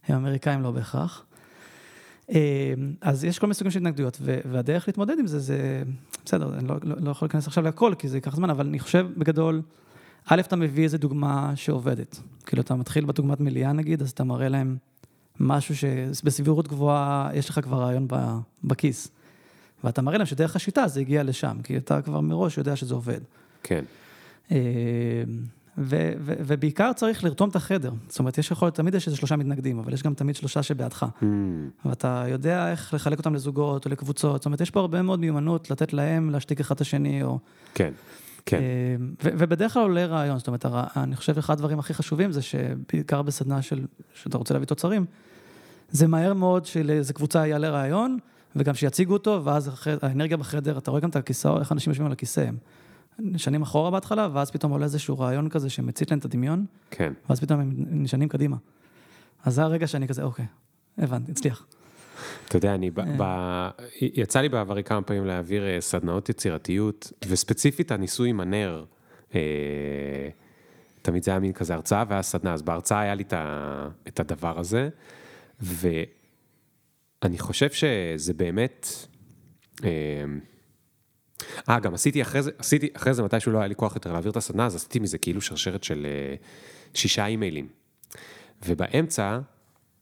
הם 0.07 0.15
אמריקאים 0.15 0.61
לא 0.61 0.71
בהכרח. 0.71 1.25
אה, 2.31 2.73
אז 3.01 3.23
יש 3.23 3.39
כל 3.39 3.47
מיני 3.47 3.53
סוגים 3.53 3.71
של 3.71 3.79
התנגדויות, 3.79 4.17
והדרך 4.21 4.87
להתמודד 4.87 5.19
עם 5.19 5.27
זה, 5.27 5.39
זה, 5.39 5.83
בסדר, 6.25 6.53
אני 6.57 6.67
לא, 6.67 6.75
לא, 6.83 6.95
לא 6.99 7.11
יכול 7.11 7.25
להיכנס 7.25 7.47
עכשיו 7.47 7.63
להכל, 7.63 7.93
כי 7.97 8.07
זה 8.07 8.17
ייקח 8.17 8.35
זמן, 8.35 8.49
אבל 8.49 8.67
אני 8.67 8.79
חושב 8.79 9.07
בגדול, 9.17 9.61
א', 10.25 10.39
אתה 10.39 10.55
מביא 10.55 10.83
איזה 10.83 10.97
דוגמה 10.97 11.51
שעובדת. 11.55 12.19
כאילו, 12.45 12.61
אתה 12.61 12.75
מתחיל 12.75 13.05
בדוגמת 13.05 13.39
מליאה 13.39 13.73
נגיד, 13.73 14.01
אז 14.01 14.11
אתה 14.11 14.23
מראה 14.23 14.49
להם 14.49 14.77
משהו 15.39 15.75
שבסבירות 15.75 16.67
גבוהה, 16.67 17.29
יש 17.33 17.49
לך 17.49 17.59
כבר 17.59 17.81
רעיון 17.81 18.07
בכיס. 18.63 19.07
ואתה 19.83 20.01
מראה 20.01 20.17
להם 20.17 20.25
שדרך 20.25 20.55
השיטה 20.55 20.87
זה 20.87 20.99
הגיע 20.99 21.23
לשם, 21.23 21.57
כי 21.63 21.77
אתה 21.77 22.01
כבר 22.01 22.21
מראש 22.21 22.57
יודע 22.57 22.75
שזה 22.75 22.93
עובד. 22.93 23.19
כן. 23.63 23.83
ו- 25.77 26.11
ו- 26.19 26.33
ובעיקר 26.39 26.93
צריך 26.93 27.23
לרתום 27.23 27.49
את 27.49 27.55
החדר. 27.55 27.91
זאת 28.07 28.19
אומרת, 28.19 28.37
יש 28.37 28.51
יכול 28.51 28.65
להיות, 28.65 28.75
תמיד 28.75 28.95
יש 28.95 29.07
איזה 29.07 29.17
שלושה 29.17 29.35
מתנגדים, 29.35 29.79
אבל 29.79 29.93
יש 29.93 30.03
גם 30.03 30.13
תמיד 30.13 30.35
שלושה 30.35 30.63
שבעדך. 30.63 31.03
Mm. 31.03 31.25
ואתה 31.85 32.25
יודע 32.27 32.71
איך 32.71 32.93
לחלק 32.93 33.17
אותם 33.17 33.35
לזוגות 33.35 33.85
או 33.85 33.91
לקבוצות, 33.91 34.41
זאת 34.41 34.45
אומרת, 34.45 34.61
יש 34.61 34.71
פה 34.71 34.79
הרבה 34.79 35.01
מאוד 35.01 35.19
מיומנות 35.19 35.71
לתת 35.71 35.93
להם 35.93 36.29
להשתיק 36.29 36.59
אחד 36.59 36.75
את 36.75 36.81
השני, 36.81 37.23
או... 37.23 37.39
כן, 37.73 37.91
כן. 38.45 38.57
אה, 38.57 38.95
ו- 39.23 39.29
ובדרך 39.37 39.73
כלל 39.73 39.81
עולה 39.81 40.05
רעיון, 40.05 40.37
זאת 40.37 40.47
אומרת, 40.47 40.65
אני 40.97 41.15
חושב 41.15 41.37
אחד 41.37 41.53
הדברים 41.53 41.79
הכי 41.79 41.93
חשובים 41.93 42.31
זה 42.31 42.41
שבעיקר 42.41 43.21
בסדנה 43.21 43.61
של, 43.61 43.85
שאתה 44.13 44.37
רוצה 44.37 44.53
להביא 44.53 44.67
תוצרים, 44.67 45.05
זה 45.91 46.07
מהר 46.07 46.33
מאוד 46.33 46.65
שלאיזה 46.65 47.13
קבוצה 47.13 47.47
יעלה 47.47 47.69
רעיון, 47.69 48.17
וגם 48.55 48.73
שיציגו 48.73 49.13
אותו, 49.13 49.41
ואז 49.43 49.71
האנרגיה 50.01 50.37
בחדר, 50.37 50.77
אתה 50.77 50.91
רואה 50.91 51.01
גם 51.01 51.09
את 51.09 51.15
הכיסא, 51.15 51.57
איך 51.59 51.71
אנשים 51.71 51.91
יושבים 51.91 52.05
על 52.05 52.11
הכיסא. 52.11 52.49
נשנים 53.19 53.61
אחורה 53.61 53.91
בהתחלה, 53.91 54.29
ואז 54.33 54.51
פתאום 54.51 54.71
עולה 54.71 54.85
איזשהו 54.85 55.19
רעיון 55.19 55.49
כזה 55.49 55.69
שמצית 55.69 56.11
להם 56.11 56.19
את 56.19 56.25
הדמיון, 56.25 56.65
כן. 56.91 57.13
ואז 57.29 57.39
פתאום 57.39 57.59
הם 57.59 57.73
נשנים 57.77 58.29
קדימה. 58.29 58.57
אז 59.43 59.55
זה 59.55 59.63
הרגע 59.63 59.87
שאני 59.87 60.07
כזה, 60.07 60.23
אוקיי, 60.23 60.45
הבנתי, 60.97 61.31
הצליח. 61.31 61.65
אתה 62.47 62.57
יודע, 62.57 62.75
אני, 62.75 62.91
ב, 62.91 63.01
ב, 63.17 63.23
יצא 64.01 64.41
לי 64.41 64.49
בעברי 64.49 64.83
כמה 64.83 65.01
פעמים 65.01 65.25
להעביר 65.25 65.67
אה, 65.67 65.81
סדנאות 65.81 66.29
יצירתיות, 66.29 67.11
וספציפית 67.27 67.91
הניסוי 67.91 68.29
עם 68.29 68.39
הנר, 68.39 68.85
אה, 69.35 69.39
תמיד 71.01 71.23
זה 71.23 71.31
היה 71.31 71.39
מין 71.39 71.53
כזה 71.53 71.73
הרצאה 71.73 72.03
ואז 72.09 72.25
סדנה, 72.25 72.53
אז 72.53 72.61
בהרצאה 72.61 72.99
היה 72.99 73.15
לי 73.15 73.23
את, 74.07 74.19
הדבר 74.19 74.59
הזה, 74.59 74.89
ואני 75.61 77.39
חושב 77.39 77.69
שזה 77.71 78.33
באמת, 78.33 78.87
אה, 81.69 81.79
גם 81.79 81.93
עשיתי 81.93 82.21
אחרי 82.21 82.41
זה, 82.41 82.51
עשיתי 82.57 82.89
אחרי 82.93 83.13
זה, 83.13 83.23
מתישהו 83.23 83.51
לא 83.51 83.57
היה 83.57 83.67
לי 83.67 83.75
כוח 83.75 83.95
יותר 83.95 84.11
להעביר 84.11 84.31
את 84.31 84.37
הסדנה, 84.37 84.65
אז 84.65 84.75
עשיתי 84.75 84.99
מזה 84.99 85.17
כאילו 85.17 85.41
שרשרת 85.41 85.83
של 85.83 86.05
אה, 86.05 86.35
שישה 86.93 87.25
אימיילים. 87.25 87.67
ובאמצע, 88.65 89.39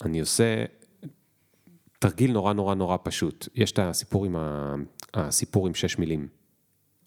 אני 0.06 0.20
עושה 0.20 0.66
תרגיל 2.00 2.32
נורא 2.32 2.54
נורא 2.54 2.76
נורא 2.76 2.98
פשוט. 3.04 3.48
יש 3.56 3.72
את 3.72 3.80
הסיפור 3.80 4.26
עם, 4.26 4.36
ה... 4.36 4.76
הסיפור 5.14 5.68
עם 5.68 5.74
שש 5.74 5.98
מילים. 5.98 6.28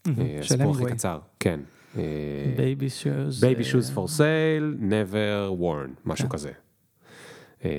אה, 0.07 0.39
הסיפור 0.41 0.75
הכי 0.75 0.85
קצר, 0.85 1.19
כן. 1.41 1.61
baby 2.57 2.91
shoes. 2.91 3.41
baby 3.41 3.65
shoes 3.65 3.91
for 3.91 4.09
sale, 4.09 4.77
never 4.81 5.61
worn, 5.61 5.91
משהו 6.05 6.29
כן. 6.29 6.33
כזה. 6.33 6.53
אה, 7.65 7.71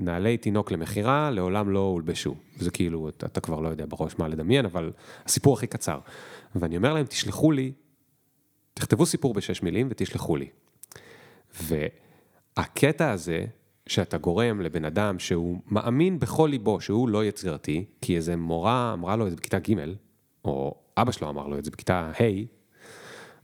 נעלי 0.00 0.36
תינוק 0.36 0.70
למכירה, 0.70 1.30
לעולם 1.30 1.70
לא 1.70 1.78
הולבשו. 1.78 2.34
זה 2.56 2.70
כאילו, 2.70 3.08
אתה, 3.08 3.26
אתה 3.26 3.40
כבר 3.40 3.60
לא 3.60 3.68
יודע 3.68 3.84
בראש 3.88 4.18
מה 4.18 4.28
לדמיין, 4.28 4.64
אבל 4.64 4.92
הסיפור 5.24 5.54
הכי 5.54 5.66
קצר. 5.66 5.98
ואני 6.54 6.76
אומר 6.76 6.94
להם, 6.94 7.06
תשלחו 7.06 7.52
לי, 7.52 7.72
תכתבו 8.74 9.06
סיפור 9.06 9.34
בשש 9.34 9.62
מילים 9.62 9.88
ותשלחו 9.90 10.36
לי. 10.36 10.48
והקטע 11.60 13.10
הזה, 13.10 13.46
שאתה 13.86 14.18
גורם 14.18 14.60
לבן 14.60 14.84
אדם 14.84 15.18
שהוא 15.18 15.60
מאמין 15.66 16.18
בכל 16.18 16.48
ליבו 16.50 16.80
שהוא 16.80 17.08
לא 17.08 17.24
יצירתי, 17.24 17.84
כי 18.00 18.16
איזה 18.16 18.36
מורה 18.36 18.92
אמרה 18.92 19.16
לו 19.16 19.26
את 19.26 19.30
זה 19.30 19.36
בכיתה 19.36 19.58
ג', 19.58 19.74
או 20.44 20.74
אבא 20.96 21.12
שלו 21.12 21.28
אמר 21.28 21.46
לו 21.46 21.58
את 21.58 21.64
זה 21.64 21.70
בכיתה 21.70 22.10
ה', 22.20 22.24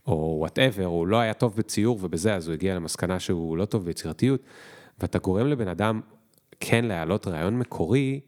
או 0.07 0.35
וואטאבר, 0.39 0.85
הוא 0.85 1.07
לא 1.07 1.17
היה 1.17 1.33
טוב 1.33 1.55
בציור 1.55 1.99
ובזה, 2.01 2.35
אז 2.35 2.47
הוא 2.47 2.53
הגיע 2.53 2.75
למסקנה 2.75 3.19
שהוא 3.19 3.57
לא 3.57 3.65
טוב 3.65 3.85
ביצירתיות. 3.85 4.41
ואתה 5.01 5.19
גורם 5.19 5.47
לבן 5.47 5.67
אדם 5.67 6.01
כן 6.59 6.85
להעלות 6.85 7.27
רעיון 7.27 7.59
מקורי, 7.59 8.19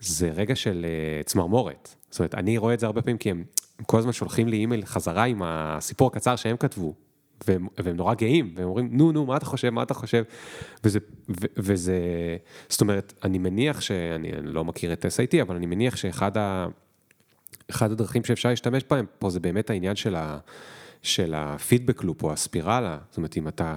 זה 0.00 0.30
רגע 0.30 0.56
של 0.56 0.86
uh, 1.22 1.24
צמרמורת. 1.26 1.94
זאת 2.10 2.18
אומרת, 2.18 2.34
אני 2.34 2.58
רואה 2.58 2.74
את 2.74 2.80
זה 2.80 2.86
הרבה 2.86 3.02
פעמים 3.02 3.18
כי 3.18 3.30
הם, 3.30 3.44
הם 3.78 3.84
כל 3.84 3.98
הזמן 3.98 4.12
שולחים 4.12 4.48
לי 4.48 4.56
אימייל 4.56 4.84
חזרה 4.84 5.24
עם 5.24 5.42
הסיפור 5.44 6.08
הקצר 6.08 6.36
שהם 6.36 6.56
כתבו 6.56 6.94
והם, 7.46 7.68
והם 7.78 7.96
נורא 7.96 8.14
גאים, 8.14 8.52
והם 8.56 8.68
אומרים, 8.68 8.88
נו, 8.92 9.12
נו, 9.12 9.26
מה 9.26 9.36
אתה 9.36 9.44
חושב, 9.44 9.70
מה 9.70 9.82
אתה 9.82 9.94
חושב? 9.94 10.22
וזה, 10.84 10.98
ו, 11.28 11.46
וזה, 11.56 11.98
זאת 12.68 12.80
אומרת, 12.80 13.12
אני 13.24 13.38
מניח 13.38 13.80
שאני 13.80 14.32
אני 14.32 14.52
לא 14.52 14.64
מכיר 14.64 14.92
את 14.92 15.04
SIT, 15.04 15.42
אבל 15.42 15.56
אני 15.56 15.66
מניח 15.66 15.96
שאחד 15.96 16.36
ה, 16.36 16.66
הדרכים 17.80 18.24
שאפשר 18.24 18.48
להשתמש 18.48 18.84
בהם 18.90 19.06
פה 19.18 19.30
זה 19.30 19.40
באמת 19.40 19.70
העניין 19.70 19.96
של, 19.96 20.14
ה, 20.14 20.38
של 21.02 21.34
הפידבק 21.36 22.04
לופ 22.04 22.22
או 22.22 22.32
הספירלה, 22.32 22.98
זאת 23.10 23.16
אומרת, 23.16 23.36
אם 23.36 23.48
אתה 23.48 23.76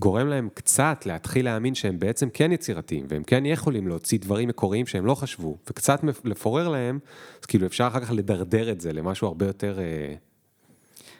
גורם 0.00 0.28
להם 0.28 0.48
קצת 0.54 1.02
להתחיל 1.06 1.44
להאמין 1.44 1.74
שהם 1.74 1.98
בעצם 1.98 2.28
כן 2.32 2.52
יצירתיים, 2.52 3.06
והם 3.08 3.22
כן 3.22 3.46
יכולים 3.46 3.88
להוציא 3.88 4.18
דברים 4.18 4.48
מקוריים 4.48 4.86
שהם 4.86 5.06
לא 5.06 5.14
חשבו, 5.14 5.56
וקצת 5.70 6.00
לפורר 6.24 6.68
להם, 6.68 6.98
אז 7.40 7.46
כאילו 7.46 7.66
אפשר 7.66 7.86
אחר 7.86 8.00
כך 8.00 8.10
לדרדר 8.10 8.70
את 8.70 8.80
זה 8.80 8.92
למשהו 8.92 9.28
הרבה 9.28 9.46
יותר... 9.46 9.78
אה, 9.78 10.14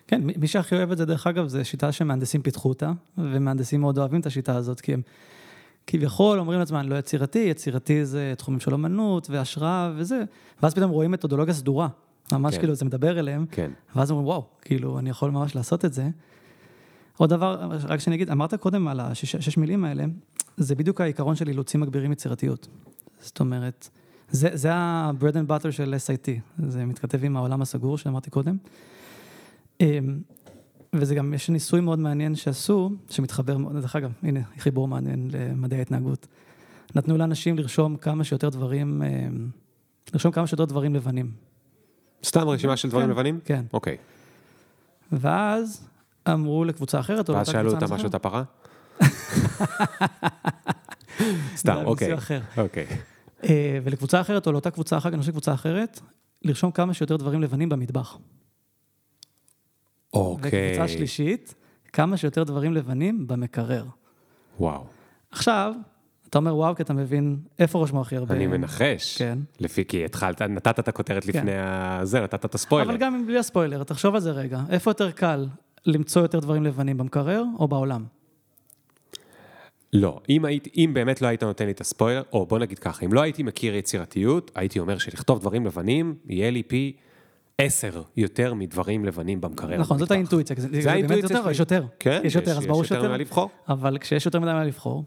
כן, 0.06 0.20
מי 0.22 0.46
שהכי 0.46 0.74
אוהב 0.74 0.90
את 0.90 0.98
זה, 0.98 1.04
דרך 1.04 1.26
אגב, 1.26 1.48
זו 1.48 1.64
שיטה 1.64 1.92
שמהנדסים 1.92 2.42
פיתחו 2.42 2.68
אותה, 2.68 2.92
ומהנדסים 3.18 3.80
מאוד 3.80 3.98
אוהבים 3.98 4.20
את 4.20 4.26
השיטה 4.26 4.56
הזאת, 4.56 4.80
כי 4.80 4.94
הם 4.94 5.02
כביכול 5.86 6.38
אומרים 6.38 6.58
לעצמם, 6.58 6.78
אני 6.78 6.90
לא 6.90 6.94
יצירתי, 6.94 7.38
יצירתי 7.38 8.04
זה 8.04 8.34
תחומים 8.36 8.60
של 8.60 8.74
אמנות 8.74 9.30
והשראה 9.30 9.92
וזה, 9.96 10.22
ואז 10.62 10.74
פתאום 10.74 10.90
רואים 10.90 11.10
מתודולוגיה 11.10 11.54
סדורה, 11.54 11.88
ממש 12.32 12.54
כן. 12.54 12.60
כאילו 12.60 12.74
זה 12.74 12.84
מדבר 12.84 13.18
אליהם, 13.18 13.46
כן. 13.50 13.70
ואז 13.96 14.10
אומרים, 14.10 14.26
וואו, 14.26 14.44
כאילו, 14.62 14.98
אני 14.98 15.10
יכול 15.10 15.30
ממש 15.30 15.56
לעשות 15.56 15.84
את 15.84 15.92
זה. 15.92 16.08
עוד 17.20 17.30
דבר, 17.30 17.68
רק 17.88 18.00
שאני 18.00 18.16
אגיד, 18.16 18.30
אמרת 18.30 18.54
קודם 18.54 18.88
על 18.88 19.00
השש 19.00 19.56
מילים 19.56 19.84
האלה, 19.84 20.04
זה 20.56 20.74
בדיוק 20.74 21.00
העיקרון 21.00 21.36
של 21.36 21.48
אילוצים 21.48 21.80
מגבירים 21.80 22.12
יצירתיות. 22.12 22.68
זאת 23.20 23.40
אומרת, 23.40 23.88
זה, 24.30 24.48
זה 24.52 24.74
ה-bread 24.74 25.34
and 25.34 25.50
butter 25.50 25.70
של 25.70 25.94
SIT, 25.94 26.28
זה 26.68 26.84
מתכתב 26.84 27.24
עם 27.24 27.36
העולם 27.36 27.62
הסגור 27.62 27.98
שאמרתי 27.98 28.30
קודם. 28.30 28.56
אמ, 29.80 30.20
וזה 30.92 31.14
גם, 31.14 31.34
יש 31.34 31.50
ניסוי 31.50 31.80
מאוד 31.80 31.98
מעניין 31.98 32.34
שעשו, 32.34 32.90
שמתחבר, 33.10 33.56
דרך 33.56 33.96
אגב, 33.96 34.12
הנה, 34.22 34.40
חיבור 34.58 34.88
מעניין 34.88 35.30
למדעי 35.32 35.78
ההתנהגות. 35.78 36.26
נתנו 36.94 37.16
לאנשים 37.16 37.58
לרשום 37.58 37.96
כמה 37.96 38.24
שיותר 38.24 38.48
דברים, 38.48 39.02
אמ, 39.02 39.48
לרשום 40.12 40.32
כמה 40.32 40.46
שיותר 40.46 40.64
דברים 40.64 40.94
לבנים. 40.94 41.30
סתם 42.24 42.48
רשימה 42.48 42.76
של 42.76 42.88
דברים 42.88 43.06
כן, 43.06 43.10
לבנים? 43.10 43.40
כן. 43.44 43.64
אוקיי. 43.72 43.96
ואז 45.12 45.89
אמרו 46.28 46.64
לקבוצה 46.64 47.00
אחרת, 47.00 47.28
או 47.28 47.34
ואז 47.34 47.48
לאותה 47.48 47.52
שאלו 47.52 47.70
קבוצה 47.70 47.84
אותה 47.84 47.94
משהו 47.94 48.08
את 48.08 48.14
מסוימת. 48.14 48.14
הפרה? 48.14 48.42
סתם, 51.56 51.74
זה 51.74 51.84
אוקיי. 51.84 52.14
אחר. 52.14 52.40
אוקיי. 52.56 52.86
אה, 53.44 53.78
ולקבוצה 53.84 54.20
אחרת, 54.20 54.46
או 54.46 54.52
לאותה 54.52 54.70
קבוצה 54.70 54.98
אחרת, 54.98 55.12
אני 55.12 55.20
חושב 55.20 55.32
קבוצה 55.32 55.54
אחרת, 55.54 56.00
לרשום 56.42 56.70
כמה 56.70 56.94
שיותר 56.94 57.16
דברים 57.16 57.40
לבנים 57.40 57.68
במטבח. 57.68 58.18
אוקיי. 60.14 60.72
וקבוצה 60.72 60.88
שלישית, 60.88 61.54
כמה 61.92 62.16
שיותר 62.16 62.44
דברים 62.44 62.74
לבנים 62.74 63.26
במקרר. 63.26 63.84
וואו. 64.60 64.84
עכשיו, 65.30 65.74
אתה 66.28 66.38
אומר 66.38 66.56
וואו, 66.56 66.74
כי 66.74 66.82
אתה 66.82 66.92
מבין 66.92 67.38
איפה 67.58 67.82
רשמו 67.82 68.00
הכי 68.00 68.16
הרבה. 68.16 68.34
אני 68.34 68.46
מנחש. 68.46 69.18
כן. 69.18 69.38
לפי, 69.60 69.84
כי 69.84 70.04
התחלת, 70.04 70.42
נתת 70.42 70.78
את 70.78 70.88
הכותרת 70.88 71.26
לפני 71.26 71.52
זה, 72.02 72.20
נתת 72.20 72.44
את 72.44 72.54
הספוילר. 72.54 72.90
אבל 72.90 72.98
גם 72.98 73.26
בלי 73.26 73.38
הספוילר, 73.38 73.84
תחשוב 73.84 74.14
על 74.14 74.20
זה 74.20 74.30
רגע. 74.30 74.60
איפה 74.70 74.90
יותר 74.90 75.10
קל 75.10 75.46
למצוא 75.86 76.22
יותר 76.22 76.40
דברים 76.40 76.64
לבנים, 76.64 76.96
במקרר 76.96 77.44
או 77.58 77.68
בעולם? 77.68 78.04
לא, 79.92 80.20
אם, 80.28 80.44
היית, 80.44 80.68
אם 80.76 80.90
באמת 80.94 81.22
לא 81.22 81.26
היית 81.26 81.42
נותן 81.42 81.66
לי 81.66 81.70
את 81.70 81.80
הספוילר, 81.80 82.22
או 82.32 82.46
בוא 82.46 82.58
נגיד 82.58 82.78
ככה, 82.78 83.06
אם 83.06 83.12
לא 83.12 83.20
הייתי 83.20 83.42
מכיר 83.42 83.74
יצירתיות, 83.74 84.50
הייתי 84.54 84.78
אומר 84.78 84.98
שלכתוב 84.98 85.40
דברים 85.40 85.66
לבנים, 85.66 86.14
יהיה 86.28 86.50
לי 86.50 86.62
פי 86.62 86.96
עשר 87.58 88.02
יותר 88.16 88.54
מדברים 88.54 89.04
לבנים 89.04 89.40
במקרר. 89.40 89.78
נכון, 89.78 89.98
זאת. 89.98 90.10
האינטואיציה. 90.10 90.56
זה, 90.58 90.92
האינטואיציה 90.92 91.24
יותר, 91.24 91.42
שלי. 91.42 91.50
יש 91.50 91.60
יותר. 91.60 91.84
כן, 91.98 92.20
יש 92.24 92.34
יותר, 92.34 92.58
אז 92.58 92.66
ברור 92.66 92.84
יש 92.84 92.90
יותר 92.90 93.00
שיותר. 93.02 93.08
ממה 93.08 93.16
לבחור. 93.16 93.50
אבל 93.68 93.98
כשיש 93.98 94.26
יותר 94.26 94.40
מדי 94.40 94.52
מה 94.52 94.64
לבחור, 94.64 95.04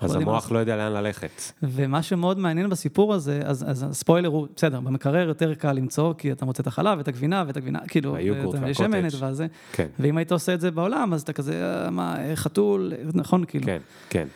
אז 0.00 0.14
המוח 0.14 0.52
לא 0.52 0.58
יודע 0.58 0.76
לאן 0.76 0.92
ללכת. 0.92 1.52
ומה 1.62 2.02
שמאוד 2.02 2.38
מעניין 2.38 2.68
בסיפור 2.68 3.14
הזה, 3.14 3.40
אז, 3.44 3.70
אז 3.70 3.82
הספוילר 3.82 4.28
הוא, 4.28 4.46
בסדר, 4.56 4.80
במקרר 4.80 5.28
יותר 5.28 5.54
קל 5.54 5.72
למצוא, 5.72 6.14
כי 6.18 6.32
אתה 6.32 6.44
מוצא 6.44 6.62
את 6.62 6.66
החלב, 6.66 6.98
את 6.98 7.08
הגבינה, 7.08 7.44
ואת 7.46 7.56
הגבינה, 7.56 7.78
כאילו, 7.88 8.12
והיוגורט 8.12 8.54
ואת 8.62 8.80
והקוטג'. 8.80 9.24
וזה, 9.30 9.46
כן, 9.72 9.86
ואם 9.98 10.16
היית 10.16 10.32
עושה 10.32 10.54
את 10.54 10.60
זה 10.60 10.70
בעולם, 10.70 11.14
אז 11.14 11.22
אתה 11.22 11.32
כזה, 11.32 11.84
אה, 11.84 11.90
מה, 11.90 12.16
אה, 12.24 12.36
חתול, 12.36 12.92
נכון, 13.14 13.44
כאילו. 13.44 13.66
כן, 13.66 13.78
כן. 14.10 14.28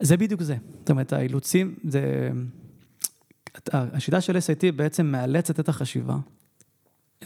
זה 0.00 0.16
בדיוק 0.16 0.42
זה. 0.42 0.56
זאת 0.80 0.90
אומרת, 0.90 1.12
האילוצים, 1.12 1.74
זה... 1.88 2.30
השיטה 3.72 4.20
של 4.20 4.36
SIT 4.36 4.72
בעצם 4.76 5.06
מאלצת 5.06 5.60
את 5.60 5.68
החשיבה, 5.68 6.16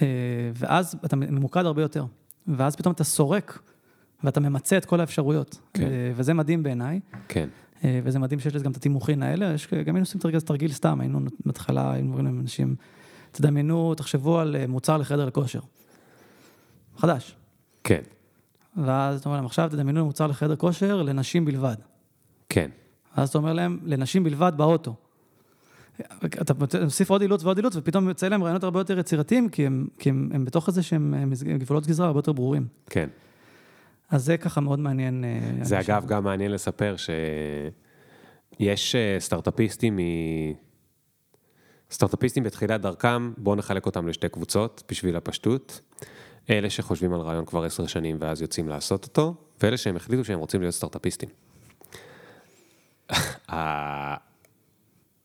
אה, 0.03 0.07
ואז 0.55 0.97
אתה 1.05 1.17
ממוקד 1.17 1.65
הרבה 1.65 1.83
יותר. 1.83 2.05
ואז 2.47 2.77
פתאום 2.77 2.95
אתה 2.95 3.05
סורק, 3.05 3.59
ואתה 4.25 4.41
ממצה 4.41 4.77
את 4.77 4.85
כל 4.85 5.01
האפשרויות. 5.01 5.61
כן. 5.75 5.83
אה, 5.83 6.13
וזה 6.15 6.35
מדהים 6.35 6.63
בעיניי. 6.63 7.01
כן, 7.29 7.41
אה, 7.41 7.60
וזה 7.85 8.19
מדהים 8.19 8.41
שיש 8.41 8.55
לזה 8.55 8.65
גם 8.65 8.71
את 8.71 8.77
התימוכין 8.77 9.23
האלה, 9.23 9.53
יש, 9.55 9.67
גם 9.67 9.95
היינו 9.95 9.99
עושים 9.99 10.21
תרגיל, 10.21 10.41
תרגיל 10.41 10.73
סתם, 10.73 11.01
היינו 11.01 11.21
בהתחלה, 11.47 11.93
היינו 11.93 12.09
אומרים 12.09 12.37
לאנשים, 12.37 12.75
תדמיינו, 13.33 13.95
תחשבו 13.95 14.39
על 14.39 14.57
אה, 14.57 14.67
מוצר 14.67 14.97
לחדר 14.97 15.31
כושר. 15.31 15.61
חדש. 16.97 17.37
כן, 17.85 18.01
ואז 18.77 19.21
אתה 19.21 19.29
אומר 19.29 19.37
להם, 19.37 19.47
עכשיו 19.47 19.69
תדמיינו 19.73 20.05
מוצר 20.05 20.27
לחדר 20.27 20.57
כושר 20.57 21.03
לנשים 21.03 21.45
בלבד. 21.45 21.77
כן, 22.49 22.71
ואז 23.17 23.29
אתה 23.29 23.39
אומר 23.39 23.53
להם, 23.53 23.79
לנשים 23.85 24.25
בלבד 24.25 24.53
באוטו. 24.57 24.95
אתה 26.25 26.55
מוסיף 26.85 27.11
עוד 27.11 27.23
אילוץ 27.23 27.45
ועוד 27.45 27.57
אילוץ, 27.57 27.77
ופתאום 27.77 28.09
יוצא 28.09 28.29
להם 28.29 28.43
רעיונות 28.43 28.65
הרבה 28.65 28.81
יותר 28.81 28.99
יצירתיים, 28.99 29.49
כי 29.49 29.67
הם, 29.67 29.87
כי 29.99 30.09
הם, 30.09 30.29
הם 30.33 30.45
בתוך 30.45 30.69
איזה 30.69 30.83
שהם 30.83 31.15
אה, 31.15 31.57
גבולות 31.59 31.87
גזרה 31.87 32.07
הרבה 32.07 32.19
יותר 32.19 32.33
ברורים. 32.33 32.67
כן. 32.87 33.09
אז 34.11 34.25
זה 34.25 34.37
ככה 34.37 34.61
מאוד 34.61 34.79
מעניין. 34.79 35.25
אה, 35.25 35.65
זה 35.65 35.79
אנשים. 35.79 35.95
אגב 35.95 36.07
גם 36.07 36.25
מעניין 36.25 36.53
לספר 36.53 36.95
שיש 38.59 38.95
אה, 38.95 39.17
סטארט-אפיסטים 39.19 39.97
מ... 39.97 40.01
סטארט-אפיסטים 41.91 42.43
בתחילת 42.43 42.81
דרכם, 42.81 43.33
בואו 43.37 43.57
נחלק 43.57 43.87
אותם 43.87 44.09
לשתי 44.09 44.29
קבוצות 44.29 44.83
בשביל 44.91 45.17
הפשטות. 45.17 45.81
אלה 46.51 46.71
שחושבים 46.71 47.15
על 47.15 47.21
רעיון 47.21 47.45
כבר 47.45 47.65
עשר 47.65 47.87
שנים 47.87 48.17
ואז 48.21 48.43
יוצאים 48.43 48.69
לעשות 48.69 49.05
אותו, 49.05 49.35
ואלה 49.63 49.77
שהם 49.77 49.97
החליטו 49.97 50.25
שהם 50.25 50.39
רוצים 50.39 50.61
להיות 50.61 50.75
סטארט-אפיסטים. 50.75 51.29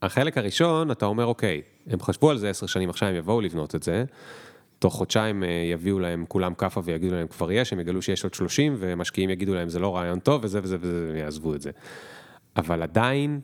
החלק 0.01 0.37
הראשון, 0.37 0.91
אתה 0.91 1.05
אומר, 1.05 1.25
אוקיי, 1.25 1.61
הם 1.87 1.99
חשבו 1.99 2.29
על 2.29 2.37
זה 2.37 2.49
עשר 2.49 2.65
שנים, 2.65 2.89
עכשיו 2.89 3.09
הם 3.09 3.15
יבואו 3.15 3.41
לבנות 3.41 3.75
את 3.75 3.83
זה, 3.83 4.05
תוך 4.79 4.93
חודשיים 4.93 5.43
אה, 5.43 5.49
יביאו 5.71 5.99
להם 5.99 6.25
כולם 6.27 6.53
כאפה 6.53 6.81
ויגידו 6.83 7.15
להם 7.15 7.27
כבר 7.27 7.51
יש, 7.51 7.73
הם 7.73 7.79
יגלו 7.79 8.01
שיש 8.01 8.23
עוד 8.23 8.33
30, 8.33 8.75
ומשקיעים 8.79 9.29
יגידו 9.29 9.55
להם 9.55 9.69
זה 9.69 9.79
לא 9.79 9.95
רעיון 9.95 10.19
טוב, 10.19 10.43
וזה 10.43 10.59
וזה 10.63 10.77
וזה, 10.79 11.11
ויעזבו 11.13 11.55
את 11.55 11.61
זה. 11.61 11.71
אבל 12.57 12.83
עדיין, 12.83 13.39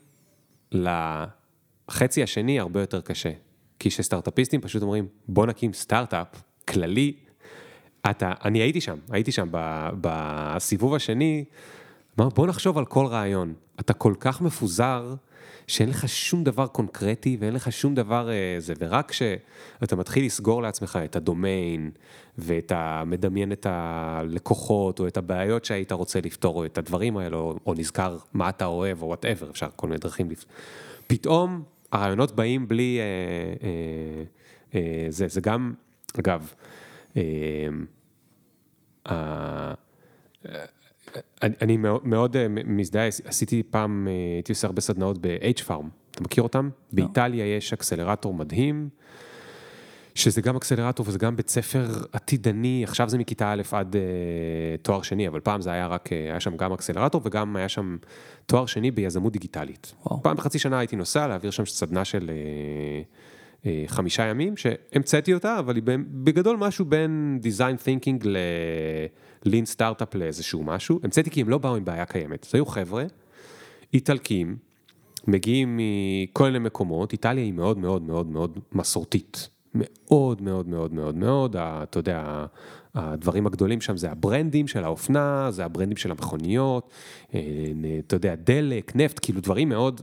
לחצי 0.71 2.23
השני 2.23 2.59
הרבה 2.59 2.79
יותר 2.81 3.01
קשה. 3.01 3.31
כי 3.79 3.89
שסטארט-אפיסטים 3.89 4.61
פשוט 4.61 4.81
אומרים, 4.81 5.07
בוא 5.27 5.45
נקים 5.45 5.73
סטארט-אפ 5.73 6.27
כללי. 6.67 7.13
אתה, 8.09 8.33
אני 8.45 8.59
הייתי 8.59 8.81
שם, 8.81 8.97
הייתי 9.09 9.31
שם 9.31 9.47
ב- 9.51 9.89
בסיבוב 10.01 10.95
השני, 10.95 11.45
אמר, 12.19 12.29
בוא 12.29 12.47
נחשוב 12.47 12.77
על 12.77 12.85
כל 12.85 13.05
רעיון. 13.05 13.53
אתה 13.79 13.93
כל 13.93 14.13
כך 14.19 14.41
מפוזר, 14.41 15.15
שאין 15.71 15.89
לך 15.89 16.09
שום 16.09 16.43
דבר 16.43 16.67
קונקרטי 16.67 17.37
ואין 17.39 17.53
לך 17.53 17.71
שום 17.71 17.95
דבר 17.95 18.29
אה, 18.29 18.55
זה, 18.59 18.73
ורק 18.79 19.09
כשאתה 19.11 19.95
מתחיל 19.95 20.25
לסגור 20.25 20.61
לעצמך 20.61 20.99
את 21.05 21.15
הדומיין, 21.15 21.91
ואת 22.37 22.71
ה... 22.71 23.03
מדמיין 23.05 23.51
את 23.51 23.65
הלקוחות, 23.69 24.99
או 24.99 25.07
את 25.07 25.17
הבעיות 25.17 25.65
שהיית 25.65 25.91
רוצה 25.91 26.19
לפתור, 26.23 26.55
או 26.55 26.65
את 26.65 26.77
הדברים 26.77 27.17
האלה, 27.17 27.37
או, 27.37 27.55
או 27.65 27.73
נזכר 27.73 28.17
מה 28.33 28.49
אתה 28.49 28.65
אוהב, 28.65 29.01
או 29.01 29.07
whatever, 29.07 29.49
אפשר 29.49 29.67
כל 29.75 29.87
מיני 29.87 29.99
דרכים 29.99 30.29
לפ... 30.29 30.45
פתאום 31.07 31.63
הרעיונות 31.91 32.31
באים 32.31 32.67
בלי... 32.67 32.99
אה, 32.99 33.67
אה, 33.67 34.23
אה, 34.75 35.05
זה, 35.09 35.27
זה 35.27 35.41
גם, 35.41 35.73
אגב, 36.19 36.53
אה, 37.17 37.21
אה, 39.09 39.73
אני, 41.41 41.77
מאוד, 41.77 42.07
מאוד 42.07 42.37
אה, 42.37 42.47
מזדהה, 42.49 43.07
עשיתי 43.25 43.63
פעם, 43.69 44.07
אה, 44.07 44.13
הייתי 44.35 44.51
עושה 44.51 44.67
הרבה 44.67 44.81
סדנאות 44.81 45.17
ב-H-Farm, 45.21 45.85
אתה 46.11 46.23
מכיר 46.23 46.43
אותם? 46.43 46.69
באיטליה 46.93 47.57
יש 47.57 47.73
אקסלרטור 47.73 48.33
מדהים, 48.33 48.89
שזה 50.15 50.41
גם 50.41 50.55
אקסלרטור 50.55 51.05
וזה 51.07 51.19
גם 51.19 51.35
בית 51.35 51.49
ספר 51.49 51.87
עתידני, 52.11 52.83
עכשיו 52.83 53.09
זה 53.09 53.17
מכיתה 53.17 53.51
א' 53.51 53.61
עד 53.71 53.95
אה, 53.95 54.01
תואר 54.81 55.01
שני, 55.01 55.27
אבל 55.27 55.39
פעם 55.39 55.61
זה 55.61 55.71
היה 55.71 55.87
רק, 55.87 56.09
היה 56.11 56.39
שם 56.39 56.57
גם 56.57 56.73
אקסלרטור 56.73 57.21
וגם 57.23 57.55
היה 57.55 57.69
שם 57.69 57.97
תואר 58.45 58.65
שני 58.65 58.91
ביזמות 58.91 59.33
דיגיטלית. 59.33 59.93
וואו. 60.05 60.23
פעם 60.23 60.37
בחצי 60.37 60.59
שנה 60.59 60.79
הייתי 60.79 60.95
נוסע 60.95 61.27
להעביר 61.27 61.51
שם 61.51 61.65
סדנה 61.65 62.05
של 62.05 62.29
אה, 62.29 63.01
אה, 63.65 63.83
חמישה 63.87 64.23
ימים, 64.23 64.57
שהמצאתי 64.57 65.33
אותה, 65.33 65.59
אבל 65.59 65.75
היא 65.75 65.83
בגדול 66.23 66.57
משהו 66.57 66.85
בין 66.85 67.39
design 67.43 67.85
thinking 67.85 68.27
ל-lean 69.45 69.65
סטארט-אפ 69.65 70.15
לאיזשהו 70.15 70.63
משהו. 70.63 70.99
המצאתי 71.03 71.29
כי 71.29 71.41
הם 71.41 71.49
לא 71.49 71.57
באו 71.57 71.75
עם 71.75 71.85
בעיה 71.85 72.05
קיימת. 72.05 72.47
זה 72.49 72.57
היו 72.57 72.65
חבר'ה, 72.65 73.03
איטלקים, 73.93 74.57
מגיעים 75.27 75.79
מכל 75.79 76.43
מיני 76.43 76.59
מקומות, 76.59 77.11
איטליה 77.11 77.43
היא 77.43 77.53
מאוד 77.53 77.77
מאוד 77.77 78.01
מאוד 78.01 78.27
מאוד 78.27 78.59
מסורתית. 78.71 79.49
מאוד 79.75 80.41
מאוד 80.41 80.67
מאוד 80.67 80.93
מאוד 80.93 81.15
מאוד, 81.15 81.55
אתה 81.59 81.99
יודע, 81.99 82.45
הדברים 82.95 83.47
הגדולים 83.47 83.81
שם 83.81 83.97
זה 83.97 84.11
הברנדים 84.11 84.67
של 84.67 84.83
האופנה, 84.83 85.51
זה 85.51 85.65
הברנדים 85.65 85.97
של 85.97 86.11
המכוניות, 86.11 86.89
אה, 87.33 87.39
אתה 88.07 88.15
יודע, 88.15 88.35
דלק, 88.35 88.95
נפט, 88.95 89.19
כאילו 89.21 89.41
דברים 89.41 89.69
מאוד, 89.69 90.01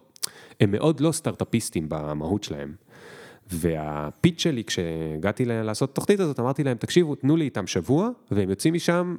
הם 0.60 0.70
מאוד 0.70 1.00
לא 1.00 1.12
סטארט-אפיסטים 1.12 1.86
במהות 1.88 2.44
שלהם. 2.44 2.74
והפיץ 3.52 4.42
שלי 4.42 4.64
כשהגעתי 4.64 5.44
לעשות 5.44 5.90
את 5.90 5.92
התוכנית 5.98 6.20
הזאת, 6.20 6.40
אמרתי 6.40 6.64
להם, 6.64 6.76
תקשיבו, 6.76 7.14
תנו 7.14 7.36
לי 7.36 7.44
איתם 7.44 7.66
שבוע, 7.66 8.08
והם 8.30 8.50
יוצאים 8.50 8.74
משם 8.74 9.16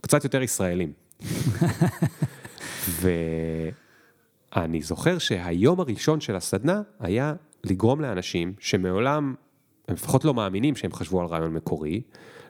קצת 0.00 0.24
יותר 0.24 0.42
ישראלים. 0.42 0.92
ואני 3.00 4.82
זוכר 4.82 5.18
שהיום 5.18 5.80
הראשון 5.80 6.20
של 6.20 6.36
הסדנה 6.36 6.82
היה 7.00 7.34
לגרום 7.64 8.00
לאנשים 8.00 8.52
שמעולם, 8.58 9.34
הם 9.88 9.94
לפחות 9.94 10.24
לא 10.24 10.34
מאמינים 10.34 10.76
שהם 10.76 10.92
חשבו 10.92 11.20
על 11.20 11.26
רעיון 11.26 11.54
מקורי, 11.54 12.02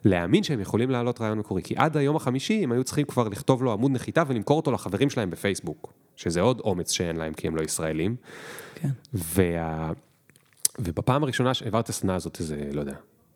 להאמין 0.05 0.43
שהם 0.43 0.59
יכולים 0.59 0.89
להעלות 0.89 1.21
רעיון 1.21 1.37
מקורי. 1.37 1.61
כי 1.63 1.75
עד 1.77 1.97
היום 1.97 2.15
החמישי 2.15 2.63
הם 2.63 2.71
היו 2.71 2.83
צריכים 2.83 3.05
כבר 3.05 3.27
לכתוב 3.27 3.63
לו 3.63 3.73
עמוד 3.73 3.91
נחיתה 3.91 4.23
ולמכור 4.27 4.57
אותו 4.57 4.71
לחברים 4.71 5.09
שלהם 5.09 5.29
בפייסבוק, 5.29 5.93
שזה 6.15 6.41
עוד 6.41 6.59
אומץ 6.59 6.91
שאין 6.91 7.15
להם 7.15 7.33
כי 7.33 7.47
הם 7.47 7.55
לא 7.55 7.61
ישראלים. 7.61 8.15
כן. 8.75 8.89
וה... 9.13 9.91
ובפעם 10.79 11.23
הראשונה 11.23 11.53
שהעברתי 11.53 11.85
את 11.85 11.89
הסדנה 11.89 12.15
הזאת 12.15 12.39
איזה, 12.39 12.69
לא 12.73 12.79
יודע, 12.79 12.95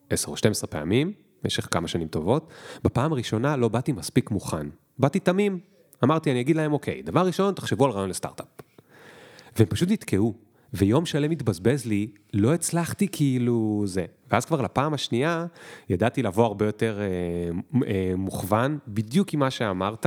10 0.09 0.31
או 0.31 0.37
12 0.37 0.67
פעמים, 0.67 1.13
במשך 1.43 1.67
כמה 1.71 1.87
שנים 1.87 2.07
טובות, 2.07 2.49
בפעם 2.83 3.11
הראשונה 3.13 3.57
לא 3.57 3.67
באתי 3.67 3.91
מספיק 3.91 4.31
מוכן. 4.31 4.67
באתי 4.99 5.19
תמים. 5.19 5.59
אמרתי, 6.03 6.31
אני 6.31 6.41
אגיד 6.41 6.55
להם, 6.55 6.73
אוקיי, 6.73 7.01
דבר 7.01 7.25
ראשון, 7.25 7.53
תחשבו 7.53 7.85
על 7.85 7.91
רעיון 7.91 8.09
לסטארט-אפ. 8.09 8.47
והם 9.57 9.67
פשוט 9.67 9.91
נתקעו. 9.91 10.33
ויום 10.73 11.05
שלם 11.05 11.31
התבזבז 11.31 11.85
לי, 11.85 12.11
לא 12.33 12.53
הצלחתי 12.53 13.07
כאילו 13.11 13.83
זה. 13.85 14.05
ואז 14.31 14.45
כבר 14.45 14.61
לפעם 14.61 14.93
השנייה, 14.93 15.45
ידעתי 15.89 16.23
לבוא 16.23 16.45
הרבה 16.45 16.65
יותר 16.65 16.99
אה, 17.01 17.05
אה, 17.87 18.13
מוכוון, 18.17 18.77
בדיוק 18.87 19.33
עם 19.33 19.39
מה 19.39 19.51
שאמרת, 19.51 20.05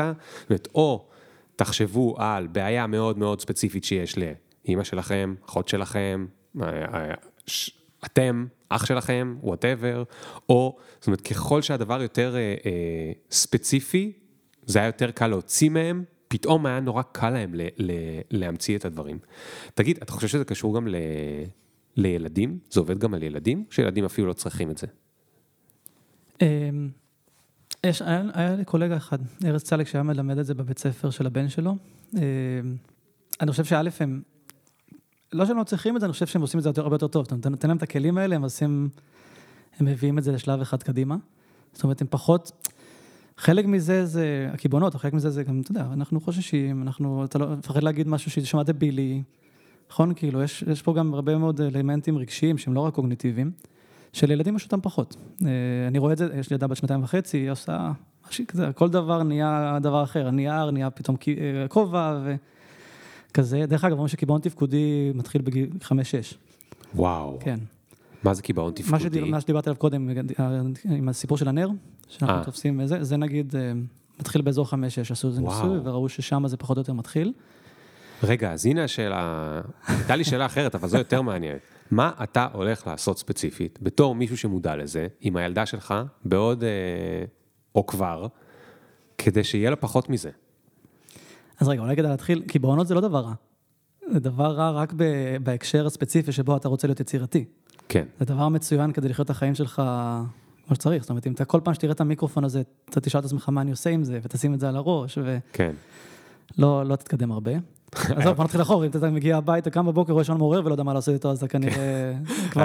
זאת 0.51 0.69
או 0.75 1.09
תחשבו 1.57 2.15
על 2.19 2.47
בעיה 2.47 2.87
מאוד 2.87 3.19
מאוד 3.19 3.41
ספציפית 3.41 3.85
שיש 3.85 4.15
לאימא 4.19 4.85
שלכם, 4.85 5.35
אחות 5.47 5.69
שלכם, 5.69 6.27
אתם, 8.05 8.47
אח 8.69 8.87
שלכם, 8.87 9.37
וואטאבר, 9.41 10.03
או, 10.49 10.77
זאת 10.99 11.07
אומרת, 11.07 11.21
ככל 11.21 11.63
שהדבר 11.63 12.03
יותר 12.03 12.37
אה, 12.37 12.55
אה, 12.67 13.13
ספציפי, 13.31 14.13
זה 14.67 14.79
היה 14.79 14.87
יותר 14.87 15.11
קל 15.11 15.27
להוציא 15.27 15.71
מהם, 15.71 16.05
פתאום 16.29 16.67
היה 16.67 16.81
נורא 16.81 17.03
קל 17.03 17.31
להם 17.31 17.55
ל, 17.55 17.61
ל, 17.79 17.93
להמציא 18.31 18.77
את 18.77 18.85
הדברים. 18.85 19.19
תגיד, 19.75 19.99
אתה 20.03 20.13
חושב 20.13 20.29
שזה 20.29 20.45
קשור 20.45 20.77
גם 20.77 20.89
ל, 20.89 20.97
לילדים? 21.97 22.59
זה 22.71 22.81
עובד 22.81 22.99
גם 22.99 23.15
על 23.15 23.23
ילדים? 23.23 23.65
שילדים 23.71 24.05
אפילו 24.05 24.27
לא 24.27 24.33
צריכים 24.33 24.71
את 24.71 24.79
זה. 24.79 24.87
אמ, 26.43 26.91
יש, 27.87 28.03
היה, 28.03 28.23
היה 28.35 28.57
לי 28.57 28.65
קולגה 28.65 28.97
אחד, 28.97 29.19
ארז 29.45 29.63
צלק, 29.63 29.87
שהיה 29.87 30.03
מלמד 30.03 30.39
את 30.39 30.47
זה 30.47 30.55
בבית 30.55 30.79
ספר 30.79 31.11
של 31.11 31.27
הבן 31.27 31.49
שלו. 31.49 31.77
אמ, 32.15 32.21
אני 33.41 33.51
חושב 33.51 33.65
שא' 33.65 33.91
הם, 34.01 34.23
לא 35.35 35.47
שהם 35.47 35.57
לא 35.57 35.65
צריכים 35.65 35.97
את 35.97 36.01
זה, 36.01 36.07
אני 36.07 36.13
חושב 36.13 36.27
שהם 36.27 36.43
עושים 36.43 36.59
את 36.59 36.65
זה 36.65 36.71
הרבה 36.77 36.95
יותר 36.95 37.07
טוב. 37.07 37.27
אתה 37.27 37.51
נותן, 37.51 37.69
להם 37.69 37.77
את 37.77 37.83
הכלים 37.83 38.19
האלה, 38.19 38.37
הם 38.37 38.43
עושים, 38.43 38.89
הם 39.79 39.87
מביאים 39.87 40.19
את 40.19 40.25
זה 40.25 40.33
לשלב 40.33 40.61
אחד 40.61 40.83
קדימה. 40.83 41.17
זאת 41.73 41.83
אומרת, 41.83 42.01
הם 42.01 42.07
פחות, 42.11 42.69
חלק 43.37 43.65
מזה 43.65 44.07
זה 44.07 44.49
הקיבעונות, 44.53 44.95
חלק 44.95 45.13
מזה 45.13 45.31
זה 45.31 45.43
גם, 45.43 45.61
אתה 45.61 45.71
יודע, 45.71 45.87
אנחנו 45.93 46.21
חוששים, 46.21 46.83
אנחנו, 46.83 47.25
אתה 47.25 47.39
לא 47.39 47.57
מפחד 47.57 47.83
להגיד 47.83 48.09
משהו 48.09 48.31
ששמע 48.31 48.63
דבילי, 48.63 49.23
נכון? 49.91 50.15
כאילו, 50.15 50.43
יש, 50.43 50.65
יש 50.73 50.83
פה 50.83 50.95
גם 50.95 51.15
הרבה 51.15 51.39
מאוד 51.39 51.61
אלמנטים 51.61 52.19
רגשיים 52.19 52.59
שהם 52.59 52.75
לא 52.75 52.81
רק 52.81 52.95
קוגניטיביים. 52.95 53.51
שלילדים 54.13 54.57
יש 54.57 54.65
אותם 54.65 54.81
פחות. 54.81 55.17
אה, 55.43 55.49
אני 55.89 55.99
רואה 55.99 56.13
את 56.13 56.19
זה, 56.19 56.29
יש 56.39 56.51
לי 56.51 56.55
ילדה 56.55 56.67
בת 56.67 56.77
שנתיים 56.77 57.03
וחצי, 57.03 57.37
היא 57.37 57.51
עושה 57.51 57.93
משהו 58.29 58.45
כזה, 58.49 58.73
כל 58.73 58.89
דבר 58.89 59.23
נהיה 59.23 59.79
דבר 59.83 60.03
אחר, 60.03 60.29
הנייר 60.29 60.71
נהיה 60.71 60.91
פתאום 60.91 61.17
אה, 61.29 61.67
וכזה. 63.35 63.65
דרך 63.69 63.85
אגב, 63.85 63.93
אומרים 63.93 64.09
שקיבעון 64.09 64.41
תפקודי 64.41 65.13
מתחיל 65.15 65.43
בגיל 65.43 65.71
חמש-שש, 65.83 66.35
וואו. 66.95 67.39
כן. 67.41 67.59
מה 68.23 68.35
זה 68.35 68.43
קיבעון 68.43 68.71
מה, 68.71 68.75
תפקודי? 68.77 69.03
שדיבר, 69.03 69.27
מה 69.27 69.41
שדיברתי 69.41 69.71
עליו 69.71 69.79
קודם, 69.79 70.11
אה, 70.41 70.61
עם 70.85 71.09
הסיפור 71.09 71.39
של 71.39 71.49
הנר, 71.49 71.69
שאנחנו 72.09 72.39
אה. 72.39 72.45
תופסים, 72.45 72.87
זה, 72.87 73.05
זה 73.05 73.17
נגיד 73.17 73.57
אה, 73.57 73.73
מתחיל 74.21 74.43
באזור 74.43 74.69
חמש-שש, 74.69 75.11
עשו 75.11 75.29
איזה. 75.29 75.41
ניסוי 75.41 75.79
וראו 75.85 76.09
ששם 76.09 76.49
זה 76.49 76.57
פחות 76.57 76.77
או 76.77 76.81
יותר 76.81 76.93
מתחיל. 76.93 77.33
רגע, 78.23 78.53
אז 78.53 78.67
הנה 78.67 78.85
השאלה, 78.85 79.61
הייתה 79.89 80.17
לי 80.17 80.25
שאלה 80.25 80.47
אחרת, 80.47 80.75
אבל 80.75 80.89
זו 80.89 80.99
יותר 80.99 81.23
מעניינת. 81.23 81.61
מה 81.91 82.11
אתה 82.23 82.47
הולך 82.53 82.87
לעשות 82.87 83.19
ספציפית, 83.19 83.79
בתור 83.83 84.15
מישהו 84.15 84.37
שמודע 84.37 84.77
לזה, 84.77 85.07
עם 85.21 85.37
הילדה 85.37 85.67
שלך, 85.67 85.95
בעוד, 86.25 86.65
אה, 86.65 86.69
או 87.75 87.87
כבר, 87.87 88.27
כדי 89.19 89.45
שיהיה 89.45 89.71
לה 89.71 89.77
פחות 89.77 90.11
מזה? 90.11 90.31
אז 91.61 91.69
רגע, 91.69 91.81
אולי 91.81 91.97
כדאי 91.97 92.11
להתחיל, 92.11 92.43
קיבעונות 92.49 92.87
זה 92.87 92.95
לא 92.95 93.01
דבר 93.01 93.21
רע. 93.21 93.35
זה 94.13 94.21
דבר 94.21 94.53
רע 94.53 94.71
רק 94.71 94.93
ב- 94.97 95.37
בהקשר 95.43 95.87
הספציפי 95.87 96.33
שבו 96.33 96.57
אתה 96.57 96.69
רוצה 96.69 96.87
להיות 96.87 97.01
יצירתי. 97.01 97.45
כן. 97.89 98.05
זה 98.19 98.25
דבר 98.25 98.49
מצוין 98.49 98.93
כדי 98.93 99.09
לחיות 99.09 99.25
את 99.25 99.31
החיים 99.31 99.55
שלך 99.55 99.83
כמו 100.67 100.75
שצריך. 100.77 101.03
זאת 101.03 101.11
אומרת, 101.11 101.27
אם 101.27 101.33
אתה 101.33 101.45
כל 101.45 101.61
פעם 101.65 101.75
שתראה 101.75 101.93
את 101.93 102.01
המיקרופון 102.01 102.45
הזה, 102.45 102.63
אתה 102.91 103.01
תשאל 103.01 103.21
את 103.21 103.25
עצמך 103.25 103.49
מה 103.49 103.61
אני 103.61 103.71
עושה 103.71 103.91
עם 103.91 104.05
זה, 104.05 104.19
ותשים 104.23 104.55
את 104.55 104.61
זה 104.61 104.69
על 104.69 104.77
הראש, 104.77 105.19
כן. 105.53 105.73
ולא 106.59 106.87
לא 106.87 106.97
תתקדם 106.97 107.33
הרבה. 107.33 107.53
עזוב, 108.17 108.37
בוא 108.37 108.45
נתחיל 108.45 108.63
אחורה, 108.63 108.87
אם 108.87 108.91
אתה 108.91 109.11
מגיע 109.11 109.37
הביתה, 109.37 109.71
קם 109.71 109.87
בבוקר, 109.87 110.13
רואה 110.13 110.25
שעון 110.25 110.39
מעורר 110.39 110.65
ולא 110.65 110.75
יודע 110.75 110.83
מה 110.83 110.95
לעשות 110.95 111.15
איתו, 111.15 111.31
אז 111.31 111.39
אתה 111.39 111.49
כנראה. 111.49 112.13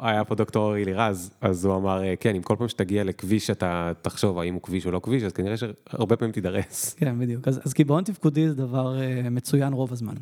היה 0.00 0.24
פה 0.24 0.34
דוקטור, 0.34 0.64
אורי 0.64 0.84
לירז, 0.84 1.30
אז 1.40 1.64
הוא 1.64 1.76
אמר, 1.76 2.02
אה, 2.04 2.14
כן, 2.20 2.34
אם 2.34 2.42
כל 2.42 2.56
פעם 2.58 2.68
שתגיע 2.68 3.04
לכביש 3.04 3.50
אתה 3.50 3.92
תחשוב 4.02 4.38
האם 4.38 4.54
הוא 4.54 4.62
כביש 4.62 4.86
או 4.86 4.90
לא 4.90 5.00
כביש, 5.02 5.22
אז 5.22 5.32
כנראה 5.32 5.56
שהרבה 5.56 6.16
פעמים 6.16 6.32
תידרס. 6.32 6.94
כן, 6.98 7.18
בדיוק. 7.18 7.48
אז, 7.48 7.72
קיבעון 7.72 8.04
תפקודי 8.04 8.48
זה 8.48 8.54
דבר 8.54 9.00
אה, 9.00 9.30
מצוין 9.30 9.72
רוב 9.72 9.92
הזמן. 9.92 10.14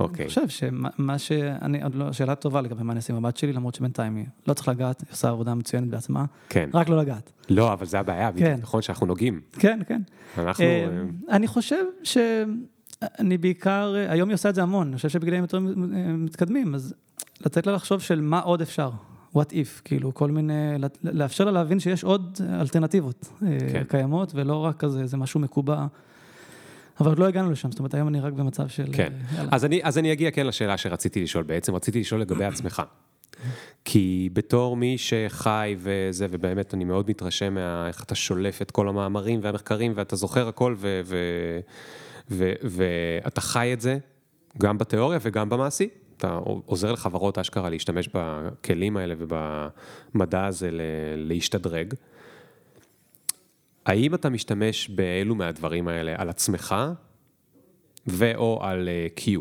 אוקיי. 0.00 0.24
אני 0.24 0.28
חושב 0.28 0.48
שמה 0.48 0.88
מה 0.98 1.18
שאני, 1.18 1.82
עוד 1.82 1.94
לא, 1.94 2.12
שאלה 2.12 2.34
טובה 2.34 2.60
לגבי 2.60 2.82
מה 2.82 2.92
אני 2.92 2.98
אעשה 2.98 3.12
עם 3.12 3.24
הבת 3.24 3.36
שלי, 3.36 3.52
למרות 3.52 3.74
שבינתיים 3.74 4.16
היא 4.16 4.24
לא 4.46 4.54
צריך 4.54 4.68
לגעת, 4.68 5.00
היא 5.00 5.08
עושה 5.12 5.28
עבודה 5.28 5.54
מצוינת 5.54 5.88
בעצמה, 5.88 6.24
כן. 6.48 6.70
רק 6.74 6.88
לא 6.88 6.96
לגעת. 6.96 7.32
לא, 7.48 7.72
אבל 7.72 7.86
זה 7.86 8.00
הבעיה, 8.00 8.30
כן. 8.36 8.58
נכון 8.62 8.82
שאנחנו 8.82 9.06
נוגעים. 9.06 9.40
כן, 9.52 9.80
כן. 9.86 10.02
אנחנו... 10.38 10.64
אה, 10.64 10.88
אני 11.30 11.46
חושב 11.46 11.84
שאני 13.04 13.38
בעיקר, 13.38 13.94
היום 14.08 14.28
היא 14.28 14.34
עושה 14.34 14.48
את 14.48 14.54
זה 14.54 14.62
המון, 14.62 14.86
אני 14.86 14.96
חושב 14.96 15.08
שבגילאים 15.08 15.42
יותר 15.42 15.58
מתקדמים, 16.18 16.74
אז 16.74 16.94
לתת 17.40 17.66
לה 17.66 17.72
לחשוב 17.72 18.00
של 18.00 18.20
מה 18.20 18.40
עוד 18.40 18.62
אפשר, 18.62 18.90
what 19.34 19.50
if, 19.50 19.82
כאילו 19.84 20.14
כל 20.14 20.30
מיני, 20.30 20.74
לאפשר 21.02 21.44
לה 21.44 21.50
להבין 21.50 21.80
שיש 21.80 22.04
עוד 22.04 22.38
אלטרנטיבות 22.60 23.28
אה, 23.42 23.58
כן. 23.72 23.84
קיימות, 23.88 24.32
ולא 24.34 24.56
רק 24.56 24.76
כזה, 24.76 25.06
זה 25.06 25.16
משהו 25.16 25.40
מקובע. 25.40 25.86
אבל 27.00 27.08
עוד 27.08 27.18
לא 27.18 27.26
הגענו 27.26 27.50
לשם, 27.50 27.70
זאת 27.70 27.78
אומרת, 27.78 27.94
היום 27.94 28.08
אני 28.08 28.20
רק 28.20 28.32
במצב 28.32 28.68
של... 28.68 28.86
כן. 28.92 29.12
אה, 29.12 29.36
יאללה. 29.36 29.48
אז 29.52 29.64
אני, 29.64 29.80
אז 29.82 29.98
אני 29.98 30.12
אגיע 30.12 30.30
כן 30.30 30.46
לשאלה 30.46 30.76
שרציתי 30.76 31.22
לשאול 31.22 31.44
בעצם, 31.44 31.74
רציתי 31.74 32.00
לשאול 32.00 32.20
לגבי 32.20 32.44
עצמך. 32.52 32.82
כי 33.84 34.30
בתור 34.32 34.76
מי 34.76 34.98
שחי 34.98 35.76
וזה, 35.78 36.26
ובאמת 36.30 36.74
אני 36.74 36.84
מאוד 36.84 37.10
מתרשם 37.10 37.54
מאיך 37.54 38.02
אתה 38.02 38.14
שולף 38.14 38.62
את 38.62 38.70
כל 38.70 38.88
המאמרים 38.88 39.40
והמחקרים, 39.42 39.92
ואתה 39.94 40.16
זוכר 40.16 40.48
הכל, 40.48 40.74
ו- 40.78 41.00
ו- 41.04 41.60
ואתה 42.30 43.40
חי 43.40 43.72
את 43.72 43.80
זה, 43.80 43.98
גם 44.58 44.78
בתיאוריה 44.78 45.18
וגם 45.22 45.48
במעשי. 45.48 45.88
אתה 46.16 46.38
עוזר 46.66 46.92
לחברות 46.92 47.38
אשכרה 47.38 47.70
להשתמש 47.70 48.08
בכלים 48.14 48.96
האלה 48.96 49.14
ובמדע 49.18 50.46
הזה 50.46 50.70
להשתדרג. 51.16 51.94
האם 53.86 54.14
אתה 54.14 54.30
משתמש 54.30 54.88
באלו 54.88 55.34
מהדברים 55.34 55.88
האלה 55.88 56.14
על 56.18 56.28
עצמך, 56.28 56.74
ו/או 58.06 58.58
על 58.62 58.88
אה, 58.88 59.06
Q? 59.16 59.40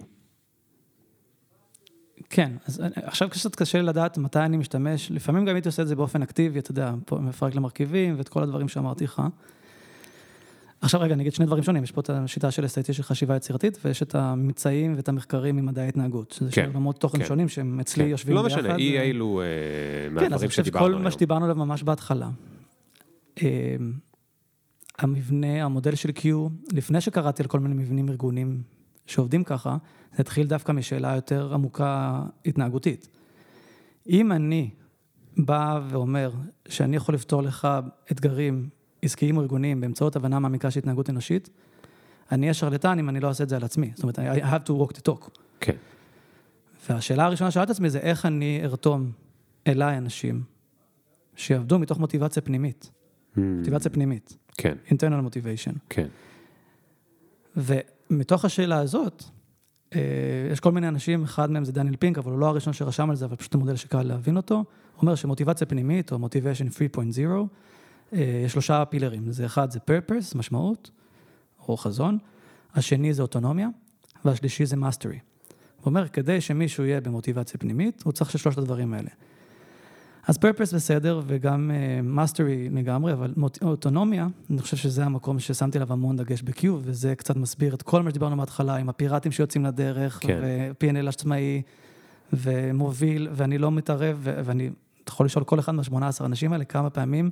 כן, 2.29 2.51
אז 2.65 2.83
עכשיו 2.95 3.29
קצת 3.29 3.55
קשה 3.55 3.81
לדעת 3.81 4.17
מתי 4.17 4.39
אני 4.39 4.57
משתמש, 4.57 5.11
לפעמים 5.11 5.45
גם 5.45 5.55
הייתי 5.55 5.69
עושה 5.69 5.81
את 5.81 5.87
זה 5.87 5.95
באופן 5.95 6.21
אקטיבי, 6.21 6.59
אתה 6.59 6.71
יודע, 6.71 6.93
מפרק 7.11 7.55
למרכיבים 7.55 8.17
ואת 8.17 8.29
כל 8.29 8.43
הדברים 8.43 8.67
שאמרתי 8.67 9.03
לך. 9.03 9.21
עכשיו 10.81 11.01
רגע, 11.01 11.13
אני 11.13 11.23
אגיד 11.23 11.33
שני 11.33 11.45
דברים 11.45 11.63
שונים, 11.63 11.83
יש 11.83 11.91
פה 11.91 12.01
את 12.01 12.09
השיטה 12.09 12.51
של 12.51 12.65
SAT 12.65 12.93
של 12.93 13.03
חשיבה 13.03 13.35
יצירתית, 13.35 13.77
ויש 13.85 14.03
את 14.03 14.15
הממצאים 14.15 14.93
ואת 14.95 15.09
המחקרים 15.09 15.55
ממדעי 15.55 15.85
ההתנהגות, 15.85 16.31
שזה 16.31 16.51
שני 16.51 16.63
כן, 16.63 16.69
עולמות 16.69 16.99
תוכן 16.99 17.17
כן. 17.19 17.25
שונים 17.25 17.49
שהם 17.49 17.79
אצלי 17.79 18.03
כן. 18.03 18.09
יושבים 18.09 18.35
לא 18.35 18.41
ביחד. 18.41 18.59
משנה, 18.59 18.75
אי 18.75 18.97
ו- 18.97 19.01
אילו 19.01 19.41
אה, 19.41 19.45
כן, 19.45 20.15
אז 20.15 20.17
אני 20.17 20.29
מהדברים 20.29 20.49
חושב 20.49 20.63
שדיברנו 20.63 20.93
שכל. 20.93 21.03
מה 21.03 21.11
שדיברנו 21.11 21.45
עליו 21.45 21.55
ממש 21.55 21.83
בהתחלה. 21.83 22.29
אה, 23.43 23.75
המבנה, 24.99 25.65
המודל 25.65 25.95
של 25.95 26.09
Q, 26.09 26.27
לפני 26.73 27.01
שקראתי 27.01 27.43
על 27.43 27.47
כל 27.47 27.59
מיני 27.59 27.75
מבנים 27.75 28.09
ארגוניים 28.09 28.61
שעובדים 29.07 29.43
ככה, 29.43 29.77
זה 30.15 30.21
התחיל 30.21 30.47
דווקא 30.47 30.71
משאלה 30.71 31.15
יותר 31.15 31.53
עמוקה 31.53 32.23
התנהגותית. 32.45 33.07
אם 34.09 34.31
אני 34.31 34.69
בא 35.37 35.81
ואומר 35.89 36.31
שאני 36.67 36.95
יכול 36.95 37.15
לפתור 37.15 37.43
לך 37.43 37.67
אתגרים 38.11 38.69
עסקיים 39.01 39.37
או 39.37 39.41
ארגוניים 39.41 39.81
באמצעות 39.81 40.15
הבנה 40.15 40.39
מעמיקה 40.39 40.71
של 40.71 40.79
התנהגות 40.79 41.09
אנושית, 41.09 41.49
אני 42.31 42.41
אהיה 42.41 42.53
שרלטן 42.53 42.99
אם 42.99 43.09
אני 43.09 43.19
לא 43.19 43.27
אעשה 43.27 43.43
את 43.43 43.49
זה 43.49 43.55
על 43.55 43.63
עצמי. 43.63 43.91
זאת 43.95 44.03
אומרת, 44.03 44.19
I 44.19 44.21
have 44.41 44.67
to 44.67 44.71
walk 44.71 44.97
the 44.97 45.01
talk. 45.09 45.29
כן, 45.59 45.75
והשאלה 46.89 47.25
הראשונה 47.25 47.51
ששאלתי 47.51 47.71
עצמי 47.71 47.89
זה 47.89 47.99
איך 47.99 48.25
אני 48.25 48.61
ארתום 48.63 49.11
אליי 49.67 49.97
אנשים 49.97 50.43
שיעבדו 51.35 51.79
מתוך 51.79 51.99
מוטיבציה 51.99 52.41
פנימית, 52.41 52.91
Mm, 53.29 53.39
מוטיבציה 53.41 53.91
פנימית, 53.91 54.37
כן, 54.57 54.75
internal 54.87 55.27
motivation. 55.27 55.77
כן. 55.89 56.07
ומתוך 57.57 58.45
השאלה 58.45 58.77
הזאת, 58.77 59.23
אה, 59.95 59.99
יש 60.51 60.59
כל 60.59 60.71
מיני 60.71 60.87
אנשים, 60.87 61.23
אחד 61.23 61.51
מהם 61.51 61.65
זה 61.65 61.71
דניאל 61.71 61.95
פינק, 61.95 62.17
אבל 62.17 62.31
הוא 62.31 62.39
לא 62.39 62.45
הראשון 62.45 62.73
שרשם 62.73 63.09
על 63.09 63.15
זה, 63.15 63.25
אבל 63.25 63.35
פשוט 63.35 63.55
המודל 63.55 63.75
שקל 63.75 64.03
להבין 64.03 64.37
אותו. 64.37 64.63
אומר 65.01 65.15
שמוטיבציה 65.15 65.67
פנימית, 65.67 66.11
או 66.11 66.17
motivation 66.17 66.73
3.0, 66.73 66.99
אה, 66.99 67.41
יש 68.11 68.51
שלושה 68.51 68.85
פילרים. 68.85 69.31
זה 69.31 69.45
אחד 69.45 69.71
זה 69.71 69.79
purpose, 69.79 70.37
משמעות, 70.37 70.91
או 71.67 71.77
חזון, 71.77 72.17
השני 72.75 73.13
זה 73.13 73.21
אוטונומיה, 73.21 73.67
והשלישי 74.25 74.65
זה 74.65 74.75
mastery. 74.75 75.19
הוא 75.77 75.85
אומר, 75.85 76.07
כדי 76.07 76.41
שמישהו 76.41 76.85
יהיה 76.85 77.01
במוטיבציה 77.01 77.59
פנימית, 77.59 78.01
הוא 78.05 78.13
צריך 78.13 78.31
ששלושת 78.31 78.57
הדברים 78.57 78.93
האלה. 78.93 79.09
אז 80.27 80.37
purpose 80.37 80.75
בסדר, 80.75 81.21
וגם 81.27 81.71
uh, 81.71 82.17
mastery 82.19 82.75
לגמרי, 82.75 83.13
אבל 83.13 83.33
אוטונומיה, 83.61 84.27
אני 84.49 84.61
חושב 84.61 84.77
שזה 84.77 85.05
המקום 85.05 85.39
ששמתי 85.39 85.77
עליו 85.77 85.93
המון 85.93 86.17
דגש 86.17 86.41
ב-Q, 86.41 86.65
וזה 86.81 87.15
קצת 87.15 87.35
מסביר 87.35 87.73
את 87.73 87.81
כל 87.81 88.03
מה 88.03 88.09
שדיברנו 88.09 88.35
מההתחלה, 88.35 88.75
עם 88.75 88.89
הפיראטים 88.89 89.31
שיוצאים 89.31 89.65
לדרך, 89.65 90.19
כן. 90.21 90.39
ו-P&L 90.41 91.09
עצמאי, 91.09 91.61
ומוביל, 92.33 93.27
ואני 93.31 93.57
לא 93.57 93.71
מתערב, 93.71 94.17
ואני, 94.21 94.69
אתה 95.03 95.11
יכול 95.11 95.25
לשאול 95.25 95.45
כל 95.45 95.59
אחד 95.59 95.71
מה-18 95.71 95.95
האנשים 96.19 96.53
האלה, 96.53 96.65
כמה 96.65 96.89
פעמים, 96.89 97.29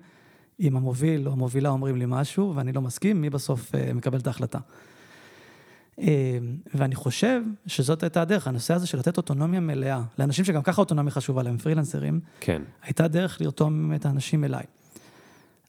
אם 0.59 0.77
המוביל 0.77 1.27
או 1.27 1.33
המובילה 1.33 1.69
אומרים 1.69 1.95
לי 1.95 2.05
משהו, 2.07 2.53
ואני 2.55 2.73
לא 2.73 2.81
מסכים, 2.81 3.21
מי 3.21 3.29
בסוף 3.29 3.71
uh, 3.71 3.93
מקבל 3.93 4.19
את 4.19 4.27
ההחלטה. 4.27 4.59
אה, 5.99 6.37
ואני 6.73 6.95
חושב 6.95 7.41
שזאת 7.67 8.03
הייתה 8.03 8.21
הדרך, 8.21 8.47
הנושא 8.47 8.73
הזה 8.73 8.87
של 8.87 8.97
לתת 8.97 9.17
אוטונומיה 9.17 9.59
מלאה, 9.59 10.01
לאנשים 10.19 10.45
שגם 10.45 10.63
ככה 10.63 10.81
אוטונומיה 10.81 11.11
חשובה 11.11 11.43
להם, 11.43 11.57
פרילנסרים, 11.57 12.19
כן, 12.39 12.61
הייתה 12.83 13.07
דרך 13.07 13.41
לרתום 13.41 13.93
את 13.95 14.05
האנשים 14.05 14.43
אליי. 14.43 14.63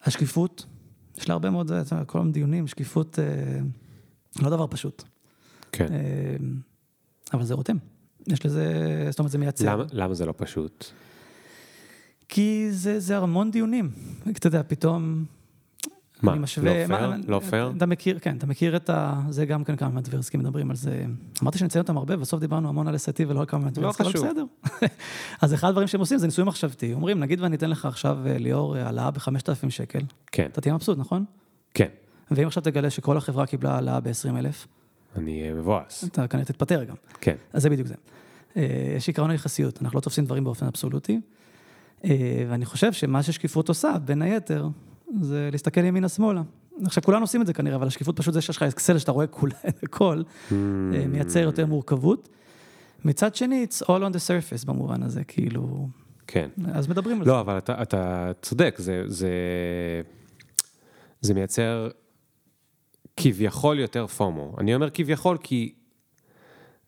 השקיפות, 0.04 0.66
יש 1.18 1.28
לה 1.28 1.32
הרבה 1.32 1.50
מאוד, 1.50 1.72
כל 2.06 2.18
מיני 2.18 2.32
דיונים, 2.32 2.66
שקיפות, 2.66 3.18
אה, 3.18 3.24
לא 4.42 4.50
דבר 4.50 4.66
פשוט, 4.66 5.02
כן. 5.72 5.86
אה, 5.92 6.36
אבל 7.32 7.44
זה 7.44 7.54
רותם. 7.54 7.76
יש 8.26 8.46
לזה, 8.46 9.06
זאת 9.10 9.18
אומרת, 9.18 9.32
זה 9.32 9.38
מייצר. 9.38 9.72
למה, 9.76 9.84
למה 9.92 10.14
זה 10.14 10.26
לא 10.26 10.34
פשוט? 10.36 10.90
כי 12.28 12.68
זה, 12.70 13.00
זה 13.00 13.18
המון 13.18 13.50
דיונים. 13.50 13.90
אתה 14.30 14.46
יודע, 14.46 14.62
פתאום... 14.66 15.24
מה, 16.22 16.34
משווה... 16.34 16.86
לא 16.86 16.96
פייר? 16.96 17.12
לא 17.28 17.40
פייר? 17.50 17.72
אתה 17.76 17.86
מכיר, 17.86 18.18
כן, 18.18 18.36
אתה 18.36 18.46
מכיר 18.46 18.76
את 18.76 18.90
ה... 18.90 19.20
זה 19.30 19.46
גם 19.46 19.64
כן 19.64 19.76
כמה 19.76 19.88
מהדברסקים 19.88 20.40
מדברים 20.40 20.70
על 20.70 20.76
זה. 20.76 21.04
אמרתי 21.42 21.58
שנציין 21.58 21.82
אותם 21.82 21.96
הרבה, 21.96 22.16
בסוף 22.16 22.40
דיברנו 22.40 22.68
המון 22.68 22.88
על 22.88 22.94
SAT 22.94 23.24
ולא 23.28 23.40
על 23.40 23.46
כמה 23.46 23.64
מהדברסקים, 23.64 24.06
אבל 24.06 24.14
חשוב. 24.14 24.26
בסדר. 24.26 24.44
אז 25.42 25.54
אחד 25.54 25.68
הדברים 25.68 25.86
שהם 25.88 26.00
עושים 26.00 26.18
זה 26.18 26.26
ניסוי 26.26 26.44
מחשבתי. 26.44 26.92
אומרים, 26.92 27.20
נגיד 27.20 27.40
ואני 27.40 27.56
אתן 27.56 27.70
לך 27.70 27.86
עכשיו, 27.86 28.18
אה, 28.26 28.38
ליאור, 28.38 28.76
אה, 28.76 28.86
העלאה 28.86 29.10
ב-5,000 29.10 29.70
שקל. 29.70 30.00
כן, 30.32 30.46
אתה 30.52 30.60
תהיה 30.60 30.74
מבסוט, 30.74 30.98
נכון? 30.98 31.24
כן. 31.74 31.88
ואם 32.30 32.46
עכשיו 32.46 32.62
תגלה 32.62 32.90
שכל 32.90 33.16
החברה 33.16 33.46
קיבלה 33.46 33.74
העלאה 33.74 34.00
ב-20,000, 34.00 34.66
אני 35.16 35.48
אה, 35.48 35.54
מבואס. 35.54 36.04
אתה 36.04 36.28
כנראה 36.28 36.46
תתפטר 36.46 36.84
גם. 36.84 36.94
כן, 37.20 37.36
אז 37.52 37.62
זה 37.62 37.70
בדיוק 37.70 37.88
זה. 37.88 37.94
אה, 38.56 38.94
יש 38.96 39.08
עקרון 39.08 39.30
היחסיות, 39.30 39.82
אנחנו 39.82 39.96
לא 39.96 40.00
תופסים 40.00 40.24
דברים 40.24 40.44
באופן 40.44 40.66
אבסולוטי, 40.66 41.20
ואני 42.48 42.64
חושב 42.64 42.92
שמה 42.92 43.22
ששקיפות 43.22 43.68
עושה, 43.68 43.92
בין 44.04 44.22
היתר, 44.22 44.68
זה 45.20 45.48
להסתכל 45.52 45.84
ימינה-שמאלה. 45.84 46.42
עכשיו, 46.84 47.02
כולנו 47.02 47.22
עושים 47.22 47.42
את 47.42 47.46
זה 47.46 47.52
כנראה, 47.52 47.76
אבל 47.76 47.86
השקיפות 47.86 48.16
פשוט 48.16 48.34
זה 48.34 48.40
שיש 48.40 48.56
לך 48.56 48.62
אקסל 48.62 48.98
שאתה 48.98 49.12
רואה 49.12 49.26
כולה, 49.26 49.54
הכל, 49.82 50.22
Mm. 50.26 50.52
אה, 50.94 51.06
מייצר 51.08 51.38
יותר 51.38 51.66
מורכבות. 51.66 52.28
מצד 53.04 53.34
שני, 53.34 53.66
it's 53.70 53.82
all 53.84 53.86
on 53.86 54.14
the 54.14 54.18
surface 54.28 54.66
במובן 54.66 55.02
הזה, 55.02 55.24
כאילו, 55.24 55.88
כן. 56.26 56.48
אז 56.72 56.88
מדברים 56.88 57.18
על 57.18 57.24
זה. 57.24 57.30
לא, 57.30 57.40
אבל 57.40 57.58
אתה, 57.58 57.82
אתה 57.82 58.32
צודק, 58.42 58.74
זה, 58.78 59.02
זה, 59.06 59.30
זה 61.20 61.34
מייצר 61.34 61.88
כביכול 63.16 63.78
יותר 63.78 64.06
פומו. 64.06 64.54
אני 64.58 64.74
אומר 64.74 64.90
כביכול 64.90 65.36
כי 65.42 65.74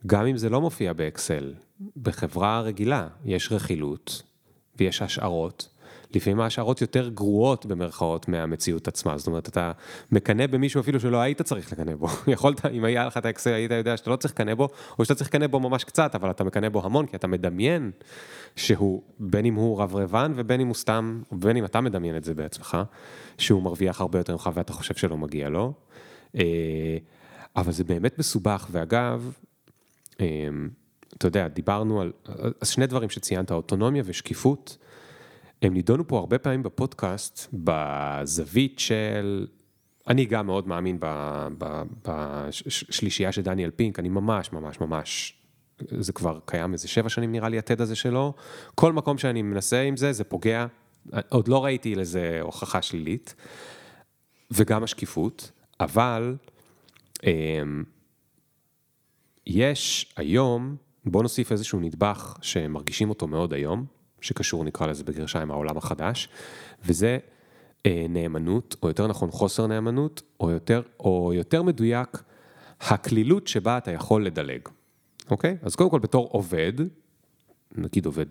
גם 0.07 0.27
אם 0.27 0.37
זה 0.37 0.49
לא 0.49 0.61
מופיע 0.61 0.93
באקסל, 0.93 1.55
בחברה 2.03 2.61
רגילה 2.61 3.09
יש 3.25 3.53
רכילות 3.53 4.23
ויש 4.81 5.03
השערות. 5.03 5.69
לפעמים 6.15 6.41
ההשערות 6.41 6.81
יותר 6.81 7.09
גרועות 7.09 7.67
במרכאות 7.67 8.29
מהמציאות 8.29 8.89
עצמה, 8.89 9.19
זאת 9.19 9.27
אומרת, 9.27 9.49
אתה 9.49 9.73
מקנא 10.13 10.47
במישהו 10.47 10.81
אפילו 10.81 11.01
שלא 11.01 11.21
היית 11.21 11.43
צריך 11.43 11.73
לקנא 11.73 11.95
בו. 11.95 12.09
יכולת, 12.33 12.67
אם 12.67 12.85
היה 12.85 13.07
לך 13.07 13.17
את 13.17 13.27
האקסל, 13.27 13.53
היית 13.53 13.71
יודע 13.71 13.97
שאתה 13.97 14.11
לא 14.11 14.17
צריך 14.17 14.35
לקנא 14.35 14.55
בו, 14.55 14.69
או 14.99 15.05
שאתה 15.05 15.15
צריך 15.15 15.31
לקנא 15.31 15.47
בו 15.47 15.61
ממש 15.61 15.85
קצת, 15.85 16.15
אבל 16.15 16.31
אתה 16.31 16.45
מקנא 16.45 16.69
בו 16.69 16.85
המון, 16.85 17.07
כי 17.07 17.17
אתה 17.17 17.27
מדמיין 17.27 17.91
שהוא, 18.57 19.03
בין 19.19 19.47
אם 19.47 19.55
הוא 19.55 19.83
רברבן 19.83 20.33
ובין 20.37 20.61
אם 20.61 20.67
הוא 20.67 20.75
סתם, 20.75 21.23
ובין 21.33 21.57
אם 21.57 21.65
אתה 21.65 21.81
מדמיין 21.81 22.17
את 22.17 22.25
זה 22.25 22.35
בעצמך, 22.35 22.79
שהוא 23.39 23.63
מרוויח 23.63 24.01
הרבה 24.01 24.19
יותר 24.19 24.33
ממך 24.33 24.51
ואתה 24.55 24.73
חושב 24.73 24.95
שלא 24.95 25.19
מגיע 25.19 25.49
לו. 25.49 25.73
אה, 26.37 26.99
אבל 27.57 27.73
זה 27.73 27.85
באמת 27.85 28.19
מסובך, 28.19 28.67
ואגב, 28.71 29.33
אה, 30.21 30.27
אתה 31.17 31.27
יודע, 31.27 31.49
דיברנו 31.49 32.01
על, 32.01 32.13
אז 32.61 32.69
שני 32.69 32.87
דברים 32.87 33.11
שציינת, 33.11 33.53
אוטונומיה 33.53 34.03
ושקיפות, 34.07 34.79
הם 35.63 35.75
נידונו 35.75 36.09
פה 36.09 36.19
הרבה 36.19 36.39
פעמים 36.39 36.63
בפודקאסט, 36.63 37.47
בזווית 37.53 38.79
של, 38.79 39.47
אני 40.09 40.25
גם 40.25 40.47
מאוד 40.47 40.69
מאמין 40.69 40.99
בשלישייה 42.05 43.33
של 43.33 43.43
דניאל 43.43 43.71
פינק, 43.71 43.99
אני 43.99 44.09
ממש 44.09 44.53
ממש 44.53 44.81
ממש, 44.81 45.35
זה 45.79 46.13
כבר 46.13 46.39
קיים 46.45 46.73
איזה 46.73 46.89
שבע 46.89 47.09
שנים 47.09 47.33
נראה 47.33 47.49
לי, 47.49 47.59
התד 47.59 47.81
הזה 47.81 47.97
שלו, 47.97 48.35
כל 48.75 48.93
מקום 48.93 49.19
שאני 49.19 49.43
מנסה 49.43 49.83
עם 49.83 49.97
זה, 49.97 50.13
זה 50.13 50.25
פוגע, 50.25 50.67
עוד 51.29 51.49
לא 51.49 51.65
ראיתי 51.65 51.95
לזה 51.95 52.39
הוכחה 52.43 52.83
שלילית, 52.83 53.35
וגם 54.51 54.83
השקיפות, 54.83 55.51
אבל 55.81 56.37
אמ, 57.25 57.85
יש 59.47 60.13
היום, 60.17 60.77
בוא 61.05 61.23
נוסיף 61.23 61.53
איזשהו 61.53 61.81
נדבך 61.81 62.37
שמרגישים 62.43 63.11
אותו 63.11 63.27
מאוד 63.27 63.53
היום, 63.53 63.85
שקשור 64.21 64.65
נקרא 64.65 64.87
לזה 64.87 65.05
בגרשיים 65.05 65.51
העולם 65.51 65.77
החדש, 65.77 66.29
וזה 66.85 67.19
אה, 67.87 68.07
נאמנות, 68.09 68.77
או 68.83 68.89
יותר 68.89 69.07
נכון 69.07 69.31
חוסר 69.31 69.67
נאמנות, 69.67 70.23
או 70.41 70.51
יותר, 70.51 70.83
או 71.01 71.33
יותר 71.35 71.63
מדויק, 71.63 72.23
הקלילות 72.81 73.47
שבה 73.47 73.79
אתה 73.79 73.91
יכול 73.91 74.27
לדלג, 74.27 74.61
אוקיי? 75.31 75.57
אז 75.63 75.77
קודם 75.77 75.91
כל 75.91 75.99
בתור 75.99 76.29
עובד, 76.33 76.73
נגיד 77.75 78.07
עובד 78.07 78.27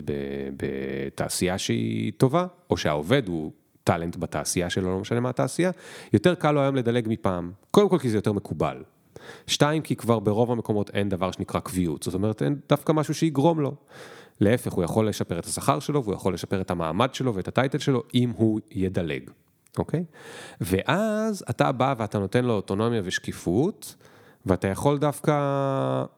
בתעשייה 0.57 1.57
שהיא 1.57 2.11
טובה, 2.17 2.47
או 2.69 2.77
שהעובד 2.77 3.27
הוא 3.27 3.51
טאלנט 3.83 4.15
בתעשייה 4.15 4.69
שלו, 4.69 4.91
לא 4.91 4.99
משנה 4.99 5.19
מה 5.19 5.29
התעשייה, 5.29 5.71
יותר 6.13 6.35
קל 6.35 6.51
לו 6.51 6.61
היום 6.61 6.75
לדלג 6.75 7.07
מפעם. 7.09 7.51
קודם 7.71 7.89
כל 7.89 7.99
כי 7.99 8.09
זה 8.09 8.17
יותר 8.17 8.33
מקובל. 8.33 8.83
שתיים, 9.47 9.81
כי 9.81 9.95
כבר 9.95 10.19
ברוב 10.19 10.51
המקומות 10.51 10.89
אין 10.89 11.09
דבר 11.09 11.31
שנקרא 11.31 11.59
קביעות, 11.59 12.03
זאת 12.03 12.13
אומרת 12.13 12.41
אין 12.41 12.55
דווקא 12.69 12.91
משהו 12.91 13.13
שיגרום 13.13 13.59
לו. 13.59 13.75
להפך, 14.41 14.73
הוא 14.73 14.83
יכול 14.83 15.09
לשפר 15.09 15.39
את 15.39 15.45
השכר 15.45 15.79
שלו, 15.79 16.03
והוא 16.03 16.15
יכול 16.15 16.33
לשפר 16.33 16.61
את 16.61 16.71
המעמד 16.71 17.13
שלו 17.13 17.35
ואת 17.35 17.47
הטייטל 17.47 17.77
שלו, 17.77 18.03
אם 18.15 18.29
הוא 18.35 18.59
ידלג, 18.71 19.29
אוקיי? 19.77 20.03
ואז 20.61 21.43
אתה 21.49 21.71
בא 21.71 21.93
ואתה 21.97 22.19
נותן 22.19 22.45
לו 22.45 22.53
אוטונומיה 22.53 23.01
ושקיפות, 23.05 23.95
ואתה 24.45 24.67
יכול 24.67 24.97
דווקא, 24.97 25.33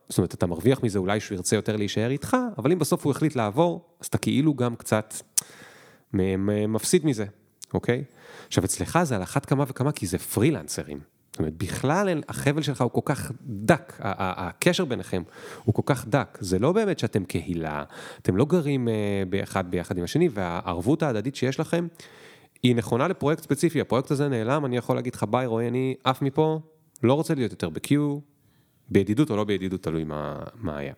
זאת 0.10 0.18
אומרת, 0.18 0.34
אתה 0.34 0.48
מרוויח 0.48 0.84
מזה 0.84 1.00
אולי 1.00 1.20
שהוא 1.20 1.36
ירצה 1.36 1.56
יותר 1.56 1.76
להישאר 1.76 2.10
איתך, 2.10 2.38
אבל 2.58 2.72
אם 2.72 2.80
בסוף 2.80 3.06
הוא 3.06 3.12
החליט 3.12 3.36
לעבור, 3.36 3.86
אז 4.00 4.08
אתה 4.08 4.18
כאילו 4.18 4.54
גם 4.54 4.76
קצת 4.76 5.14
מפסיד 6.14 7.06
מזה, 7.06 7.26
אוקיי? 7.74 8.04
עכשיו, 8.48 8.66
אצלך 8.66 9.00
זה 9.04 9.16
על 9.16 9.24
אחת 9.24 9.46
כמה 9.46 9.64
וכמה, 9.68 9.92
כי 9.92 10.08
זה 10.08 10.18
פרילנסרים. 10.18 11.00
זאת 11.32 11.40
אומרת, 11.40 11.54
בכלל 11.58 12.10
אין, 12.10 12.22
החבל 12.28 12.62
שלך 12.62 12.82
הוא 12.82 12.92
כל 12.92 13.02
כך 13.06 13.32
דק, 13.46 13.98
הקשר 14.00 14.86
ביניכם 14.86 15.24
הוא 15.64 15.76
כל 15.76 15.82
כך 15.86 16.08
דק. 16.08 16.38
זה 16.42 16.60
לא 16.60 16.72
באמת 16.72 17.00
שאתם 17.00 17.24
קהילה, 17.24 17.84
אתם 18.22 18.38
לא 18.38 18.46
גרים 18.46 18.88
אה, 18.88 19.24
ביחד 19.30 19.72
ביחד 19.72 19.98
עם 19.98 20.04
השני, 20.04 20.30
והערבות 20.34 21.04
ההדדית 21.04 21.36
שיש 21.36 21.60
לכם, 21.60 21.88
היא 22.64 22.76
נכונה 22.76 23.08
לפרויקט 23.08 23.44
ספציפי. 23.44 23.82
הפרויקט 23.82 24.12
הזה 24.12 24.30
נעלם, 24.30 24.66
אני 24.66 24.78
יכול 24.78 24.96
להגיד 24.96 25.16
לך, 25.16 25.24
ביי, 25.24 25.46
רועי, 25.46 25.68
אני 25.68 25.96
עף 26.04 26.22
מפה, 26.22 26.60
לא 27.04 27.14
רוצה 27.14 27.36
להיות 27.36 27.52
יותר 27.52 27.70
ב-Q, 27.70 27.92
בידידות 28.90 29.32
או 29.32 29.36
לא 29.36 29.44
בידידות, 29.44 29.84
תלוי 29.84 30.04
מה, 30.04 30.40
מה 30.56 30.78
היה. 30.78 30.94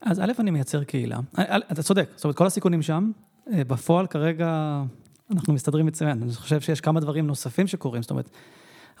אז 0.00 0.20
א', 0.20 0.32
אני 0.38 0.50
מייצר 0.50 0.84
קהילה. 0.84 1.18
אה, 1.38 1.56
אתה 1.72 1.82
צודק, 1.82 2.10
זאת 2.16 2.24
אומרת, 2.24 2.36
כל 2.36 2.46
הסיכונים 2.46 2.82
שם, 2.82 3.10
אה, 3.52 3.64
בפועל 3.64 4.06
כרגע 4.06 4.82
אנחנו 5.30 5.52
מסתדרים 5.52 5.86
מצוין. 5.86 6.22
אני 6.22 6.32
חושב 6.32 6.60
שיש 6.60 6.80
כמה 6.80 7.00
דברים 7.00 7.26
נוספים 7.26 7.66
שקורים, 7.66 8.02
זאת 8.02 8.10
אומרת, 8.10 8.30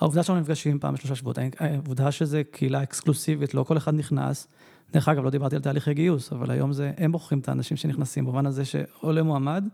העובדה 0.00 0.22
שאנחנו 0.22 0.40
נפגשים 0.40 0.78
פעם 0.78 0.94
בשלושה 0.94 1.14
שבועות, 1.14 1.38
העובדה 1.58 2.12
שזה 2.12 2.42
קהילה 2.50 2.82
אקסקלוסיבית, 2.82 3.54
לא 3.54 3.62
כל 3.62 3.76
אחד 3.76 3.94
נכנס. 3.94 4.48
דרך 4.92 5.08
אגב, 5.08 5.24
לא 5.24 5.30
דיברתי 5.30 5.56
על 5.56 5.62
תהליכי 5.62 5.94
גיוס, 5.94 6.32
אבל 6.32 6.50
היום 6.50 6.72
זה, 6.72 6.92
הם 6.96 7.12
בוחרים 7.12 7.40
את 7.40 7.48
האנשים 7.48 7.76
שנכנסים, 7.76 8.24
במובן 8.24 8.46
הזה 8.46 8.64
שעולה 8.64 9.22
מועמד, 9.22 9.64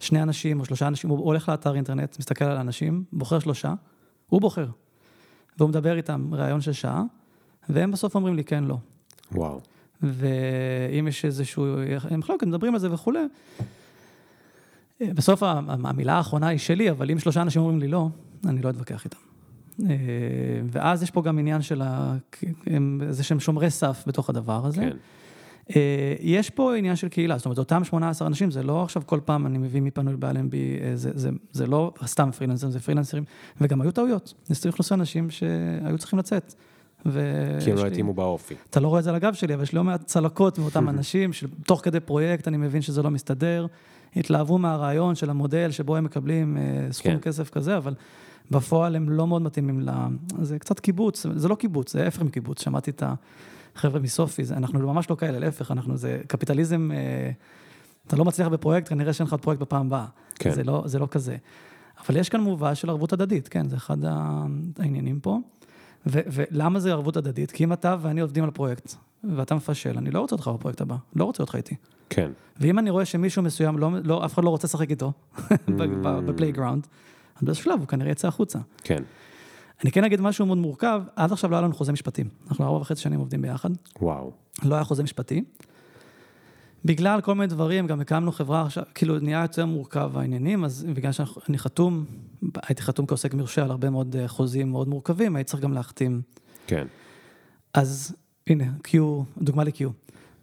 שני 0.00 0.22
אנשים 0.22 0.60
או 0.60 0.64
שלושה 0.64 0.86
אנשים, 0.86 1.10
הוא 1.10 1.18
הולך 1.18 1.48
לאתר 1.48 1.74
אינטרנט, 1.74 2.18
מסתכל 2.18 2.44
על 2.44 2.56
האנשים, 2.56 3.04
בוחר 3.12 3.38
שלושה, 3.38 3.74
הוא 4.26 4.40
בוחר. 4.40 4.66
והוא 5.58 5.68
מדבר 5.68 5.96
איתם 5.96 6.34
ראיון 6.34 6.60
של 6.60 6.72
שעה, 6.72 7.02
והם 7.68 7.90
בסוף 7.90 8.14
אומרים 8.14 8.34
לי 8.34 8.44
כן, 8.44 8.64
לא. 8.64 8.76
וואו. 9.32 9.60
ואם 10.02 11.08
יש 11.08 11.24
איזשהו, 11.24 11.66
הם 12.10 12.20
מחלוקת, 12.20 12.46
מדברים 12.46 12.74
על 12.74 12.80
זה 12.80 12.92
וכולי. 12.92 13.26
בסוף 15.00 15.42
המילה 15.68 16.14
האחרונה 16.14 16.46
היא 16.46 16.58
שלי, 16.58 16.90
אבל 16.90 17.10
אם 17.10 17.18
שלושה 17.18 17.42
אנשים 17.42 17.62
אומרים 17.62 17.80
לי 17.80 17.88
לא, 17.88 18.08
אני 18.46 18.62
לא 18.62 18.70
אתווכח 18.70 19.04
איתם. 19.04 19.33
אה, 19.82 19.96
ואז 20.70 21.02
יש 21.02 21.10
פה 21.10 21.22
גם 21.22 21.38
עניין 21.38 21.62
של 21.62 21.82
ה... 21.82 22.16
זה 23.10 23.24
שהם 23.24 23.40
שומרי 23.40 23.70
סף 23.70 24.04
בתוך 24.06 24.30
הדבר 24.30 24.66
הזה. 24.66 24.80
כן. 24.80 24.96
אה, 25.76 26.14
יש 26.20 26.50
פה 26.50 26.76
עניין 26.76 26.96
של 26.96 27.08
קהילה, 27.08 27.36
זאת 27.36 27.46
אומרת, 27.46 27.58
אותם 27.58 27.84
18 27.84 28.28
אנשים, 28.28 28.50
זה 28.50 28.62
לא 28.62 28.82
עכשיו 28.82 29.02
כל 29.06 29.20
פעם 29.24 29.46
אני 29.46 29.58
מביא 29.58 29.80
מי 29.80 29.90
פנוי 29.90 30.16
באלנבי, 30.16 30.78
אה, 30.82 30.96
זה, 30.96 31.10
זה, 31.14 31.30
זה 31.52 31.66
לא 31.66 31.92
סתם 32.06 32.30
פרילנסרים, 32.30 32.72
זה 32.72 32.80
פרילנסרים, 32.80 33.24
וגם 33.60 33.80
היו 33.80 33.92
טעויות. 33.92 34.34
צריך 34.52 34.80
לעשות 34.80 34.92
אנשים 34.92 35.30
שהיו 35.30 35.98
צריכים 35.98 36.18
לצאת. 36.18 36.54
ו- 37.06 37.58
כי 37.64 37.70
הם 37.70 37.76
לא 37.76 37.86
התאימו 37.86 38.14
באופי. 38.14 38.54
אתה 38.70 38.80
לא 38.80 38.88
רואה 38.88 38.98
את 38.98 39.04
זה 39.04 39.10
על 39.10 39.16
הגב 39.16 39.34
שלי, 39.34 39.54
אבל 39.54 39.62
יש 39.62 39.72
לי 39.72 39.76
לא 39.76 39.84
מעט 39.84 40.04
צלקות 40.04 40.58
מאותם 40.58 40.88
אנשים, 40.94 41.32
שתוך 41.32 41.80
כדי 41.84 42.00
פרויקט 42.00 42.48
אני 42.48 42.56
מבין 42.56 42.82
שזה 42.82 43.02
לא 43.02 43.10
מסתדר, 43.10 43.66
התלהבו 44.16 44.58
מהרעיון 44.58 45.14
של 45.14 45.30
המודל 45.30 45.70
שבו 45.70 45.96
הם 45.96 46.04
מקבלים 46.04 46.56
סכום 46.90 47.12
כן. 47.12 47.18
כסף 47.20 47.50
כזה, 47.50 47.76
אבל 47.76 47.94
בפועל 48.50 48.96
הם 48.96 49.10
לא 49.10 49.26
מאוד 49.26 49.42
מתאימים 49.42 49.80
ל... 49.80 49.90
זה 50.42 50.58
קצת 50.58 50.80
קיבוץ, 50.80 51.26
זה 51.36 51.48
לא 51.48 51.54
קיבוץ, 51.54 51.92
זה 51.92 52.04
ההפך 52.04 52.22
מקיבוץ, 52.22 52.62
שמעתי 52.62 52.90
את 52.90 53.02
החבר'ה 53.76 54.00
מסופי, 54.00 54.44
זה- 54.44 54.56
אנחנו 54.56 54.78
ממש 54.92 55.10
לא 55.10 55.16
כאלה, 55.16 55.38
להפך, 55.38 55.70
אנחנו, 55.70 55.96
זה 55.96 56.20
קפיטליזם, 56.26 56.90
אה, 56.94 57.30
אתה 58.06 58.16
לא 58.16 58.24
מצליח 58.24 58.48
בפרויקט, 58.48 58.88
כנראה 58.88 59.12
שאין 59.12 59.26
לך 59.26 59.34
פרויקט 59.34 59.60
בפעם 59.62 59.86
הבאה. 59.86 60.06
כן. 60.34 60.50
זה 60.54 60.64
לא, 60.64 60.82
זה 60.86 60.98
לא 60.98 61.08
כזה. 61.10 61.36
אבל 62.06 62.16
יש 62.16 62.28
כאן 62.28 62.40
מובא 62.40 62.74
של 62.74 62.90
ערבות 62.90 63.12
הדדית, 63.12 63.48
כן, 63.48 63.68
זה 63.68 63.76
אחד 63.76 63.96
העניינים 64.78 65.20
פה. 65.20 65.38
ו- 66.06 66.20
ולמה 66.32 66.80
זה 66.80 66.92
ערבות 66.92 67.16
הדדית? 67.16 67.50
כי 67.50 67.64
אם 67.64 67.72
אתה 67.72 67.96
ואני 68.00 68.20
עובדים 68.20 68.44
על 68.44 68.50
פרויקט, 68.50 68.94
ואתה 69.36 69.54
מפשל, 69.54 69.98
אני 69.98 70.10
לא 70.10 70.20
רוצה 70.20 70.34
אותך 70.36 70.48
בפרויקט 70.54 70.80
הבא, 70.80 70.96
לא 71.16 71.24
רוצה 71.24 71.42
אותך 71.42 71.54
איתי. 71.54 71.74
כן. 72.10 72.30
ואם 72.60 72.78
אני 72.78 72.90
רואה 72.90 73.04
שמישהו 73.04 73.42
מסוים, 73.42 73.78
לא, 73.78 73.90
לא, 74.04 74.24
אף 74.24 74.34
אחד 74.34 74.44
לא 74.44 74.50
רוצה 74.50 74.66
לשחק 74.66 74.90
איתו 74.90 75.12
ב 76.26 76.31
playground, 76.31 76.86
אז 77.36 77.42
באיזשהו 77.42 77.64
שלב 77.64 77.80
הוא 77.80 77.88
כנראה 77.88 78.10
יצא 78.10 78.28
החוצה. 78.28 78.58
כן. 78.82 79.02
אני 79.84 79.92
כן 79.92 80.04
אגיד 80.04 80.20
משהו 80.20 80.46
מאוד 80.46 80.58
מורכב, 80.58 81.02
עד 81.16 81.32
עכשיו 81.32 81.50
לא 81.50 81.56
היה 81.56 81.62
לנו 81.62 81.74
חוזה 81.74 81.92
משפטי. 81.92 82.24
אנחנו 82.48 82.64
ארבע 82.64 82.76
וחצי 82.76 83.02
שנים 83.02 83.20
עובדים 83.20 83.42
ביחד, 83.42 83.70
וואו. 84.00 84.32
לא 84.64 84.74
היה 84.74 84.84
חוזה 84.84 85.02
משפטי. 85.02 85.44
בגלל 86.84 87.20
כל 87.20 87.34
מיני 87.34 87.46
דברים, 87.46 87.86
גם 87.86 88.00
הקמנו 88.00 88.32
חברה 88.32 88.62
עכשיו, 88.62 88.84
כאילו 88.94 89.18
נהיה 89.18 89.42
יותר 89.42 89.66
מורכב 89.66 90.18
העניינים, 90.18 90.64
אז 90.64 90.86
בגלל 90.94 91.12
שאני 91.12 91.58
חתום, 91.58 92.04
הייתי 92.62 92.82
חתום 92.82 93.06
כעוסק 93.06 93.34
מורשה 93.34 93.64
על 93.64 93.70
הרבה 93.70 93.90
מאוד 93.90 94.16
אה, 94.16 94.28
חוזים 94.28 94.70
מאוד 94.70 94.88
מורכבים, 94.88 95.36
הייתי 95.36 95.50
צריך 95.50 95.62
גם 95.62 95.72
להחתים. 95.72 96.22
כן. 96.66 96.86
אז 97.74 98.16
הנה, 98.46 98.64
Q, 98.86 98.96
דוגמה 99.38 99.64
ל-Q. 99.64 99.84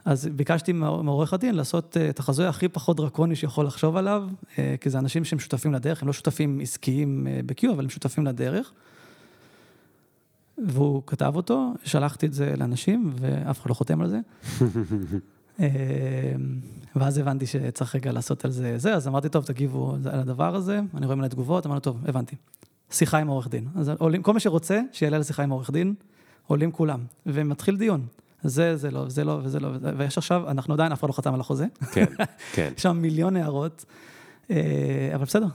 אז 0.06 0.30
ביקשתי 0.36 0.74
מעורך 0.74 1.34
הדין 1.34 1.56
לעשות 1.56 1.98
אה, 1.98 2.10
את 2.10 2.20
החזוי 2.20 2.46
הכי 2.46 2.68
פחות 2.68 2.98
דרקוני 2.98 3.36
שיכול 3.36 3.66
לחשוב 3.66 3.98
עליו, 3.98 4.30
אה, 4.58 4.76
כי 4.82 4.90
זה 4.90 5.00
אנשים 5.00 5.26
שהם 5.26 5.40
שותפים 5.40 5.74
לדרך, 5.74 6.02
הם 6.02 6.08
לא 6.08 6.14
שותפים 6.14 6.60
עסקיים 6.60 7.28
אה, 7.28 7.40
ב-Q, 7.46 7.72
אבל 7.72 7.84
הם 7.84 7.90
שותפים 7.90 8.26
לדרך. 8.26 8.72
והוא 10.68 11.04
כתב 11.08 11.34
אותו, 11.36 11.74
שלחתי 11.84 12.26
את 12.26 12.34
זה 12.34 12.54
לאנשים, 12.58 13.14
ואף 13.20 13.62
אחד 13.62 13.70
לא 13.70 13.76
חותם 13.76 14.02
על 14.02 14.10
זה. 14.10 14.20
אה, 15.60 15.68
ואז 16.96 17.18
הבנתי 17.18 17.46
שצריך 17.46 17.96
רגע 17.96 18.12
לעשות 18.12 18.46
על 18.46 18.52
זה 18.52 18.78
זה, 18.78 18.96
אז 18.96 19.08
אמרתי, 19.08 19.30
טוב, 19.30 19.44
תגיבו 19.44 19.96
על 20.12 20.20
הדבר 20.20 20.56
הזה, 20.56 20.80
אני 20.94 21.06
רואה 21.06 21.16
מלא 21.16 21.28
תגובות, 21.28 21.66
אמרנו, 21.66 21.80
טוב, 21.80 22.02
הבנתי. 22.08 22.36
שיחה 22.92 23.18
עם 23.18 23.28
עורך 23.28 23.48
דין. 23.48 23.68
אז 23.76 23.90
עולים, 23.90 24.24
כל 24.24 24.34
מי 24.34 24.40
שרוצה, 24.40 24.82
שיעלה 24.92 25.18
לשיחה 25.18 25.44
עם 25.44 25.50
עורך 25.50 25.72
דין, 25.72 25.94
עולים 26.48 26.72
כולם, 26.72 27.00
ומתחיל 27.26 27.78
דיון. 27.78 28.06
זה, 28.44 28.76
זה 28.78 28.92
לא, 28.92 29.10
זה 29.10 29.24
לא, 29.24 29.40
וזה 29.44 29.60
לא, 29.60 29.70
ויש 29.98 30.18
עכשיו, 30.18 30.50
אנחנו 30.50 30.74
עדיין, 30.74 30.92
אף 30.92 31.00
אחד 31.00 31.08
לא 31.08 31.14
חתם 31.14 31.34
על 31.34 31.40
החוזה, 31.40 31.66
כן. 31.92 32.06
כן. 32.56 32.74
יש 32.78 32.84
שם 32.84 32.98
מיליון 32.98 33.36
הערות, 33.36 33.86
אה, 34.52 35.12
אבל 35.16 35.26
בסדר, 35.26 35.48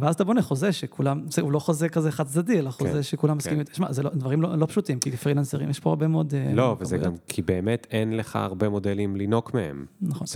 ואז 0.00 0.14
אתה 0.14 0.24
בונה 0.24 0.42
חוזה 0.42 0.72
שכולם, 0.72 1.22
זה, 1.30 1.42
הוא 1.42 1.52
לא 1.52 1.58
חוזה 1.58 1.88
כזה 1.88 2.12
חד 2.12 2.26
צדדי, 2.26 2.58
אלא 2.58 2.70
חוזה 2.70 2.92
כן, 2.92 3.02
שכולם 3.02 3.36
מסכימים, 3.36 3.64
כן. 3.64 3.74
שמע, 3.74 3.92
זה 3.92 4.02
לא, 4.02 4.10
דברים 4.14 4.42
לא, 4.42 4.58
לא 4.58 4.66
פשוטים, 4.66 4.98
כי 4.98 5.16
פרילנסרים, 5.16 5.70
יש 5.70 5.80
פה 5.80 5.90
הרבה 5.90 6.08
מאוד... 6.08 6.34
אה, 6.34 6.54
לא, 6.54 6.76
וזה. 6.80 6.98
גם 6.98 7.14
כי 7.28 7.42
באמת 7.42 7.86
אין 7.90 8.16
לך 8.16 8.36
הרבה 8.36 8.68
מודלים 8.68 9.16
לינוק 9.16 9.54
מהם. 9.54 9.86
נכון. 10.00 10.26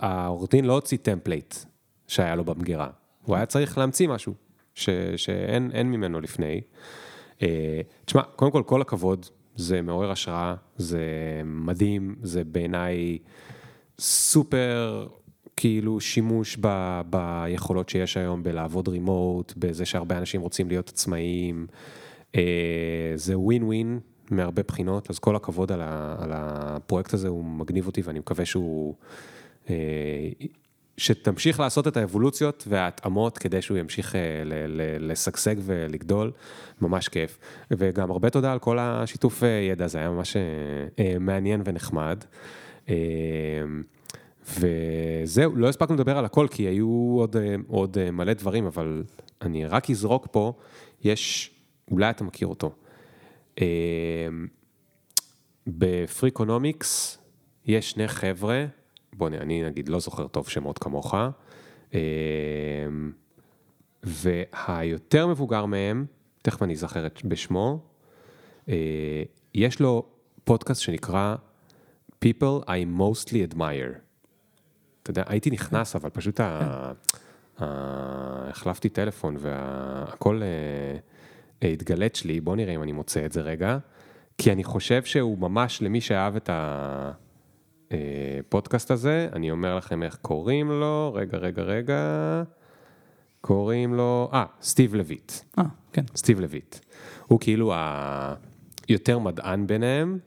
העורך 0.00 0.50
דין 0.50 0.64
לא 0.64 0.72
הוציא 0.72 0.98
template 1.02 1.54
שהיה 2.06 2.34
לו 2.34 2.44
במגירה. 2.44 2.88
הוא 3.24 3.36
היה 3.36 3.46
צריך 3.46 3.78
להמציא 3.78 4.08
משהו 4.08 4.34
ש, 4.74 4.90
שאין 5.16 5.70
אין 5.72 5.90
ממנו 5.90 6.20
לפני. 6.20 6.60
אה, 7.42 7.80
תשמע, 8.04 8.22
קודם 8.22 8.50
כל, 8.50 8.62
כל 8.66 8.80
הכבוד, 8.80 9.26
זה 9.56 9.82
מעורר 9.82 10.10
השראה, 10.10 10.54
זה 10.76 11.00
מדהים, 11.44 12.16
זה 12.22 12.44
בעיניי 12.44 13.18
סופר 13.98 15.06
כאילו 15.56 16.00
שימוש 16.00 16.58
ב, 16.60 17.00
ביכולות 17.10 17.88
שיש 17.88 18.16
היום 18.16 18.42
בלעבוד 18.42 18.88
רימוט, 18.88 19.52
בזה 19.56 19.84
שהרבה 19.84 20.18
אנשים 20.18 20.40
רוצים 20.40 20.68
להיות 20.68 20.88
עצמאיים. 20.88 21.66
אה, 22.34 23.12
זה 23.14 23.38
ווין 23.38 23.62
ווין 23.62 24.00
מהרבה 24.30 24.62
בחינות, 24.62 25.10
אז 25.10 25.18
כל 25.18 25.36
הכבוד 25.36 25.72
על, 25.72 25.80
ה, 25.82 26.16
על 26.18 26.30
הפרויקט 26.34 27.14
הזה, 27.14 27.28
הוא 27.28 27.44
מגניב 27.44 27.86
אותי 27.86 28.02
ואני 28.04 28.18
מקווה 28.18 28.44
שהוא... 28.44 28.94
אה, 29.70 30.28
שתמשיך 30.96 31.60
לעשות 31.60 31.88
את 31.88 31.96
האבולוציות 31.96 32.64
וההתאמות 32.68 33.38
כדי 33.38 33.62
שהוא 33.62 33.78
ימשיך 33.78 34.14
אה, 34.16 34.20
לשגשג 35.00 35.56
ולגדול, 35.60 36.32
ממש 36.80 37.08
כיף. 37.08 37.38
וגם 37.70 38.10
הרבה 38.10 38.30
תודה 38.30 38.52
על 38.52 38.58
כל 38.58 38.78
השיתוף 38.78 39.42
אה, 39.42 39.48
ידע, 39.48 39.86
זה 39.86 39.98
היה 39.98 40.10
ממש 40.10 40.36
אה, 40.36 41.16
מעניין 41.20 41.62
ונחמד. 41.64 42.24
וזהו, 44.58 45.56
לא 45.56 45.68
הספקנו 45.68 45.94
לדבר 45.94 46.18
על 46.18 46.24
הכל, 46.24 46.46
כי 46.50 46.62
היו 46.62 47.16
עוד, 47.18 47.36
עוד 47.66 48.10
מלא 48.10 48.32
דברים, 48.32 48.66
אבל 48.66 49.02
אני 49.42 49.66
רק 49.66 49.90
אזרוק 49.90 50.28
פה, 50.30 50.52
יש, 51.04 51.50
אולי 51.90 52.10
אתה 52.10 52.24
מכיר 52.24 52.48
אותו. 52.48 52.74
בפריקונומיקס 55.66 57.18
יש 57.66 57.90
שני 57.90 58.08
חבר'ה, 58.08 58.64
בוא 59.16 59.28
נ- 59.28 59.34
אני 59.34 59.62
נגיד 59.64 59.88
לא 59.88 60.00
זוכר 60.00 60.26
טוב 60.26 60.48
שמות 60.48 60.78
כמוך, 60.78 61.14
אה, 61.94 62.00
והיותר 64.02 65.26
מבוגר 65.26 65.66
מהם, 65.66 66.06
תכף 66.42 66.62
אני 66.62 66.72
אזכר 66.72 67.06
בשמו, 67.24 67.78
אה, 68.68 69.22
יש 69.54 69.80
לו 69.80 70.06
פודקאסט 70.44 70.80
שנקרא 70.80 71.36
People 72.24 72.64
I 72.66 72.98
Mostly 73.00 73.54
Admire. 73.54 73.98
אתה 75.02 75.10
יודע, 75.10 75.22
הייתי 75.26 75.50
נכנס, 75.50 75.96
אבל 75.96 76.10
פשוט 76.10 76.40
ה... 76.40 76.44
ה... 77.58 78.50
החלפתי 78.50 78.88
טלפון 78.88 79.36
והכל 79.38 80.40
אה, 81.62 81.68
התגלץ' 81.72 82.24
לי, 82.24 82.40
בוא 82.40 82.56
נראה 82.56 82.74
אם 82.74 82.82
אני 82.82 82.92
מוצא 82.92 83.26
את 83.26 83.32
זה 83.32 83.40
רגע, 83.40 83.78
כי 84.38 84.52
אני 84.52 84.64
חושב 84.64 85.04
שהוא 85.04 85.38
ממש 85.38 85.82
למי 85.82 86.00
שאהב 86.00 86.36
את 86.36 86.50
הפודקאסט 87.90 88.90
הזה, 88.90 89.28
אני 89.32 89.50
אומר 89.50 89.76
לכם 89.76 90.02
איך 90.02 90.16
קוראים 90.16 90.70
לו, 90.70 91.12
רגע, 91.14 91.38
רגע, 91.38 91.62
רגע, 91.62 92.42
קוראים 93.40 93.94
לו, 93.94 94.30
אה, 94.32 94.44
סטיב 94.62 94.94
לויט. 94.94 95.32
אה, 95.58 95.64
כן. 95.92 96.04
סטיב 96.16 96.40
לויט. 96.40 96.76
הוא 97.26 97.40
כאילו 97.40 97.74
היותר 98.88 99.18
מדען 99.18 99.66
ביניהם. 99.66 100.18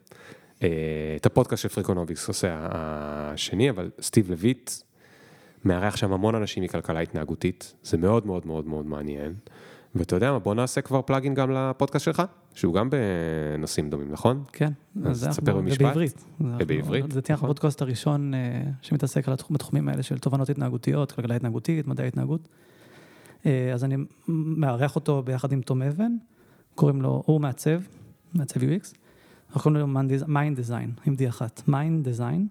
אה, 0.63 0.67
את 1.15 1.25
הפודקאסט 1.25 1.63
של 1.63 1.69
Freakonomics 1.69 2.27
עושה 2.27 2.67
השני, 2.71 3.69
אבל 3.69 3.91
סטיב 4.01 4.31
לויט 4.31 4.71
מארח 5.65 5.95
שם 5.95 6.13
המון 6.13 6.35
אנשים 6.35 6.63
מכלכלה 6.63 6.99
התנהגותית, 6.99 7.73
זה 7.83 7.97
מאוד 7.97 8.25
מאוד 8.25 8.47
מאוד 8.47 8.67
מאוד 8.67 8.85
מעניין. 8.85 9.33
ואתה 9.99 10.15
יודע 10.15 10.31
מה, 10.31 10.39
בוא 10.39 10.55
נעשה 10.55 10.81
כבר 10.81 11.01
plug-in 11.01 11.33
גם 11.33 11.51
לפודקאסט 11.51 12.05
שלך, 12.05 12.23
שהוא 12.53 12.73
גם 12.73 12.89
בנושאים 12.89 13.89
דומים, 13.89 14.11
נכון? 14.11 14.43
כן, 14.53 14.71
אז 15.05 15.27
תספר 15.29 15.57
במשפט. 15.57 15.81
ובעברית. 15.81 16.25
זה 16.39 16.55
ובעברית, 16.59 17.11
זה 17.11 17.21
תהיה. 17.21 17.35
הפודקאסט 17.35 17.81
הראשון 17.81 18.33
אה, 18.33 18.39
שמתעסק 18.81 19.27
בתחומים 19.51 19.89
האלה 19.89 20.03
של 20.03 20.17
תובנות 20.19 20.49
התנהגותיות, 20.49 21.11
כלכלה 21.11 21.35
התנהגותית, 21.35 21.87
מדעי 21.87 22.07
התנהגות. 22.07 22.47
אה, 23.45 23.73
אז 23.73 23.83
אני 23.83 23.95
מארח 24.27 24.95
אותו 24.95 25.23
ביחד 25.23 25.51
עם 25.51 25.61
תום 25.61 25.81
אבן, 25.81 26.11
קוראים 26.75 27.01
לו, 27.01 27.23
הוא 27.25 27.41
מעצב, 27.41 27.79
מעצב 28.33 28.59
UX, 28.59 28.95
אנחנו 29.47 29.61
קוראים 29.61 29.81
לו 29.81 29.87
Mindesign, 30.27 30.91
עם 31.05 31.15
D 31.19 31.29
אחת, 31.29 31.61
Mindesign. 31.67 32.47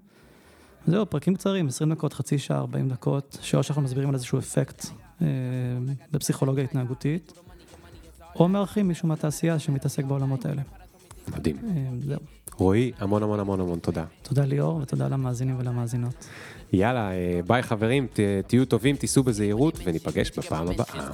זהו, 0.86 1.10
פרקים 1.10 1.34
קצרים, 1.34 1.66
20 1.66 1.92
דקות, 1.92 2.12
חצי 2.12 2.38
שעה, 2.38 2.58
40 2.58 2.88
דקות, 2.88 3.38
שאו 3.40 3.62
שאנחנו 3.62 3.82
מסבירים 3.82 4.08
על 4.08 4.14
איזשהו 4.14 4.38
אפקט 4.38 4.86
בפסיכולוגיה 6.12 6.64
התנהגותית, 6.64 7.32
או 8.36 8.48
מארחים 8.48 8.88
מישהו 8.88 9.08
מהתעשייה 9.08 9.58
שמתעסק 9.58 10.04
בעולמות 10.04 10.46
האלה. 10.46 10.62
מדהים. 11.28 11.56
אה, 11.68 11.72
זהו. 12.06 12.18
רועי, 12.58 12.92
המון 12.98 13.22
המון 13.22 13.40
המון 13.40 13.60
המון 13.60 13.78
תודה. 13.78 14.04
תודה 14.22 14.44
ליאור 14.44 14.76
ותודה 14.82 15.08
למאזינים 15.08 15.56
ולמאזינות. 15.58 16.26
יאללה, 16.72 17.10
אה, 17.12 17.40
ביי 17.46 17.62
חברים, 17.62 18.06
ת- 18.12 18.20
תהיו 18.46 18.64
טובים, 18.66 18.96
תיסעו 18.96 19.22
בזהירות, 19.22 19.78
וניפגש 19.84 20.30
בפעם 20.38 20.68
הבאה. 20.68 21.08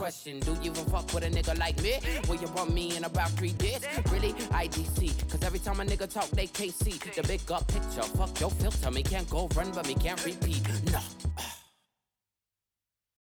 Fuck 8.18 8.40
your 8.40 8.50
filter, 8.60 8.90
me 8.90 9.02
can't 9.02 9.28
go 9.28 9.48
run, 9.56 9.68
but 9.74 9.86
me 9.86 9.94
can't 9.94 10.22
repeat. 10.24 11.21